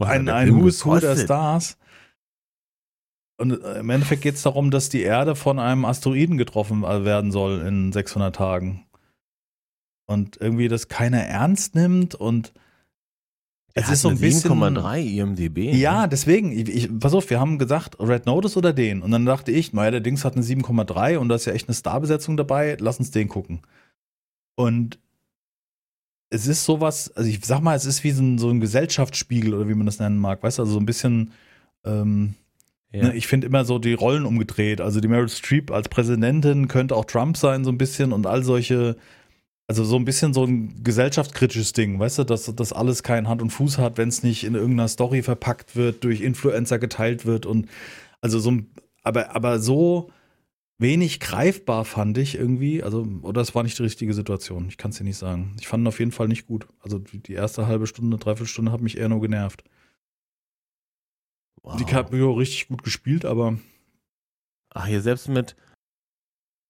ein, 0.05 0.25
der 0.25 0.35
ein 0.35 0.55
Who's 0.55 0.85
Who 0.85 0.99
der? 0.99 1.15
Stars. 1.15 1.77
Und 3.41 3.63
äh, 3.63 3.79
im 3.79 3.89
Endeffekt 3.89 4.21
geht 4.21 4.35
es 4.35 4.43
darum, 4.43 4.69
dass 4.69 4.89
die 4.89 5.01
Erde 5.01 5.35
von 5.35 5.57
einem 5.57 5.83
Asteroiden 5.83 6.37
getroffen 6.37 6.83
äh, 6.83 7.03
werden 7.03 7.31
soll 7.31 7.61
in 7.61 7.91
600 7.91 8.35
Tagen. 8.35 8.85
Und 10.05 10.37
irgendwie 10.39 10.67
das 10.67 10.89
keiner 10.89 11.23
ernst 11.23 11.73
nimmt 11.73 12.13
und 12.13 12.53
es 13.73 13.89
ist 13.89 14.01
so 14.01 14.09
ein 14.09 14.19
bisschen 14.19 14.51
7,3 14.51 14.99
IMDb. 14.99 15.73
Ja, 15.73 16.05
deswegen, 16.05 16.51
ich, 16.51 16.69
ich, 16.69 16.99
pass 16.99 17.15
auf, 17.15 17.31
wir 17.31 17.39
haben 17.39 17.57
gesagt, 17.57 17.99
Red 17.99 18.27
Notice 18.27 18.57
oder 18.57 18.73
den. 18.73 19.01
Und 19.01 19.09
dann 19.09 19.25
dachte 19.25 19.51
ich, 19.51 19.73
naja, 19.73 19.89
der 19.89 20.01
Dings 20.01 20.23
hat 20.23 20.35
eine 20.35 20.45
7,3 20.45 21.17
und 21.17 21.29
da 21.29 21.35
ist 21.35 21.45
ja 21.45 21.53
echt 21.53 21.67
eine 21.67 21.75
Starbesetzung 21.75 22.37
dabei, 22.37 22.77
lass 22.79 22.99
uns 22.99 23.09
den 23.09 23.27
gucken. 23.27 23.61
Und 24.55 24.99
es 26.29 26.45
ist 26.45 26.63
sowas, 26.63 27.11
also 27.15 27.27
ich 27.27 27.43
sag 27.43 27.61
mal, 27.61 27.75
es 27.75 27.85
ist 27.85 28.03
wie 28.03 28.11
so 28.11 28.21
ein, 28.21 28.37
so 28.37 28.49
ein 28.49 28.59
Gesellschaftsspiegel 28.59 29.55
oder 29.55 29.67
wie 29.67 29.73
man 29.73 29.87
das 29.87 29.97
nennen 29.97 30.19
mag, 30.19 30.43
weißt 30.43 30.59
du, 30.59 30.63
also 30.63 30.73
so 30.73 30.79
ein 30.79 30.85
bisschen, 30.85 31.31
ähm, 31.85 32.35
Ja. 32.91 33.07
ne, 33.07 33.15
ich 33.15 33.27
finde 33.27 33.47
immer 33.47 33.65
so 33.65 33.79
die 33.79 33.93
Rollen 33.93 34.25
umgedreht. 34.25 34.81
Also 34.81 34.99
die 34.99 35.07
Meryl 35.07 35.29
Streep 35.29 35.71
als 35.71 35.89
Präsidentin 35.89 36.67
könnte 36.67 36.95
auch 36.95 37.05
Trump 37.05 37.37
sein, 37.37 37.63
so 37.63 37.71
ein 37.71 37.77
bisschen 37.77 38.11
und 38.11 38.27
all 38.27 38.43
solche, 38.43 38.97
also 39.67 39.83
so 39.83 39.95
ein 39.95 40.05
bisschen 40.05 40.33
so 40.33 40.43
ein 40.43 40.83
gesellschaftskritisches 40.83 41.73
Ding, 41.73 41.99
weißt 41.99 42.19
du, 42.19 42.23
dass 42.25 42.53
das 42.53 42.73
alles 42.73 43.03
keinen 43.03 43.29
Hand 43.29 43.41
und 43.41 43.51
Fuß 43.51 43.77
hat, 43.77 43.97
wenn 43.97 44.09
es 44.09 44.23
nicht 44.23 44.43
in 44.43 44.55
irgendeiner 44.55 44.89
Story 44.89 45.23
verpackt 45.23 45.75
wird, 45.75 46.03
durch 46.03 46.21
Influencer 46.21 46.79
geteilt 46.79 47.25
wird 47.25 47.45
und 47.45 47.67
also 48.19 48.39
so 48.39 48.51
ein, 48.51 48.71
aber, 49.03 49.35
aber 49.35 49.59
so 49.59 50.11
wenig 50.77 51.19
greifbar 51.19 51.85
fand 51.85 52.17
ich 52.17 52.35
irgendwie, 52.35 52.83
also, 52.83 53.07
oder 53.21 53.39
es 53.39 53.55
war 53.55 53.63
nicht 53.63 53.77
die 53.77 53.83
richtige 53.83 54.13
Situation, 54.13 54.67
ich 54.67 54.77
kann 54.77 54.91
es 54.91 54.97
dir 54.97 55.03
nicht 55.03 55.17
sagen. 55.17 55.55
Ich 55.59 55.67
fand 55.67 55.83
ihn 55.83 55.87
auf 55.87 55.99
jeden 55.99 56.11
Fall 56.11 56.27
nicht 56.27 56.47
gut. 56.47 56.67
Also 56.81 56.99
die 56.99 57.19
die 57.19 57.33
erste 57.33 57.67
halbe 57.67 57.87
Stunde, 57.87 58.17
dreiviertel 58.17 58.47
Stunde 58.47 58.71
hat 58.71 58.81
mich 58.81 58.97
eher 58.97 59.07
nur 59.07 59.21
genervt. 59.21 59.63
Wow. 61.63 61.77
Die 61.77 61.85
Cabrio 61.85 62.33
richtig 62.33 62.67
gut 62.67 62.83
gespielt, 62.83 63.25
aber 63.25 63.57
Ach, 64.73 64.85
hier 64.85 65.01
selbst 65.01 65.27
mit. 65.27 65.55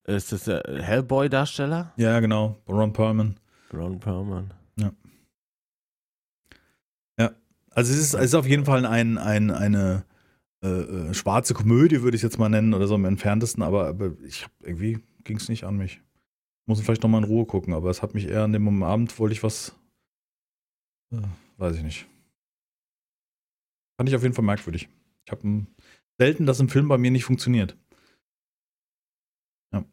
Ist 0.05 0.31
das 0.31 0.45
der 0.45 0.63
Hellboy-Darsteller? 0.65 1.93
ja, 1.97 2.19
genau, 2.19 2.57
Ron 2.67 2.91
Perlman. 2.91 3.39
Ron 3.71 3.99
Perlman. 3.99 4.51
Also 7.73 7.93
es 7.93 7.99
ist, 7.99 8.13
es 8.13 8.25
ist 8.25 8.35
auf 8.35 8.47
jeden 8.47 8.65
Fall 8.65 8.85
ein, 8.85 9.17
ein, 9.17 9.49
eine 9.49 10.03
äh, 10.61 10.67
äh, 10.67 11.13
schwarze 11.13 11.53
Komödie, 11.53 12.01
würde 12.01 12.17
ich 12.17 12.23
jetzt 12.23 12.37
mal 12.37 12.49
nennen, 12.49 12.73
oder 12.73 12.87
so 12.87 12.95
im 12.95 13.05
entferntesten, 13.05 13.63
aber, 13.63 13.87
aber 13.87 14.11
ich 14.25 14.43
hab, 14.43 14.51
irgendwie 14.61 14.99
ging 15.23 15.37
es 15.37 15.47
nicht 15.47 15.63
an 15.63 15.77
mich. 15.77 16.01
Muss 16.65 16.81
vielleicht 16.81 17.03
nochmal 17.03 17.23
in 17.23 17.29
Ruhe 17.29 17.45
gucken, 17.45 17.73
aber 17.73 17.89
es 17.89 18.01
hat 18.01 18.13
mich 18.13 18.27
eher 18.27 18.43
an 18.43 18.51
dem 18.51 18.83
Abend, 18.83 19.17
wollte 19.19 19.33
ich 19.33 19.43
was 19.43 19.75
Äh, 21.11 21.21
weiß 21.57 21.77
ich 21.77 21.83
nicht. 21.83 22.07
Fand 24.01 24.09
ich 24.09 24.15
auf 24.15 24.23
jeden 24.23 24.33
Fall 24.33 24.43
merkwürdig. 24.43 24.89
Ich 25.25 25.31
habe 25.31 25.67
selten, 26.17 26.47
dass 26.47 26.59
ein 26.59 26.69
Film 26.69 26.87
bei 26.87 26.97
mir 26.97 27.11
nicht 27.11 27.23
funktioniert. 27.23 27.77
Ja. 29.71 29.85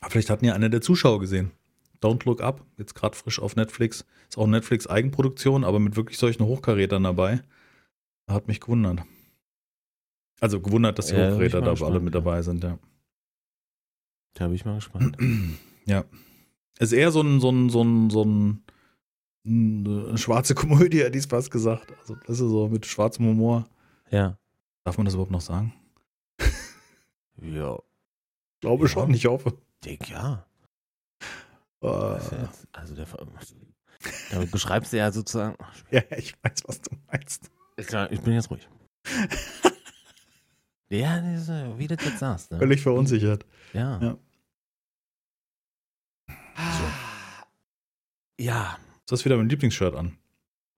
Aber 0.00 0.10
vielleicht 0.10 0.30
hatten 0.30 0.46
ja 0.46 0.54
einer 0.54 0.70
der 0.70 0.80
Zuschauer 0.80 1.20
gesehen. 1.20 1.50
Don't 2.00 2.24
Look 2.24 2.40
Up, 2.40 2.64
jetzt 2.78 2.94
gerade 2.94 3.14
frisch 3.14 3.40
auf 3.40 3.56
Netflix. 3.56 4.06
Ist 4.30 4.38
auch 4.38 4.46
Netflix 4.46 4.86
Eigenproduktion, 4.86 5.64
aber 5.64 5.80
mit 5.80 5.96
wirklich 5.96 6.16
solchen 6.16 6.46
Hochkarätern 6.46 7.02
dabei. 7.02 7.42
Hat 8.26 8.48
mich 8.48 8.60
gewundert. 8.60 9.02
Also 10.40 10.62
gewundert, 10.62 10.98
dass 10.98 11.08
die 11.08 11.16
Ja, 11.16 11.32
Hochkaräter 11.32 11.58
bin 11.58 11.66
da 11.66 11.66
mal 11.66 11.68
alle 11.68 11.76
gespannt, 11.76 12.04
mit 12.04 12.14
dabei 12.14 12.40
sind, 12.40 12.64
ja. 12.64 12.78
Da 14.32 14.46
bin 14.46 14.54
ich 14.54 14.64
mal 14.64 14.76
gespannt. 14.76 15.18
Ja. 15.84 16.06
Ist 16.78 16.92
eher 16.92 17.10
so 17.10 17.20
ein, 17.20 17.38
so 17.38 17.50
ein, 17.50 17.68
so 17.68 17.82
ein, 17.84 18.08
so 18.08 18.24
ein, 18.24 18.62
eine 19.44 20.18
schwarze 20.18 20.54
Komödie, 20.56 21.00
hätte 21.02 21.18
ich 21.18 21.26
fast 21.26 21.50
gesagt. 21.50 21.92
Also, 22.00 22.14
das 22.26 22.30
ist 22.30 22.38
so 22.38 22.68
mit 22.68 22.86
schwarzem 22.86 23.26
Humor. 23.26 23.68
Ja. 24.10 24.36
Darf 24.84 24.96
man 24.96 25.04
das 25.04 25.14
überhaupt 25.14 25.32
noch 25.32 25.40
sagen? 25.40 25.72
Ja, 27.42 27.78
Glaube 28.60 28.84
Ja. 28.84 28.88
schon, 28.90 29.14
ich 29.14 29.24
hoffe. 29.24 29.56
denk 29.82 30.10
ja. 30.10 30.44
Äh, 31.82 31.86
ja 31.86 32.42
jetzt, 32.42 32.68
also 32.72 32.94
der, 32.94 33.06
damit 34.30 34.50
beschreibst 34.50 34.92
du 34.92 34.98
ja 34.98 35.10
sozusagen. 35.10 35.56
Ja, 35.90 36.02
ich 36.18 36.34
weiß, 36.42 36.64
was 36.66 36.82
du 36.82 36.90
meinst. 37.10 37.50
klar, 37.86 38.12
ich 38.12 38.20
bin 38.20 38.34
jetzt 38.34 38.50
ruhig. 38.50 38.68
ja, 40.90 41.22
wie 41.78 41.86
du 41.86 41.96
das 41.96 42.04
jetzt 42.06 42.18
sagst. 42.18 42.50
Ne? 42.50 42.58
Völlig 42.58 42.82
verunsichert. 42.82 43.46
Ja. 43.72 43.98
Ja. 44.02 44.18
Ja, 48.38 48.78
Du 49.10 49.16
hast 49.16 49.24
wieder 49.24 49.36
mein 49.36 49.48
Lieblingsshirt 49.48 49.96
an. 49.96 50.16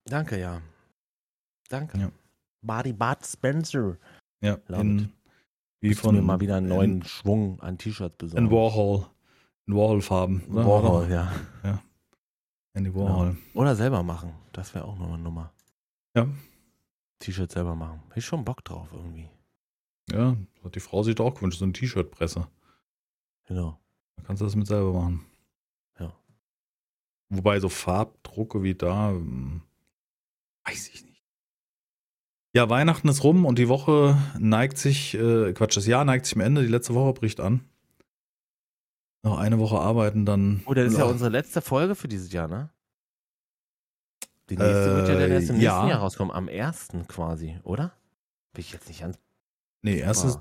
danke, 0.05 0.39
ja. 0.39 0.59
Danke. 1.69 1.99
Ja. 1.99 2.11
Body 2.63 2.91
Bud 2.91 3.23
Spencer. 3.23 3.95
Ja, 4.41 4.55
in, 4.69 5.13
wie 5.81 5.93
von 5.93 6.15
mir 6.15 6.23
mal 6.23 6.39
wieder 6.39 6.55
einen 6.55 6.65
in, 6.65 6.75
neuen 6.75 7.03
Schwung 7.03 7.59
an 7.59 7.77
T-Shirts 7.77 8.17
besorgen. 8.17 8.47
in 8.47 8.51
Warhol. 8.51 9.05
In 9.67 9.75
Warhol-Farben. 9.75 10.41
Warhol, 10.47 11.11
ja. 11.11 11.31
Andy 12.73 12.95
Warhol. 12.95 13.37
Oder 13.53 13.75
selber 13.75 14.01
machen. 14.01 14.33
Das 14.51 14.73
wäre 14.73 14.85
auch 14.85 14.97
noch 14.97 15.13
eine 15.13 15.19
Nummer. 15.19 15.53
Ja. 16.15 16.27
T-Shirt 17.19 17.51
selber 17.51 17.75
machen. 17.75 18.01
Hätte 18.07 18.19
ich 18.19 18.25
schon 18.25 18.43
Bock 18.43 18.65
drauf 18.65 18.87
irgendwie. 18.91 19.29
Ja, 20.11 20.35
hat 20.63 20.73
die 20.73 20.79
Frau 20.79 21.03
sich 21.03 21.13
doch 21.13 21.25
auch 21.25 21.35
gewünscht, 21.35 21.59
so 21.59 21.65
eine 21.65 21.73
T-Shirt-Presse. 21.73 22.47
Genau. 23.45 23.79
Da 24.15 24.23
kannst 24.23 24.41
du 24.41 24.45
das 24.45 24.55
mit 24.55 24.65
selber 24.65 24.91
machen. 24.91 25.23
Wobei 27.35 27.59
so 27.59 27.69
Farbdrucke 27.69 28.61
wie 28.63 28.75
da, 28.75 29.09
hm, 29.09 29.61
weiß 30.65 30.89
ich 30.89 31.03
nicht. 31.05 31.23
Ja, 32.55 32.69
Weihnachten 32.69 33.07
ist 33.07 33.23
rum 33.23 33.45
und 33.45 33.57
die 33.57 33.67
Woche 33.69 34.17
neigt 34.37 34.77
sich, 34.77 35.15
äh, 35.15 35.53
Quatsch, 35.53 35.75
das 35.75 35.87
Jahr 35.87 36.05
neigt 36.05 36.25
sich 36.27 36.35
am 36.35 36.41
Ende, 36.41 36.61
die 36.61 36.67
letzte 36.67 36.93
Woche 36.93 37.13
bricht 37.13 37.39
an. 37.39 37.61
Noch 39.23 39.37
eine 39.39 39.57
Woche 39.57 39.79
arbeiten, 39.79 40.25
dann. 40.25 40.61
Oh, 40.65 40.73
das 40.73 40.91
ist 40.91 40.99
ja 40.99 41.05
unsere 41.05 41.29
letzte 41.29 41.61
Folge 41.61 41.95
für 41.95 42.07
dieses 42.07 42.31
Jahr, 42.31 42.47
ne? 42.47 42.69
Die 44.49 44.57
nächste 44.57 44.95
wird 44.97 45.07
ja 45.07 45.13
dann 45.15 45.31
Äh, 45.31 45.35
erst 45.35 45.49
im 45.49 45.59
ja. 45.61 45.71
nächsten 45.75 45.89
Jahr 45.89 45.99
rauskommen. 45.99 46.35
Am 46.35 46.49
1. 46.49 46.89
quasi, 47.07 47.57
oder? 47.63 47.93
Bin 48.51 48.59
ich 48.61 48.73
jetzt 48.73 48.87
nicht 48.89 48.99
ganz. 49.01 49.17
Nee, 49.81 49.97
erstes, 49.99 50.37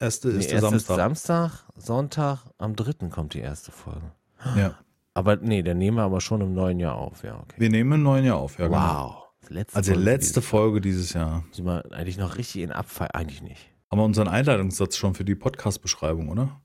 erste 0.00 0.28
Nee, 0.28 0.38
ist 0.38 0.50
der 0.50 0.62
erst 0.62 0.74
ist 0.74 0.86
Samstag. 0.86 0.96
Samstag, 0.96 1.64
Sonntag, 1.76 2.38
am 2.58 2.74
3. 2.74 3.08
kommt 3.10 3.34
die 3.34 3.40
erste 3.40 3.70
Folge. 3.70 4.10
Ja. 4.56 4.78
Aber 5.16 5.36
nee, 5.36 5.62
dann 5.62 5.78
nehmen 5.78 5.96
wir 5.96 6.02
aber 6.02 6.20
schon 6.20 6.42
im 6.42 6.52
neuen 6.52 6.78
Jahr 6.78 6.96
auf, 6.96 7.22
ja, 7.24 7.40
okay. 7.40 7.54
Wir 7.56 7.70
nehmen 7.70 7.90
im 7.92 8.02
neuen 8.02 8.26
Jahr 8.26 8.36
auf, 8.36 8.58
ja, 8.58 8.66
genau. 8.66 8.78
wow. 8.78 9.26
Letzte 9.48 9.76
Also 9.76 9.94
die 9.94 9.98
letzte 9.98 10.42
Folge 10.42 10.82
dieses 10.82 11.14
Jahr. 11.14 11.30
Jahr. 11.30 11.44
Sind 11.52 11.64
wir 11.64 11.90
eigentlich 11.92 12.18
noch 12.18 12.36
richtig 12.36 12.60
in 12.60 12.70
Abfall? 12.70 13.08
Eigentlich 13.14 13.40
nicht. 13.40 13.72
Haben 13.90 13.98
wir 13.98 14.04
unseren 14.04 14.28
Einleitungssatz 14.28 14.94
schon 14.98 15.14
für 15.14 15.24
die 15.24 15.34
Podcast-Beschreibung, 15.34 16.28
oder? 16.28 16.60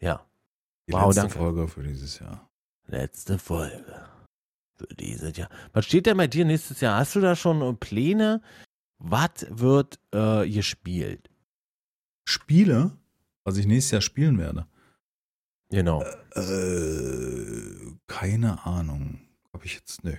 Ja. 0.00 0.24
Die 0.88 0.94
Wow, 0.94 1.08
letzte 1.08 1.20
danke. 1.20 1.38
Folge 1.38 1.68
für 1.68 1.82
dieses 1.82 2.18
Jahr. 2.18 2.48
Letzte 2.86 3.36
Folge. 3.38 4.06
Für 4.78 4.86
dieses 4.94 5.36
Jahr. 5.36 5.50
Was 5.74 5.84
steht 5.84 6.06
denn 6.06 6.16
bei 6.16 6.28
dir 6.28 6.46
nächstes 6.46 6.80
Jahr? 6.80 6.98
Hast 6.98 7.14
du 7.14 7.20
da 7.20 7.36
schon 7.36 7.60
äh, 7.60 7.74
Pläne? 7.74 8.40
Was 8.96 9.46
wird 9.50 9.98
äh, 10.12 10.48
gespielt? 10.48 11.28
Spiele, 12.26 12.92
was 13.44 13.58
ich 13.58 13.66
nächstes 13.66 13.90
Jahr 13.90 14.00
spielen 14.00 14.38
werde. 14.38 14.66
Genau. 15.70 16.02
Äh, 16.34 17.96
keine 18.06 18.64
Ahnung. 18.64 19.20
Hab 19.52 19.64
ich 19.64 19.74
jetzt, 19.74 20.04
nö. 20.04 20.14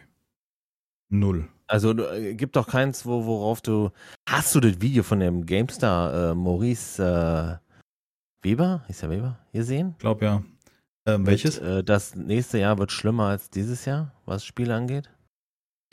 Null. 1.10 1.48
Also 1.68 1.92
äh, 1.98 2.36
gibt 2.36 2.56
doch 2.56 2.68
keins, 2.68 3.06
wo, 3.06 3.26
worauf 3.26 3.62
du. 3.62 3.92
Hast 4.28 4.54
du 4.56 4.60
das 4.60 4.80
Video 4.82 5.04
von 5.04 5.20
dem 5.20 5.46
GameStar 5.46 6.32
äh, 6.32 6.36
Maurice 6.36 7.02
äh, 7.02 8.46
Weber? 8.46 8.84
Ist 8.88 9.02
der 9.02 9.10
Weber? 9.10 9.40
gesehen? 9.54 9.96
Glaub 10.00 10.22
ja. 10.22 10.44
Ähm, 11.06 11.26
welches? 11.26 11.60
Mit, 11.60 11.70
äh, 11.70 11.84
das 11.84 12.16
nächste 12.16 12.60
Jahr 12.60 12.78
wird 12.78 12.92
schlimmer 12.92 13.26
als 13.26 13.50
dieses 13.50 13.86
Jahr, 13.86 14.14
was 14.26 14.46
Spiele 14.46 14.76
angeht. 14.76 15.10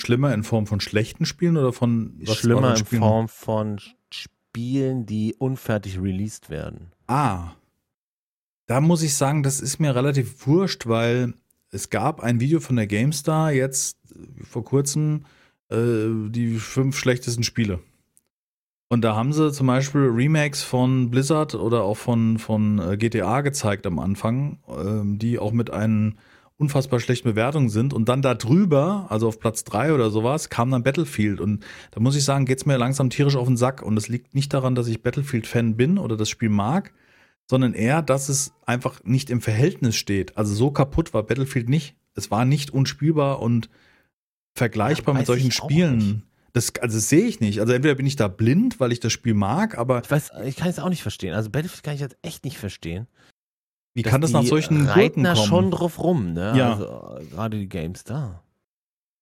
Schlimmer 0.01 0.35
in 0.35 0.45
Form 0.45 0.67
von 0.67 0.81
schlechten 0.81 1.25
Spielen 1.25 1.57
oder 1.57 1.73
von 1.73 2.19
was 2.21 2.37
schlimmer 2.37 2.77
in? 2.77 2.85
Form 2.85 3.29
von 3.29 3.81
Spielen, 4.13 5.07
die 5.07 5.35
unfertig 5.35 5.99
released 5.99 6.51
werden. 6.51 6.93
Ah. 7.07 7.53
Da 8.67 8.81
muss 8.81 9.03
ich 9.03 9.15
sagen, 9.15 9.43
das 9.43 9.61
ist 9.61 9.79
mir 9.79 9.95
relativ 9.95 10.47
wurscht, 10.47 10.87
weil 10.87 11.35
es 11.71 11.91
gab 11.91 12.21
ein 12.21 12.41
Video 12.41 12.61
von 12.61 12.77
der 12.77 12.87
GameStar 12.87 13.53
jetzt 13.53 13.97
äh, 14.11 14.45
vor 14.45 14.65
kurzem, 14.65 15.25
äh, 15.71 16.07
die 16.29 16.57
fünf 16.59 16.97
schlechtesten 16.99 17.45
Spiele. 17.45 17.81
Und 18.89 19.03
da 19.03 19.17
haben 19.17 19.33
sie 19.33 19.53
zum 19.53 19.67
Beispiel 19.67 20.03
Remakes 20.03 20.63
von 20.63 21.11
Blizzard 21.11 21.55
oder 21.57 21.83
auch 21.83 21.97
von, 21.97 22.39
von 22.39 22.79
äh, 22.79 22.97
GTA 22.97 23.41
gezeigt 23.41 23.87
am 23.87 23.99
Anfang, 23.99 24.59
ähm, 24.69 25.19
die 25.19 25.39
auch 25.39 25.53
mit 25.53 25.71
einen 25.71 26.19
unfassbar 26.57 27.01
schlechten 27.01 27.29
Bewertungen 27.29 27.69
sind. 27.69 27.93
Und 27.93 28.09
dann 28.09 28.23
da 28.23 28.35
drüber, 28.35 29.07
also 29.11 29.29
auf 29.29 29.41
Platz 29.41 29.65
drei 29.65 29.93
oder 29.93 30.11
sowas, 30.11 30.51
kam 30.51 30.71
dann 30.71 30.85
Battlefield. 30.85 31.41
Und 31.41 31.65
da 31.91 32.01
muss 32.01 32.17
ich 32.17 32.25
sagen, 32.25 32.47
geht's 32.47 32.65
mir 32.65 32.79
langsam 32.79 33.11
tierisch 33.11 33.37
auf 33.37 33.47
den 33.47 33.57
Sack. 33.57 33.83
Und 33.83 33.97
es 33.97 34.09
liegt 34.09 34.35
nicht 34.35 34.55
daran, 34.55 34.75
dass 34.75 34.87
ich 34.89 35.03
Battlefield-Fan 35.03 35.77
bin 35.77 35.99
oder 35.99 36.17
das 36.17 36.31
Spiel 36.31 36.49
mag, 36.49 36.93
sondern 37.49 37.75
eher, 37.75 38.03
dass 38.03 38.29
es 38.29 38.53
einfach 38.65 39.03
nicht 39.05 39.31
im 39.31 39.41
Verhältnis 39.41 39.97
steht. 39.97 40.37
Also 40.37 40.55
so 40.55 40.71
kaputt 40.71 41.15
war 41.15 41.23
Battlefield 41.23 41.69
nicht. 41.69 41.95
Es 42.15 42.31
war 42.31 42.45
nicht 42.45 42.71
unspielbar 42.71 43.41
und 43.41 43.69
vergleichbar 44.55 45.15
Ja, 45.15 45.19
mit 45.21 45.27
solchen 45.27 45.53
Spielen. 45.53 46.23
Das, 46.53 46.73
also 46.81 46.97
das 46.97 47.09
sehe 47.09 47.27
ich 47.27 47.41
nicht. 47.41 47.61
Also 47.61 47.73
entweder 47.75 47.95
bin 47.95 48.07
ich 48.07 48.17
da 48.17 48.29
blind, 48.29 48.81
weil 48.81 48.91
ich 48.91 49.01
das 49.01 49.13
Spiel 49.13 49.35
mag, 49.35 49.77
aber 49.77 50.03
Ich 50.03 50.11
weiß, 50.11 50.31
ich 50.47 50.57
kann 50.57 50.69
es 50.69 50.79
auch 50.79 50.89
nicht 50.89 51.03
verstehen. 51.03 51.35
Also 51.35 51.51
Battlefield 51.51 51.83
kann 51.83 51.95
ich 51.95 52.01
jetzt 52.01 52.17
echt 52.23 52.45
nicht 52.45 52.57
verstehen. 52.59 53.07
wie 53.95 54.03
kann 54.03 54.23
das 54.23 54.31
nach 54.33 54.43
solchen 54.43 54.87
reiten 54.87 55.23
da 55.23 55.35
kommen? 55.35 55.47
schon 55.47 55.71
drauf 55.71 56.03
rum, 56.03 56.33
ne? 56.33 56.55
Ja. 56.57 56.73
Also, 56.73 57.19
äh, 57.21 57.27
gerade 57.27 57.59
die 57.59 57.69
GameStar. 57.69 58.43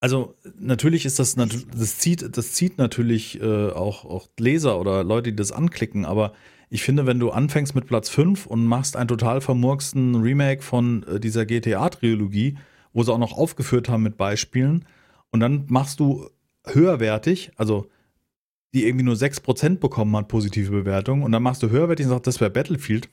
Also 0.00 0.34
natürlich 0.58 1.06
ist 1.06 1.18
das 1.18 1.34
das 1.34 1.98
zieht 1.98 2.36
das 2.36 2.52
zieht 2.52 2.76
natürlich 2.78 3.40
äh, 3.40 3.70
auch 3.70 4.04
auch 4.04 4.28
Leser 4.38 4.78
oder 4.78 5.02
Leute, 5.02 5.30
die 5.30 5.36
das 5.36 5.50
anklicken, 5.50 6.04
aber 6.04 6.34
ich 6.74 6.82
finde, 6.82 7.06
wenn 7.06 7.20
du 7.20 7.30
anfängst 7.30 7.76
mit 7.76 7.86
Platz 7.86 8.08
5 8.08 8.46
und 8.46 8.66
machst 8.66 8.96
einen 8.96 9.06
total 9.06 9.40
vermurksten 9.40 10.16
Remake 10.16 10.60
von 10.60 11.04
äh, 11.04 11.20
dieser 11.20 11.46
GTA 11.46 11.88
Trilogie, 11.88 12.58
wo 12.92 13.04
sie 13.04 13.12
auch 13.12 13.18
noch 13.18 13.32
aufgeführt 13.32 13.88
haben 13.88 14.02
mit 14.02 14.16
Beispielen 14.16 14.84
und 15.30 15.38
dann 15.38 15.66
machst 15.68 16.00
du 16.00 16.28
höherwertig, 16.66 17.52
also 17.54 17.86
die 18.74 18.86
irgendwie 18.86 19.04
nur 19.04 19.14
6% 19.14 19.78
bekommen 19.78 20.16
hat 20.16 20.26
positive 20.26 20.72
Bewertungen 20.72 21.22
und 21.22 21.30
dann 21.30 21.44
machst 21.44 21.62
du 21.62 21.70
höherwertig 21.70 22.06
und 22.06 22.10
sagst, 22.10 22.26
das 22.26 22.40
wäre 22.40 22.50
Battlefield. 22.50 23.08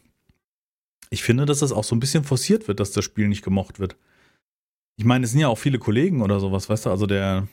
Ich 1.12 1.22
finde, 1.22 1.45
dass 1.45 1.59
das 1.59 1.72
auch 1.72 1.84
so 1.84 1.95
ein 1.95 1.99
bisschen 1.99 2.24
forciert 2.24 2.68
wird, 2.68 2.80
dass 2.80 2.91
das 2.91 3.05
Spiel 3.05 3.28
nicht 3.28 3.43
gemocht 3.43 3.80
wird. 3.80 3.95
Ich 4.97 5.05
meine, 5.05 5.24
es 5.24 5.34
sind 5.34 5.39
ja 5.39 5.49
auch 5.49 5.59
viele 5.59 5.78
Kollegen 5.78 6.24
oder 6.24 6.39
sowas, 6.39 6.68
weißt 6.68 6.88
du, 6.88 6.89
also 6.89 7.05
der 7.05 7.47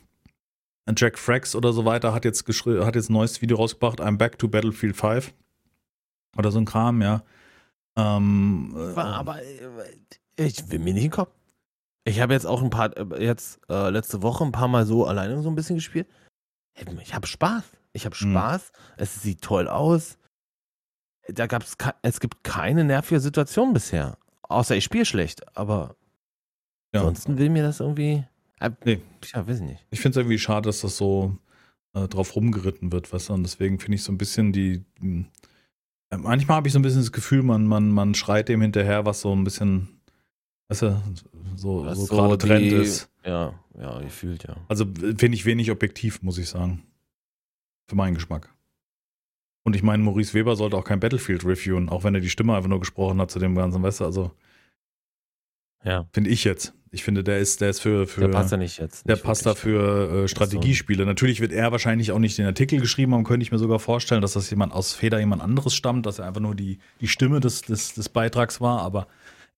Jack 0.96 1.18
Frax 1.18 1.54
oder 1.54 1.74
so 1.74 1.84
weiter 1.84 2.14
hat 2.14 2.24
jetzt 2.24 2.48
hat 2.48 2.94
jetzt 2.94 3.10
ein 3.10 3.12
neues 3.12 3.42
Video 3.42 3.58
rausgebracht, 3.58 4.00
I'm 4.00 4.16
back 4.16 4.38
to 4.38 4.48
Battlefield 4.48 4.96
5. 4.96 5.34
Oder 6.38 6.50
so 6.52 6.58
ein 6.58 6.64
Kram, 6.64 7.02
ja. 7.02 7.22
Ähm, 7.96 8.74
äh, 8.76 8.98
aber 9.00 9.42
äh, 9.42 10.46
ich 10.46 10.70
will 10.70 10.78
mir 10.78 10.94
nicht 10.94 11.04
in 11.04 11.10
den 11.10 11.16
Kopf. 11.16 11.32
Ich 12.04 12.20
habe 12.20 12.32
jetzt 12.32 12.46
auch 12.46 12.62
ein 12.62 12.70
paar, 12.70 12.96
äh, 12.96 13.24
jetzt 13.24 13.60
äh, 13.68 13.90
letzte 13.90 14.22
Woche 14.22 14.44
ein 14.44 14.52
paar 14.52 14.68
Mal 14.68 14.86
so 14.86 15.04
alleine 15.04 15.42
so 15.42 15.48
ein 15.50 15.54
bisschen 15.56 15.76
gespielt. 15.76 16.06
Ich 17.02 17.14
habe 17.14 17.26
Spaß. 17.26 17.64
Ich 17.92 18.06
habe 18.06 18.14
Mhm. 18.20 18.30
Spaß. 18.32 18.72
Es 18.96 19.20
sieht 19.22 19.42
toll 19.42 19.68
aus. 19.68 20.16
Da 21.26 21.46
gab's 21.46 21.76
es 22.02 22.20
gibt 22.20 22.44
keine 22.44 22.84
nervige 22.84 23.20
Situation 23.20 23.72
bisher. 23.74 24.16
Außer 24.42 24.76
ich 24.76 24.84
spiele 24.84 25.04
schlecht. 25.04 25.56
Aber 25.56 25.96
ja. 26.94 27.00
ansonsten 27.00 27.36
will 27.36 27.50
mir 27.50 27.64
das 27.64 27.80
irgendwie. 27.80 28.24
Äh, 28.60 28.70
Nee. 28.84 29.02
Ja, 29.34 29.46
weiß 29.46 29.56
ich 29.56 29.62
nicht. 29.62 29.86
Ich 29.90 30.00
finde 30.00 30.12
es 30.18 30.22
irgendwie 30.22 30.38
schade, 30.38 30.68
dass 30.68 30.80
das 30.80 30.96
so 30.96 31.36
äh, 31.94 32.06
drauf 32.08 32.36
rumgeritten 32.36 32.92
wird, 32.92 33.12
weißt 33.12 33.28
du, 33.30 33.32
und 33.34 33.42
deswegen 33.42 33.78
finde 33.80 33.96
ich 33.96 34.04
so 34.04 34.12
ein 34.12 34.18
bisschen 34.18 34.52
die. 34.52 34.84
mh, 35.00 35.22
äh, 35.22 35.24
manchmal 36.16 36.56
habe 36.58 36.68
ich 36.68 36.72
so 36.72 36.78
ein 36.78 36.82
bisschen 36.82 37.00
das 37.00 37.12
Gefühl, 37.12 37.42
man, 37.42 37.66
man, 37.66 37.90
man 37.90 38.14
schreit 38.14 38.48
dem 38.48 38.60
hinterher, 38.62 39.04
was 39.04 39.20
so 39.20 39.34
ein 39.34 39.44
bisschen, 39.44 40.00
weißt 40.68 40.82
du, 40.82 41.02
so, 41.56 41.84
Was 41.84 41.98
so 41.98 42.06
so 42.06 42.14
gerade 42.16 42.38
die- 42.38 42.46
Trend 42.46 42.72
ist. 42.72 43.10
Ja, 43.24 43.58
ja, 43.78 44.00
gefühlt, 44.00 44.44
ja. 44.44 44.56
Also 44.68 44.86
finde 44.86 45.34
ich 45.34 45.44
wenig 45.44 45.70
objektiv, 45.70 46.22
muss 46.22 46.38
ich 46.38 46.48
sagen. 46.48 46.82
Für 47.88 47.96
meinen 47.96 48.14
Geschmack. 48.14 48.54
Und 49.64 49.76
ich 49.76 49.82
meine, 49.82 50.02
Maurice 50.02 50.32
Weber 50.34 50.56
sollte 50.56 50.76
auch 50.76 50.84
kein 50.84 51.00
Battlefield 51.00 51.44
reviewen, 51.44 51.88
auch 51.90 52.04
wenn 52.04 52.14
er 52.14 52.20
die 52.22 52.30
Stimme 52.30 52.54
einfach 52.56 52.68
nur 52.70 52.80
gesprochen 52.80 53.20
hat 53.20 53.30
zu 53.30 53.38
dem 53.38 53.54
ganzen, 53.54 53.82
weißt 53.82 54.00
du, 54.00 54.04
also. 54.04 54.30
Ja. 55.84 56.08
Finde 56.12 56.30
ich 56.30 56.44
jetzt. 56.44 56.74
Ich 56.90 57.04
finde, 57.04 57.22
der 57.22 57.38
ist, 57.38 57.60
der 57.60 57.70
ist 57.70 57.80
für, 57.80 58.06
für 58.06 58.22
der 58.22 58.28
passt 58.28 58.50
ja 58.50 58.56
nicht 58.56 58.78
jetzt. 58.78 59.06
der 59.06 59.16
nicht 59.16 59.24
passt 59.24 59.44
da 59.44 59.54
für 59.54 60.24
äh, 60.24 60.28
Strategiespiele. 60.28 61.04
Natürlich 61.04 61.40
wird 61.40 61.52
er 61.52 61.70
wahrscheinlich 61.72 62.12
auch 62.12 62.18
nicht 62.18 62.38
den 62.38 62.46
Artikel 62.46 62.80
geschrieben 62.80 63.14
haben, 63.14 63.24
könnte 63.24 63.44
ich 63.44 63.52
mir 63.52 63.58
sogar 63.58 63.78
vorstellen, 63.78 64.22
dass 64.22 64.32
das 64.32 64.48
jemand 64.50 64.72
aus 64.72 64.94
Feder 64.94 65.18
jemand 65.18 65.42
anderes 65.42 65.74
stammt, 65.74 66.06
dass 66.06 66.18
er 66.18 66.26
einfach 66.26 66.40
nur 66.40 66.54
die, 66.54 66.78
die 67.00 67.08
Stimme 67.08 67.40
des, 67.40 67.62
des, 67.62 67.94
des 67.94 68.08
Beitrags 68.08 68.60
war, 68.60 68.80
aber 68.80 69.06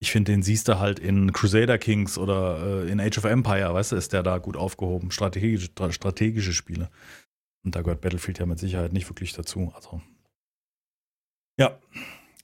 ich 0.01 0.11
finde, 0.11 0.33
den 0.33 0.43
siehst 0.43 0.66
du 0.66 0.78
halt 0.78 0.99
in 0.99 1.33
Crusader 1.33 1.76
Kings 1.76 2.16
oder 2.16 2.85
äh, 2.85 2.91
in 2.91 3.01
Age 3.01 3.18
of 3.18 3.24
Empire, 3.24 3.74
weißt 3.74 3.93
du, 3.93 3.97
ist 3.97 4.14
der 4.14 4.22
da 4.22 4.39
gut 4.39 4.57
aufgehoben. 4.57 5.11
Strategische, 5.11 5.68
strategische 5.91 6.55
Spiele. 6.55 6.89
Und 7.62 7.74
da 7.74 7.83
gehört 7.83 8.01
Battlefield 8.01 8.39
ja 8.39 8.47
mit 8.47 8.59
Sicherheit 8.59 8.95
nicht 8.95 9.09
wirklich 9.11 9.35
dazu. 9.35 9.72
Also. 9.76 10.01
Ja, 11.59 11.78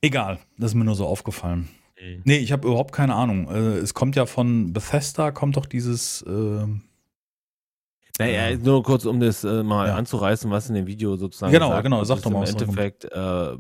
egal. 0.03 0.39
Das 0.59 0.73
ist 0.73 0.75
mir 0.75 0.85
nur 0.85 0.95
so 0.95 1.07
aufgefallen. 1.07 1.71
Mhm. 2.01 2.23
Nee, 2.25 2.37
ich 2.39 2.53
habe 2.53 2.67
überhaupt 2.69 2.93
keine 2.93 3.15
Ahnung. 3.15 3.49
Äh, 3.49 3.79
es 3.79 3.95
kommt 3.95 4.17
ja 4.17 4.27
von 4.27 4.73
Bethesda, 4.73 5.31
kommt 5.31 5.57
doch 5.57 5.67
dieses. 5.67 6.23
Äh, 6.23 6.67
Naja, 8.19 8.49
Ja. 8.51 8.57
nur 8.57 8.83
kurz, 8.83 9.05
um 9.05 9.21
das 9.21 9.45
äh, 9.45 9.63
mal 9.63 9.89
Ja. 9.89 9.95
anzureißen, 9.97 10.51
was 10.51 10.69
in 10.71 10.75
dem 10.75 10.87
Video 10.87 11.17
sozusagen 11.17 11.53
Genau, 11.53 11.69
gesagt 11.69 11.83
genau, 11.85 12.03
sag 12.05 12.23
doch 12.23 12.31
mal, 12.31 12.45
Im. 12.49 12.57
Endeffekt 12.57 13.05
äh, 13.05 13.57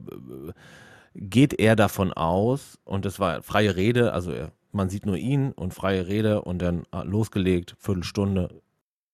geht 1.14 1.58
er 1.58 1.76
davon 1.76 2.12
aus, 2.14 2.78
und 2.84 3.04
das 3.04 3.20
war 3.20 3.42
freie 3.42 3.76
Rede, 3.76 4.12
also 4.14 4.32
man 4.72 4.88
sieht 4.88 5.04
nur 5.06 5.16
ihn 5.18 5.52
und 5.52 5.74
freie 5.74 6.06
Rede 6.06 6.40
und 6.42 6.60
dann 6.62 6.84
äh, 6.92 7.02
losgelegt, 7.04 7.74
Viertelstunde. 7.78 8.62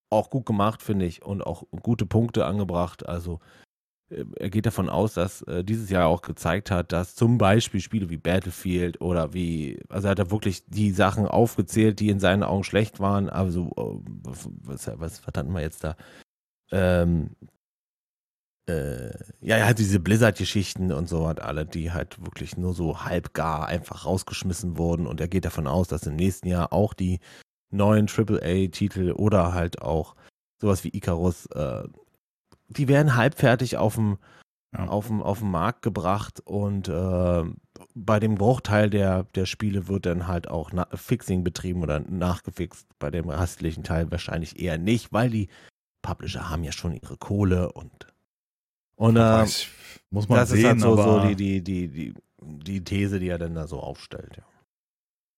Auch 0.09 0.29
gut 0.29 0.45
gemacht, 0.45 0.81
finde 0.81 1.05
ich, 1.05 1.23
und 1.23 1.41
auch 1.45 1.63
gute 1.81 2.05
Punkte 2.05 2.45
angebracht. 2.45 3.05
Also 3.05 3.39
er 4.35 4.49
geht 4.49 4.65
davon 4.65 4.89
aus, 4.89 5.13
dass 5.13 5.41
äh, 5.43 5.63
dieses 5.63 5.89
Jahr 5.89 6.07
auch 6.07 6.21
gezeigt 6.21 6.71
hat, 6.71 6.91
dass 6.91 7.15
zum 7.15 7.37
Beispiel 7.37 7.81
Spiele 7.81 8.09
wie 8.09 8.17
Battlefield 8.17 9.01
oder 9.01 9.33
wie, 9.33 9.79
also 9.89 10.07
er 10.07 10.11
hat 10.11 10.19
da 10.19 10.31
wirklich 10.31 10.63
die 10.67 10.91
Sachen 10.91 11.27
aufgezählt, 11.27 11.99
die 11.99 12.09
in 12.09 12.19
seinen 12.19 12.43
Augen 12.43 12.63
schlecht 12.63 12.99
waren. 12.99 13.29
Also, 13.29 13.71
äh, 13.77 14.31
was, 14.63 14.89
was, 14.95 15.21
hatten 15.25 15.53
wir 15.53 15.61
jetzt 15.61 15.83
da? 15.83 15.95
Ähm, 16.71 17.31
äh, 18.67 19.11
ja, 19.41 19.57
er 19.57 19.67
hat 19.67 19.79
diese 19.79 19.99
Blizzard-Geschichten 19.99 20.91
und 20.91 21.09
so 21.09 21.27
hat 21.27 21.41
alle, 21.41 21.65
die 21.65 21.91
halt 21.91 22.23
wirklich 22.23 22.55
nur 22.57 22.73
so 22.73 23.03
halbgar 23.03 23.67
einfach 23.67 24.05
rausgeschmissen 24.05 24.77
wurden. 24.77 25.05
Und 25.05 25.19
er 25.19 25.27
geht 25.27 25.45
davon 25.45 25.67
aus, 25.67 25.87
dass 25.89 26.07
im 26.07 26.15
nächsten 26.15 26.47
Jahr 26.47 26.71
auch 26.71 26.93
die 26.93 27.19
neuen 27.71 28.07
AAA-Titel 28.07 29.11
oder 29.11 29.53
halt 29.53 29.81
auch 29.81 30.15
sowas 30.61 30.83
wie 30.85 30.95
Icarus, 30.95 31.47
äh, 31.47 31.83
die 32.77 32.87
werden 32.87 33.15
halbfertig 33.15 33.77
auf 33.77 33.95
dem 33.95 34.17
Ja. 34.75 34.87
auf 34.87 35.07
dem 35.07 35.21
auf 35.21 35.39
den 35.39 35.51
Markt 35.51 35.83
gebracht 35.83 36.39
und 36.45 36.87
äh, 36.89 37.43
bei 37.95 38.19
dem 38.19 38.35
Bruchteil 38.35 38.89
der, 38.89 39.23
der 39.35 39.45
Spiele 39.45 39.87
wird 39.87 40.07
dann 40.07 40.27
halt 40.27 40.47
auch 40.47 40.71
na 40.73 40.87
Fixing 40.95 41.43
betrieben 41.43 41.83
oder 41.83 41.99
nachgefixt. 41.99 42.87
Bei 42.97 43.11
dem 43.11 43.29
restlichen 43.29 43.83
Teil 43.83 44.09
wahrscheinlich 44.11 44.59
eher 44.59 44.79
nicht, 44.79 45.13
weil 45.13 45.29
die 45.29 45.47
Publisher 46.01 46.49
haben 46.49 46.63
ja 46.63 46.71
schon 46.71 46.93
ihre 46.93 47.17
Kohle 47.17 47.71
und 47.71 47.91
und 48.95 49.15
äh, 49.15 49.19
weiß, 49.19 49.67
muss 50.09 50.27
man 50.27 50.39
das 50.39 50.49
sehen, 50.49 50.59
ist 50.59 50.67
halt 50.67 50.79
so, 50.81 50.95
so 50.97 51.19
die, 51.27 51.35
die, 51.35 51.63
die, 51.63 51.87
die, 51.89 52.13
die 52.41 52.83
These, 52.83 53.19
die 53.19 53.29
er 53.29 53.37
dann 53.37 53.55
da 53.55 53.67
so 53.67 53.79
aufstellt. 53.79 54.37
Ja. 54.37 54.43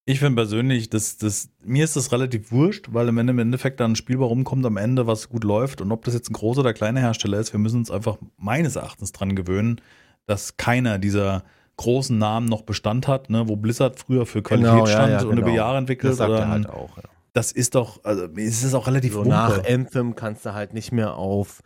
Ich 0.06 0.20
finde 0.20 0.36
persönlich, 0.36 0.90
das, 0.90 1.18
das, 1.18 1.50
mir 1.64 1.84
ist 1.84 1.96
das 1.96 2.12
relativ 2.12 2.52
wurscht, 2.52 2.90
weil 2.92 3.08
im 3.08 3.18
Ende- 3.18 3.32
im 3.32 3.40
Endeffekt 3.40 3.80
dann 3.80 3.94
ein 3.94 3.96
Spiel 3.96 4.18
rumkommt 4.18 4.66
am 4.66 4.78
Ende, 4.78 5.08
was 5.08 5.30
gut 5.30 5.44
läuft. 5.44 5.82
Und 5.82 5.92
ob 5.92 6.06
das 6.06 6.14
jetzt 6.14 6.30
ein 6.30 6.34
großer 6.34 6.60
oder 6.62 6.74
kleiner 6.74 7.00
Hersteller 7.00 7.40
ist, 7.40 7.54
wir 7.54 7.60
müssen 7.60 7.78
uns 7.78 7.90
einfach 7.92 8.18
meines 8.38 8.76
Erachtens 8.76 9.12
dran 9.12 9.36
gewöhnen, 9.36 9.82
dass 10.28 10.58
keiner 10.58 11.00
dieser 11.00 11.44
großen 11.78 12.18
Namen 12.18 12.48
noch 12.48 12.62
Bestand 12.62 13.08
hat, 13.08 13.30
ne, 13.30 13.48
wo 13.50 13.56
Blizzard 13.56 14.00
früher 14.00 14.26
für 14.26 14.42
Qualität 14.44 14.72
Genau, 14.72 14.86
ja, 14.86 14.92
stand 14.92 15.12
ja, 15.12 15.22
und 15.28 15.38
über 15.38 15.48
genau. 15.48 15.56
Jahre 15.58 15.78
entwickelt. 15.80 16.12
Das 16.12 16.18
sagt 16.20 16.30
oder 16.30 16.40
er 16.42 16.48
halt 16.50 16.70
auch. 16.70 16.98
Ja. 16.98 17.04
das 17.34 17.52
ist 17.52 17.76
doch, 17.76 18.02
also 18.04 18.28
es 18.38 18.64
ist 18.64 18.74
auch 18.76 18.88
relativ 18.88 19.14
So 19.14 19.20
Wumpe. 19.20 19.30
nach 19.32 19.66
Anthem 19.68 20.16
kannst 20.16 20.46
du 20.46 20.54
halt 20.54 20.74
nicht 20.74 20.92
mehr 20.92 21.16
auf, 21.16 21.62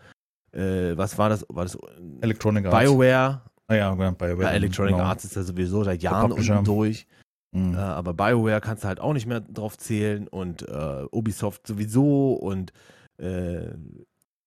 äh, 0.52 0.98
was 0.98 1.18
war 1.18 1.30
das? 1.30 1.46
War 1.50 1.66
das 1.66 1.78
Electronic 2.22 2.66
Arts. 2.66 2.80
BioWare? 2.80 3.42
Ah 3.68 3.76
ja, 3.76 3.96
ja, 3.96 4.12
BioWare. 4.12 4.42
Ja, 4.44 4.50
Electronic 4.52 4.94
genau. 4.96 5.04
Arts 5.06 5.26
ist 5.26 5.36
ja 5.36 5.44
sowieso 5.44 5.84
seit 5.84 6.02
Jahren 6.02 6.32
unten 6.32 6.64
durch. 6.64 7.06
Mhm. 7.52 7.74
Äh, 7.74 7.78
aber 7.78 8.14
BioWare 8.14 8.62
kannst 8.62 8.84
du 8.84 8.88
halt 8.88 9.00
auch 9.00 9.14
nicht 9.14 9.26
mehr 9.26 9.42
drauf 9.42 9.78
zählen 9.78 10.28
und 10.28 10.68
äh, 10.68 11.06
Ubisoft 11.12 11.66
sowieso 11.66 12.34
und 12.34 12.74
äh, 13.18 13.72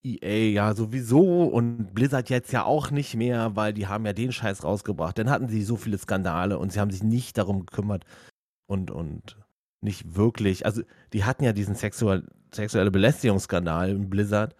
EA 0.04 0.50
ja 0.52 0.74
sowieso 0.74 1.44
und 1.44 1.94
Blizzard 1.94 2.28
jetzt 2.28 2.52
ja 2.52 2.64
auch 2.64 2.90
nicht 2.90 3.14
mehr, 3.14 3.54
weil 3.54 3.72
die 3.72 3.86
haben 3.86 4.04
ja 4.04 4.12
den 4.12 4.32
Scheiß 4.32 4.64
rausgebracht. 4.64 5.16
Dann 5.18 5.30
hatten 5.30 5.48
sie 5.48 5.62
so 5.62 5.76
viele 5.76 5.98
Skandale 5.98 6.58
und 6.58 6.72
sie 6.72 6.80
haben 6.80 6.90
sich 6.90 7.02
nicht 7.02 7.38
darum 7.38 7.66
gekümmert 7.66 8.04
und, 8.66 8.90
und 8.90 9.36
nicht 9.80 10.16
wirklich. 10.16 10.66
Also 10.66 10.82
die 11.12 11.24
hatten 11.24 11.44
ja 11.44 11.52
diesen 11.52 11.74
sexuell, 11.74 12.26
sexuelle 12.52 12.90
Belästigungsskandal 12.90 13.90
in 13.90 14.10
Blizzard 14.10 14.56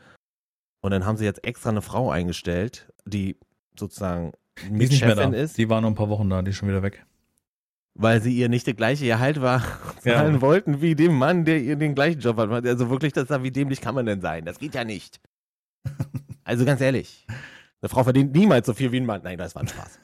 und 0.81 0.93
dann 0.93 1.05
haben 1.07 1.17
sie 1.17 1.25
jetzt 1.25 1.45
extra 1.45 1.71
eine 1.71 1.83
Frau 1.83 2.11
eingestellt, 2.11 2.93
die 3.05 3.37
sozusagen 3.79 4.33
Die 4.69 4.85
ist 4.85 4.91
nicht 4.91 5.05
mehr 5.05 5.15
da. 5.15 5.29
Ist 5.29 5.59
Die 5.59 5.69
war 5.69 5.81
nur 5.81 5.91
ein 5.91 5.97
paar 5.97 6.09
Wochen 6.09 6.29
da, 6.29 6.43
die 6.43 6.51
ist 6.51 6.57
schon 6.57 6.69
wieder 6.69 6.83
weg. 6.83 7.05
Weil 7.95 8.21
sie 8.23 8.35
ihr 8.37 8.49
nicht 8.49 8.67
der 8.67 8.75
gleiche 8.75 9.05
Gehalt 9.07 9.41
war, 9.41 9.63
Ja. 10.05 10.15
zahlen 10.17 10.41
wollten 10.41 10.81
wie 10.81 10.95
dem 10.95 11.15
Mann, 11.17 11.45
der 11.45 11.61
ihr 11.61 11.77
den 11.77 11.95
gleichen 11.95 12.21
Job 12.21 12.37
hat. 12.39 12.67
Also 12.67 12.91
wirklich, 12.91 13.13
das 13.13 13.29
wie 13.43 13.51
dämlich 13.51 13.81
kann 13.81 13.95
man 13.95 14.07
denn 14.07 14.21
sein? 14.21 14.45
Das 14.45 14.59
geht 14.59 14.75
ja 14.75 14.85
nicht. 14.85 15.21
Also 16.45 16.65
ganz 16.65 16.81
ehrlich, 16.81 17.25
eine 17.81 17.89
Frau 17.89 18.03
verdient 18.03 18.35
niemals 18.35 18.67
so 18.67 18.75
viel 18.75 18.91
wie 18.91 18.97
ein 18.99 19.07
Mann. 19.07 19.21
Nein, 19.23 19.39
das 19.39 19.55
war 19.55 19.63
ein 19.63 19.69
Spaß. 19.69 20.01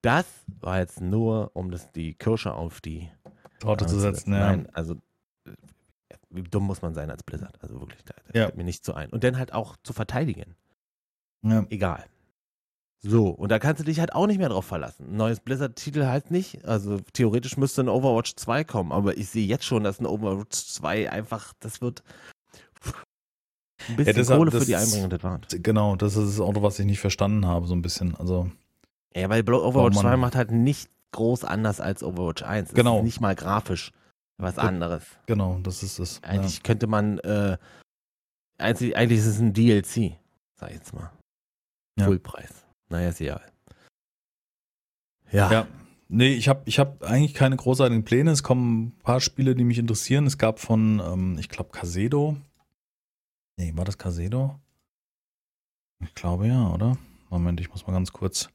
Das 0.00 0.24
war 0.60 0.78
jetzt 0.78 1.02
nur, 1.02 1.50
um 1.54 1.70
das, 1.70 1.92
die 1.92 2.14
Kirsche 2.14 2.54
auf 2.54 2.80
die 2.80 3.10
Torte 3.60 3.84
zu 3.84 3.98
setzen, 4.00 4.32
ja. 4.32 4.38
Nein, 4.40 4.68
also 4.72 4.94
äh, 5.46 5.52
wie 6.30 6.42
dumm 6.42 6.64
muss 6.64 6.80
man 6.80 6.94
sein 6.94 7.10
als 7.10 7.22
Blizzard? 7.22 7.62
Also 7.62 7.80
wirklich, 7.80 8.02
da, 8.04 8.14
da 8.28 8.38
Ja. 8.38 8.44
fällt 8.46 8.56
mir 8.56 8.64
nicht 8.64 8.82
so 8.82 8.94
ein. 8.94 9.10
Und 9.10 9.24
dann 9.24 9.36
halt 9.36 9.52
auch 9.52 9.76
zu 9.82 9.92
verteidigen. 9.92 10.54
ja. 11.42 11.66
Egal. 11.68 12.06
So, 13.06 13.28
und 13.28 13.50
da 13.50 13.58
kannst 13.58 13.80
du 13.80 13.84
dich 13.84 14.00
halt 14.00 14.14
auch 14.14 14.26
nicht 14.26 14.38
mehr 14.38 14.48
drauf 14.48 14.64
verlassen. 14.64 15.08
Ein 15.10 15.16
neues 15.18 15.40
Blizzard-Titel 15.40 16.06
halt 16.06 16.30
nicht. 16.30 16.64
Also 16.64 17.00
theoretisch 17.12 17.58
müsste 17.58 17.82
ein 17.82 17.90
Overwatch 17.90 18.34
2 18.36 18.64
kommen, 18.64 18.92
aber 18.92 19.18
ich 19.18 19.28
sehe 19.28 19.46
jetzt 19.46 19.64
schon, 19.66 19.84
dass 19.84 20.00
ein 20.00 20.06
Overwatch 20.06 20.56
2 20.56 21.10
einfach, 21.12 21.52
das 21.60 21.82
wird 21.82 22.02
ein 23.88 23.96
bisschen 23.96 24.14
deshalb, 24.14 24.38
Kohle 24.38 24.50
für 24.50 24.58
das 24.58 24.66
die 24.66 24.72
ist- 24.72 24.82
Einbringung 24.84 25.10
das 25.10 25.22
war. 25.22 25.40
Genau, 25.50 25.96
das 25.96 26.16
ist 26.16 26.38
das 26.38 26.40
Auto, 26.40 26.62
was 26.62 26.78
ich 26.78 26.86
nicht 26.86 27.00
verstanden 27.00 27.46
habe, 27.46 27.66
so 27.66 27.74
ein 27.74 27.82
bisschen. 27.82 28.14
Also, 28.16 28.50
Ja, 29.14 29.28
weil 29.28 29.42
Overwatch 29.42 29.96
Oh, 29.96 30.02
Mann. 30.02 30.12
2 30.12 30.16
macht 30.16 30.34
halt 30.34 30.50
nicht 30.50 30.90
groß 31.12 31.44
anders 31.44 31.80
als 31.80 32.02
Overwatch 32.02 32.42
1. 32.42 32.70
Es 32.70 32.74
Genau. 32.74 32.98
Ist 32.98 33.04
nicht 33.04 33.20
mal 33.20 33.34
grafisch 33.34 33.92
was 34.38 34.56
Ja. 34.56 34.62
anderes. 34.62 35.04
genau, 35.26 35.60
das 35.62 35.82
ist 35.82 35.98
es. 36.00 36.20
Ja. 36.24 36.30
Eigentlich 36.30 36.62
könnte 36.62 36.86
man, 36.86 37.18
äh, 37.20 37.56
eigentlich, 38.58 38.96
eigentlich 38.96 39.18
ist 39.20 39.26
es 39.26 39.38
ein 39.38 39.52
DLC, 39.52 40.16
sag 40.58 40.70
ich 40.70 40.76
jetzt 40.76 40.92
mal. 40.94 41.10
Ja. 41.98 42.06
Fullpreis. 42.06 42.63
Naja, 42.94 43.08
ist 43.08 43.20
egal. 43.20 43.52
Ja. 45.32 45.50
Ja. 45.50 45.68
Nee, 46.06 46.34
ich 46.34 46.46
habe 46.46 46.62
ich 46.64 46.78
hab 46.78 47.02
eigentlich 47.02 47.34
keine 47.34 47.56
großartigen 47.56 48.04
Pläne. 48.04 48.30
Es 48.30 48.44
kommen 48.44 48.84
ein 48.84 48.98
paar 49.02 49.20
Spiele, 49.20 49.56
die 49.56 49.64
mich 49.64 49.78
interessieren. 49.78 50.28
Es 50.28 50.38
gab 50.38 50.60
von, 50.60 51.02
ähm, 51.04 51.36
ich 51.40 51.48
glaube, 51.48 51.70
Casedo. 51.72 52.36
Nee, 53.56 53.72
war 53.74 53.84
das 53.84 53.98
Casedo? 53.98 54.60
Ich 56.04 56.14
glaube 56.14 56.46
ja, 56.46 56.72
oder? 56.72 56.96
Moment, 57.30 57.60
ich 57.60 57.68
muss 57.70 57.84
mal 57.84 57.94
ganz 57.94 58.12
kurz 58.12 58.48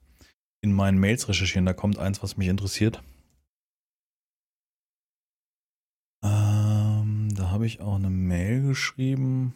in 0.62 0.72
meinen 0.72 1.00
Mails 1.00 1.28
recherchieren. 1.28 1.66
Da 1.66 1.74
kommt 1.74 1.98
eins, 1.98 2.24
was 2.24 2.38
mich 2.38 2.48
interessiert. 2.48 3.04
Ähm, 6.24 7.28
da 7.36 7.52
habe 7.52 7.66
ich 7.66 7.82
auch 7.82 7.96
eine 7.96 8.10
Mail 8.10 8.62
geschrieben. 8.62 9.54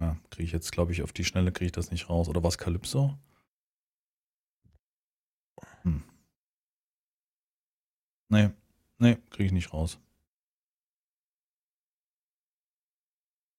Ja, 0.00 0.16
kriege 0.30 0.44
ich 0.44 0.52
jetzt, 0.52 0.72
glaube 0.72 0.92
ich, 0.92 1.02
auf 1.02 1.12
die 1.12 1.24
Schnelle 1.24 1.52
kriege 1.52 1.66
ich 1.66 1.72
das 1.72 1.90
nicht 1.90 2.10
raus. 2.10 2.28
Oder 2.28 2.42
was 2.42 2.58
Calypso? 2.58 3.18
Hm. 5.82 6.02
Nee, 8.28 8.50
nee, 8.98 9.16
kriege 9.30 9.46
ich 9.46 9.52
nicht 9.52 9.72
raus. 9.72 9.98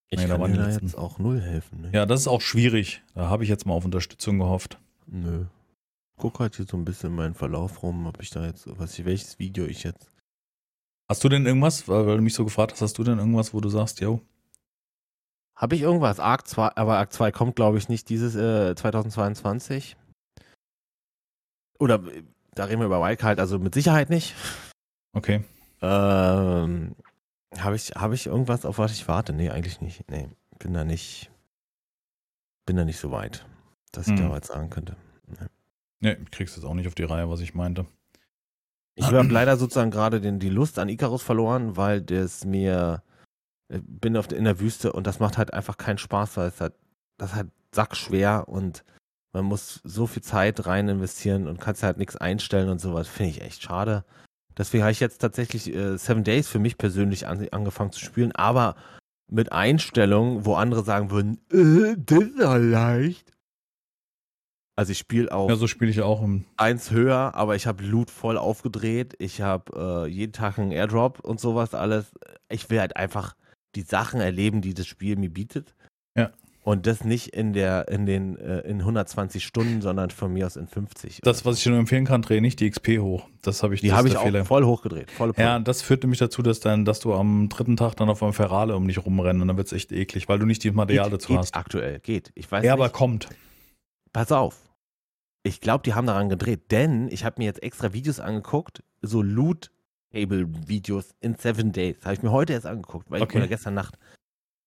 Ich 0.09 0.19
Nee, 0.19 0.27
da 0.27 0.33
kann 0.33 0.41
waren 0.41 0.53
dir 0.53 0.59
da 0.59 0.69
jetzt 0.69 0.97
auch 0.97 1.19
null 1.19 1.41
helfen. 1.41 1.81
Ne? 1.81 1.91
Ja, 1.93 2.05
das 2.05 2.21
ist 2.21 2.27
auch 2.27 2.41
schwierig. 2.41 3.01
Da 3.13 3.29
habe 3.29 3.43
ich 3.43 3.49
jetzt 3.49 3.65
mal 3.65 3.73
auf 3.73 3.85
Unterstützung 3.85 4.39
gehofft. 4.39 4.79
Nö. 5.07 5.45
Guck 6.17 6.39
halt 6.39 6.55
hier 6.55 6.65
so 6.65 6.77
ein 6.77 6.85
bisschen 6.85 7.13
meinen 7.13 7.33
Verlauf 7.33 7.83
rum, 7.83 8.07
ob 8.07 8.21
ich 8.21 8.29
da 8.29 8.45
jetzt, 8.45 8.67
was, 8.79 9.03
welches 9.03 9.37
Video 9.37 9.65
ich 9.65 9.83
jetzt. 9.83 10.11
Hast 11.09 11.23
du 11.23 11.29
denn 11.29 11.45
irgendwas, 11.45 11.87
weil, 11.87 12.07
weil 12.07 12.17
du 12.17 12.23
mich 12.23 12.33
so 12.33 12.43
gefragt 12.43 12.73
hast, 12.73 12.81
hast 12.81 12.97
du 12.97 13.03
denn 13.03 13.19
irgendwas, 13.19 13.53
wo 13.53 13.61
du 13.61 13.69
sagst, 13.69 13.99
yo, 13.99 14.21
Habe 15.57 15.75
ich 15.75 15.81
irgendwas? 15.81 16.19
Arc 16.19 16.47
2, 16.47 16.75
aber 16.75 16.97
Arc 16.99 17.11
2 17.11 17.31
kommt, 17.31 17.55
glaube 17.55 17.79
ich, 17.79 17.89
nicht 17.89 18.09
dieses 18.09 18.35
äh, 18.35 18.75
2022. 18.75 19.97
Oder 21.79 21.95
äh, 21.95 22.23
da 22.53 22.65
reden 22.65 22.79
wir 22.79 22.85
über 22.85 23.01
Wildcard, 23.01 23.39
also 23.39 23.57
mit 23.59 23.73
Sicherheit 23.73 24.09
nicht. 24.11 24.35
okay. 25.13 25.43
Ähm, 25.81 26.95
Habe 27.59 27.75
ich, 27.75 27.89
hab 27.91 28.11
ich 28.11 28.25
irgendwas, 28.27 28.65
auf 28.65 28.77
was 28.79 28.91
ich 28.93 29.07
warte? 29.07 29.33
Nee, 29.33 29.49
eigentlich 29.49 29.81
nicht. 29.81 30.09
Nee, 30.09 30.27
bin 30.59 30.73
da 30.73 30.83
nicht, 30.83 31.29
bin 32.65 32.75
da 32.77 32.83
nicht 32.85 32.99
so 32.99 33.11
weit, 33.11 33.45
dass 33.91 34.07
ich 34.07 34.13
Hm. 34.17 34.29
da 34.29 34.29
was 34.31 34.47
sagen 34.47 34.69
könnte. 34.69 34.95
Nee, 35.99 36.17
ich 36.23 36.31
krieg's 36.31 36.55
jetzt 36.55 36.65
auch 36.65 36.73
nicht 36.75 36.87
auf 36.87 36.95
die 36.95 37.03
Reihe, 37.03 37.29
was 37.29 37.41
ich 37.41 37.55
meinte. 37.55 37.85
Ich 38.95 39.05
habe 39.05 39.21
leider 39.31 39.57
sozusagen 39.57 39.91
gerade 39.91 40.19
den, 40.21 40.39
die 40.39 40.49
Lust 40.49 40.77
an 40.79 40.89
Icarus 40.89 41.23
verloren, 41.23 41.77
weil 41.77 42.01
das 42.01 42.45
mir 42.45 43.01
bin 43.69 44.15
auf, 44.17 44.27
der- 44.27 44.37
in 44.37 44.43
der 44.45 44.59
Wüste 44.59 44.93
und 44.93 45.05
das 45.07 45.19
macht 45.19 45.37
halt 45.37 45.53
einfach 45.53 45.77
keinen 45.77 45.97
Spaß, 45.97 46.37
weil 46.37 46.47
es 46.49 46.61
halt, 46.61 46.73
das 47.17 47.31
ist 47.31 47.35
halt 47.35 47.47
sackschwer 47.73 48.45
und 48.47 48.83
man 49.33 49.45
muss 49.45 49.81
so 49.83 50.07
viel 50.07 50.23
Zeit 50.23 50.65
rein 50.65 50.87
investieren 50.87 51.47
und 51.47 51.59
kannst 51.59 51.83
halt 51.83 51.97
nichts 51.97 52.15
einstellen 52.15 52.69
und 52.69 52.79
sowas. 52.79 53.07
Finde 53.07 53.31
ich 53.31 53.41
echt 53.41 53.61
schade. 53.61 54.03
Deswegen 54.57 54.83
habe 54.83 54.91
ich 54.91 54.99
jetzt 54.99 55.19
tatsächlich 55.19 55.73
äh, 55.73 55.97
Seven 55.97 56.23
Days 56.23 56.47
für 56.47 56.59
mich 56.59 56.77
persönlich 56.77 57.27
an, 57.27 57.47
angefangen 57.51 57.91
zu 57.91 57.99
spielen, 57.99 58.31
aber 58.31 58.75
mit 59.29 59.51
Einstellungen, 59.51 60.45
wo 60.45 60.55
andere 60.55 60.83
sagen 60.83 61.11
würden, 61.11 61.39
äh, 61.51 61.95
das 61.97 62.23
ist 62.23 62.39
ja 62.39 62.55
leicht. 62.55 63.33
Also 64.75 64.91
ich 64.91 64.97
spiele 64.99 65.31
auch 65.31 65.49
Ja, 65.49 65.55
so 65.55 65.67
spiele 65.67 65.89
ich 65.91 66.01
auch 66.01 66.21
im. 66.21 66.45
eins 66.55 66.91
höher, 66.91 67.33
aber 67.35 67.55
ich 67.55 67.65
habe 67.67 67.83
Loot 67.83 68.11
voll 68.11 68.37
aufgedreht. 68.37 69.15
Ich 69.19 69.41
habe 69.41 70.05
äh, 70.05 70.09
jeden 70.09 70.33
Tag 70.33 70.59
einen 70.59 70.71
Airdrop 70.71 71.19
und 71.19 71.39
sowas 71.39 71.73
alles. 71.73 72.11
Ich 72.49 72.69
will 72.69 72.79
halt 72.79 72.95
einfach 72.95 73.35
die 73.75 73.81
Sachen 73.81 74.19
erleben, 74.21 74.61
die 74.61 74.73
das 74.73 74.87
Spiel 74.87 75.15
mir 75.17 75.29
bietet. 75.29 75.75
Ja. 76.17 76.31
Und 76.63 76.85
das 76.85 77.05
nicht 77.05 77.29
in 77.29 77.53
der 77.53 77.87
in 77.87 78.05
den 78.05 78.35
äh, 78.37 78.59
in 78.61 78.79
120 78.81 79.45
Stunden, 79.45 79.81
sondern 79.81 80.09
von 80.09 80.33
mir 80.33 80.45
aus 80.45 80.57
in 80.57 80.67
50. 80.67 81.21
Das, 81.23 81.45
was 81.45 81.57
ich 81.59 81.63
dir 81.63 81.69
nur 81.69 81.79
empfehlen 81.79 82.03
kann, 82.03 82.21
dreh 82.21 82.41
nicht 82.41 82.59
die 82.59 82.69
XP 82.69 82.99
hoch. 82.99 83.29
Das 83.41 83.63
habe 83.63 83.73
ich 83.73 83.79
die 83.79 83.93
habe 83.93 84.07
ich 84.09 84.13
der 84.15 84.21
auch 84.21 84.25
Fehler. 84.25 84.43
voll 84.43 84.65
hochgedreht. 84.65 85.09
Pulle. 85.17 85.31
Ja, 85.37 85.59
das 85.59 85.81
führt 85.81 86.03
nämlich 86.03 86.19
dazu, 86.19 86.41
dass 86.41 86.59
dann, 86.59 86.83
dass 86.83 86.99
du 86.99 87.13
am 87.13 87.47
dritten 87.47 87.77
Tag 87.77 87.95
dann 87.95 88.09
auf 88.09 88.21
einem 88.21 88.33
Ferrari 88.33 88.73
um 88.73 88.85
dich 88.85 88.97
rumrennen 89.05 89.41
und 89.41 89.47
dann 89.47 89.55
wird's 89.55 89.71
echt 89.71 89.93
eklig, 89.93 90.27
weil 90.27 90.39
du 90.39 90.45
nicht 90.45 90.61
die 90.65 90.71
Material 90.71 91.05
geht, 91.05 91.13
dazu 91.13 91.27
geht 91.29 91.37
hast. 91.37 91.55
aktuell, 91.55 91.99
geht. 92.01 92.31
Ich 92.35 92.51
weiß 92.51 92.65
Ja, 92.65 92.73
nicht. 92.73 92.81
aber 92.81 92.89
kommt. 92.89 93.29
Pass 94.11 94.33
auf. 94.33 94.57
Ich 95.43 95.61
glaube, 95.61 95.83
die 95.85 95.93
haben 95.93 96.07
daran 96.07 96.27
gedreht, 96.27 96.71
denn 96.71 97.07
ich 97.09 97.23
habe 97.23 97.35
mir 97.37 97.45
jetzt 97.45 97.63
extra 97.63 97.93
Videos 97.93 98.19
angeguckt, 98.19 98.83
so 99.01 99.21
Loot-Table-Videos 100.13 101.15
in 101.19 101.35
Seven 101.35 101.71
Days. 101.71 101.97
Habe 102.03 102.13
ich 102.13 102.21
mir 102.23 102.31
heute 102.31 102.53
erst 102.53 102.65
angeguckt, 102.65 103.09
weil 103.09 103.21
Okay. 103.21 103.33
ich 103.33 103.37
oder 103.37 103.47
gestern 103.47 103.73
Nacht, 103.73 103.97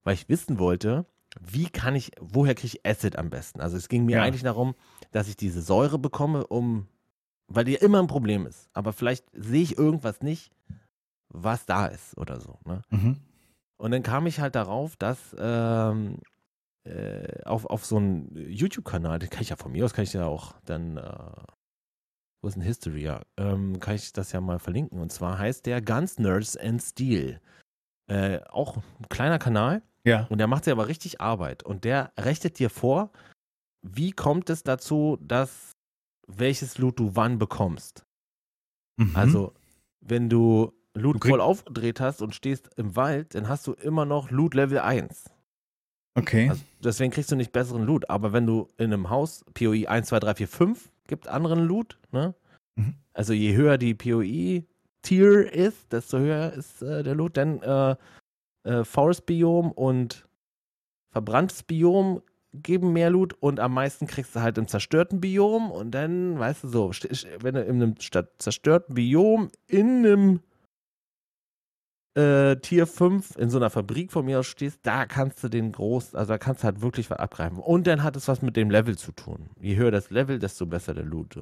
weil 0.04 0.14
ich 0.14 0.28
wissen 0.28 0.58
wollte, 0.58 1.06
wie 1.40 1.68
kann 1.68 1.94
ich, 1.94 2.10
woher 2.20 2.54
kriege 2.54 2.76
ich 2.78 2.86
Acid 2.86 3.16
am 3.16 3.30
besten? 3.30 3.60
Also 3.60 3.76
es 3.76 3.88
ging 3.88 4.04
mir 4.04 4.16
Ja. 4.16 4.22
eigentlich 4.22 4.42
darum, 4.42 4.74
dass 5.12 5.28
ich 5.28 5.36
diese 5.36 5.62
Säure 5.62 5.98
bekomme, 5.98 6.46
um, 6.46 6.88
weil 7.46 7.64
die 7.64 7.72
ja 7.72 7.80
immer 7.80 8.00
ein 8.00 8.06
Problem 8.08 8.46
ist. 8.46 8.68
Aber 8.72 8.92
vielleicht 8.92 9.24
sehe 9.32 9.62
ich 9.62 9.78
irgendwas 9.78 10.20
nicht, 10.22 10.50
was 11.28 11.66
da 11.66 11.86
ist 11.86 12.16
oder 12.18 12.40
so. 12.40 12.58
Ne? 12.64 12.82
Mhm. 12.90 13.16
Und 13.76 13.92
dann 13.92 14.02
kam 14.02 14.26
ich 14.26 14.40
halt 14.40 14.56
darauf, 14.56 14.96
dass 14.96 15.34
ähm, 15.38 16.18
äh, 16.84 17.42
auf, 17.44 17.64
auf 17.66 17.86
so 17.86 17.96
einen 17.96 18.34
YouTube-Kanal, 18.34 19.20
den 19.20 19.30
kann 19.30 19.42
ich 19.42 19.50
ja 19.50 19.56
von 19.56 19.72
mir 19.72 19.84
aus, 19.84 19.94
kann 19.94 20.02
ich 20.04 20.12
ja 20.12 20.26
auch 20.26 20.54
dann, 20.64 20.96
äh, 20.96 21.32
wo 22.42 22.48
ist 22.48 22.54
denn 22.54 22.62
History? 22.62 23.02
Ja, 23.02 23.22
ähm, 23.36 23.78
kann 23.80 23.94
ich 23.96 24.12
das 24.12 24.32
ja 24.32 24.40
mal 24.40 24.58
verlinken. 24.58 25.00
Und 25.00 25.12
zwar 25.12 25.38
heißt 25.38 25.66
der 25.66 25.80
Guns, 25.82 26.18
Nerds 26.18 26.56
and 26.56 26.82
Steel. 26.82 27.40
Äh, 28.08 28.40
auch 28.48 28.76
ein 28.78 29.08
kleiner 29.08 29.38
Kanal 29.38 29.82
Ja. 30.04 30.26
und 30.30 30.38
der 30.38 30.46
macht 30.46 30.64
sich 30.64 30.72
aber 30.72 30.88
richtig 30.88 31.20
Arbeit. 31.20 31.62
Und 31.62 31.84
der 31.84 32.12
rechnet 32.18 32.58
dir 32.58 32.70
vor, 32.70 33.10
wie 33.82 34.12
kommt 34.12 34.50
es 34.50 34.62
dazu, 34.62 35.16
dass 35.20 35.72
welches 36.26 36.78
Loot 36.78 36.98
du 36.98 37.14
wann 37.16 37.38
bekommst. 37.38 38.04
Mhm. 38.98 39.16
Also, 39.16 39.54
wenn 40.00 40.28
du 40.28 40.72
Loot 40.94 41.22
Du 41.24 41.28
voll 41.28 41.40
aufgedreht 41.40 42.00
hast 42.00 42.20
und 42.22 42.34
stehst 42.34 42.70
im 42.76 42.96
Wald, 42.96 43.34
dann 43.34 43.48
hast 43.48 43.66
du 43.66 43.72
immer 43.74 44.04
noch 44.04 44.30
Loot 44.30 44.54
Level 44.54 44.80
1. 44.80 45.30
okay. 46.16 46.48
Also 46.50 46.62
deswegen 46.82 47.12
kriegst 47.12 47.30
du 47.30 47.36
nicht 47.36 47.52
besseren 47.52 47.84
Loot. 47.84 48.10
Aber 48.10 48.32
wenn 48.32 48.46
du 48.46 48.68
in 48.76 48.92
einem 48.92 49.08
Haus 49.10 49.44
POI 49.54 49.86
1, 49.88 50.08
2, 50.08 50.18
3, 50.20 50.34
4, 50.34 50.48
5 50.48 50.90
gibt 51.10 51.28
anderen 51.28 51.66
Loot, 51.66 51.98
ne? 52.12 52.34
Mhm. 52.76 52.94
Also 53.12 53.34
je 53.34 53.54
höher 53.54 53.76
die 53.76 53.92
POI-Tier 53.94 55.52
ist, 55.52 55.92
desto 55.92 56.18
höher 56.18 56.54
ist 56.54 56.80
äh, 56.80 57.02
der 57.02 57.14
Loot. 57.14 57.36
Dann 57.36 57.60
äh, 57.60 57.96
äh, 58.64 58.84
Forest-Biom 58.84 59.72
und 59.72 60.26
verbranntes 61.10 61.64
Biom 61.64 62.22
geben 62.52 62.92
mehr 62.92 63.10
Loot 63.10 63.34
und 63.34 63.60
am 63.60 63.74
meisten 63.74 64.06
kriegst 64.06 64.34
du 64.34 64.40
halt 64.40 64.58
im 64.58 64.66
zerstörten 64.66 65.20
Biom 65.20 65.70
und 65.70 65.92
dann, 65.92 66.38
weißt 66.38 66.64
du 66.64 66.68
so, 66.68 66.90
wenn 67.40 67.54
du 67.54 67.62
in 67.62 67.82
einem 67.82 68.00
statt 68.00 68.30
zerstörten 68.38 68.94
Biom 68.94 69.50
in 69.66 70.04
einem 70.04 70.40
äh, 72.14 72.56
Tier 72.56 72.86
5 72.86 73.36
in 73.36 73.50
so 73.50 73.58
einer 73.58 73.70
Fabrik 73.70 74.10
von 74.10 74.24
mir 74.24 74.40
aus 74.40 74.46
stehst, 74.46 74.80
da 74.82 75.06
kannst 75.06 75.42
du 75.44 75.48
den 75.48 75.72
groß, 75.72 76.14
also 76.14 76.32
da 76.32 76.38
kannst 76.38 76.62
du 76.62 76.66
halt 76.66 76.80
wirklich 76.80 77.08
was 77.10 77.18
abgreifen. 77.18 77.58
Und 77.58 77.86
dann 77.86 78.02
hat 78.02 78.16
es 78.16 78.26
was 78.28 78.42
mit 78.42 78.56
dem 78.56 78.70
Level 78.70 78.98
zu 78.98 79.12
tun. 79.12 79.50
Je 79.60 79.76
höher 79.76 79.90
das 79.90 80.10
Level, 80.10 80.38
desto 80.38 80.66
besser 80.66 80.94
der 80.94 81.04
Loot. 81.04 81.38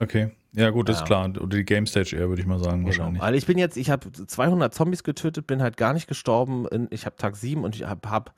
Okay. 0.00 0.30
Ja, 0.52 0.70
gut, 0.70 0.88
das 0.88 0.96
Ja. 0.98 1.02
ist 1.02 1.06
klar. 1.06 1.28
Oder 1.28 1.56
die 1.56 1.64
Game 1.64 1.86
Stage 1.86 2.16
eher, 2.16 2.28
würde 2.28 2.40
ich 2.42 2.46
mal 2.46 2.58
sagen, 2.58 2.84
wahrscheinlich. 2.84 3.14
Genau. 3.14 3.24
Also 3.24 3.36
ich 3.36 3.46
bin 3.46 3.58
jetzt, 3.58 3.76
ich 3.76 3.90
habe 3.90 4.10
200 4.12 4.72
Zombies 4.72 5.02
getötet, 5.02 5.46
bin 5.46 5.62
halt 5.62 5.76
gar 5.76 5.92
nicht 5.92 6.06
gestorben. 6.06 6.66
Ich 6.90 7.06
habe 7.06 7.16
Tag 7.16 7.36
7 7.36 7.64
und 7.64 7.74
ich 7.74 7.84
habe 7.84 8.08
hab 8.08 8.34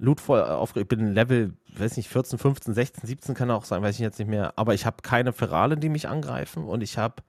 Loot 0.00 0.20
voll 0.20 0.42
aufge... 0.42 0.80
Ich 0.82 0.88
bin 0.88 1.12
Level, 1.12 1.54
weiß 1.76 1.96
nicht, 1.96 2.08
14, 2.08 2.38
15, 2.38 2.72
16, 2.74 3.06
17 3.06 3.34
kann 3.34 3.50
auch 3.50 3.64
sein, 3.64 3.82
weiß 3.82 3.94
ich 3.96 4.00
jetzt 4.00 4.18
nicht 4.18 4.28
mehr. 4.28 4.52
Aber 4.56 4.74
ich 4.74 4.86
habe 4.86 4.98
keine 5.02 5.32
Ferale, 5.32 5.76
die 5.76 5.88
mich 5.88 6.08
angreifen 6.08 6.64
und 6.64 6.82
ich 6.82 6.98
habe 6.98 7.22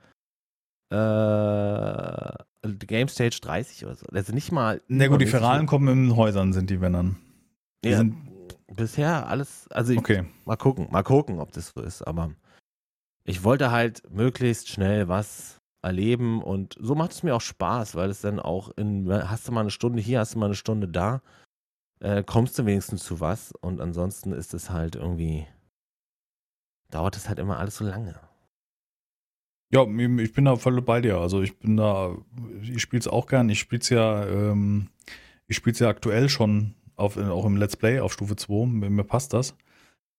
äh, 0.92 2.44
Game 2.62 3.08
Stage 3.08 3.40
30 3.42 3.86
oder 3.86 3.96
so. 3.96 4.06
Also 4.12 4.34
nicht 4.34 4.52
mal... 4.52 4.82
Na 4.88 5.08
gut, 5.08 5.22
die 5.22 5.26
Feralen 5.26 5.66
kommen 5.66 5.88
in 5.88 6.16
Häusern, 6.16 6.54
sind 6.54 6.70
die, 6.70 6.82
wenn 6.82 6.94
dann. 6.94 7.18
Die 7.84 7.90
Ja, 7.90 7.98
sind, 7.98 8.16
bisher 8.76 9.28
alles, 9.28 9.68
also 9.70 9.94
ich, 9.94 10.00
okay. 10.00 10.26
mal 10.46 10.56
gucken, 10.56 10.88
mal 10.92 11.04
gucken, 11.04 11.40
ob 11.40 11.52
das 11.52 11.70
so 11.70 11.82
ist. 11.82 12.02
Aber 12.02 12.32
ich 13.24 13.44
wollte 13.44 13.72
halt 13.72 14.04
möglichst 14.12 14.70
schnell 14.70 15.08
was 15.08 15.60
erleben 15.82 16.44
und 16.44 16.76
so 16.80 16.96
macht 16.96 17.12
es 17.12 17.24
mir 17.24 17.36
auch 17.36 17.42
Spaß, 17.42 17.96
weil 17.96 18.10
es 18.10 18.22
dann 18.22 18.40
auch 18.40 18.70
in, 18.76 19.10
hast 19.12 19.48
du 19.48 19.52
mal 19.52 19.62
eine 19.62 19.72
Stunde 19.72 20.02
hier, 20.02 20.20
hast 20.20 20.36
du 20.36 20.40
mal 20.40 20.48
eine 20.48 20.56
Stunde 20.56 20.88
da, 20.88 21.22
äh, 22.02 22.24
kommst 22.24 22.60
du 22.60 22.66
wenigstens 22.66 23.04
zu 23.04 23.20
was 23.20 23.54
und 23.62 23.80
ansonsten 23.80 24.34
ist 24.34 24.54
es 24.54 24.70
halt 24.70 24.96
irgendwie, 24.96 25.48
dauert 26.92 27.16
es 27.16 27.30
halt 27.30 27.40
immer 27.40 27.60
alles 27.60 27.78
so 27.78 27.86
lange. 27.86 28.20
Ja, 29.72 29.84
ich 29.84 30.34
bin 30.34 30.46
da 30.46 30.56
voll 30.56 30.82
bei 30.82 31.00
dir. 31.02 31.18
Also 31.18 31.42
ich 31.42 31.58
bin 31.60 31.78
da, 31.78 32.16
ich 32.62 32.82
spiele 32.82 33.00
es 33.00 33.08
auch 33.08 33.28
gern. 33.28 33.50
Ich 33.50 33.60
spiele 33.60 33.82
es 33.82 33.90
ja, 33.90 34.26
ähm, 34.26 34.88
ich 35.48 35.56
spiele 35.58 35.74
es 35.74 35.80
ja 35.80 35.90
aktuell 35.90 36.28
schon 36.30 36.74
auf, 36.96 37.18
auch 37.18 37.46
im 37.46 37.56
Let's 37.58 37.76
Play 37.78 38.00
auf 38.00 38.14
Stufe 38.14 38.36
2. 38.36 38.66
Mir, 38.68 38.90
mir 38.90 39.04
passt 39.04 39.34
das. 39.34 39.56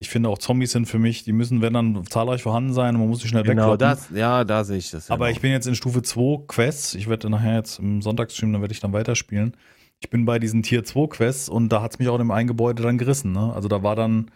Ich 0.03 0.09
finde 0.09 0.29
auch 0.31 0.39
Zombies 0.39 0.73
sind 0.73 0.87
für 0.87 0.99
mich, 0.99 1.25
die 1.25 1.33
müssen, 1.33 1.61
wenn 1.61 1.75
dann 1.75 2.05
zahlreich 2.07 2.43
vorhanden 2.43 2.73
sein 2.73 2.95
und 2.95 3.03
man 3.03 3.11
muss 3.11 3.21
sie 3.21 3.29
schnell 3.29 3.43
Genau, 3.43 3.73
wegkloppen. 3.73 3.79
das, 3.81 4.09
ja, 4.19 4.45
da 4.45 4.65
sehe 4.65 4.79
ich 4.79 4.91
das. 4.91 5.09
ja 5.09 5.15
Aber 5.15 5.27
noch. 5.27 5.33
ich 5.33 5.41
bin 5.43 5.51
jetzt 5.53 5.67
in 5.67 5.75
Stufe 5.75 6.01
2 6.01 6.45
Quests. 6.47 6.95
Ich 6.95 7.07
werde 7.09 7.29
nachher 7.29 7.57
jetzt 7.57 7.79
im 7.81 8.01
Sonntagsstream, 8.01 8.53
dann 8.53 8.63
werde 8.63 8.73
ich 8.73 8.81
dann 8.81 8.95
weiterspielen. 8.95 9.55
Ich 9.99 10.09
bin 10.09 10.25
bei 10.25 10.39
diesen 10.39 10.63
Tier 10.63 10.85
2 10.85 11.09
Quests 11.09 11.51
und 11.51 11.69
da 11.71 11.83
hat 11.83 11.93
es 11.93 11.99
mich 11.99 12.09
auch 12.09 12.15
in 12.15 12.21
dem 12.21 12.31
einen 12.31 12.49
Gebäude 12.49 12.83
dann 12.83 12.97
gerissen. 12.97 13.33
Ne? 13.33 13.53
Also 13.53 13.69
da 13.69 13.83
war 13.83 13.95
dann, 13.95 14.31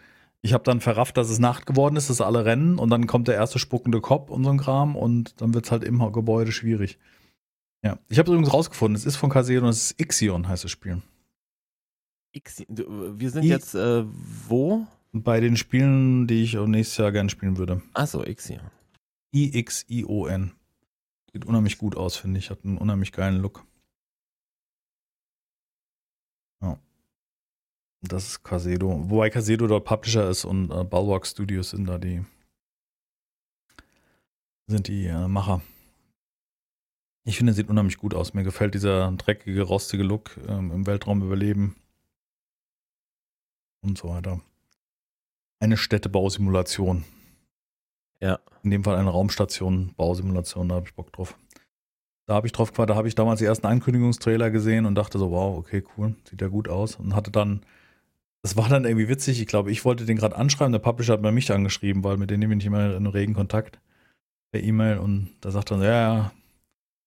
ich 0.45 0.53
habe 0.53 0.63
dann 0.63 0.79
verrafft, 0.79 1.17
dass 1.17 1.31
es 1.31 1.39
Nacht 1.39 1.65
geworden 1.65 1.95
ist, 1.95 2.11
dass 2.11 2.21
alle 2.21 2.45
rennen 2.45 2.77
und 2.77 2.91
dann 2.91 3.07
kommt 3.07 3.27
der 3.27 3.33
erste 3.33 3.57
spuckende 3.57 3.99
Kopf 3.99 4.29
und 4.29 4.43
so 4.43 4.51
ein 4.51 4.59
Kram 4.59 4.95
und 4.95 5.41
dann 5.41 5.55
wird 5.55 5.65
es 5.65 5.71
halt 5.71 5.83
im 5.83 5.97
Gebäude 6.11 6.51
schwierig. 6.51 6.99
Ja, 7.83 7.97
ich 8.09 8.19
habe 8.19 8.31
übrigens 8.31 8.53
rausgefunden, 8.53 8.95
es 8.95 9.05
ist 9.07 9.15
von 9.15 9.31
und 9.63 9.69
es 9.69 9.91
ist 9.91 9.99
Ixion, 9.99 10.47
heißt 10.47 10.63
das 10.63 10.69
Spiel. 10.71 11.01
Du, 12.67 13.19
wir 13.19 13.31
sind 13.31 13.43
I- 13.43 13.47
jetzt 13.49 13.73
äh, 13.73 14.03
wo? 14.47 14.85
Bei 15.13 15.39
den 15.39 15.57
Spielen, 15.57 16.27
die 16.27 16.43
ich 16.43 16.53
nächstes 16.53 16.97
Jahr 16.97 17.11
gerne 17.11 17.29
spielen 17.29 17.57
würde. 17.57 17.81
Achso, 17.93 18.23
hier. 18.47 18.59
I-X-I-O-N. 19.33 20.51
Sieht 21.31 21.45
unheimlich 21.45 21.77
gut 21.77 21.95
aus, 21.95 22.17
finde 22.17 22.37
ich. 22.37 22.49
Hat 22.51 22.65
einen 22.65 22.77
unheimlich 22.77 23.13
geilen 23.13 23.41
Look. 23.41 23.65
Das 28.07 28.27
ist 28.27 28.43
Casedo. 28.43 29.09
Wobei 29.09 29.29
Casedo 29.29 29.67
dort 29.67 29.85
Publisher 29.85 30.29
ist 30.29 30.45
und 30.45 30.71
äh, 30.71 30.83
Bulwark 30.83 31.25
Studios 31.25 31.71
sind 31.71 31.87
da 31.87 31.97
die 31.97 32.23
sind 34.67 34.87
die 34.87 35.05
äh, 35.05 35.27
Macher. 35.27 35.61
Ich 37.23 37.37
finde, 37.37 37.53
sieht 37.53 37.69
unheimlich 37.69 37.97
gut 37.97 38.13
aus. 38.13 38.33
Mir 38.33 38.43
gefällt 38.43 38.75
dieser 38.75 39.11
dreckige, 39.11 39.63
rostige 39.63 40.03
Look 40.03 40.37
ähm, 40.47 40.71
im 40.71 40.85
Weltraum 40.85 41.23
überleben. 41.23 41.75
Und 43.81 43.97
so 43.97 44.09
weiter. 44.09 44.41
Eine 45.59 45.77
Städtebausimulation. 45.77 47.03
Ja. 48.19 48.39
In 48.63 48.71
dem 48.71 48.83
Fall 48.83 48.97
eine 48.97 49.09
Raumstation, 49.09 49.93
Bausimulation, 49.95 50.69
da 50.69 50.75
habe 50.75 50.87
ich 50.87 50.95
Bock 50.95 51.11
drauf. 51.13 51.37
Da 52.27 52.33
habe 52.33 52.47
ich 52.47 52.53
drauf 52.53 52.71
da 52.71 52.95
habe 52.95 53.07
ich 53.07 53.13
damals 53.13 53.39
die 53.39 53.45
ersten 53.45 53.67
Ankündigungstrailer 53.67 54.49
gesehen 54.49 54.87
und 54.87 54.95
dachte 54.95 55.19
so, 55.19 55.29
wow, 55.29 55.57
okay, 55.57 55.83
cool, 55.95 56.15
sieht 56.27 56.41
ja 56.41 56.47
gut 56.47 56.67
aus. 56.67 56.95
Und 56.95 57.15
hatte 57.15 57.29
dann, 57.29 57.61
das 58.45 58.55
war 58.55 58.69
dann 58.69 58.85
irgendwie 58.85 59.09
witzig, 59.09 59.41
ich 59.41 59.47
glaube, 59.47 59.71
ich 59.71 59.85
wollte 59.85 60.05
den 60.05 60.17
gerade 60.17 60.35
anschreiben, 60.35 60.71
der 60.71 60.77
Publisher 60.77 61.13
hat 61.13 61.23
bei 61.23 61.31
mich 61.31 61.51
angeschrieben, 61.51 62.03
weil 62.03 62.17
mit 62.17 62.29
denen 62.29 62.47
bin 62.47 62.59
ich 62.59 62.67
immer 62.67 62.95
in 62.95 63.07
regen 63.07 63.33
Kontakt 63.33 63.79
per 64.51 64.61
E-Mail 64.61 64.99
und 64.99 65.35
da 65.41 65.49
sagt 65.49 65.71
er, 65.71 65.81
ja, 65.81 65.89
ja, 65.89 66.31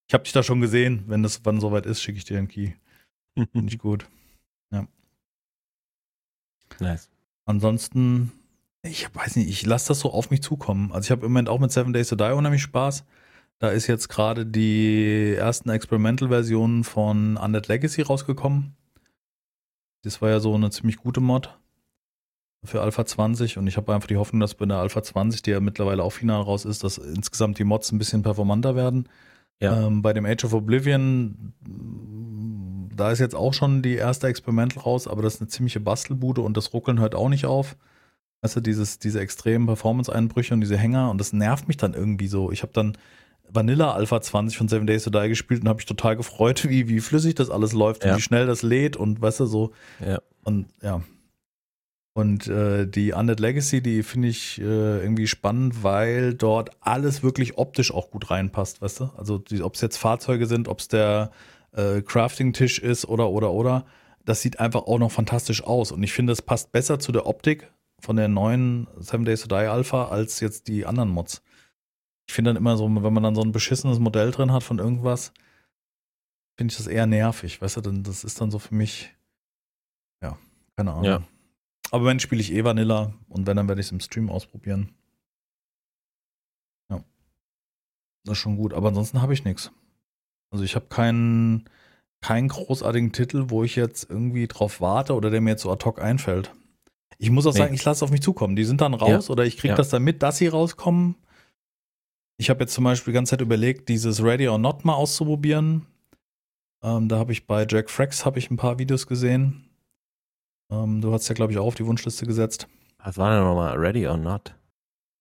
Ich 0.08 0.14
habe 0.14 0.24
dich 0.24 0.32
da 0.32 0.42
schon 0.42 0.60
gesehen. 0.60 1.04
Wenn 1.06 1.22
das 1.22 1.40
wann 1.44 1.60
soweit 1.60 1.86
ist, 1.86 2.02
schicke 2.02 2.18
ich 2.18 2.24
dir 2.24 2.38
einen 2.38 2.48
Key. 2.48 2.72
Finde 3.52 3.72
ich 3.72 3.78
gut. 3.78 4.08
Ja. 4.72 4.88
Nice. 6.80 7.08
Ansonsten, 7.44 8.32
ich 8.82 9.14
weiß 9.14 9.36
nicht, 9.36 9.48
ich 9.48 9.64
lasse 9.64 9.86
das 9.86 10.00
so 10.00 10.10
auf 10.10 10.30
mich 10.30 10.42
zukommen. 10.42 10.90
Also 10.90 11.06
ich 11.06 11.12
habe 11.12 11.24
im 11.24 11.30
Moment 11.30 11.48
auch 11.48 11.60
mit 11.60 11.70
Seven 11.70 11.92
Days 11.92 12.08
to 12.08 12.16
Die 12.16 12.32
unheimlich 12.32 12.62
Spaß. 12.62 13.04
Da 13.60 13.68
ist 13.68 13.86
jetzt 13.86 14.08
gerade 14.08 14.44
die 14.44 15.36
ersten 15.38 15.70
Experimental-Versionen 15.70 16.82
von 16.82 17.36
Undead 17.36 17.68
Legacy 17.68 18.02
rausgekommen. 18.02 18.74
Das 20.02 20.22
war 20.22 20.30
ja 20.30 20.40
so 20.40 20.54
eine 20.54 20.70
ziemlich 20.70 20.96
gute 20.96 21.20
Mod 21.20 21.58
für 22.64 22.82
Alpha 22.82 23.04
20 23.04 23.58
und 23.58 23.66
ich 23.66 23.76
habe 23.76 23.94
einfach 23.94 24.08
die 24.08 24.16
Hoffnung, 24.16 24.40
dass 24.40 24.54
bei 24.54 24.66
der 24.66 24.78
Alpha 24.78 25.02
20, 25.02 25.42
die 25.42 25.50
ja 25.50 25.60
mittlerweile 25.60 26.02
auch 26.02 26.10
final 26.10 26.42
raus 26.42 26.64
ist, 26.64 26.82
dass 26.84 26.98
insgesamt 26.98 27.58
die 27.58 27.64
Mods 27.64 27.92
ein 27.92 27.98
bisschen 27.98 28.22
performanter 28.22 28.74
werden. 28.74 29.08
Ja. 29.60 29.86
Ähm, 29.86 30.02
bei 30.02 30.12
dem 30.12 30.26
Age 30.26 30.44
of 30.44 30.54
Oblivion, 30.54 31.52
da 32.94 33.10
ist 33.10 33.18
jetzt 33.18 33.34
auch 33.34 33.54
schon 33.54 33.82
die 33.82 33.94
erste 33.94 34.26
Experimental 34.26 34.82
raus, 34.82 35.06
aber 35.08 35.22
das 35.22 35.34
ist 35.34 35.40
eine 35.40 35.48
ziemliche 35.48 35.80
Bastelbude 35.80 36.40
und 36.40 36.56
das 36.56 36.72
Ruckeln 36.72 37.00
hört 37.00 37.14
auch 37.14 37.28
nicht 37.28 37.46
auf. 37.46 37.76
Weißt 38.40 38.56
du, 38.56 38.60
dieses, 38.60 38.98
diese 38.98 39.20
extremen 39.20 39.66
Performance-Einbrüche 39.66 40.54
und 40.54 40.60
diese 40.60 40.76
Hänger 40.76 41.10
und 41.10 41.18
das 41.18 41.32
nervt 41.32 41.66
mich 41.66 41.76
dann 41.76 41.94
irgendwie 41.94 42.28
so. 42.28 42.52
Ich 42.52 42.62
habe 42.62 42.72
dann 42.72 42.96
Vanilla 43.52 43.92
Alpha 43.94 44.20
20 44.20 44.56
von 44.56 44.68
Seven 44.68 44.86
Days 44.86 45.04
to 45.04 45.10
Die 45.10 45.28
gespielt 45.28 45.62
und 45.62 45.68
habe 45.68 45.76
mich 45.78 45.86
total 45.86 46.16
gefreut, 46.16 46.68
wie, 46.68 46.88
wie 46.88 47.00
flüssig 47.00 47.34
das 47.34 47.50
alles 47.50 47.72
läuft 47.72 48.04
Ja. 48.04 48.12
und 48.12 48.18
wie 48.18 48.22
schnell 48.22 48.46
das 48.46 48.62
lädt 48.62 48.96
und 48.96 49.20
weißt 49.20 49.40
du, 49.40 49.46
so. 49.46 49.72
Ja. 50.04 50.18
Und 50.44 50.66
ja. 50.82 51.02
Und 52.14 52.48
äh, 52.48 52.86
die 52.86 53.12
Undead 53.12 53.38
Legacy, 53.38 53.80
die 53.80 54.02
finde 54.02 54.28
ich 54.28 54.60
äh, 54.60 54.64
irgendwie 55.02 55.28
spannend, 55.28 55.84
weil 55.84 56.34
dort 56.34 56.70
alles 56.80 57.22
wirklich 57.22 57.58
optisch 57.58 57.94
auch 57.94 58.10
gut 58.10 58.30
reinpasst, 58.30 58.82
weißt 58.82 59.00
du? 59.00 59.10
Also 59.16 59.40
ob 59.62 59.74
es 59.76 59.80
jetzt 59.80 59.98
Fahrzeuge 59.98 60.46
sind, 60.46 60.66
ob 60.66 60.80
es 60.80 60.88
der 60.88 61.30
äh, 61.72 62.02
Crafting-Tisch 62.02 62.80
ist 62.80 63.04
oder 63.06 63.30
oder 63.30 63.52
oder, 63.52 63.86
das 64.24 64.42
sieht 64.42 64.58
einfach 64.58 64.82
auch 64.82 64.98
noch 64.98 65.12
fantastisch 65.12 65.62
aus. 65.62 65.92
Und 65.92 66.02
ich 66.02 66.12
finde, 66.12 66.32
es 66.32 66.42
passt 66.42 66.72
besser 66.72 66.98
zu 66.98 67.12
der 67.12 67.26
Optik 67.26 67.70
von 68.00 68.16
der 68.16 68.26
neuen 68.26 68.88
Seven 68.98 69.24
Days 69.24 69.42
to 69.42 69.48
Die 69.48 69.54
Alpha 69.54 70.08
als 70.08 70.40
jetzt 70.40 70.66
die 70.66 70.86
anderen 70.86 71.10
Mods. 71.10 71.40
Ich 72.28 72.34
finde 72.34 72.50
dann 72.50 72.56
immer 72.56 72.76
so, 72.76 72.84
wenn 72.84 73.12
man 73.14 73.22
dann 73.22 73.34
so 73.34 73.40
ein 73.42 73.52
beschissenes 73.52 73.98
Modell 73.98 74.30
drin 74.30 74.52
hat 74.52 74.62
von 74.62 74.78
irgendwas, 74.78 75.32
finde 76.56 76.72
ich 76.72 76.76
das 76.76 76.86
eher 76.86 77.06
nervig, 77.06 77.60
weißt 77.62 77.78
du? 77.78 77.80
Denn 77.80 78.02
das 78.02 78.22
ist 78.24 78.40
dann 78.40 78.50
so 78.50 78.58
für 78.58 78.74
mich, 78.74 79.14
ja, 80.22 80.36
keine 80.76 80.92
Ahnung. 80.92 81.04
Ja. 81.04 81.22
Aber 81.90 82.04
wenn 82.04 82.20
spiele 82.20 82.40
ich 82.42 82.52
eh 82.52 82.64
Vanilla 82.64 83.14
und 83.28 83.46
wenn, 83.46 83.56
dann 83.56 83.66
werde 83.68 83.80
ich 83.80 83.86
es 83.86 83.92
im 83.92 84.00
Stream 84.00 84.28
ausprobieren. 84.28 84.92
Ja. 86.90 87.02
Das 88.24 88.32
ist 88.32 88.38
schon 88.38 88.56
gut. 88.56 88.74
Aber 88.74 88.88
ansonsten 88.88 89.22
habe 89.22 89.32
ich 89.32 89.44
nichts. 89.44 89.70
Also 90.50 90.64
ich 90.64 90.74
habe 90.74 90.86
keinen, 90.86 91.64
keinen 92.20 92.48
großartigen 92.48 93.12
Titel, 93.12 93.46
wo 93.48 93.64
ich 93.64 93.74
jetzt 93.74 94.08
irgendwie 94.10 94.46
drauf 94.48 94.82
warte 94.82 95.14
oder 95.14 95.30
der 95.30 95.40
mir 95.40 95.50
jetzt 95.50 95.62
so 95.62 95.72
ad 95.72 95.84
hoc 95.86 96.00
einfällt. 96.00 96.52
Ich 97.16 97.30
muss 97.30 97.46
auch 97.46 97.52
Nee. 97.54 97.58
sagen, 97.58 97.74
ich 97.74 97.84
lasse 97.84 97.98
es 98.00 98.02
auf 98.02 98.10
mich 98.10 98.20
zukommen. 98.22 98.54
Die 98.54 98.64
sind 98.64 98.82
dann 98.82 98.92
raus 98.92 99.30
oder 99.30 99.44
ich 99.46 99.56
kriege 99.56 99.72
Ja. 99.72 99.76
das 99.76 99.88
dann 99.88 100.04
mit, 100.04 100.22
dass 100.22 100.36
sie 100.36 100.46
rauskommen. 100.48 101.16
Ich 102.38 102.50
habe 102.50 102.60
jetzt 102.60 102.72
zum 102.72 102.84
Beispiel 102.84 103.12
die 103.12 103.16
ganze 103.16 103.30
Zeit 103.30 103.40
überlegt, 103.40 103.88
dieses 103.88 104.22
Ready 104.22 104.48
or 104.48 104.58
Not 104.58 104.84
mal 104.84 104.94
auszuprobieren. 104.94 105.86
Ähm, 106.82 107.08
da 107.08 107.18
habe 107.18 107.32
ich 107.32 107.46
bei 107.48 107.66
Jack 107.68 107.90
Frax 107.90 108.24
habe 108.24 108.38
ich 108.38 108.50
ein 108.50 108.56
paar 108.56 108.78
Videos 108.78 109.08
gesehen. 109.08 109.68
Ähm, 110.70 111.00
du 111.00 111.12
hast 111.12 111.28
ja, 111.28 111.34
glaube 111.34 111.52
ich, 111.52 111.58
auch 111.58 111.66
auf 111.66 111.74
die 111.74 111.84
Wunschliste 111.84 112.26
gesetzt. 112.26 112.68
Was 113.02 113.18
war 113.18 113.34
denn 113.34 113.42
nochmal? 113.42 113.76
Ready 113.76 114.06
or 114.06 114.16
not? 114.16 114.54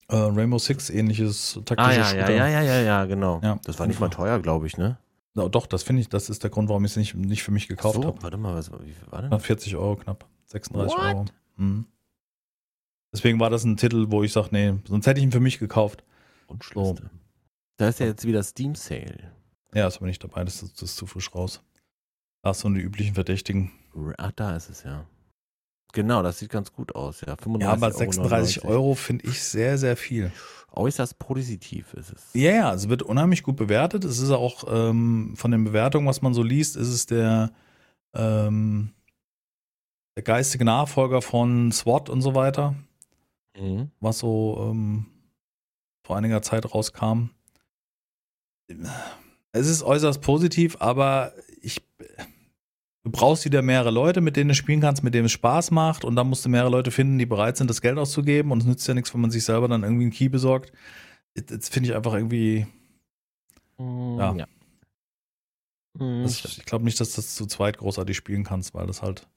Äh, 0.09 0.15
Rainbow 0.15 0.59
Six, 0.59 0.91
ähnliches 0.91 1.57
Ah, 1.57 1.61
taktisches 1.65 2.13
ja, 2.13 2.29
ja, 2.29 2.29
ja, 2.29 2.47
ja, 2.47 2.61
ja, 2.61 2.81
ja, 2.81 3.05
genau. 3.05 3.41
Ja. 3.43 3.59
Das 3.65 3.79
war 3.79 3.87
nicht 3.87 3.99
mal 3.99 4.09
teuer, 4.09 4.39
glaube 4.39 4.67
ich, 4.67 4.77
ne? 4.77 4.97
Ja, 5.35 5.49
Doch, 5.49 5.65
das 5.65 5.83
finde 5.83 6.01
ich, 6.01 6.09
das 6.09 6.29
ist 6.29 6.43
der 6.43 6.49
Grund, 6.51 6.69
warum 6.69 6.85
ich 6.85 6.91
es 6.91 6.97
nicht, 6.97 7.15
nicht 7.15 7.43
für 7.43 7.51
mich 7.51 7.67
gekauft 7.67 7.95
so, 7.95 8.05
habe. 8.05 8.21
warte 8.21 8.37
mal, 8.37 8.55
was, 8.55 8.71
wie 8.71 8.93
war 9.09 9.21
denn? 9.21 9.29
Knapp 9.29 9.41
40 9.41 9.75
Euro, 9.75 9.95
knapp 9.95 10.25
36 10.45 10.97
What? 10.97 11.03
Euro. 11.03 11.25
Mhm. 11.57 11.85
Deswegen 13.13 13.39
war 13.39 13.49
das 13.49 13.63
ein 13.63 13.77
Titel, 13.77 14.05
wo 14.09 14.23
ich 14.23 14.31
sage, 14.31 14.49
nee, 14.51 14.73
sonst 14.87 15.07
hätte 15.07 15.19
ich 15.19 15.23
ihn 15.23 15.31
für 15.31 15.39
mich 15.39 15.59
gekauft. 15.59 16.03
Wunschliste. 16.47 17.09
Da 17.77 17.89
ist 17.89 17.99
ja 17.99 18.05
jetzt 18.07 18.25
wieder 18.25 18.43
Steam 18.43 18.75
Sale. 18.75 19.31
Ja, 19.73 19.87
ist 19.87 19.97
aber 19.97 20.07
nicht 20.07 20.23
dabei, 20.23 20.43
das 20.43 20.63
ist, 20.63 20.81
das 20.81 20.89
ist 20.91 20.95
zu 20.97 21.05
frisch 21.05 21.33
raus. 21.35 21.61
Da 22.41 22.49
hast 22.49 22.63
du 22.63 22.69
die 22.69 22.81
üblichen 22.81 23.15
Verdächtigen. 23.15 23.71
Ah, 24.17 24.31
da 24.35 24.55
ist 24.55 24.69
es 24.69 24.83
ja. 24.83 25.05
Genau, 25.93 26.21
das 26.21 26.39
sieht 26.39 26.49
ganz 26.49 26.71
gut 26.71 26.95
aus, 26.95 27.21
ja. 27.21 27.35
35 27.35 27.61
Ja, 27.61 27.71
aber 27.71 27.91
36 27.91 28.57
99. 28.57 28.65
Euro 28.65 28.93
finde 28.95 29.27
ich 29.27 29.41
sehr, 29.43 29.77
sehr 29.77 29.97
viel. 29.97 30.31
Äußerst 30.73 31.17
positiv 31.17 31.93
ist 31.93 32.11
es. 32.11 32.33
Ja, 32.33 32.51
ja, 32.51 32.73
es 32.73 32.87
wird 32.89 33.01
unheimlich 33.01 33.41
gut 33.41 33.55
bewertet. 33.55 34.03
Es 34.03 34.19
ist 34.19 34.29
auch 34.31 34.65
ähm, 34.69 35.33
von 35.35 35.51
den 35.51 35.63
Bewertungen, 35.63 36.05
was 36.07 36.21
man 36.21 36.33
so 36.33 36.43
liest, 36.43 36.75
ist 36.75 36.89
es 36.89 37.05
der, 37.07 37.51
ähm, 38.13 38.91
der 40.15 40.23
geistige 40.23 40.65
Nachfolger 40.65 41.21
von 41.21 41.71
SWAT 41.71 42.09
und 42.09 42.21
so 42.21 42.35
weiter, 42.35 42.75
Mhm. 43.57 43.89
was 43.99 44.19
so 44.19 44.69
ähm, 44.71 45.07
vor 46.07 46.15
einiger 46.15 46.41
Zeit 46.41 46.73
rauskam. 46.73 47.29
Es 49.51 49.67
ist 49.67 49.83
äußerst 49.83 50.21
positiv, 50.21 50.77
aber 50.79 51.33
ich, 51.61 51.81
du 53.03 53.11
brauchst 53.11 53.43
wieder 53.43 53.61
mehrere 53.61 53.91
Leute, 53.91 54.21
mit 54.21 54.37
denen 54.37 54.47
du 54.49 54.55
spielen 54.55 54.79
kannst, 54.79 55.03
mit 55.03 55.13
denen 55.13 55.25
es 55.25 55.33
Spaß 55.33 55.71
macht 55.71 56.05
und 56.05 56.15
dann 56.15 56.29
musst 56.29 56.45
du 56.45 56.49
mehrere 56.49 56.69
Leute 56.71 56.91
finden, 56.91 57.17
die 57.19 57.25
bereit 57.25 57.57
sind, 57.57 57.69
das 57.69 57.81
Geld 57.81 57.97
auszugeben 57.97 58.51
und 58.53 58.59
es 58.59 58.65
nützt 58.65 58.87
ja 58.87 58.93
nichts, 58.93 59.13
wenn 59.13 59.21
man 59.21 59.31
sich 59.31 59.43
selber 59.43 59.67
dann 59.67 59.83
irgendwie 59.83 60.03
einen 60.03 60.11
Key 60.11 60.29
besorgt. 60.29 60.71
Das 61.35 61.67
finde 61.69 61.89
ich 61.89 61.95
einfach 61.95 62.13
irgendwie, 62.13 62.65
Ja. 63.77 64.33
ja. 64.33 64.47
Mhm, 65.99 66.23
Das, 66.23 66.45
ich 66.45 66.65
glaube 66.65 66.85
nicht, 66.85 66.99
dass 67.01 67.11
du 67.11 67.15
das 67.17 67.35
zu 67.35 67.45
zweit 67.47 67.77
großartig 67.77 68.15
spielen 68.15 68.45
kannst, 68.45 68.73
weil 68.73 68.87
das 68.87 69.01
halt. 69.01 69.27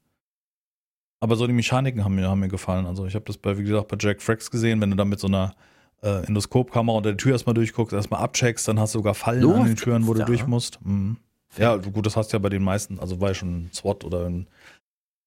Aber 1.23 1.35
so 1.37 1.47
die 1.49 1.53
Mechaniken 1.53 2.05
haben 2.05 2.14
mir, 2.14 2.29
haben 2.29 2.41
mir 2.41 2.49
gefallen. 2.49 2.87
Also 2.87 3.07
ich 3.07 3.14
habe 3.14 3.25
das 3.27 3.39
bei, 3.39 3.59
wie 3.59 3.64
gesagt, 3.64 3.89
bei 3.89 3.97
Jack 3.99 4.23
Frax 4.23 4.51
gesehen, 4.51 4.81
wenn 4.81 4.91
du 4.91 4.97
da 4.97 5.05
mit 5.05 5.18
so 5.21 5.27
einer 5.27 5.55
äh, 6.03 6.26
Endoskopkamera 6.26 6.96
unter 6.96 7.11
der 7.11 7.16
Tür 7.16 7.32
erstmal 7.32 7.55
durchguckst, 7.55 7.92
erstmal 7.92 8.20
abcheckst, 8.22 8.66
dann 8.68 8.78
hast 8.80 8.94
du 8.94 8.98
sogar 8.98 9.14
Fallen 9.14 9.42
So 9.42 9.55
an 9.55 9.66
den 9.66 9.76
Türen, 9.76 10.07
wo 10.07 10.14
du 10.14 10.20
da? 10.20 10.24
durch 10.26 10.46
musst. 10.46 10.78
Mhm. 10.84 11.16
Ja, 11.57 11.76
gut, 11.76 12.07
das 12.07 12.16
hast 12.16 12.32
du 12.32 12.36
ja 12.36 12.38
bei 12.38 12.48
den 12.48 12.62
meisten, 12.62 13.01
also 13.01 13.20
war 13.20 13.28
ja 13.28 13.34
schon 13.34 13.70
SWAT 13.72 14.05
oder 14.05 14.26
in, 14.26 14.46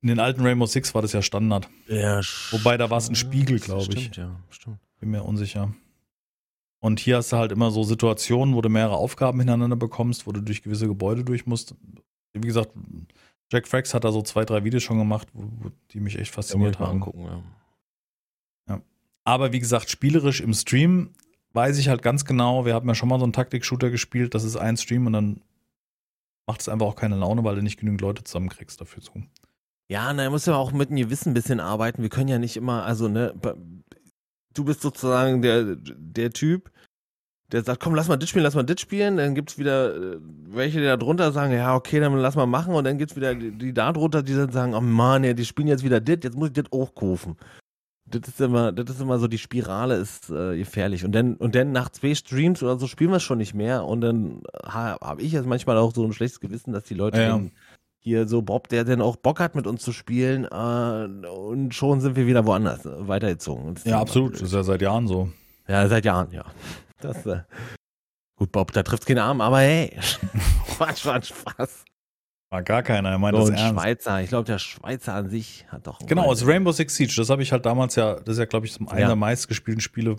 in 0.01 0.07
den 0.07 0.19
alten 0.19 0.41
Rainbow 0.41 0.65
Six 0.65 0.95
war 0.95 1.01
das 1.01 1.11
ja 1.13 1.21
Standard. 1.21 1.67
Ja, 1.87 2.21
Wobei, 2.51 2.77
da 2.77 2.89
war 2.89 2.97
es 2.97 3.09
ein. 3.09 3.15
Spiegel, 3.15 3.59
glaub 3.59 3.81
ich. 3.81 3.85
Stimmt, 3.85 4.17
ja, 4.17 4.39
stimmt. 4.49 4.77
Bin 4.99 5.11
mir 5.11 5.23
unsicher. 5.23 5.73
Und 6.79 6.99
hier 6.99 7.17
hast 7.17 7.31
du 7.31 7.37
halt 7.37 7.51
immer 7.51 7.71
so 7.71 7.83
Situationen, 7.83 8.55
wo 8.55 8.61
du 8.61 8.69
mehrere 8.69 8.97
Aufgaben 8.97 9.39
hintereinander 9.39 9.75
bekommst, 9.77 10.27
wo 10.27 10.31
du 10.31 10.41
durch 10.41 10.63
gewisse 10.63 10.87
Gebäude 10.87 11.23
durch 11.23 11.45
musst. 11.45 11.75
Wie 12.33 12.41
gesagt, 12.41 12.71
Jack 13.51 13.67
Frax 13.67 13.93
hat 13.93 14.03
da 14.03 14.11
so 14.11 14.21
zwei, 14.21 14.43
drei 14.43 14.63
Videos 14.63 14.83
schon 14.83 14.97
gemacht, 14.97 15.27
wo, 15.33 15.43
wo 15.59 15.71
die 15.91 15.99
mich 15.99 16.17
echt 16.19 16.31
fasziniert 16.33 16.79
mal 16.79 16.87
haben. 16.87 16.95
angucken, 16.95 17.23
ja. 17.23 17.41
Aber 19.25 19.53
wie 19.53 19.59
gesagt, 19.59 19.89
spielerisch 19.89 20.41
im 20.41 20.53
Stream 20.53 21.11
weiß 21.53 21.77
ich 21.77 21.87
halt 21.87 22.01
ganz 22.01 22.25
genau, 22.25 22.65
wir 22.65 22.73
haben 22.73 22.87
ja 22.87 22.95
schon 22.95 23.09
mal 23.09 23.19
so 23.19 23.25
einen 23.25 23.33
Taktik-Shooter 23.33 23.89
gespielt, 23.89 24.33
das 24.33 24.43
ist 24.43 24.57
ein 24.57 24.75
Stream 24.77 25.05
und 25.05 25.13
dann 25.13 25.41
macht 26.47 26.61
es 26.61 26.69
einfach 26.69 26.87
auch 26.87 26.95
keine 26.95 27.15
Laune, 27.15 27.43
weil 27.43 27.55
du 27.55 27.61
nicht 27.61 27.79
genügend 27.79 28.01
Leute 28.01 28.23
zusammenkriegst 28.23 28.81
dafür 28.81 29.01
zu. 29.01 29.23
Ja, 29.89 30.11
na, 30.13 30.29
muss 30.29 30.45
ja 30.45 30.55
auch 30.55 30.71
mit 30.71 30.89
einem 30.89 30.97
Gewissen 30.97 31.31
ein 31.31 31.33
bisschen 31.35 31.59
arbeiten. 31.59 32.01
Wir 32.01 32.09
können 32.09 32.27
ja 32.27 32.39
nicht 32.39 32.57
immer, 32.57 32.83
also, 32.83 33.07
ne, 33.07 33.33
du 34.53 34.63
bist 34.63 34.81
sozusagen 34.81 35.41
der, 35.41 35.75
der 35.75 36.31
Typ, 36.31 36.71
der 37.51 37.63
sagt, 37.63 37.83
komm, 37.83 37.93
lass 37.93 38.07
mal 38.07 38.17
das 38.17 38.29
spielen, 38.29 38.43
lass 38.43 38.55
mal 38.55 38.63
das 38.63 38.81
spielen. 38.81 39.17
Dann 39.17 39.35
gibt's 39.35 39.59
wieder 39.59 39.95
äh, 39.95 40.17
welche, 40.47 40.79
die 40.79 40.85
da 40.85 40.97
drunter 40.97 41.31
sagen, 41.31 41.53
ja, 41.53 41.75
okay, 41.75 41.99
dann 41.99 42.17
lass 42.17 42.35
mal 42.35 42.47
machen. 42.47 42.73
Und 42.73 42.83
dann 42.85 42.97
gibt's 42.97 43.15
wieder 43.15 43.35
die, 43.35 43.51
die 43.51 43.73
da 43.73 43.91
drunter, 43.91 44.23
die 44.23 44.33
dann 44.33 44.51
sagen, 44.51 44.73
oh 44.73 44.81
Mann, 44.81 45.23
ja, 45.23 45.33
die 45.33 45.45
spielen 45.45 45.67
jetzt 45.67 45.83
wieder 45.83 46.01
das, 46.01 46.17
jetzt 46.23 46.35
muss 46.35 46.49
ich 46.49 46.53
das 46.55 46.71
auch. 46.71 46.91
Das 48.05 48.27
ist 48.27 48.41
immer, 48.41 48.71
das 48.71 48.95
ist 48.95 49.01
immer 49.01 49.17
so, 49.17 49.27
die 49.27 49.37
Spirale 49.37 49.95
ist 49.95 50.29
äh, 50.29 50.57
gefährlich. 50.57 51.05
Und 51.05 51.13
dann, 51.13 51.35
und 51.35 51.55
dann 51.55 51.71
nach 51.71 51.89
zwei 51.89 52.13
Streams 52.13 52.61
oder 52.61 52.77
so 52.77 52.87
spielen 52.87 53.11
wir 53.11 53.17
es 53.17 53.23
schon 53.23 53.37
nicht 53.37 53.53
mehr. 53.53 53.85
Und 53.85 54.01
dann 54.01 54.41
ha, 54.65 54.97
habe 55.01 55.21
ich 55.21 55.31
jetzt 55.31 55.47
manchmal 55.47 55.77
auch 55.77 55.93
so 55.93 56.03
ein 56.03 56.13
schlechtes 56.13 56.39
Gewissen, 56.41 56.73
dass 56.73 56.83
die 56.83 56.95
Leute 56.95 57.21
Ja, 57.21 57.37
ja. 57.37 57.41
hier 57.99 58.27
so 58.27 58.41
Bob, 58.41 58.67
der 58.67 58.83
dann 58.83 59.01
auch 59.01 59.15
Bock 59.15 59.39
hat, 59.39 59.55
mit 59.55 59.67
uns 59.67 59.81
zu 59.83 59.93
spielen, 59.93 60.45
äh, 60.45 61.27
und 61.27 61.73
schon 61.73 62.01
sind 62.01 62.15
wir 62.17 62.27
wieder 62.27 62.45
woanders 62.45 62.85
äh, 62.85 63.07
weitergezogen. 63.07 63.75
Ja, 63.85 64.01
absolut. 64.01 64.33
Das 64.35 64.41
ist 64.41 64.53
ja 64.53 64.63
seit 64.63 64.81
Jahren 64.81 65.07
so. 65.07 65.29
Ja, 65.67 65.87
seit 65.87 66.03
Jahren, 66.03 66.29
ja. 66.31 66.43
Das, 66.99 67.25
äh, 67.25 67.39
gut, 68.35 68.51
Bob, 68.51 68.73
da 68.73 68.83
trifft 68.83 69.05
keinen 69.05 69.19
Arm, 69.19 69.39
aber 69.39 69.59
hey, 69.59 69.97
Quatsch, 70.75 71.03
Quatsch, 71.03 71.29
Spaß. 71.29 71.85
War 72.53 72.61
gar 72.61 72.83
keiner, 72.83 73.09
er 73.09 73.17
meint 73.17 73.35
So 73.35 73.41
das 73.41 73.49
ein 73.49 73.55
ernst. 73.57 73.81
Schweizer, 73.81 74.21
ich 74.21 74.29
glaube, 74.29 74.45
der 74.45 74.59
Schweizer 74.59 75.15
an 75.15 75.27
sich 75.27 75.65
hat 75.69 75.87
doch. 75.87 75.97
Genau, 76.05 76.29
also 76.29 76.45
Rainbow 76.45 76.71
Six 76.71 76.95
Siege, 76.95 77.13
das 77.17 77.31
habe 77.31 77.41
ich 77.41 77.51
halt 77.51 77.65
damals 77.65 77.95
ja, 77.95 78.13
das 78.19 78.35
ist 78.35 78.37
ja, 78.39 78.45
glaube 78.45 78.67
ich, 78.67 78.73
zum 78.73 78.87
einen 78.89 79.01
Ja. 79.01 79.07
der 79.07 79.15
meistgespielten 79.15 79.81
Spiele, 79.81 80.17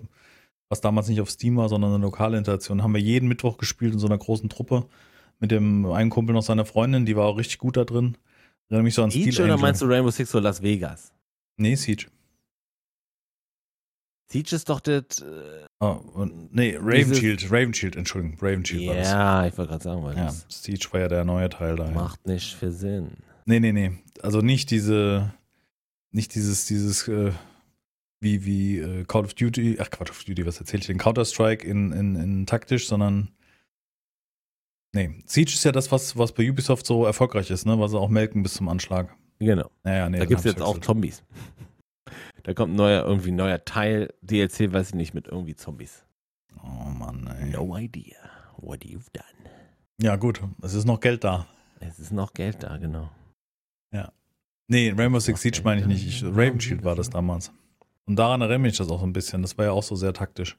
was 0.69 0.81
damals 0.81 1.07
nicht 1.09 1.21
auf 1.21 1.31
Steam 1.31 1.57
war, 1.57 1.69
sondern 1.69 1.95
eine 1.95 2.03
lokale 2.03 2.37
Interaktion. 2.37 2.83
Haben 2.83 2.93
wir 2.93 3.01
jeden 3.01 3.29
Mittwoch 3.29 3.57
gespielt 3.57 3.93
in 3.93 4.01
so 4.01 4.09
einer 4.09 4.19
großen 4.19 4.49
Truppe 4.49 4.85
mit 5.39 5.53
dem 5.53 5.87
einen 5.87 6.11
Kumpel 6.11 6.35
noch 6.35 6.43
seiner 6.43 6.65
Freundin, 6.65 7.07
die 7.07 7.15
war 7.15 7.27
auch 7.27 7.39
richtig 7.39 7.59
gut 7.59 7.77
da 7.77 7.85
drin. 7.85 8.17
Erinnere 8.69 8.83
mich 8.83 8.95
so 8.95 9.05
an 9.05 9.11
Siege 9.13 9.31
Steel 9.31 9.45
oder 9.45 9.55
Angel. 9.55 9.63
meinst 9.63 9.83
du 9.83 9.87
Rainbow 9.87 10.11
Six 10.11 10.35
oder 10.35 10.43
Las 10.43 10.61
Vegas? 10.61 11.13
Nee, 11.57 11.77
Siege. 11.77 12.07
Siege 14.27 14.57
ist 14.57 14.69
doch 14.69 14.81
das. 14.81 15.21
Äh, 15.21 15.67
oh, 15.81 16.01
und, 16.15 16.55
nee, 16.55 16.77
Raven 16.81 17.15
Shield, 17.15 17.45
Raven 17.51 17.75
Shield, 17.75 17.97
Entschuldigung, 17.97 18.39
Raven 18.41 18.65
Shield 18.65 18.89
war 18.89 18.95
das. 18.97 19.09
Ja, 19.09 19.47
ich 19.47 19.59
wollte 19.59 19.71
gerade 19.71 19.85
sagen, 19.85 20.03
weil 20.03 20.17
ja, 20.17 20.27
das 20.27 20.47
Siege 20.49 20.87
war 20.93 21.01
ja 21.01 21.09
der 21.09 21.25
neue 21.25 21.49
Teil 21.49 21.77
da. 21.77 21.91
Macht 21.91 22.27
nicht 22.27 22.55
viel 22.55 22.73
Sinn. 22.73 23.11
Nee, 23.45 23.61
nee, 23.61 23.73
nee. 23.73 23.93
Also 24.23 24.41
nicht 24.41 24.71
diese, 24.71 25.35
nicht 26.11 26.35
dieses, 26.35 26.67
dieses, 26.67 27.07
äh, 27.09 27.33
wie, 28.21 28.45
wie 28.47 28.79
äh, 28.79 29.05
Call 29.05 29.25
of 29.25 29.35
Duty, 29.35 29.79
ach 29.81 29.91
Call 29.91 30.09
of 30.09 30.25
Duty, 30.25 30.47
was 30.47 30.59
erzähle 30.59 30.81
ich 30.81 30.87
denn? 30.87 30.99
Counter-Strike 30.99 31.67
in, 31.67 31.93
in, 31.93 32.17
in 32.17 32.47
taktisch, 32.47 32.89
sondern 32.89 33.31
nee, 34.95 35.23
Siege 35.27 35.53
ist 35.53 35.65
ja 35.65 35.73
das, 35.73 35.93
was, 35.93 36.17
was 36.17 36.33
bei 36.33 36.49
Ubisoft 36.49 36.87
so 36.87 37.05
erfolgreich 37.05 37.51
ist, 37.51 37.67
ne? 37.67 37.79
Was 37.79 37.91
sie 37.91 37.99
auch 37.99 38.09
melken 38.09 38.43
bis 38.43 38.55
zum 38.55 38.69
Anschlag. 38.69 39.15
Genau. 39.39 39.71
Naja, 39.83 40.09
nee, 40.09 40.19
da 40.19 40.25
gibt 40.25 40.39
es 40.39 40.45
jetzt 40.45 40.63
auch 40.63 40.79
Zombies. 40.79 41.23
Da 42.45 42.53
kommt 42.53 42.75
ein 42.75 42.77
neuer, 42.77 43.05
irgendwie 43.05 43.33
ein 43.33 43.37
neuer 43.37 43.65
Teil, 43.65 44.13
DLC, 44.21 44.71
weiß 44.73 44.89
ich 44.89 44.95
nicht, 44.95 45.15
mit 45.15 45.29
irgendwie 45.29 45.57
Zombies. 45.57 46.05
Oh 46.63 46.91
Mann, 46.91 47.27
ey. 47.27 47.51
No 47.51 47.77
idea 47.77 48.19
what 48.59 48.85
you've 48.85 49.11
done. 49.13 49.25
Ja, 50.01 50.17
gut, 50.17 50.43
es 50.61 50.75
ist 50.75 50.85
noch 50.85 51.01
Geld 51.01 51.25
da. 51.25 51.47
Es 51.81 51.99
ist 51.99 52.13
noch 52.13 52.35
Geld 52.35 52.63
da, 52.63 52.77
genau. 52.77 53.11
Ja. 53.93 54.13
Nee, 54.69 54.93
Rainbow 54.97 55.21
Six 55.21 55.41
Siege 55.41 55.63
meine 55.65 55.81
ich 55.81 55.87
nicht. 55.87 56.07
Ich, 56.07 56.23
Raven 56.23 56.61
Shield 56.61 56.85
war 56.85 56.95
das 56.95 57.09
damals. 57.09 57.51
Und 58.05 58.17
daran 58.17 58.43
erinnere 58.43 58.59
mich 58.59 58.77
das 58.77 58.91
auch 58.91 59.01
so 59.01 59.07
ein 59.07 59.15
bisschen. 59.15 59.41
Das 59.41 59.57
war 59.57 59.65
ja 59.65 59.73
auch 59.73 59.83
so 59.83 59.97
sehr 59.97 60.13
taktisch. 60.13 60.59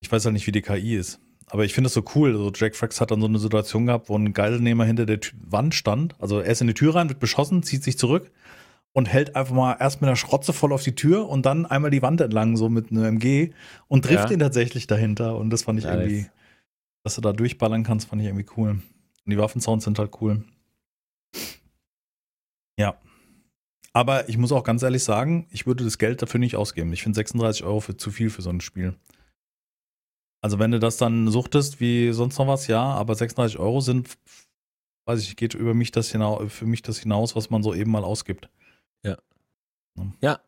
Ich 0.00 0.12
weiß 0.12 0.26
halt 0.26 0.34
nicht, 0.34 0.46
wie 0.46 0.52
die 0.52 0.62
KI 0.62 0.96
ist. 0.96 1.20
Aber 1.46 1.64
ich 1.64 1.72
finde 1.72 1.86
es 1.86 1.94
so 1.94 2.04
cool. 2.14 2.34
So 2.36 2.52
Jack 2.54 2.76
Frax 2.76 3.00
hat 3.00 3.10
dann 3.10 3.22
so 3.22 3.26
eine 3.26 3.38
Situation 3.38 3.86
gehabt, 3.86 4.10
wo 4.10 4.18
ein 4.18 4.34
Geiselnehmer 4.34 4.84
hinter 4.84 5.06
der 5.06 5.20
Wand 5.40 5.74
stand. 5.74 6.20
Also 6.20 6.40
er 6.40 6.52
ist 6.52 6.60
in 6.60 6.66
die 6.66 6.74
Tür 6.74 6.94
rein, 6.94 7.08
wird 7.08 7.20
beschossen, 7.20 7.62
zieht 7.62 7.82
sich 7.82 7.96
zurück 7.96 8.30
und 8.96 9.12
hält 9.12 9.36
einfach 9.36 9.54
mal 9.54 9.76
erst 9.78 10.00
mit 10.00 10.08
der 10.08 10.16
Schrotze 10.16 10.54
voll 10.54 10.72
auf 10.72 10.82
die 10.82 10.94
Tür 10.94 11.28
und 11.28 11.44
dann 11.44 11.66
einmal 11.66 11.90
die 11.90 12.00
Wand 12.00 12.22
entlang, 12.22 12.56
so 12.56 12.70
mit 12.70 12.90
einem 12.90 13.04
MG 13.04 13.52
und 13.88 14.06
trifft 14.06 14.30
ja. 14.30 14.32
ihn 14.32 14.38
tatsächlich 14.38 14.86
dahinter. 14.86 15.36
Und 15.36 15.50
das 15.50 15.64
fand 15.64 15.78
ich 15.78 15.84
nice. 15.84 15.96
irgendwie, 15.96 16.30
dass 17.04 17.16
du 17.16 17.20
da 17.20 17.34
durchballern 17.34 17.84
kannst, 17.84 18.08
fand 18.08 18.22
ich 18.22 18.28
irgendwie 18.28 18.46
cool. 18.56 18.70
Und 18.70 18.82
die 19.26 19.36
Waffensounds 19.36 19.84
sind 19.84 19.98
halt 19.98 20.12
cool. 20.22 20.44
Ja. 22.78 22.96
Aber 23.92 24.30
ich 24.30 24.38
muss 24.38 24.50
auch 24.50 24.64
ganz 24.64 24.82
ehrlich 24.82 25.04
sagen, 25.04 25.46
ich 25.50 25.66
würde 25.66 25.84
das 25.84 25.98
Geld 25.98 26.22
dafür 26.22 26.40
nicht 26.40 26.56
ausgeben. 26.56 26.90
Ich 26.94 27.02
finde 27.02 27.16
36 27.16 27.64
Euro 27.64 27.80
für 27.80 27.98
zu 27.98 28.10
viel 28.10 28.30
für 28.30 28.40
so 28.40 28.48
ein 28.48 28.62
Spiel. 28.62 28.94
Also 30.40 30.58
wenn 30.58 30.70
du 30.70 30.78
das 30.78 30.96
dann 30.96 31.28
suchtest 31.28 31.80
wie 31.80 32.12
sonst 32.12 32.38
noch 32.38 32.46
was, 32.46 32.66
ja, 32.66 32.82
aber 32.82 33.14
36 33.14 33.58
Euro 33.58 33.82
sind, 33.82 34.16
weiß 35.04 35.20
ich, 35.20 35.36
geht 35.36 35.52
über 35.52 35.74
mich 35.74 35.90
das 35.90 36.10
hinaus, 36.10 36.50
für 36.50 36.64
mich 36.64 36.80
das 36.80 36.98
hinaus, 36.98 37.36
was 37.36 37.50
man 37.50 37.62
so 37.62 37.74
eben 37.74 37.90
mal 37.90 38.02
ausgibt. 38.02 38.48
Ja. 39.04 39.16
Ja, 40.20 40.40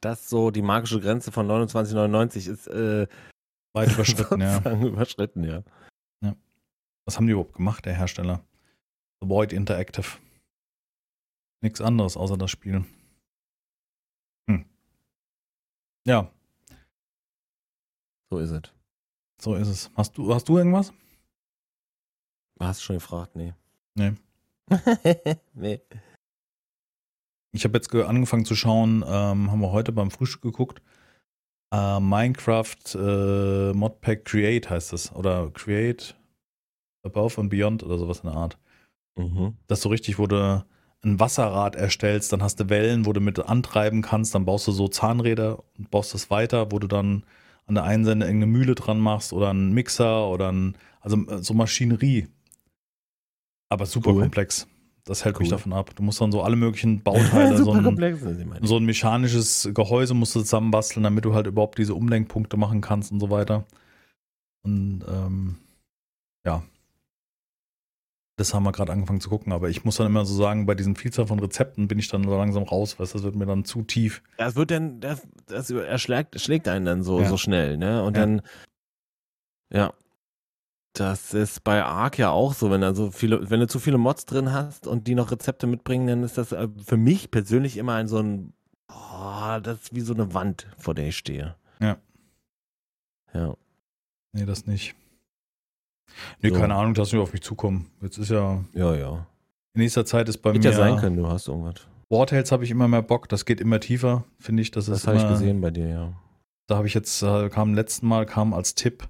das 0.00 0.28
so 0.28 0.50
die 0.50 0.62
magische 0.62 1.00
Grenze 1.00 1.32
von 1.32 1.46
29,99 1.48 2.50
ist 2.50 2.66
äh, 2.68 3.06
weit 3.72 3.92
überschritten, 3.94 4.40
ja. 4.40 4.58
überschritten, 4.82 5.44
ja. 5.44 5.62
ja. 6.22 6.36
Was 7.04 7.16
haben 7.16 7.26
die 7.26 7.32
überhaupt 7.32 7.54
gemacht, 7.54 7.84
der 7.84 7.94
Hersteller? 7.94 8.44
The 9.20 9.28
Void 9.28 9.52
Interactive. 9.52 10.18
Nichts 11.62 11.80
anderes 11.80 12.16
außer 12.16 12.36
das 12.36 12.50
Spiel. 12.50 12.84
Hm. 14.48 14.64
Ja. 16.06 16.30
So 18.30 18.38
ist 18.38 18.50
es. 18.50 18.62
So 19.40 19.54
ist 19.54 19.68
es. 19.68 19.90
Hast 19.94 20.16
du, 20.18 20.34
hast 20.34 20.48
du 20.48 20.58
irgendwas? 20.58 20.92
Hast 22.58 22.80
du 22.80 22.84
schon 22.84 22.96
gefragt? 22.96 23.36
Nee. 23.36 23.54
Nee. 23.94 24.14
nee. 25.54 25.80
Ich 27.52 27.64
habe 27.64 27.76
jetzt 27.76 27.94
angefangen 27.94 28.46
zu 28.46 28.56
schauen, 28.56 29.04
ähm, 29.06 29.50
haben 29.50 29.60
wir 29.60 29.72
heute 29.72 29.92
beim 29.92 30.10
Frühstück 30.10 30.42
geguckt. 30.42 30.82
Äh, 31.72 32.00
Minecraft 32.00 32.94
äh, 32.94 33.72
Modpack 33.74 34.24
Create 34.24 34.70
heißt 34.70 34.92
es. 34.94 35.12
Oder 35.12 35.50
Create 35.52 36.14
Above 37.04 37.40
and 37.40 37.50
Beyond 37.50 37.82
oder 37.82 37.98
sowas 37.98 38.20
in 38.20 38.30
der 38.30 38.38
Art. 38.38 38.58
Mhm. 39.16 39.56
Das 39.66 39.82
so 39.82 39.90
richtig, 39.90 40.18
wo 40.18 40.26
du 40.26 40.64
ein 41.04 41.20
Wasserrad 41.20 41.76
erstellst, 41.76 42.32
dann 42.32 42.42
hast 42.42 42.60
du 42.60 42.68
Wellen, 42.68 43.06
wo 43.06 43.12
du 43.12 43.20
mit 43.20 43.38
antreiben 43.38 44.02
kannst, 44.02 44.34
dann 44.34 44.44
baust 44.44 44.66
du 44.68 44.72
so 44.72 44.88
Zahnräder 44.88 45.62
und 45.76 45.90
baust 45.90 46.14
das 46.14 46.30
weiter, 46.30 46.70
wo 46.70 46.78
du 46.78 46.86
dann 46.86 47.24
an 47.66 47.74
der 47.74 47.84
einen 47.84 48.04
Seite 48.04 48.20
irgendeine 48.20 48.46
Mühle 48.46 48.74
dran 48.74 49.00
machst 49.00 49.32
oder 49.32 49.50
einen 49.50 49.72
Mixer 49.72 50.28
oder 50.28 50.50
ein, 50.52 50.76
also 51.00 51.16
äh, 51.26 51.42
so 51.42 51.54
Maschinerie. 51.54 52.28
Aber 53.68 53.86
super 53.86 54.12
cool. 54.12 54.22
komplex. 54.22 54.68
Das 55.04 55.24
hält 55.24 55.36
cool. 55.36 55.40
mich 55.40 55.50
davon 55.50 55.72
ab. 55.72 55.94
Du 55.96 56.02
musst 56.02 56.20
dann 56.20 56.30
so 56.30 56.42
alle 56.42 56.56
möglichen 56.56 57.02
Bauteile, 57.02 57.56
so, 57.64 57.72
ein, 57.72 58.60
so 58.62 58.76
ein 58.76 58.84
mechanisches 58.84 59.68
Gehäuse 59.74 60.14
musst 60.14 60.34
du 60.36 60.40
zusammenbasteln, 60.40 61.02
damit 61.02 61.24
du 61.24 61.34
halt 61.34 61.46
überhaupt 61.46 61.78
diese 61.78 61.94
Umlenkpunkte 61.94 62.56
machen 62.56 62.80
kannst 62.80 63.10
und 63.10 63.18
so 63.18 63.30
weiter. 63.30 63.64
Und 64.64 65.04
ähm, 65.08 65.56
ja, 66.46 66.62
das 68.36 68.54
haben 68.54 68.62
wir 68.64 68.72
gerade 68.72 68.92
angefangen 68.92 69.20
zu 69.20 69.28
gucken, 69.28 69.52
aber 69.52 69.68
ich 69.68 69.84
muss 69.84 69.96
dann 69.96 70.06
immer 70.06 70.24
so 70.24 70.34
sagen, 70.34 70.66
bei 70.66 70.74
diesen 70.74 70.96
Vielzahl 70.96 71.26
von 71.26 71.38
Rezepten 71.38 71.86
bin 71.86 71.98
ich 71.98 72.08
dann 72.08 72.24
so 72.24 72.36
langsam 72.36 72.62
raus, 72.62 72.98
weil 72.98 73.06
das 73.06 73.22
wird 73.22 73.34
mir 73.34 73.46
dann 73.46 73.64
zu 73.64 73.82
tief. 73.82 74.22
Das 74.38 74.56
wird 74.56 74.70
dann, 74.70 75.00
das, 75.00 75.26
das 75.46 75.70
erschlägt, 75.70 76.40
schlägt 76.40 76.66
einen 76.66 76.84
dann 76.84 77.02
so, 77.02 77.20
ja. 77.20 77.28
so 77.28 77.36
schnell, 77.36 77.76
ne? 77.76 78.02
Und 78.02 78.16
ja. 78.16 78.20
dann, 78.20 78.42
ja, 79.70 79.92
das 80.92 81.32
ist 81.32 81.64
bei 81.64 81.82
Ark 81.82 82.18
ja 82.18 82.30
auch 82.30 82.52
so, 82.52 82.70
wenn 82.70 82.82
du 82.82 82.94
so 82.94 83.10
viele, 83.10 83.50
wenn 83.50 83.60
du 83.60 83.66
zu 83.66 83.78
viele 83.78 83.98
Mods 83.98 84.26
drin 84.26 84.52
hast 84.52 84.86
und 84.86 85.06
die 85.06 85.14
noch 85.14 85.30
Rezepte 85.30 85.66
mitbringen, 85.66 86.06
dann 86.06 86.22
ist 86.22 86.38
das 86.38 86.52
äh, 86.52 86.68
für 86.84 86.96
mich 86.96 87.30
persönlich 87.30 87.76
immer 87.76 87.94
ein 87.94 88.08
so 88.08 88.18
ein, 88.18 88.52
oh, 88.90 89.58
das 89.62 89.82
ist 89.82 89.94
wie 89.94 90.00
so 90.00 90.12
eine 90.12 90.34
Wand, 90.34 90.66
vor 90.76 90.94
der 90.94 91.08
ich 91.08 91.16
stehe. 91.16 91.56
Ja. 91.80 91.96
Ja. 93.32 93.56
Nee, 94.32 94.44
das 94.44 94.66
nicht. 94.66 94.94
Nee, 96.42 96.50
so. 96.50 96.56
keine 96.56 96.74
Ahnung, 96.74 96.94
dass 96.94 97.12
wir 97.12 97.20
auf 97.20 97.32
mich 97.32 97.42
zukommen. 97.42 97.90
Jetzt 98.02 98.18
ist 98.18 98.30
ja. 98.30 98.62
Ja, 98.74 98.94
ja. 98.94 99.26
In 99.74 99.80
nächster 99.80 100.04
Zeit 100.04 100.28
ist 100.28 100.38
bei 100.38 100.50
Hätte 100.50 100.68
mir. 100.68 100.70
ja 100.70 100.76
sein 100.76 100.96
können, 100.98 101.16
du 101.16 101.26
hast 101.26 101.48
irgendwas. 101.48 101.86
Wartales 102.10 102.52
habe 102.52 102.64
ich 102.64 102.70
immer 102.70 102.88
mehr 102.88 103.00
Bock, 103.00 103.30
das 103.30 103.46
geht 103.46 103.62
immer 103.62 103.80
tiefer, 103.80 104.24
finde 104.38 104.60
ich. 104.60 104.70
Das, 104.70 104.84
das 104.86 105.06
habe 105.06 105.16
ich 105.16 105.26
gesehen 105.26 105.62
bei 105.62 105.70
dir, 105.70 105.88
ja. 105.88 106.12
Da 106.66 106.76
habe 106.76 106.86
ich 106.86 106.92
jetzt, 106.92 107.22
äh, 107.22 107.48
kam 107.48 107.72
letzten 107.74 108.06
Mal, 108.06 108.26
kam 108.26 108.52
als 108.52 108.74
Tipp, 108.74 109.08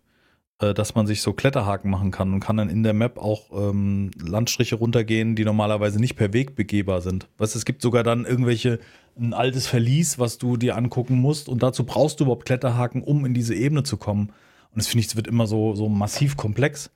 dass 0.63 0.95
man 0.95 1.07
sich 1.07 1.23
so 1.23 1.33
Kletterhaken 1.33 1.91
machen 1.91 2.11
kann 2.11 2.33
und 2.33 2.41
kann 2.41 2.57
dann 2.57 2.71
in 2.71 2.83
der 2.83 2.95
Map 2.95 3.19
auch 3.19 3.51
ähm, 3.53 4.11
Landstriche 4.19 4.77
runtergehen, 4.77 5.35
die 5.35 5.45
normalerweise 5.45 5.99
nicht 5.99 6.17
per 6.17 6.33
Weg 6.33 6.55
begehbar 6.55 7.01
sind. 7.01 7.29
Weißt 7.39 7.57
es 7.57 7.65
gibt 7.65 7.83
sogar 7.83 8.03
dann 8.03 8.25
irgendwelche, 8.25 8.79
ein 9.19 9.35
altes 9.35 9.67
Verlies, 9.67 10.19
was 10.19 10.39
du 10.39 10.57
dir 10.57 10.77
angucken 10.77 11.21
musst 11.21 11.49
und 11.49 11.63
dazu 11.63 11.85
brauchst 11.85 12.21
du 12.21 12.25
überhaupt 12.25 12.47
Kletterhaken, 12.47 13.03
um 13.03 13.27
in 13.27 13.35
diese 13.35 13.55
Ebene 13.55 13.83
zu 13.83 13.97
kommen. 13.97 14.29
Und 14.71 14.79
das 14.79 14.87
finde 14.87 15.01
ich, 15.01 15.09
es 15.09 15.17
wird 15.17 15.27
immer 15.27 15.47
so, 15.47 15.75
so 15.75 15.89
massiv 15.89 16.37
komplex. 16.37 16.91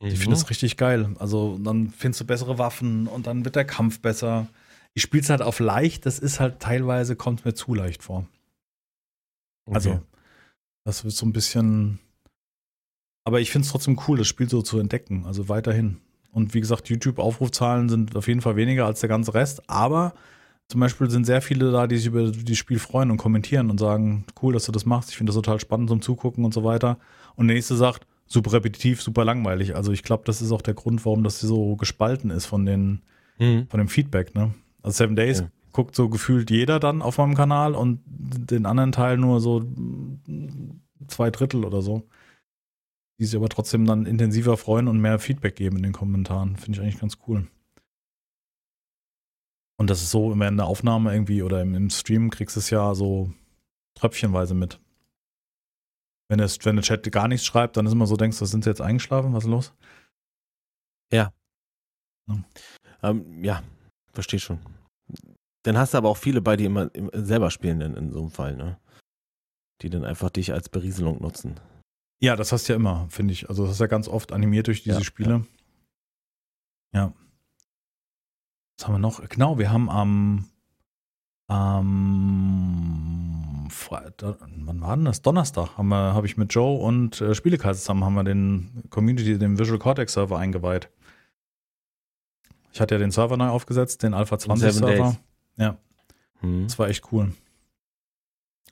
Mhm. 0.00 0.08
Ich 0.08 0.18
finde 0.18 0.36
das 0.36 0.48
richtig 0.48 0.76
geil. 0.76 1.10
Also 1.18 1.58
dann 1.62 1.90
findest 1.90 2.22
du 2.22 2.24
bessere 2.24 2.58
Waffen 2.58 3.06
und 3.08 3.26
dann 3.26 3.44
wird 3.44 3.56
der 3.56 3.66
Kampf 3.66 4.00
besser. 4.00 4.46
Ich 4.94 5.02
spiele 5.02 5.22
es 5.22 5.30
halt 5.30 5.42
auf 5.42 5.60
leicht, 5.60 6.06
das 6.06 6.18
ist 6.18 6.40
halt 6.40 6.60
teilweise, 6.60 7.16
kommt 7.16 7.44
mir 7.44 7.54
zu 7.54 7.74
leicht 7.74 8.02
vor. 8.02 8.26
Okay. 9.66 9.74
Also, 9.74 10.00
das 10.84 11.04
wird 11.04 11.14
so 11.14 11.26
ein 11.26 11.32
bisschen. 11.32 11.98
Aber 13.24 13.40
ich 13.40 13.50
finde 13.50 13.66
es 13.66 13.70
trotzdem 13.70 13.98
cool, 14.08 14.18
das 14.18 14.28
Spiel 14.28 14.48
so 14.48 14.62
zu 14.62 14.78
entdecken. 14.78 15.24
Also 15.26 15.48
weiterhin. 15.48 15.98
Und 16.32 16.54
wie 16.54 16.60
gesagt, 16.60 16.88
YouTube-Aufrufzahlen 16.88 17.88
sind 17.88 18.16
auf 18.16 18.28
jeden 18.28 18.40
Fall 18.40 18.56
weniger 18.56 18.86
als 18.86 19.00
der 19.00 19.08
ganze 19.08 19.34
Rest. 19.34 19.68
Aber 19.68 20.14
zum 20.68 20.80
Beispiel 20.80 21.10
sind 21.10 21.26
sehr 21.26 21.42
viele 21.42 21.72
da, 21.72 21.86
die 21.86 21.96
sich 21.96 22.06
über 22.06 22.30
das 22.30 22.56
Spiel 22.56 22.78
freuen 22.78 23.10
und 23.10 23.16
kommentieren 23.16 23.70
und 23.70 23.78
sagen, 23.78 24.24
cool, 24.40 24.52
dass 24.52 24.66
du 24.66 24.72
das 24.72 24.86
machst. 24.86 25.10
Ich 25.10 25.16
finde 25.16 25.30
das 25.30 25.36
total 25.36 25.58
spannend 25.58 25.88
zum 25.88 26.00
Zugucken 26.00 26.44
und 26.44 26.54
so 26.54 26.62
weiter. 26.62 26.98
Und 27.34 27.48
der 27.48 27.56
nächste 27.56 27.74
sagt, 27.74 28.06
super 28.26 28.52
repetitiv, 28.52 29.02
super 29.02 29.24
langweilig. 29.24 29.74
Also 29.74 29.90
ich 29.90 30.04
glaube, 30.04 30.22
das 30.24 30.40
ist 30.40 30.52
auch 30.52 30.62
der 30.62 30.74
Grund, 30.74 31.04
warum 31.04 31.24
das 31.24 31.40
so 31.40 31.74
gespalten 31.74 32.30
ist 32.30 32.46
von 32.46 32.64
den, 32.64 33.02
mhm. 33.38 33.66
von 33.68 33.78
dem 33.78 33.88
Feedback, 33.88 34.34
ne? 34.34 34.54
Also 34.82 34.96
Seven 34.96 35.16
Days 35.16 35.40
ja. 35.40 35.50
guckt 35.72 35.96
so 35.96 36.08
gefühlt 36.08 36.50
jeder 36.50 36.78
dann 36.78 37.02
auf 37.02 37.18
meinem 37.18 37.34
Kanal 37.34 37.74
und 37.74 38.00
den 38.06 38.64
anderen 38.64 38.92
Teil 38.92 39.18
nur 39.18 39.40
so 39.40 39.62
zwei 41.08 41.30
Drittel 41.30 41.64
oder 41.64 41.82
so. 41.82 42.04
Die 43.20 43.26
sich 43.26 43.36
aber 43.36 43.50
trotzdem 43.50 43.84
dann 43.84 44.06
intensiver 44.06 44.56
freuen 44.56 44.88
und 44.88 44.98
mehr 44.98 45.18
Feedback 45.18 45.54
geben 45.54 45.76
in 45.76 45.82
den 45.82 45.92
Kommentaren. 45.92 46.56
Finde 46.56 46.78
ich 46.78 46.82
eigentlich 46.82 47.00
ganz 47.00 47.18
cool. 47.28 47.46
Und 49.78 49.90
das 49.90 50.02
ist 50.02 50.10
so, 50.10 50.32
immer 50.32 50.48
in 50.48 50.56
der 50.56 50.66
Aufnahme 50.66 51.12
irgendwie 51.12 51.42
oder 51.42 51.60
im, 51.60 51.74
im 51.74 51.90
Stream 51.90 52.30
kriegst 52.30 52.56
du 52.56 52.60
es 52.60 52.70
ja 52.70 52.94
so 52.94 53.32
tröpfchenweise 53.94 54.54
mit. 54.54 54.80
Wenn, 56.28 56.40
es, 56.40 56.64
wenn 56.64 56.76
der 56.76 56.82
Chat 56.82 57.10
gar 57.12 57.28
nichts 57.28 57.44
schreibt, 57.44 57.76
dann 57.76 57.86
ist 57.86 57.92
immer 57.92 58.06
so, 58.06 58.16
denkst 58.16 58.38
du, 58.38 58.46
sind 58.46 58.64
sie 58.64 58.70
jetzt 58.70 58.80
eingeschlafen? 58.80 59.34
Was 59.34 59.44
ist 59.44 59.50
los? 59.50 59.74
Ja. 61.12 61.32
Ja, 62.26 62.44
ähm, 63.02 63.44
ja 63.44 63.62
verstehe 64.12 64.40
schon. 64.40 64.60
Dann 65.64 65.76
hast 65.76 65.92
du 65.92 65.98
aber 65.98 66.08
auch 66.08 66.16
viele 66.16 66.40
bei, 66.40 66.56
die 66.56 66.64
immer, 66.64 66.94
immer 66.94 67.10
selber 67.12 67.50
spielen 67.50 67.80
in, 67.82 67.94
in 67.96 68.12
so 68.12 68.20
einem 68.20 68.30
Fall, 68.30 68.56
ne? 68.56 68.78
Die 69.82 69.90
dann 69.90 70.04
einfach 70.04 70.30
dich 70.30 70.52
als 70.52 70.68
Berieselung 70.68 71.20
nutzen. 71.20 71.60
Ja, 72.20 72.36
das 72.36 72.52
hast 72.52 72.68
du 72.68 72.74
ja 72.74 72.76
immer, 72.76 73.06
finde 73.08 73.32
ich. 73.32 73.48
Also 73.48 73.64
das 73.64 73.72
ist 73.72 73.80
ja 73.80 73.86
ganz 73.86 74.06
oft 74.06 74.32
animiert 74.32 74.66
durch 74.66 74.82
diese 74.82 74.98
ja, 74.98 75.04
Spiele. 75.04 75.46
Ja. 76.92 77.00
ja. 77.00 77.12
Was 78.78 78.86
haben 78.86 78.94
wir 78.94 78.98
noch? 78.98 79.26
Genau, 79.28 79.58
wir 79.58 79.72
haben 79.72 79.90
am, 79.90 80.46
am 81.48 83.66
Freitag, 83.70 84.36
wann 84.40 84.80
war 84.80 84.96
denn 84.96 85.06
das? 85.06 85.22
Donnerstag 85.22 85.78
habe 85.78 86.26
ich 86.26 86.36
mit 86.36 86.54
Joe 86.54 86.78
und 86.78 87.20
äh, 87.20 87.34
Spielekreis 87.34 87.80
zusammen 87.80 88.04
haben 88.04 88.14
wir 88.14 88.24
den 88.24 88.84
Community, 88.90 89.38
den 89.38 89.58
Visual 89.58 89.78
Cortex 89.78 90.12
Server 90.12 90.38
eingeweiht. 90.38 90.90
Ich 92.72 92.80
hatte 92.80 92.94
ja 92.94 92.98
den 92.98 93.10
Server 93.10 93.36
neu 93.36 93.48
aufgesetzt, 93.48 94.02
den 94.02 94.14
Alpha 94.14 94.38
20 94.38 94.72
Seven 94.72 94.88
Server. 94.88 95.04
Days. 95.10 95.20
Ja, 95.56 95.76
Hm. 96.40 96.64
das 96.64 96.78
war 96.78 96.88
echt 96.88 97.12
cool. 97.12 97.34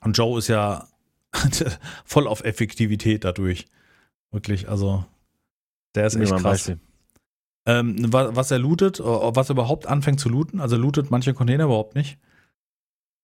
Und 0.01 0.17
Joe 0.17 0.39
ist 0.39 0.47
ja 0.47 0.87
voll 2.05 2.27
auf 2.27 2.43
Effektivität 2.43 3.23
dadurch. 3.23 3.65
Wirklich, 4.31 4.69
also 4.69 5.05
der 5.95 6.05
ist 6.07 6.15
echt 6.15 6.35
krass. 6.37 6.71
Ähm, 7.65 8.11
wa- 8.13 8.29
was 8.33 8.51
er 8.51 8.59
lootet, 8.59 8.99
äh, 8.99 9.03
was 9.03 9.49
er 9.49 9.53
überhaupt 9.53 9.85
anfängt 9.87 10.19
zu 10.19 10.29
looten, 10.29 10.59
also 10.59 10.77
lootet 10.77 11.11
manche 11.11 11.33
Container 11.33 11.65
überhaupt 11.65 11.95
nicht. 11.95 12.17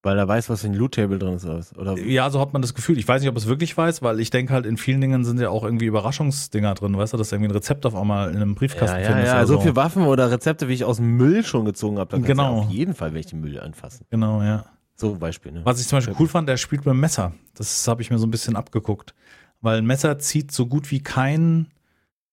Weil 0.04 0.20
er 0.20 0.28
weiß, 0.28 0.52
was 0.52 0.64
in 0.64 0.76
Loot 0.76 0.94
Table 0.94 1.18
drin 1.18 1.34
ist. 1.34 1.46
Oder? 1.78 1.94
was? 1.94 2.00
Ja, 2.06 2.30
so 2.30 2.40
hat 2.40 2.54
man 2.54 2.62
das 2.62 2.76
Gefühl. 2.76 3.00
Ich 3.00 3.08
weiß 3.08 3.22
nicht, 3.24 3.30
ob 3.30 3.38
es 3.38 3.48
wirklich 3.48 3.76
weiß, 3.76 4.04
weil 4.04 4.20
ich 4.20 4.30
denke 4.30 4.54
halt, 4.54 4.68
in 4.68 4.78
vielen 4.78 5.02
Dingen 5.02 5.26
sind 5.26 5.40
ja 5.40 5.50
auch 5.50 5.64
irgendwie 5.64 5.86
Überraschungsdinger 5.86 6.76
drin, 6.76 6.96
weißt 6.96 7.14
du, 7.14 7.18
dass 7.18 7.32
irgendwie 7.32 7.50
ein 7.50 7.56
Rezept 7.56 7.88
auf 7.88 7.96
einmal 7.96 8.30
in 8.30 8.36
einem 8.36 8.54
Briefkasten 8.54 8.98
ja, 8.98 9.02
ja, 9.02 9.08
findest 9.08 9.32
ja, 9.34 9.38
oder 9.40 9.48
so 9.48 9.60
viel 9.62 9.76
Waffen 9.76 10.04
oder 10.04 10.30
Rezepte, 10.30 10.68
wie 10.68 10.74
ich 10.74 10.84
aus 10.86 10.98
dem 10.98 11.18
Müll 11.18 11.44
schon 11.44 11.66
gezogen 11.66 11.98
habe, 11.98 12.12
da 12.12 12.18
kannst 12.18 12.28
Genau. 12.28 12.54
du 12.56 12.62
auf 12.68 12.70
jeden 12.70 12.94
Fall 12.94 13.16
welche 13.16 13.36
Müll 13.36 13.60
anfassen. 13.60 14.06
Genau, 14.12 14.44
ja. 14.44 14.66
So 14.96 15.12
ein 15.14 15.20
Beispiel, 15.20 15.52
ne? 15.52 15.62
Was 15.66 15.82
ich 15.82 15.88
zum 15.88 15.98
Beispiel 15.98 16.16
cool 16.20 16.28
fand, 16.28 16.48
der 16.48 16.58
spielt 16.58 16.86
mit 16.86 16.94
dem 16.94 17.00
Messer. 17.00 17.34
Das 17.56 17.88
habe 17.88 18.02
ich 18.02 18.10
mir 18.12 18.18
so 18.18 18.26
ein 18.28 18.32
bisschen 18.32 18.56
abgeguckt. 18.56 19.14
Weil 19.62 19.80
ein 19.80 19.86
Messer 19.86 20.18
zieht 20.20 20.52
so 20.52 20.68
gut 20.68 20.90
wie 20.92 21.02
kein 21.04 21.68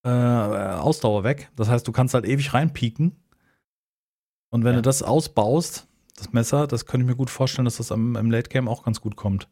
äh, 0.05 0.09
Ausdauer 0.09 1.25
weg. 1.25 1.51
Das 1.57 1.69
heißt, 1.69 1.87
du 1.87 1.93
kannst 1.93 2.15
halt 2.15 2.25
ewig 2.25 2.55
reinpieken. 2.55 3.17
Und 4.51 4.65
wenn 4.65 4.73
Ja. 4.73 4.77
du 4.77 4.83
das 4.83 5.03
ausbaust, 5.03 5.87
das 6.17 6.33
Messer, 6.33 6.67
das 6.67 6.87
könnte 6.87 7.05
ich 7.05 7.11
mir 7.11 7.17
gut 7.17 7.31
vorstellen, 7.31 7.65
dass 7.65 7.79
das 7.79 7.91
am, 7.91 8.17
im 8.17 8.31
Late 8.31 8.51
Game 8.51 8.69
auch 8.69 8.85
ganz 8.85 9.01
gut 9.01 9.17
kommt. 9.17 9.49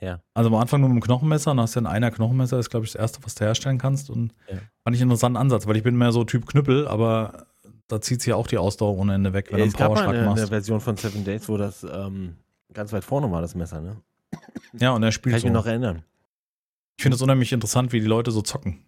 Ja. 0.00 0.20
Also 0.34 0.48
am 0.48 0.56
Anfang 0.56 0.80
nur 0.80 0.90
mit 0.90 1.02
dem 1.02 1.04
Knochenmesser, 1.04 1.50
dann 1.50 1.60
hast 1.60 1.76
du 1.76 1.80
ja 1.80 1.86
ein 1.86 1.92
einer 1.92 2.10
Knochenmesser, 2.10 2.58
ist 2.58 2.70
glaube 2.70 2.86
ich 2.86 2.92
das 2.92 3.00
erste, 3.00 3.22
was 3.24 3.34
du 3.34 3.44
herstellen 3.44 3.78
kannst. 3.78 4.10
Und 4.10 4.32
Ja. 4.48 4.56
fand 4.84 4.96
ich 4.96 5.02
einen 5.02 5.10
interessanten 5.10 5.36
Ansatz, 5.36 5.66
weil 5.66 5.76
ich 5.76 5.82
bin 5.82 5.96
mehr 5.96 6.12
so 6.12 6.24
Typ 6.24 6.46
Knüppel, 6.46 6.86
aber 6.88 7.46
da 7.92 8.00
zieht 8.00 8.22
sich 8.22 8.30
ja 8.30 8.36
auch 8.36 8.46
die 8.46 8.56
Ausdauer 8.56 8.96
ohne 8.96 9.14
Ende 9.14 9.32
weg, 9.34 9.48
wenn 9.50 9.58
du 9.58 9.62
einen 9.64 9.72
es 9.72 9.76
gab 9.76 9.90
mal 9.90 9.94
Powerschlag 9.96 10.08
eine, 10.14 10.18
eine 10.30 10.30
machst. 10.40 10.48
Version 10.48 10.80
von 10.80 10.96
Seven 10.96 11.24
Days, 11.24 11.46
wo 11.48 11.58
das 11.58 11.84
ähm, 11.84 12.36
ganz 12.72 12.90
weit 12.92 13.04
vorne 13.04 13.30
war, 13.30 13.42
das 13.42 13.54
Messer, 13.54 13.80
ne? 13.82 13.96
Ja, 14.72 14.92
und 14.92 15.02
er 15.02 15.06
Kann 15.08 15.12
spielt 15.12 15.36
ich 15.36 15.42
so. 15.42 15.48
mich 15.48 15.52
noch 15.54 15.66
erinnern. 15.66 16.02
Ich 16.96 17.02
finde 17.02 17.16
es 17.16 17.22
unheimlich 17.22 17.52
interessant, 17.52 17.92
wie 17.92 18.00
die 18.00 18.06
Leute 18.06 18.30
so 18.30 18.40
zocken. 18.40 18.78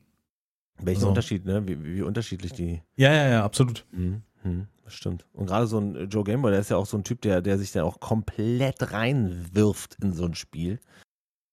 Welchen 0.79 1.03
So. 1.03 1.09
Unterschied, 1.09 1.45
ne? 1.45 1.67
Wie, 1.69 1.85
wie 1.85 2.03
unterschiedlich 2.03 2.53
die. 2.53 2.81
Ja, 2.97 3.13
ja, 3.13 3.29
ja, 3.29 3.45
absolut. 3.45 3.85
Mhm. 3.93 4.23
Mhm. 4.43 4.69
Das 4.85 4.95
stimmt. 4.95 5.27
Und 5.35 5.47
gerade 5.47 5.67
so 5.67 5.79
ein 5.79 6.09
Joe 6.09 6.25
Gameboy, 6.25 6.51
der 6.51 6.61
ist 6.61 6.71
ja 6.71 6.79
auch 6.79 6.87
so 6.87 6.97
ein 6.97 7.05
Typ, 7.05 7.21
der, 7.21 7.43
der 7.43 7.59
sich 7.59 7.73
da 7.73 7.85
auch 7.85 8.01
komplett 8.01 8.93
reinwirft 8.93 9.97
in 10.03 10.13
so 10.15 10.25
ein 10.25 10.35
Spiel. 10.35 10.81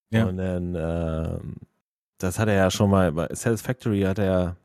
Ja. 0.09 0.25
Und 0.25 0.37
dann, 0.37 0.75
ähm, 0.75 1.55
das 2.17 2.39
hat 2.39 2.47
er 2.47 2.55
ja 2.55 2.71
schon 2.71 2.89
mal 2.89 3.11
bei 3.11 3.27
Satisfactory 3.33 4.01
hat 4.01 4.19
er 4.19 4.25
ja 4.25 4.55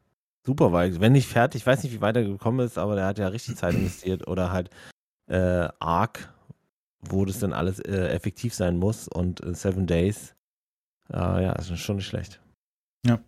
super 0.47 0.72
weit, 0.72 1.01
wenn 1.01 1.12
nicht 1.12 1.28
fertig, 1.28 1.62
ich 1.62 1.66
weiß 1.66 1.82
nicht, 1.82 1.92
wie 1.92 2.01
weit 2.01 2.16
er 2.16 2.24
gekommen 2.24 2.61
ist, 2.61 2.78
aber 2.78 2.94
der 2.94 3.07
hat 3.07 3.18
ja 3.18 3.28
richtig 3.28 3.57
Zeit 3.57 3.74
investiert 3.74 4.26
oder 4.28 4.53
halt 4.53 4.70
äh, 5.28 5.68
Arc, 5.80 6.32
wo 7.01 7.24
das 7.24 7.40
dann 7.40 7.53
alles 7.53 7.80
äh, 7.80 8.09
effektiv 8.09 8.55
sein 8.55 8.78
muss 8.78 9.09
und 9.09 9.42
äh, 9.42 9.55
Seven 9.55 9.86
Days, 9.86 10.34
äh, 11.12 11.16
ja, 11.16 11.53
ist 11.53 11.76
schon 11.78 11.97
nicht 11.97 12.07
schlecht. 12.07 12.40
Ja. 13.05 13.18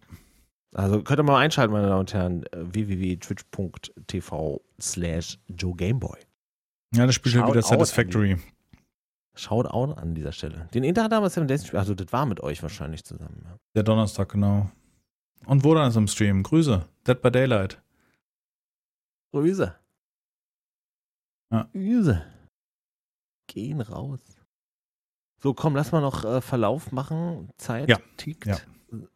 Also 0.74 1.02
könnt 1.02 1.18
ihr 1.18 1.24
mal 1.24 1.38
einschalten, 1.38 1.72
meine 1.72 1.88
Damen 1.88 2.00
und 2.00 2.14
Herren, 2.14 2.44
äh, 2.46 2.72
www.twitch.tv 2.72 4.62
slash 4.80 5.38
Joe 5.48 5.74
Gameboy. 5.74 6.18
Ja, 6.94 7.06
das 7.06 7.14
spielt 7.14 7.36
halt 7.36 7.50
wieder 7.50 7.62
Satisfactory. 7.62 8.38
Schaut 9.34 9.66
auch 9.66 9.96
an 9.96 10.14
dieser 10.14 10.32
Stelle. 10.32 10.68
Den 10.74 10.84
Inter 10.84 11.04
hat 11.04 11.12
damals 11.12 11.34
Seven 11.34 11.48
Days 11.48 11.62
gespielt, 11.62 11.80
also 11.80 11.94
das 11.94 12.12
war 12.12 12.26
mit 12.26 12.40
euch 12.40 12.62
wahrscheinlich 12.62 13.04
zusammen. 13.04 13.42
Ja. 13.44 13.56
Der 13.74 13.82
Donnerstag, 13.82 14.30
genau. 14.30 14.70
Und 15.46 15.64
wo 15.64 15.74
dann 15.74 15.88
ist 15.88 15.96
im 15.96 16.08
Stream? 16.08 16.42
Grüße. 16.42 16.84
Dead 17.08 17.20
by 17.22 17.30
Daylight. 17.30 17.80
Grüße. 19.32 19.74
Ja. 21.52 21.68
Grüße. 21.72 22.24
Gehen 23.48 23.80
raus. 23.80 24.20
So, 25.42 25.54
komm, 25.54 25.76
lass 25.76 25.92
mal 25.92 26.00
noch 26.00 26.24
äh, 26.24 26.40
Verlauf 26.40 26.92
machen. 26.92 27.48
Zeit 27.58 27.88
Ja. 27.88 27.98
tickt. 28.16 28.46
Ja. 28.46 28.56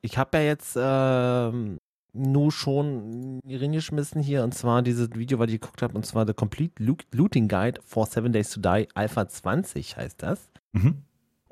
Ich 0.02 0.18
habe 0.18 0.38
ja 0.38 0.44
jetzt 0.44 0.76
ähm, 0.80 1.78
nur 2.14 2.52
schon 2.52 3.40
reingeschmissen 3.46 4.22
hier 4.22 4.44
und 4.44 4.52
zwar 4.54 4.82
dieses 4.82 5.10
Video, 5.14 5.38
was 5.38 5.50
ich 5.50 5.60
geguckt 5.60 5.82
habe, 5.82 5.94
und 5.94 6.04
zwar 6.06 6.26
The 6.26 6.34
Complete 6.34 6.82
Loo- 6.82 6.96
Looting 7.12 7.48
Guide 7.48 7.80
for 7.82 8.06
Seven 8.06 8.32
Days 8.32 8.50
to 8.50 8.60
Die 8.60 8.86
Alpha 8.94 9.26
20 9.26 9.96
heißt 9.96 10.22
das. 10.22 10.50
Mhm. 10.72 11.02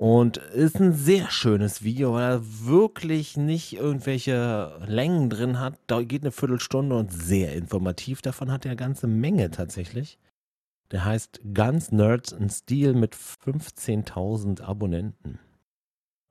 Und 0.01 0.39
ist 0.39 0.81
ein 0.81 0.95
sehr 0.95 1.31
schönes 1.31 1.83
Video, 1.83 2.15
weil 2.15 2.23
er 2.23 2.41
wirklich 2.43 3.37
nicht 3.37 3.75
irgendwelche 3.75 4.81
Längen 4.87 5.29
drin 5.29 5.61
hat. 5.61 5.79
Da 5.89 6.01
geht 6.01 6.23
eine 6.23 6.33
Viertelstunde 6.33 6.97
und 6.97 7.13
sehr 7.13 7.53
informativ. 7.53 8.23
Davon 8.23 8.51
hat 8.51 8.65
er 8.65 8.71
eine 8.71 8.77
ganze 8.77 9.07
Menge 9.07 9.51
tatsächlich. 9.51 10.19
Der 10.91 11.05
heißt 11.05 11.43
Guns, 11.53 11.93
Nerds 11.93 12.33
and 12.33 12.51
Steel 12.51 12.95
mit 12.95 13.15
15.000 13.15 14.63
Abonnenten. 14.63 15.39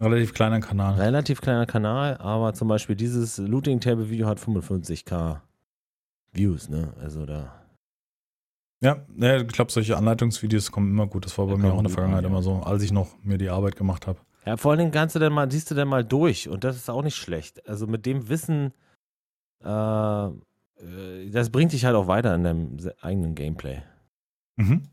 Relativ 0.01 0.33
kleiner 0.33 0.61
Kanal. 0.61 0.95
Relativ 0.95 1.39
kleiner 1.39 1.67
Kanal, 1.67 2.17
aber 2.17 2.55
zum 2.55 2.69
Beispiel 2.69 2.95
dieses 2.95 3.37
Looting 3.37 3.81
Table 3.81 4.09
Video 4.09 4.25
hat 4.25 4.39
55k 4.39 5.41
Views, 6.33 6.69
ne? 6.69 6.91
Also 6.99 7.27
da. 7.27 7.53
Ja, 8.81 9.05
ja, 9.17 9.41
ich 9.41 9.47
glaube, 9.47 9.71
solche 9.71 9.97
Anleitungsvideos 9.97 10.71
kommen 10.71 10.89
immer 10.89 11.07
gut. 11.07 11.25
Das 11.25 11.37
war 11.37 11.45
bei 11.47 11.51
Ja, 11.53 11.57
mir 11.57 11.73
auch 11.73 11.77
in 11.79 11.83
der 11.83 11.91
Vergangenheit 11.91 12.23
an, 12.25 12.31
ja. 12.31 12.37
immer 12.37 12.41
so, 12.43 12.61
als 12.61 12.81
ich 12.81 12.91
noch 12.93 13.09
mir 13.23 13.37
die 13.37 13.49
Arbeit 13.49 13.75
gemacht 13.75 14.07
habe. 14.07 14.19
Ja, 14.45 14.55
vor 14.55 14.71
allen 14.71 14.79
Dingen 14.79 14.91
kannst 14.91 15.15
du 15.15 15.19
dann 15.19 15.33
mal, 15.33 15.51
siehst 15.51 15.69
du 15.69 15.75
dann 15.75 15.89
mal 15.89 16.03
durch 16.05 16.47
und 16.47 16.63
das 16.63 16.77
ist 16.77 16.89
auch 16.89 17.03
nicht 17.03 17.17
schlecht. 17.17 17.67
Also 17.67 17.87
mit 17.87 18.05
dem 18.05 18.29
Wissen, 18.29 18.73
äh, 19.63 20.27
äh, 20.27 21.29
das 21.29 21.49
bringt 21.49 21.73
dich 21.73 21.83
halt 21.85 21.95
auch 21.95 22.07
weiter 22.07 22.33
in 22.35 22.43
deinem 22.45 22.77
eigenen 23.01 23.35
Gameplay. 23.35 23.81
Mhm. 24.55 24.83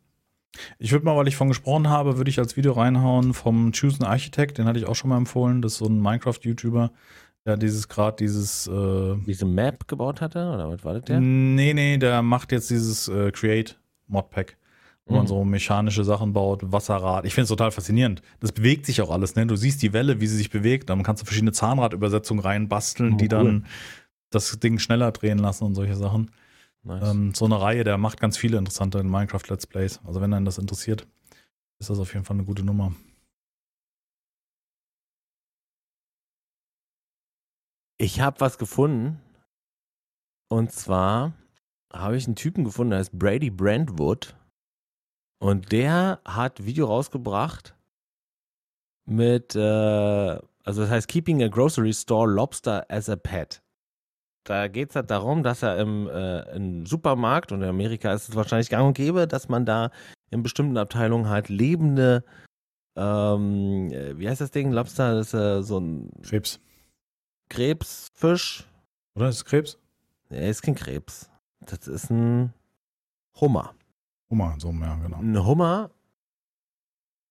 Ich 0.79 0.91
würde 0.91 1.05
mal, 1.05 1.17
weil 1.17 1.29
ich 1.29 1.37
von 1.37 1.49
gesprochen 1.49 1.89
habe, 1.89 2.17
würde 2.17 2.31
ich 2.31 2.39
als 2.39 2.57
Video 2.57 2.73
reinhauen 2.73 3.35
vom 3.35 3.73
Choose 3.73 4.01
an 4.01 4.07
Architect, 4.11 4.59
den 4.59 4.65
hatte 4.65 4.79
ich 4.79 4.87
auch 4.87 4.95
schon 4.97 5.11
mal 5.11 5.19
empfohlen. 5.19 5.63
Das 5.63 5.73
ist 5.73 5.79
so 5.79 5.87
ein 5.87 6.01
Minecraft-YouTuber, 6.01 6.91
der 7.47 7.57
dieses 7.57 7.89
gerade 7.89 8.17
dieses 8.17 8.67
äh, 8.67 9.17
Diese 9.27 9.47
Map 9.47 9.87
gebaut 9.89 10.21
hatte, 10.21 10.39
oder 10.51 10.69
was 10.69 10.85
war 10.85 10.95
das 10.95 11.05
der? 11.05 11.21
Nee, 11.21 11.73
nee, 11.73 11.97
der 11.97 12.21
macht 12.23 12.53
jetzt 12.53 12.69
dieses 12.71 13.09
äh, 13.09 13.31
Create 13.31 13.79
Modpack, 14.09 14.57
wo 15.07 15.15
man 15.15 15.23
Mhm. 15.25 15.29
so 15.29 15.45
mechanische 15.45 16.05
Sachen 16.05 16.33
baut, 16.33 16.61
Wasserrad. 16.73 17.25
Ich 17.25 17.33
finde 17.35 17.45
es 17.45 17.49
total 17.49 17.71
faszinierend. 17.71 18.21
Das 18.41 18.53
bewegt 18.53 18.85
sich 18.87 19.01
auch 19.01 19.11
alles, 19.11 19.37
ne? 19.37 19.47
Du 19.47 19.57
siehst 19.57 19.81
die 19.83 19.93
Welle, 19.93 20.21
wie 20.21 20.27
sie 20.27 20.37
sich 20.37 20.51
bewegt. 20.51 20.91
Dann 20.91 21.03
kannst 21.03 21.23
du 21.23 21.27
verschiedene 21.27 21.53
Zahnradübersetzungen 21.53 22.43
reinbasteln, 22.43 23.15
Oh, 23.15 23.17
die 23.17 23.25
cool. 23.25 23.29
dann 23.29 23.67
das 24.31 24.59
Ding 24.59 24.79
schneller 24.81 25.13
drehen 25.13 25.39
lassen 25.39 25.65
und 25.65 25.75
solche 25.77 25.95
Sachen. 25.95 26.31
Nice. 26.83 27.09
Ähm, 27.11 27.33
so 27.35 27.45
eine 27.47 27.61
Reihe, 27.61 27.85
der 27.85 27.97
macht 27.99 28.21
ganz 28.21 28.37
viele 28.37 28.59
interessante 28.59 29.03
Minecraft 29.03 29.43
Let's 29.49 29.67
Plays. 29.67 30.01
Also 30.05 30.21
wenn 30.21 30.33
einen 30.35 30.45
das 30.45 30.59
interessiert, 30.59 31.07
ist 31.79 31.91
das 31.91 31.99
auf 32.01 32.13
jeden 32.13 32.25
Fall 32.25 32.37
eine 32.37 32.45
gute 32.45 32.65
Nummer. 32.65 32.93
Ich 37.99 38.21
habe 38.21 38.41
was 38.41 38.59
gefunden. 38.59 39.21
Und 40.49 40.71
zwar 40.71 41.33
habe 41.93 42.17
ich 42.17 42.27
einen 42.27 42.37
Typen 42.37 42.65
gefunden, 42.65 42.91
der 42.91 43.01
heißt 43.01 43.19
Brady 43.19 43.51
Brentwood. 43.51 44.37
Und 45.39 45.73
der 45.73 46.21
hat 46.25 46.65
Video 46.65 46.87
rausgebracht 46.87 47.75
mit, 49.07 49.55
äh, 49.55 49.61
also 49.61 50.83
das 50.83 50.91
heißt 50.91 51.09
Keeping 51.09 51.43
a 51.43 51.49
Grocery 51.49 51.93
Store 51.93 52.31
Lobster 52.31 52.87
as 52.89 53.09
a 53.09 53.17
Pet. 53.17 53.63
Da 54.45 54.69
geht 54.69 54.91
es 54.91 54.97
halt 54.97 55.11
darum, 55.11 55.43
dass 55.43 55.63
er 55.63 55.79
im, 55.79 56.09
äh, 56.09 56.41
im 56.55 56.87
Supermarkt, 56.87 57.51
und 57.51 57.63
in 57.63 57.69
Amerika 57.69 58.13
ist 58.13 58.29
es 58.29 58.37
wahrscheinlich 58.37 58.71
gang 58.71 58.87
und 58.87 58.95
gäbe, 58.97 59.27
dass 59.27 59.49
man 59.49 59.67
da 59.67 59.91
in 60.31 60.43
bestimmten 60.43 60.77
Abteilungen 60.77 61.29
halt 61.29 61.49
lebende, 61.49 62.25
ähm, 62.97 63.91
äh, 63.91 64.19
wie 64.19 64.29
heißt 64.29 64.41
das 64.41 64.53
Ding? 64.53 64.73
Lobster, 64.73 65.17
das 65.17 65.29
ist 65.29 65.35
äh, 65.35 65.63
so 65.63 65.79
ein 65.79 66.11
Krebs. 66.23 66.61
Krebsfisch. 67.49 68.65
Oder 69.15 69.29
ist 69.29 69.37
es 69.37 69.45
Krebs? 69.45 69.79
Nee, 70.29 70.51
ist 70.51 70.63
kein 70.63 70.75
Krebs. 70.75 71.31
Das 71.61 71.87
ist 71.89 72.11
ein 72.11 72.53
Hummer. 73.41 73.75
Hummer, 74.31 74.57
so, 74.59 74.71
ja, 74.73 74.97
genau. 74.97 75.19
Ein 75.19 75.45
Hummer 75.45 75.91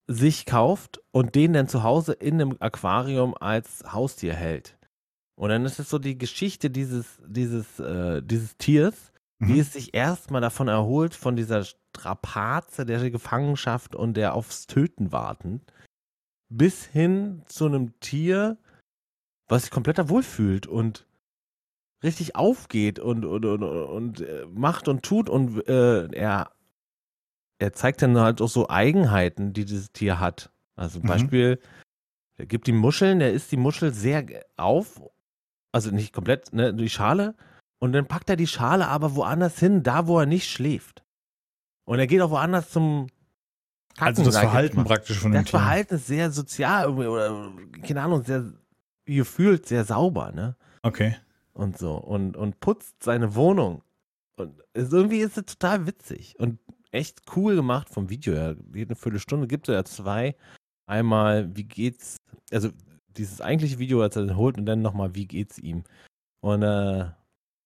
sich 0.08 0.46
kauft 0.46 1.00
und 1.10 1.34
den 1.34 1.52
dann 1.52 1.68
zu 1.68 1.82
Hause 1.82 2.12
in 2.12 2.34
einem 2.40 2.56
Aquarium 2.60 3.34
als 3.38 3.84
Haustier 3.92 4.34
hält. 4.34 4.78
Und 5.34 5.50
dann 5.50 5.64
ist 5.64 5.78
es 5.78 5.90
so 5.90 5.98
die 5.98 6.16
Geschichte 6.16 6.70
dieses, 6.70 7.18
dieses, 7.26 7.78
äh, 7.80 8.22
dieses 8.22 8.56
Tiers, 8.56 9.12
wie 9.38 9.54
Mhm. 9.54 9.60
es 9.60 9.72
sich 9.74 9.94
erstmal 9.94 10.40
davon 10.40 10.68
erholt, 10.68 11.14
von 11.14 11.36
dieser 11.36 11.64
Strapaze 11.64 12.86
der 12.86 13.10
Gefangenschaft 13.10 13.94
und 13.94 14.14
der 14.16 14.34
aufs 14.34 14.66
Töten 14.66 15.12
warten, 15.12 15.60
bis 16.48 16.84
hin 16.86 17.42
zu 17.46 17.66
einem 17.66 17.98
Tier, 18.00 18.56
was 19.48 19.62
sich 19.62 19.70
komplett 19.70 19.98
da 19.98 20.08
wohlfühlt 20.08 20.66
und 20.66 21.06
richtig 22.02 22.36
aufgeht 22.36 22.98
und, 22.98 23.24
und, 23.24 23.44
und, 23.44 23.62
und 23.62 24.20
äh, 24.20 24.46
macht 24.52 24.88
und 24.88 25.02
tut 25.02 25.28
und 25.30 25.66
äh, 25.68 26.06
er, 26.12 26.50
er 27.58 27.72
zeigt 27.72 28.02
dann 28.02 28.18
halt 28.18 28.40
auch 28.42 28.48
so 28.48 28.68
Eigenheiten, 28.68 29.52
die 29.52 29.64
dieses 29.64 29.92
Tier 29.92 30.20
hat. 30.20 30.50
Also 30.76 31.00
Mhm. 31.00 31.06
Beispiel, 31.06 31.60
der 32.38 32.46
gibt 32.46 32.66
die 32.66 32.72
Muscheln, 32.72 33.18
der 33.18 33.32
isst 33.32 33.50
die 33.50 33.56
Muschel 33.56 33.94
sehr 33.94 34.26
auf, 34.56 35.00
also 35.72 35.90
nicht 35.90 36.12
komplett, 36.12 36.52
ne, 36.52 36.74
die 36.74 36.90
Schale, 36.90 37.34
und 37.78 37.92
dann 37.92 38.06
packt 38.06 38.28
er 38.30 38.36
die 38.36 38.46
Schale 38.46 38.88
aber 38.88 39.14
woanders 39.16 39.58
hin, 39.58 39.82
da 39.82 40.06
wo 40.06 40.18
er 40.18 40.26
nicht 40.26 40.50
schläft. 40.50 41.02
Und 41.84 41.98
er 41.98 42.06
geht 42.06 42.20
auch 42.20 42.30
woanders 42.30 42.70
zum 42.70 43.06
Kacken, 43.96 44.08
Also 44.18 44.24
das 44.24 44.38
Verhalten 44.38 44.84
praktisch 44.84 45.18
von 45.18 45.32
dem 45.32 45.42
Das 45.42 45.50
Tier. 45.50 45.58
Verhalten 45.58 45.94
ist 45.94 46.06
sehr 46.06 46.30
sozial 46.30 46.90
oder, 46.90 47.52
keine 47.82 48.02
Ahnung, 48.02 48.22
sehr 48.24 48.52
gefühlt 49.14 49.66
sehr 49.66 49.84
sauber, 49.84 50.32
ne? 50.32 50.56
Okay. 50.82 51.16
und 51.52 51.78
so 51.78 51.96
und, 51.96 52.36
und 52.36 52.60
putzt 52.60 53.02
seine 53.02 53.34
Wohnung. 53.34 53.82
Und 54.36 54.62
es, 54.74 54.92
irgendwie 54.92 55.18
ist 55.18 55.38
es 55.38 55.46
total 55.46 55.86
witzig 55.86 56.38
und 56.38 56.58
echt 56.92 57.22
cool 57.36 57.56
gemacht 57.56 57.88
vom 57.88 58.10
Video 58.10 58.34
her. 58.34 58.56
Eine 58.74 58.94
Viertelstunde, 58.94 59.46
gibt 59.46 59.68
es 59.68 59.74
ja 59.74 59.84
zwei. 59.84 60.36
Einmal, 60.86 61.54
wie 61.56 61.64
geht's, 61.64 62.16
also 62.52 62.70
dieses 63.16 63.40
eigentliche 63.40 63.78
Video, 63.78 64.02
als 64.02 64.16
er 64.16 64.26
den 64.26 64.36
holt 64.36 64.58
und 64.58 64.66
dann 64.66 64.82
nochmal, 64.82 65.14
wie 65.14 65.26
geht's 65.26 65.58
ihm. 65.58 65.84
Und 66.40 66.62
äh, 66.62 67.10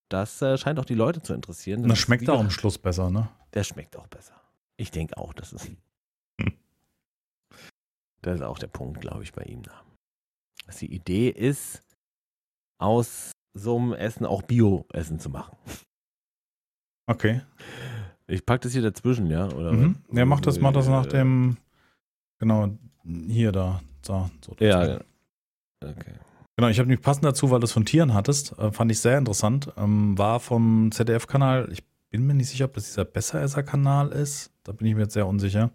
das 0.08 0.40
äh, 0.42 0.56
scheint 0.56 0.78
auch 0.78 0.84
die 0.84 0.94
Leute 0.94 1.22
zu 1.22 1.34
interessieren. 1.34 1.86
Das 1.88 1.98
schmeckt 1.98 2.22
Video, 2.22 2.34
auch 2.34 2.40
am 2.40 2.50
Schluss 2.50 2.78
besser, 2.78 3.10
ne? 3.10 3.28
Der 3.52 3.64
schmeckt 3.64 3.96
auch 3.96 4.06
besser. 4.06 4.40
Ich 4.76 4.90
denke 4.90 5.16
auch, 5.16 5.32
das 5.34 5.52
ist. 5.52 5.70
Hm. 6.40 6.54
Das 8.22 8.36
ist 8.36 8.42
auch 8.42 8.58
der 8.58 8.68
Punkt, 8.68 9.00
glaube 9.00 9.22
ich, 9.22 9.32
bei 9.32 9.42
ihm 9.42 9.62
da. 9.62 9.82
Dass 10.70 10.78
die 10.78 10.94
Idee 10.94 11.30
ist, 11.30 11.82
aus 12.78 13.32
so 13.54 13.76
einem 13.76 13.92
Essen 13.92 14.24
auch 14.24 14.42
Bio-Essen 14.42 15.18
zu 15.18 15.28
machen. 15.28 15.56
Okay. 17.08 17.40
Ich 18.28 18.46
pack 18.46 18.60
das 18.60 18.70
hier 18.72 18.82
dazwischen, 18.82 19.26
ja? 19.26 19.48
Oder 19.48 19.72
Mhm. 19.72 19.96
Ja, 20.12 20.24
mach 20.24 20.38
das, 20.38 20.60
mach 20.60 20.72
das 20.72 20.86
nach 20.86 21.06
Äh, 21.06 21.08
dem, 21.08 21.56
genau, 22.38 22.68
hier 23.26 23.50
da. 23.50 23.82
So, 24.06 24.30
so 24.46 24.54
Ja, 24.60 24.86
ja. 24.86 25.00
Okay. 25.84 26.12
Genau, 26.56 26.68
ich 26.68 26.78
habe 26.78 26.86
nämlich 26.88 27.02
passend 27.04 27.24
dazu, 27.24 27.50
weil 27.50 27.58
du 27.58 27.64
es 27.64 27.72
von 27.72 27.84
Tieren 27.84 28.14
hattest, 28.14 28.56
äh, 28.56 28.70
fand 28.70 28.92
ich 28.92 29.00
sehr 29.00 29.18
interessant. 29.18 29.72
Ähm, 29.76 30.16
war 30.16 30.38
vom 30.38 30.92
ZDF-Kanal, 30.92 31.68
ich 31.72 31.82
bin 32.10 32.28
mir 32.28 32.34
nicht 32.34 32.48
sicher, 32.50 32.66
ob 32.66 32.74
das 32.74 32.84
dieser 32.84 33.04
Besseresser-Kanal 33.04 34.12
ist. 34.12 34.52
Da 34.62 34.70
bin 34.70 34.86
ich 34.86 34.94
mir 34.94 35.02
jetzt 35.02 35.14
sehr 35.14 35.26
unsicher. 35.26 35.72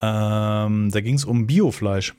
Ähm, 0.00 0.90
da 0.90 1.00
ging 1.02 1.16
es 1.16 1.26
um 1.26 1.46
Biofleisch. 1.46 2.14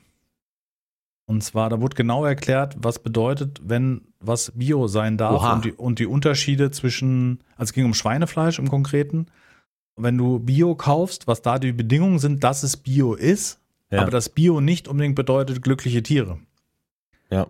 Und 1.27 1.43
zwar, 1.43 1.69
da 1.69 1.81
wurde 1.81 1.95
genau 1.95 2.23
erklärt, 2.23 2.75
was 2.79 2.99
bedeutet, 2.99 3.59
wenn 3.63 4.01
was 4.19 4.51
Bio 4.55 4.87
sein 4.87 5.17
darf 5.17 5.53
und 5.55 5.65
die, 5.65 5.71
und 5.71 5.99
die 5.99 6.05
Unterschiede 6.05 6.69
zwischen, 6.71 7.39
also 7.57 7.69
es 7.69 7.73
ging 7.73 7.85
um 7.85 7.93
Schweinefleisch 7.95 8.59
im 8.59 8.69
Konkreten. 8.69 9.27
Wenn 9.95 10.17
du 10.17 10.39
Bio 10.39 10.75
kaufst, 10.75 11.25
was 11.27 11.41
da 11.41 11.57
die 11.57 11.71
Bedingungen 11.71 12.19
sind, 12.19 12.43
dass 12.43 12.63
es 12.63 12.77
Bio 12.77 13.13
ist, 13.15 13.59
Ja. 13.89 14.01
aber 14.01 14.11
das 14.11 14.29
Bio 14.29 14.61
nicht 14.61 14.87
unbedingt 14.87 15.15
bedeutet 15.15 15.61
glückliche 15.63 16.03
Tiere. 16.03 16.37
Ja. 17.31 17.47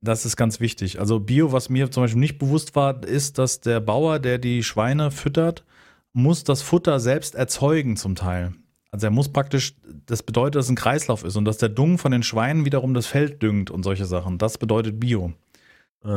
Das 0.00 0.24
ist 0.24 0.36
ganz 0.36 0.60
wichtig. 0.60 0.98
Also 1.00 1.18
Bio, 1.20 1.52
was 1.52 1.68
mir 1.68 1.90
zum 1.90 2.04
Beispiel 2.04 2.20
nicht 2.20 2.38
bewusst 2.38 2.74
war, 2.76 3.02
ist, 3.04 3.38
dass 3.38 3.60
der 3.60 3.80
Bauer, 3.80 4.18
der 4.18 4.38
die 4.38 4.62
Schweine 4.62 5.10
füttert, 5.10 5.64
muss 6.12 6.44
das 6.44 6.62
Futter 6.62 7.00
selbst 7.00 7.34
erzeugen 7.34 7.96
zum 7.96 8.14
Teil. 8.14 8.52
Also 8.94 9.08
er 9.08 9.10
muss 9.10 9.28
praktisch, 9.28 9.74
das 10.06 10.22
bedeutet, 10.22 10.54
dass 10.54 10.66
es 10.66 10.70
ein 10.70 10.76
Kreislauf 10.76 11.24
ist 11.24 11.34
und 11.34 11.44
dass 11.46 11.58
der 11.58 11.68
Dung 11.68 11.98
von 11.98 12.12
den 12.12 12.22
Schweinen 12.22 12.64
wiederum 12.64 12.94
das 12.94 13.06
Feld 13.06 13.42
düngt 13.42 13.72
und 13.72 13.82
solche 13.82 14.04
Sachen. 14.04 14.38
Das 14.38 14.56
bedeutet 14.56 15.00
Bio. 15.00 15.32
Äh, 16.04 16.08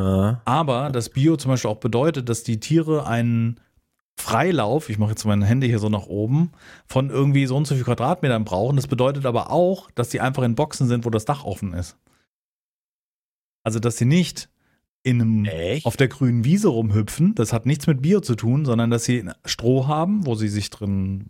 Aber 0.44 0.90
das 0.92 1.08
Bio 1.08 1.36
zum 1.36 1.50
Beispiel 1.50 1.72
auch 1.72 1.80
bedeutet, 1.80 2.28
dass 2.28 2.44
die 2.44 2.60
Tiere 2.60 3.04
einen 3.04 3.58
Freilauf, 4.16 4.90
ich 4.90 4.98
mache 4.98 5.10
jetzt 5.10 5.24
meine 5.24 5.44
Hände 5.44 5.66
hier 5.66 5.80
so 5.80 5.88
nach 5.88 6.06
oben, 6.06 6.52
von 6.86 7.10
irgendwie 7.10 7.46
so 7.46 7.56
und 7.56 7.66
so 7.66 7.74
viel 7.74 7.82
Quadratmetern 7.82 8.44
brauchen. 8.44 8.76
Das 8.76 8.86
bedeutet 8.86 9.26
aber 9.26 9.50
auch, 9.50 9.90
dass 9.96 10.10
die 10.10 10.20
einfach 10.20 10.44
in 10.44 10.54
Boxen 10.54 10.86
sind, 10.86 11.04
wo 11.04 11.10
das 11.10 11.24
Dach 11.24 11.42
offen 11.42 11.74
ist. 11.74 11.96
Also, 13.64 13.80
dass 13.80 13.96
sie 13.96 14.04
nicht 14.04 14.48
in 15.08 15.22
einem, 15.22 15.44
echt? 15.46 15.86
auf 15.86 15.96
der 15.96 16.08
grünen 16.08 16.44
Wiese 16.44 16.68
rumhüpfen, 16.68 17.34
das 17.34 17.54
hat 17.54 17.64
nichts 17.64 17.86
mit 17.86 18.02
Bio 18.02 18.20
zu 18.20 18.34
tun, 18.34 18.66
sondern 18.66 18.90
dass 18.90 19.04
sie 19.04 19.24
Stroh 19.46 19.86
haben, 19.86 20.26
wo 20.26 20.34
sie 20.34 20.48
sich 20.48 20.68
drin 20.68 21.28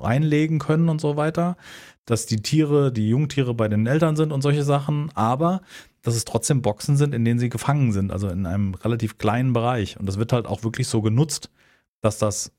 reinlegen 0.00 0.58
können 0.58 0.88
und 0.88 1.00
so 1.00 1.16
weiter. 1.16 1.56
Dass 2.04 2.26
die 2.26 2.42
Tiere, 2.42 2.92
die 2.92 3.08
Jungtiere 3.08 3.54
bei 3.54 3.68
den 3.68 3.86
Eltern 3.86 4.16
sind 4.16 4.32
und 4.32 4.42
solche 4.42 4.64
Sachen, 4.64 5.10
aber 5.14 5.62
dass 6.02 6.16
es 6.16 6.24
trotzdem 6.24 6.62
Boxen 6.62 6.96
sind, 6.96 7.14
in 7.14 7.24
denen 7.24 7.38
sie 7.38 7.48
gefangen 7.48 7.92
sind, 7.92 8.10
also 8.10 8.28
in 8.28 8.44
einem 8.44 8.74
relativ 8.74 9.18
kleinen 9.18 9.52
Bereich. 9.52 10.00
Und 10.00 10.06
das 10.06 10.18
wird 10.18 10.32
halt 10.32 10.46
auch 10.46 10.64
wirklich 10.64 10.88
so 10.88 11.00
genutzt, 11.00 11.48
dass 12.00 12.18
das 12.18 12.50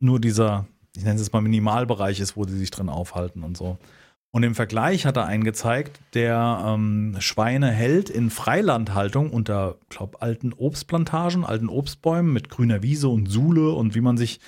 nur 0.00 0.20
dieser, 0.20 0.66
ich 0.96 1.02
nenne 1.02 1.16
es 1.16 1.20
jetzt 1.20 1.34
mal 1.34 1.42
Minimalbereich 1.42 2.18
ist, 2.18 2.34
wo 2.34 2.44
sie 2.44 2.56
sich 2.56 2.70
drin 2.70 2.88
aufhalten 2.88 3.42
und 3.42 3.58
so. 3.58 3.76
Und 4.30 4.42
im 4.42 4.54
Vergleich 4.54 5.06
hat 5.06 5.16
er 5.16 5.26
einen 5.26 5.42
gezeigt, 5.42 6.00
der 6.12 6.62
ähm, 6.66 7.16
Schweine 7.18 7.70
hält 7.70 8.10
in 8.10 8.28
Freilandhaltung 8.28 9.30
unter, 9.30 9.76
glaube 9.88 10.20
alten 10.20 10.52
Obstplantagen, 10.52 11.44
alten 11.44 11.68
Obstbäumen 11.70 12.32
mit 12.32 12.50
grüner 12.50 12.82
Wiese 12.82 13.08
und 13.08 13.30
Sule 13.30 13.70
und 13.70 13.94
wie 13.94 14.02
man 14.02 14.18
sich, 14.18 14.40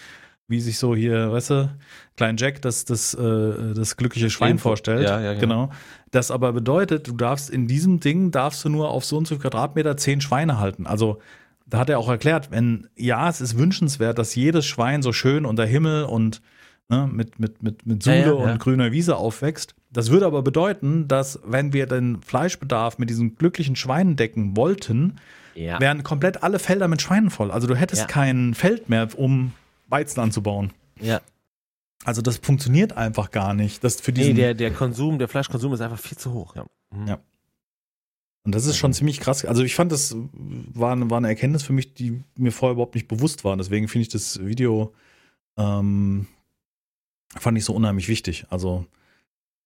wie 0.49 0.61
sich 0.61 0.79
so 0.79 0.95
hier, 0.95 1.33
weißt 1.33 1.51
du, 1.51 1.71
Klein 2.17 2.37
Jack 2.37 2.61
das, 2.61 2.85
das, 2.85 3.15
äh, 3.15 3.73
das 3.75 3.97
glückliche 3.97 4.29
Schwein 4.29 4.59
vorstellt. 4.59 5.03
Ja, 5.03 5.19
ja, 5.19 5.33
genau. 5.33 5.67
genau. 5.67 5.73
Das 6.11 6.31
aber 6.31 6.53
bedeutet, 6.53 7.09
du 7.09 7.17
darfst 7.17 7.49
in 7.49 7.67
diesem 7.67 8.01
Ding 8.01 8.31
darfst 8.31 8.63
du 8.65 8.69
nur 8.69 8.91
auf 8.91 9.07
so 9.07 9.17
und 9.17 9.27
so 9.27 9.39
Quadratmeter 9.39 9.97
zehn 9.97 10.21
Schweine 10.21 10.59
halten. 10.59 10.87
Also 10.87 11.21
da 11.67 11.79
hat 11.79 11.89
er 11.89 11.99
auch 11.99 12.09
erklärt, 12.09 12.51
wenn 12.51 12.89
ja, 12.97 13.29
es 13.31 13.41
ist 13.41 13.57
wünschenswert, 13.57 14.19
dass 14.19 14.35
jedes 14.35 14.67
Schwein 14.67 15.03
so 15.03 15.13
schön 15.13 15.47
unter 15.47 15.65
Himmel 15.65 16.05
und 16.05 16.43
ne, 16.91 17.09
mit, 17.11 17.39
mit, 17.39 17.63
mit, 17.63 17.87
mit 17.87 18.03
Sule 18.03 18.17
Ja, 18.21 18.27
ja, 18.27 18.53
und 18.53 18.59
grüner 18.59 18.93
Wiese 18.93 19.17
aufwächst. 19.17 19.75
Das 19.91 20.11
würde 20.11 20.27
aber 20.27 20.43
bedeuten, 20.43 21.09
dass 21.09 21.41
wenn 21.45 21.73
wir 21.73 21.87
den 21.87 22.21
Fleischbedarf 22.23 22.99
mit 22.99 23.09
diesen 23.11 23.37
glücklichen 23.37 23.75
Schweinen 23.77 24.17
decken 24.17 24.57
wollten, 24.57 25.17
wären 25.81 26.03
komplett 26.05 26.43
alle 26.43 26.59
Felder 26.59 26.87
mit 26.89 27.03
Schweinen 27.03 27.31
voll. 27.31 27.51
Also 27.51 27.67
du 27.67 27.75
hättest 27.75 28.03
kein 28.09 28.55
Feld 28.55 28.89
mehr, 28.89 29.09
um 29.17 29.53
Weizen 29.89 30.21
anzubauen. 30.21 30.73
ja. 31.01 31.21
Also 32.03 32.23
das 32.23 32.39
funktioniert 32.39 32.97
einfach 32.97 33.31
gar 33.31 33.53
nicht. 33.53 33.85
Das 33.85 34.01
für 34.01 34.11
Nee, 34.13 34.21
diesen, 34.21 34.37
der, 34.37 34.55
der 34.55 34.71
Konsum, 34.71 35.19
der 35.19 35.29
Fleischkonsum 35.29 35.75
ist 35.75 35.83
einfach 35.83 35.99
viel 35.99 36.17
zu 36.17 36.33
hoch. 36.33 36.57
Ja. 36.57 36.65
Mhm. 36.97 37.07
Ja. 37.09 37.19
Und 38.43 38.55
das 38.55 38.65
ist 38.65 38.79
schon 38.79 38.95
ziemlich 38.95 39.21
krass. 39.21 39.45
Also 39.45 39.63
ich 39.63 39.75
fand, 39.75 39.93
das 39.93 40.17
war, 40.33 40.93
eine- 40.93 41.11
war 41.11 41.19
eine 41.19 41.29
Erkenntnis 41.29 41.63
für 41.63 41.75
mich, 41.75 41.93
die 41.93 42.23
mir 42.39 42.53
vorher 42.53 42.73
überhaupt 42.73 42.95
nicht 42.95 43.07
bewusst 43.07 43.45
war. 43.45 43.55
Deswegen 43.59 43.87
finde 43.87 44.03
ich 44.05 44.09
das 44.09 44.43
Video 44.43 44.95
ähm, 45.59 46.27
fand 47.37 47.59
ich 47.59 47.65
so 47.65 47.75
unheimlich 47.75 48.09
wichtig. 48.09 48.47
Also 48.51 48.87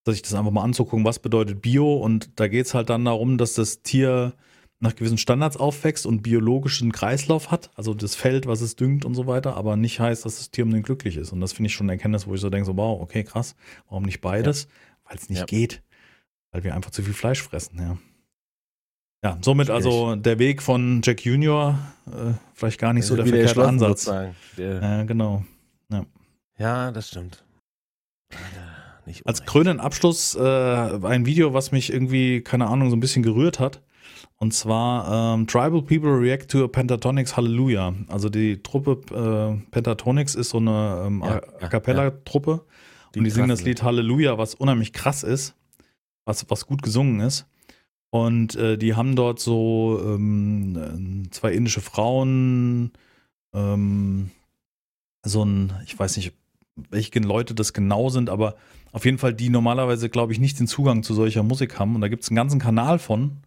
sich 0.06 0.22
das 0.22 0.34
einfach 0.34 0.50
mal 0.52 0.62
anzugucken, 0.62 1.04
was 1.04 1.18
bedeutet 1.18 1.62
Bio. 1.62 1.94
Und 1.96 2.38
da 2.38 2.48
geht 2.48 2.66
es 2.66 2.74
halt 2.74 2.90
dann 2.90 3.04
darum, 3.04 3.38
dass 3.38 3.54
das 3.54 3.82
Tier 3.82 4.34
nach 4.80 4.94
gewissen 4.96 5.16
Standards 5.16 5.56
aufwächst 5.56 6.04
und 6.04 6.22
biologischen 6.22 6.92
Kreislauf 6.92 7.50
hat, 7.50 7.70
also 7.74 7.94
das 7.94 8.14
Feld, 8.14 8.46
was 8.46 8.60
es 8.60 8.76
düngt 8.76 9.06
und 9.06 9.14
so 9.14 9.26
weiter, 9.26 9.56
aber 9.56 9.76
nicht 9.76 9.98
heißt, 9.98 10.26
dass 10.26 10.36
das 10.36 10.50
Tier 10.50 10.64
unbedingt 10.64 10.84
glücklich 10.84 11.16
ist. 11.16 11.32
Und 11.32 11.40
das 11.40 11.54
finde 11.54 11.68
ich 11.68 11.74
schon 11.74 11.86
eine 11.86 11.92
Erkenntnis, 11.92 12.26
wo 12.26 12.34
ich 12.34 12.40
so 12.40 12.50
denke, 12.50 12.66
so 12.66 12.76
wow, 12.76 13.00
okay, 13.00 13.24
krass, 13.24 13.54
warum 13.88 14.02
nicht 14.02 14.20
beides? 14.20 14.68
Weil 15.04 15.16
es 15.16 15.30
nicht 15.30 15.38
Ja. 15.38 15.44
geht. 15.46 15.82
Weil 16.50 16.64
wir 16.64 16.74
einfach 16.74 16.90
zu 16.90 17.02
viel 17.02 17.14
Fleisch 17.14 17.42
fressen, 17.42 17.78
ja. 17.78 17.96
Ja, 19.22 19.38
somit 19.40 19.68
Schwierig. 19.68 19.84
also 19.86 20.16
der 20.16 20.38
Weg 20.38 20.60
von 20.60 21.00
Jack 21.02 21.24
Junior, 21.24 21.78
äh, 22.06 22.34
vielleicht 22.52 22.78
gar 22.78 22.92
nicht 22.92 23.06
so 23.06 23.16
der 23.16 23.24
verkehrte 23.26 23.66
Ansatz. 23.66 24.10
Ja, 24.58 25.04
genau. 25.04 25.44
Ja, 26.58 26.92
das 26.92 27.08
stimmt. 27.08 27.43
Ja, 28.32 29.12
Als 29.24 29.44
krönenden 29.44 29.80
Abschluss 29.80 30.34
äh, 30.34 30.40
ein 30.42 31.26
Video, 31.26 31.52
was 31.54 31.72
mich 31.72 31.92
irgendwie, 31.92 32.40
keine 32.40 32.66
Ahnung, 32.68 32.90
so 32.90 32.96
ein 32.96 33.00
bisschen 33.00 33.22
gerührt 33.22 33.60
hat. 33.60 33.82
Und 34.36 34.52
zwar 34.52 35.34
ähm, 35.34 35.46
Tribal 35.46 35.82
People 35.82 36.18
React 36.18 36.46
to 36.48 36.64
a 36.64 36.68
Pentatonics 36.68 37.36
Hallelujah. 37.36 37.94
Also 38.08 38.28
die 38.28 38.62
Truppe 38.62 39.00
äh, 39.14 39.70
Pentatonics 39.70 40.34
ist 40.34 40.50
so 40.50 40.58
eine 40.58 41.04
ähm, 41.06 41.20
Ja, 41.24 41.28
A- 41.28 41.32
ja, 41.34 41.66
A 41.66 41.68
Cappella-Truppe. 41.68 42.64
Die 43.14 43.18
und 43.20 43.24
die 43.26 43.30
singen 43.30 43.48
das 43.48 43.62
Lied 43.62 43.82
Halleluja, 43.82 44.38
was 44.38 44.54
unheimlich 44.54 44.92
krass 44.92 45.22
ist, 45.22 45.54
was, 46.24 46.50
was 46.50 46.66
gut 46.66 46.82
gesungen 46.82 47.20
ist. 47.20 47.46
Und 48.10 48.56
äh, 48.56 48.76
die 48.76 48.94
haben 48.94 49.14
dort 49.16 49.38
so 49.38 50.00
ähm, 50.04 51.28
zwei 51.30 51.52
indische 51.52 51.80
Frauen, 51.80 52.92
ähm, 53.54 54.30
so 55.24 55.44
ein, 55.44 55.72
ich 55.84 55.96
weiß 55.98 56.16
nicht, 56.16 56.32
welche 56.90 57.18
Leute 57.20 57.54
das 57.54 57.72
genau 57.72 58.08
sind, 58.08 58.28
aber 58.30 58.56
auf 58.92 59.04
jeden 59.04 59.18
Fall, 59.18 59.34
die 59.34 59.48
normalerweise, 59.50 60.08
glaube 60.08 60.32
ich, 60.32 60.38
nicht 60.40 60.58
den 60.60 60.66
Zugang 60.66 61.02
zu 61.02 61.14
solcher 61.14 61.42
Musik 61.42 61.78
haben. 61.78 61.94
Und 61.94 62.00
da 62.00 62.08
gibt 62.08 62.22
es 62.22 62.28
einen 62.30 62.36
ganzen 62.36 62.60
Kanal 62.60 62.98
von. 62.98 63.38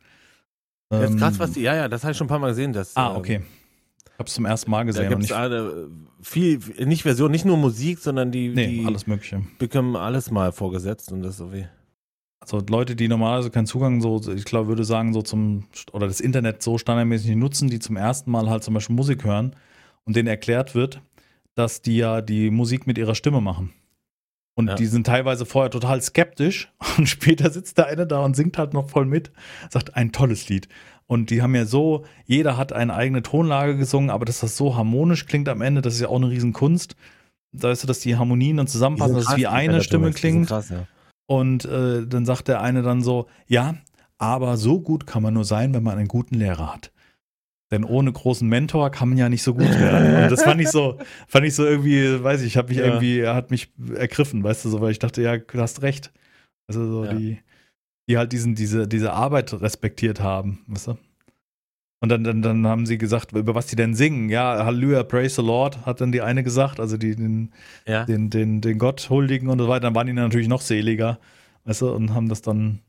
Das 0.89 1.11
ist 1.11 1.17
krass, 1.19 1.33
Ähm, 1.35 1.39
was 1.39 1.51
die, 1.51 1.61
ja, 1.61 1.75
ja, 1.75 1.87
das 1.89 2.03
habe 2.03 2.11
ich 2.11 2.17
schon 2.17 2.25
ein 2.25 2.29
paar 2.29 2.39
Mal 2.39 2.49
gesehen. 2.49 2.73
Dass, 2.73 2.95
Ah, 2.95 3.11
ähm, 3.11 3.17
okay. 3.17 3.41
Ich 4.05 4.19
habe 4.19 4.27
es 4.27 4.33
zum 4.33 4.45
ersten 4.45 4.71
Mal 4.71 4.79
Da 4.79 4.83
gesehen. 4.85 5.09
gibt 5.09 5.23
es 5.23 5.29
ich, 5.29 5.35
alle 5.35 5.89
viel, 6.21 6.59
nicht 6.85 7.03
Version, 7.03 7.29
nicht 7.31 7.45
nur 7.45 7.55
Musik, 7.57 7.99
sondern 7.99 8.31
die, 8.31 8.49
nee, 8.49 8.67
die 8.67 8.85
alles 8.85 9.05
Mögliche. 9.07 9.43
bekommen 9.59 9.95
alles 9.95 10.31
mal 10.31 10.51
vorgesetzt 10.51 11.11
und 11.11 11.21
das 11.21 11.37
so 11.37 11.53
wie. 11.53 11.67
Also 12.39 12.63
Leute, 12.69 12.95
die 12.95 13.07
normalerweise 13.09 13.51
keinen 13.51 13.67
Zugang 13.67 14.01
so, 14.01 14.21
ich 14.33 14.45
glaube, 14.45 14.69
würde 14.69 14.85
sagen, 14.85 15.13
so 15.13 15.21
zum, 15.21 15.65
oder 15.91 16.07
das 16.07 16.19
Internet 16.21 16.63
so 16.63 16.77
standardmäßig 16.77 17.27
nicht 17.27 17.37
nutzen, 17.37 17.69
die 17.69 17.79
zum 17.79 17.95
ersten 17.97 18.31
Mal 18.31 18.49
halt 18.49 18.63
zum 18.63 18.73
Beispiel 18.73 18.95
Musik 18.95 19.23
hören 19.23 19.55
und 20.05 20.15
denen 20.15 20.27
erklärt 20.29 20.73
wird, 20.73 21.01
dass 21.57 21.81
die 21.81 21.97
ja 21.97 22.21
die 22.21 22.51
Musik 22.51 22.85
mit 22.85 22.97
ihrer 22.97 23.15
Stimme 23.15 23.41
machen. 23.41 23.73
Und 24.55 24.69
Ja. 24.69 24.75
die 24.75 24.85
sind 24.85 25.07
teilweise 25.07 25.45
vorher 25.45 25.71
total 25.71 26.01
skeptisch 26.01 26.71
und 26.97 27.07
später 27.07 27.49
sitzt 27.49 27.77
der 27.77 27.87
eine 27.87 28.05
da 28.05 28.19
und 28.23 28.35
singt 28.35 28.57
halt 28.57 28.73
noch 28.73 28.89
voll 28.89 29.05
mit, 29.05 29.31
sagt 29.69 29.95
ein 29.95 30.11
tolles 30.11 30.49
Lied. 30.49 30.67
Und 31.07 31.29
die 31.29 31.41
haben 31.41 31.55
ja 31.55 31.65
so, 31.65 32.05
jeder 32.25 32.57
hat 32.57 32.73
eine 32.73 32.93
eigene 32.93 33.23
Tonlage 33.23 33.77
gesungen, 33.77 34.09
aber 34.09 34.25
dass 34.25 34.41
das 34.41 34.57
so 34.57 34.75
harmonisch 34.75 35.25
klingt 35.25 35.49
am 35.49 35.61
Ende, 35.61 35.81
das 35.81 35.95
ist 35.95 36.01
ja 36.01 36.09
auch 36.09 36.17
eine 36.17 36.29
Riesenkunst. 36.29 36.95
Da 37.53 37.69
weißt 37.69 37.83
du, 37.83 37.87
dass 37.87 37.99
die 38.01 38.17
Harmonien 38.17 38.57
dann 38.57 38.67
zusammenpassen, 38.67 39.15
dass 39.15 39.29
es 39.29 39.37
wie 39.37 39.47
eine 39.47 39.81
Stimme 39.81 40.11
klingt. 40.11 40.47
Krass, 40.47 40.69
ja. 40.69 40.85
Und 41.25 41.65
äh, 41.65 42.05
dann 42.05 42.25
sagt 42.25 42.49
der 42.49 42.61
eine 42.61 42.81
dann 42.83 43.01
so, 43.01 43.27
ja, 43.47 43.75
aber 44.17 44.57
so 44.57 44.79
gut 44.81 45.07
kann 45.07 45.23
man 45.23 45.33
nur 45.33 45.45
sein, 45.45 45.73
wenn 45.73 45.83
man 45.83 45.97
einen 45.97 46.07
guten 46.07 46.35
Lehrer 46.35 46.73
hat. 46.73 46.91
Denn 47.71 47.83
ohne 47.83 48.11
großen 48.13 48.47
Mentor 48.47 48.91
kann 48.91 49.09
man 49.09 49.17
ja 49.17 49.27
nicht 49.27 49.43
so 49.43 49.53
gut 49.53 49.77
werden. 49.79 50.23
Und 50.23 50.31
das 50.31 50.43
fand 50.43 50.61
ich 50.61 50.69
so, 50.69 50.97
fand 51.27 51.45
ich 51.45 51.53
so 51.53 51.65
irgendwie, 51.65 52.23
weiß 52.23 52.41
ich, 52.43 52.55
habe 52.55 52.69
mich 52.69 52.77
Ja. 52.77 52.85
irgendwie, 52.85 53.19
er 53.19 53.35
hat 53.35 53.51
mich 53.51 53.71
ergriffen, 53.95 54.43
weißt 54.43 54.63
du, 54.65 54.69
so, 54.69 54.79
weil 54.81 54.91
ich 54.91 54.99
dachte, 54.99 55.21
ja, 55.21 55.37
du 55.37 55.59
hast 55.59 55.81
recht. 55.81 56.11
Also 56.69 56.89
so 56.89 57.05
Ja. 57.05 57.13
die, 57.13 57.39
die 58.09 58.17
halt 58.17 58.31
diesen, 58.31 58.55
diese, 58.55 58.87
diese 58.87 59.11
Arbeit 59.11 59.53
respektiert 59.59 60.21
haben, 60.21 60.59
weißt 60.67 60.87
du? 60.87 60.97
Und 61.99 62.09
dann, 62.09 62.23
dann, 62.23 62.41
dann 62.41 62.67
haben 62.67 62.85
sie 62.85 62.97
gesagt, 62.99 63.31
über 63.33 63.55
was 63.55 63.65
die 63.67 63.75
denn 63.75 63.95
singen. 63.95 64.29
Ja, 64.29 64.63
Halleluja, 64.63 65.03
praise 65.03 65.35
the 65.35 65.41
Lord, 65.41 65.85
hat 65.85 65.99
dann 65.99 66.11
die 66.11 66.21
eine 66.21 66.43
gesagt, 66.43 66.79
also 66.79 66.95
die, 66.95 67.15
den, 67.15 67.51
Ja. 67.87 68.05
den, 68.05 68.29
den, 68.29 68.61
den 68.61 68.77
Gott 68.77 69.09
huldigen 69.09 69.49
und 69.49 69.59
so 69.59 69.67
weiter. 69.67 69.81
Dann 69.81 69.95
waren 69.95 70.05
die 70.07 70.13
natürlich 70.13 70.47
noch 70.47 70.61
seliger, 70.61 71.19
weißt 71.65 71.81
du, 71.81 71.91
und 71.91 72.13
haben 72.13 72.29
das 72.29 72.41
dann. 72.41 72.79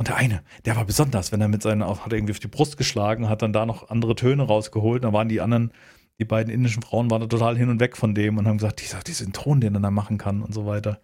Und 0.00 0.08
der 0.08 0.16
eine, 0.16 0.42
der 0.64 0.76
war 0.76 0.86
besonders, 0.86 1.30
wenn 1.30 1.42
er 1.42 1.48
mit 1.48 1.60
seinen, 1.60 1.84
hat 1.86 2.06
er 2.10 2.12
irgendwie 2.16 2.32
auf 2.32 2.38
die 2.40 2.48
Brust 2.48 2.78
geschlagen, 2.78 3.28
hat 3.28 3.42
dann 3.42 3.52
da 3.52 3.66
noch 3.66 3.90
andere 3.90 4.14
Töne 4.14 4.42
rausgeholt. 4.44 5.04
Dann 5.04 5.12
waren 5.12 5.28
die 5.28 5.42
anderen, 5.42 5.72
die 6.18 6.24
beiden 6.24 6.50
indischen 6.50 6.82
Frauen 6.82 7.10
waren 7.10 7.20
da 7.20 7.26
total 7.26 7.58
hin 7.58 7.68
und 7.68 7.80
weg 7.80 7.98
von 7.98 8.14
dem 8.14 8.38
und 8.38 8.48
haben 8.48 8.56
gesagt, 8.56 8.80
dieser, 8.80 9.00
diesen 9.00 9.34
Ton, 9.34 9.60
den 9.60 9.74
er 9.74 9.80
da 9.82 9.90
machen 9.90 10.16
kann 10.16 10.40
und 10.40 10.54
so 10.54 10.64
weiter. 10.64 11.02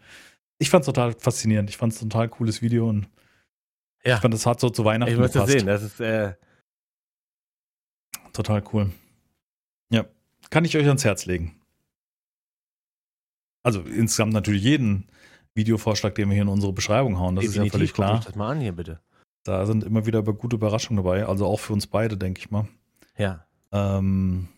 Ich 0.56 0.70
fand's 0.70 0.86
total 0.86 1.12
faszinierend. 1.12 1.68
Ich 1.68 1.76
fand's 1.76 2.00
ein 2.00 2.08
total 2.08 2.30
cooles 2.30 2.62
Video 2.62 2.88
und 2.88 3.06
Ja. 4.02 4.14
ich 4.14 4.22
fand, 4.22 4.32
das 4.32 4.46
hat 4.46 4.60
so 4.60 4.70
zu 4.70 4.86
Weihnachten 4.86 5.12
Ich 5.12 5.20
gepasst. 5.32 5.52
sehen. 5.52 5.66
Das 5.66 5.82
ist, 5.82 6.00
äh, 6.00 6.32
Total 8.32 8.62
cool. 8.72 8.90
Ja, 9.90 10.06
kann 10.48 10.64
ich 10.64 10.74
euch 10.74 10.86
ans 10.86 11.04
Herz 11.04 11.26
legen. 11.26 11.60
Also 13.62 13.82
insgesamt 13.82 14.32
natürlich 14.32 14.62
jeden 14.62 15.06
Videovorschlag, 15.56 16.14
den 16.14 16.28
wir 16.28 16.34
hier 16.34 16.42
in 16.42 16.48
unsere 16.48 16.72
Beschreibung 16.72 17.18
hauen, 17.18 17.36
das 17.36 17.46
ist 17.46 17.56
ja 17.56 17.62
definitiv. 17.64 17.72
völlig 17.72 17.90
Guckt 17.92 18.08
klar. 18.08 18.18
euch 18.18 18.24
das 18.24 18.34
mal 18.34 18.50
an 18.52 18.60
hier, 18.60 18.72
bitte. 18.72 19.00
Da 19.42 19.64
sind 19.66 19.84
immer 19.84 20.06
wieder 20.06 20.22
gute 20.22 20.56
Überraschungen 20.56 21.02
dabei, 21.02 21.26
also 21.26 21.46
auch 21.46 21.60
für 21.60 21.72
uns 21.72 21.86
beide, 21.86 22.16
denke 22.16 22.40
ich 22.40 22.50
mal. 22.50 22.68
Ja. 23.16 23.46
Ähm, 23.72 24.48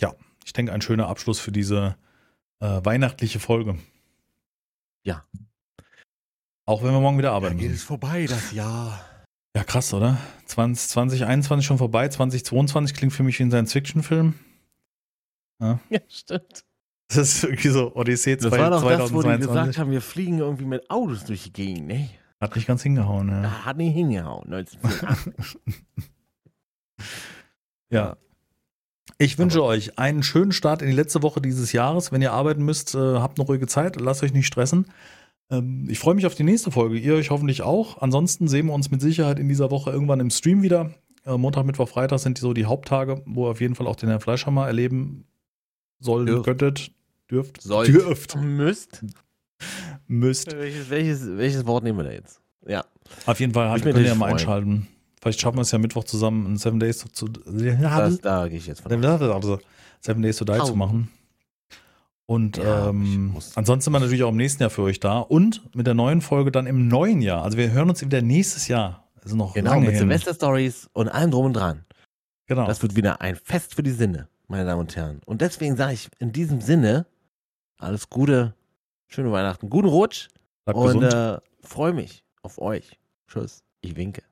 ja, 0.00 0.14
ich 0.44 0.52
denke, 0.52 0.72
ein 0.72 0.80
schöner 0.80 1.08
Abschluss 1.08 1.40
für 1.40 1.52
diese 1.52 1.96
äh, 2.60 2.80
weihnachtliche 2.82 3.38
Folge. 3.38 3.78
Ja. 5.02 5.24
Auch 6.66 6.82
wenn 6.82 6.92
wir 6.92 7.00
morgen 7.00 7.18
wieder 7.18 7.32
arbeiten 7.32 7.56
müssen. 7.56 7.76
vorbei, 7.76 8.26
das 8.26 8.52
Jahr. 8.52 9.00
Ja, 9.56 9.64
krass, 9.64 9.92
oder? 9.94 10.18
20, 10.46 10.88
2021 10.90 11.66
schon 11.66 11.78
vorbei, 11.78 12.08
2022 12.08 12.96
klingt 12.96 13.12
für 13.12 13.22
mich 13.22 13.38
wie 13.38 13.44
ein 13.44 13.50
Science-Fiction-Film. 13.50 14.34
Ja, 15.60 15.80
stimmt. 16.08 16.64
Das 17.08 17.16
ist 17.16 17.44
irgendwie 17.44 17.68
so 17.68 17.94
Odyssee 17.94 18.36
Das 18.36 18.50
war 18.50 18.70
doch 18.70 18.82
das, 18.82 19.12
wo 19.12 19.22
die 19.22 19.28
2022. 19.28 19.48
gesagt 19.48 19.78
haben, 19.78 19.90
wir 19.90 20.02
fliegen 20.02 20.38
irgendwie 20.38 20.66
mit 20.66 20.90
Autos 20.90 21.24
durch 21.24 21.44
die 21.44 21.52
Gegend, 21.52 21.88
ne? 21.88 22.10
Hat 22.40 22.54
nicht 22.54 22.66
ganz 22.68 22.82
hingehauen, 22.82 23.28
ja. 23.28 23.64
Hat 23.64 23.76
nicht 23.78 23.94
hingehauen, 23.94 24.52
1984. 24.52 25.58
Ja. 27.90 28.16
Ich 29.16 29.38
wünsche 29.38 29.64
euch 29.64 29.98
einen 29.98 30.22
schönen 30.22 30.52
Start 30.52 30.82
in 30.82 30.88
die 30.88 30.94
letzte 30.94 31.22
Woche 31.22 31.40
dieses 31.40 31.72
Jahres. 31.72 32.12
Wenn 32.12 32.22
ihr 32.22 32.32
arbeiten 32.32 32.64
müsst, 32.64 32.94
äh, 32.94 32.98
habt 32.98 33.38
eine 33.38 33.46
ruhige 33.46 33.66
Zeit, 33.66 33.98
lasst 34.00 34.22
euch 34.22 34.32
nicht 34.32 34.46
stressen. 34.46 34.86
Ähm, 35.50 35.86
ich 35.88 35.98
freue 35.98 36.14
mich 36.14 36.26
auf 36.26 36.34
die 36.34 36.44
nächste 36.44 36.70
Folge. 36.70 36.98
Ihr 36.98 37.14
euch 37.14 37.30
hoffentlich 37.30 37.62
auch. 37.62 38.00
Ansonsten 38.02 38.46
sehen 38.46 38.66
wir 38.66 38.74
uns 38.74 38.90
mit 38.90 39.00
Sicherheit 39.00 39.38
in 39.38 39.48
dieser 39.48 39.70
Woche 39.70 39.90
irgendwann 39.90 40.20
im 40.20 40.30
Stream 40.30 40.62
wieder. 40.62 40.90
Äh, 41.24 41.36
Montag, 41.36 41.64
Mittwoch, 41.64 41.88
Freitag 41.88 42.20
sind 42.20 42.38
so 42.38 42.52
die 42.52 42.66
Haupttage, 42.66 43.22
wo 43.26 43.46
ihr 43.46 43.50
auf 43.52 43.60
jeden 43.60 43.74
Fall 43.74 43.86
auch 43.86 43.96
den 43.96 44.08
Herrn 44.08 44.20
Fleischhammer 44.20 44.66
erleben 44.66 45.24
sollen, 45.98 46.26
Dürft. 46.26 46.44
könntet, 46.44 46.92
dürft, 47.30 47.62
Sollt. 47.62 47.88
dürft, 47.88 48.36
Müsst. 48.36 49.04
müsst. 50.06 50.52
Welches, 50.56 50.90
welches, 50.90 51.26
welches 51.36 51.66
Wort 51.66 51.84
nehmen 51.84 51.98
wir 51.98 52.04
da 52.04 52.12
jetzt? 52.12 52.40
Ja. 52.66 52.84
Auf 53.26 53.40
jeden 53.40 53.52
Fall 53.54 53.68
mich 53.96 54.04
ihr 54.04 54.08
ja 54.10 54.14
mal 54.14 54.26
freuen. 54.28 54.38
einschalten. 54.38 54.88
Vielleicht 55.20 55.40
schaffen 55.40 55.56
wir 55.56 55.62
es 55.62 55.70
ja 55.72 55.78
Mittwoch 55.78 56.04
zusammen 56.04 56.46
in 56.46 56.56
Seven 56.56 56.78
Days 56.78 56.98
zu, 57.12 57.26
Das, 58.10 58.20
da 58.20 58.46
gehe 58.48 58.58
ich 58.58 58.66
jetzt 58.66 58.82
von 58.82 58.90
also 59.32 59.58
Seven 60.00 60.22
Days 60.22 60.36
to 60.36 60.44
Die 60.44 60.52
Au. 60.52 60.64
zu 60.64 60.76
machen. 60.76 61.10
Und 62.26 62.58
Ja, 62.58 62.90
ähm, 62.90 63.34
ansonsten 63.54 63.84
sind 63.84 63.92
wir 63.94 64.00
natürlich 64.00 64.22
auch 64.22 64.28
im 64.28 64.36
nächsten 64.36 64.62
Jahr 64.62 64.70
für 64.70 64.82
euch 64.82 65.00
da. 65.00 65.18
Und 65.20 65.74
mit 65.74 65.86
der 65.86 65.94
neuen 65.94 66.20
Folge 66.20 66.52
dann 66.52 66.66
im 66.66 66.86
neuen 66.86 67.20
Jahr. 67.22 67.42
Also 67.42 67.56
wir 67.56 67.70
hören 67.72 67.88
uns 67.88 68.02
wieder 68.02 68.20
nächstes 68.22 68.68
Jahr. 68.68 69.08
Also 69.22 69.34
noch 69.34 69.54
Genau, 69.54 69.70
lange 69.70 69.86
mit 69.86 69.90
hin. 69.96 70.00
Silvester-Stories 70.00 70.90
und 70.92 71.08
allem 71.08 71.30
drum 71.30 71.46
und 71.46 71.54
dran. 71.54 71.84
Genau. 72.46 72.66
Das 72.66 72.82
wird 72.82 72.94
wieder 72.96 73.20
ein 73.20 73.34
Fest 73.36 73.74
für 73.74 73.82
die 73.82 73.90
Sinne, 73.90 74.28
meine 74.46 74.64
Damen 74.66 74.80
und 74.80 74.94
Herren. 74.94 75.20
Und 75.26 75.40
deswegen 75.40 75.76
sage 75.76 75.94
ich 75.94 76.08
in 76.18 76.32
diesem 76.32 76.60
Sinne, 76.60 77.06
alles 77.78 78.10
Gute, 78.10 78.54
schöne 79.06 79.32
Weihnachten, 79.32 79.70
guten 79.70 79.88
Rutsch 79.88 80.28
Bleibt 80.64 80.78
und 80.78 81.02
äh, 81.02 81.38
freue 81.62 81.92
mich 81.92 82.24
auf 82.42 82.58
euch. 82.58 82.98
Tschüss, 83.26 83.64
ich 83.80 83.96
winke. 83.96 84.22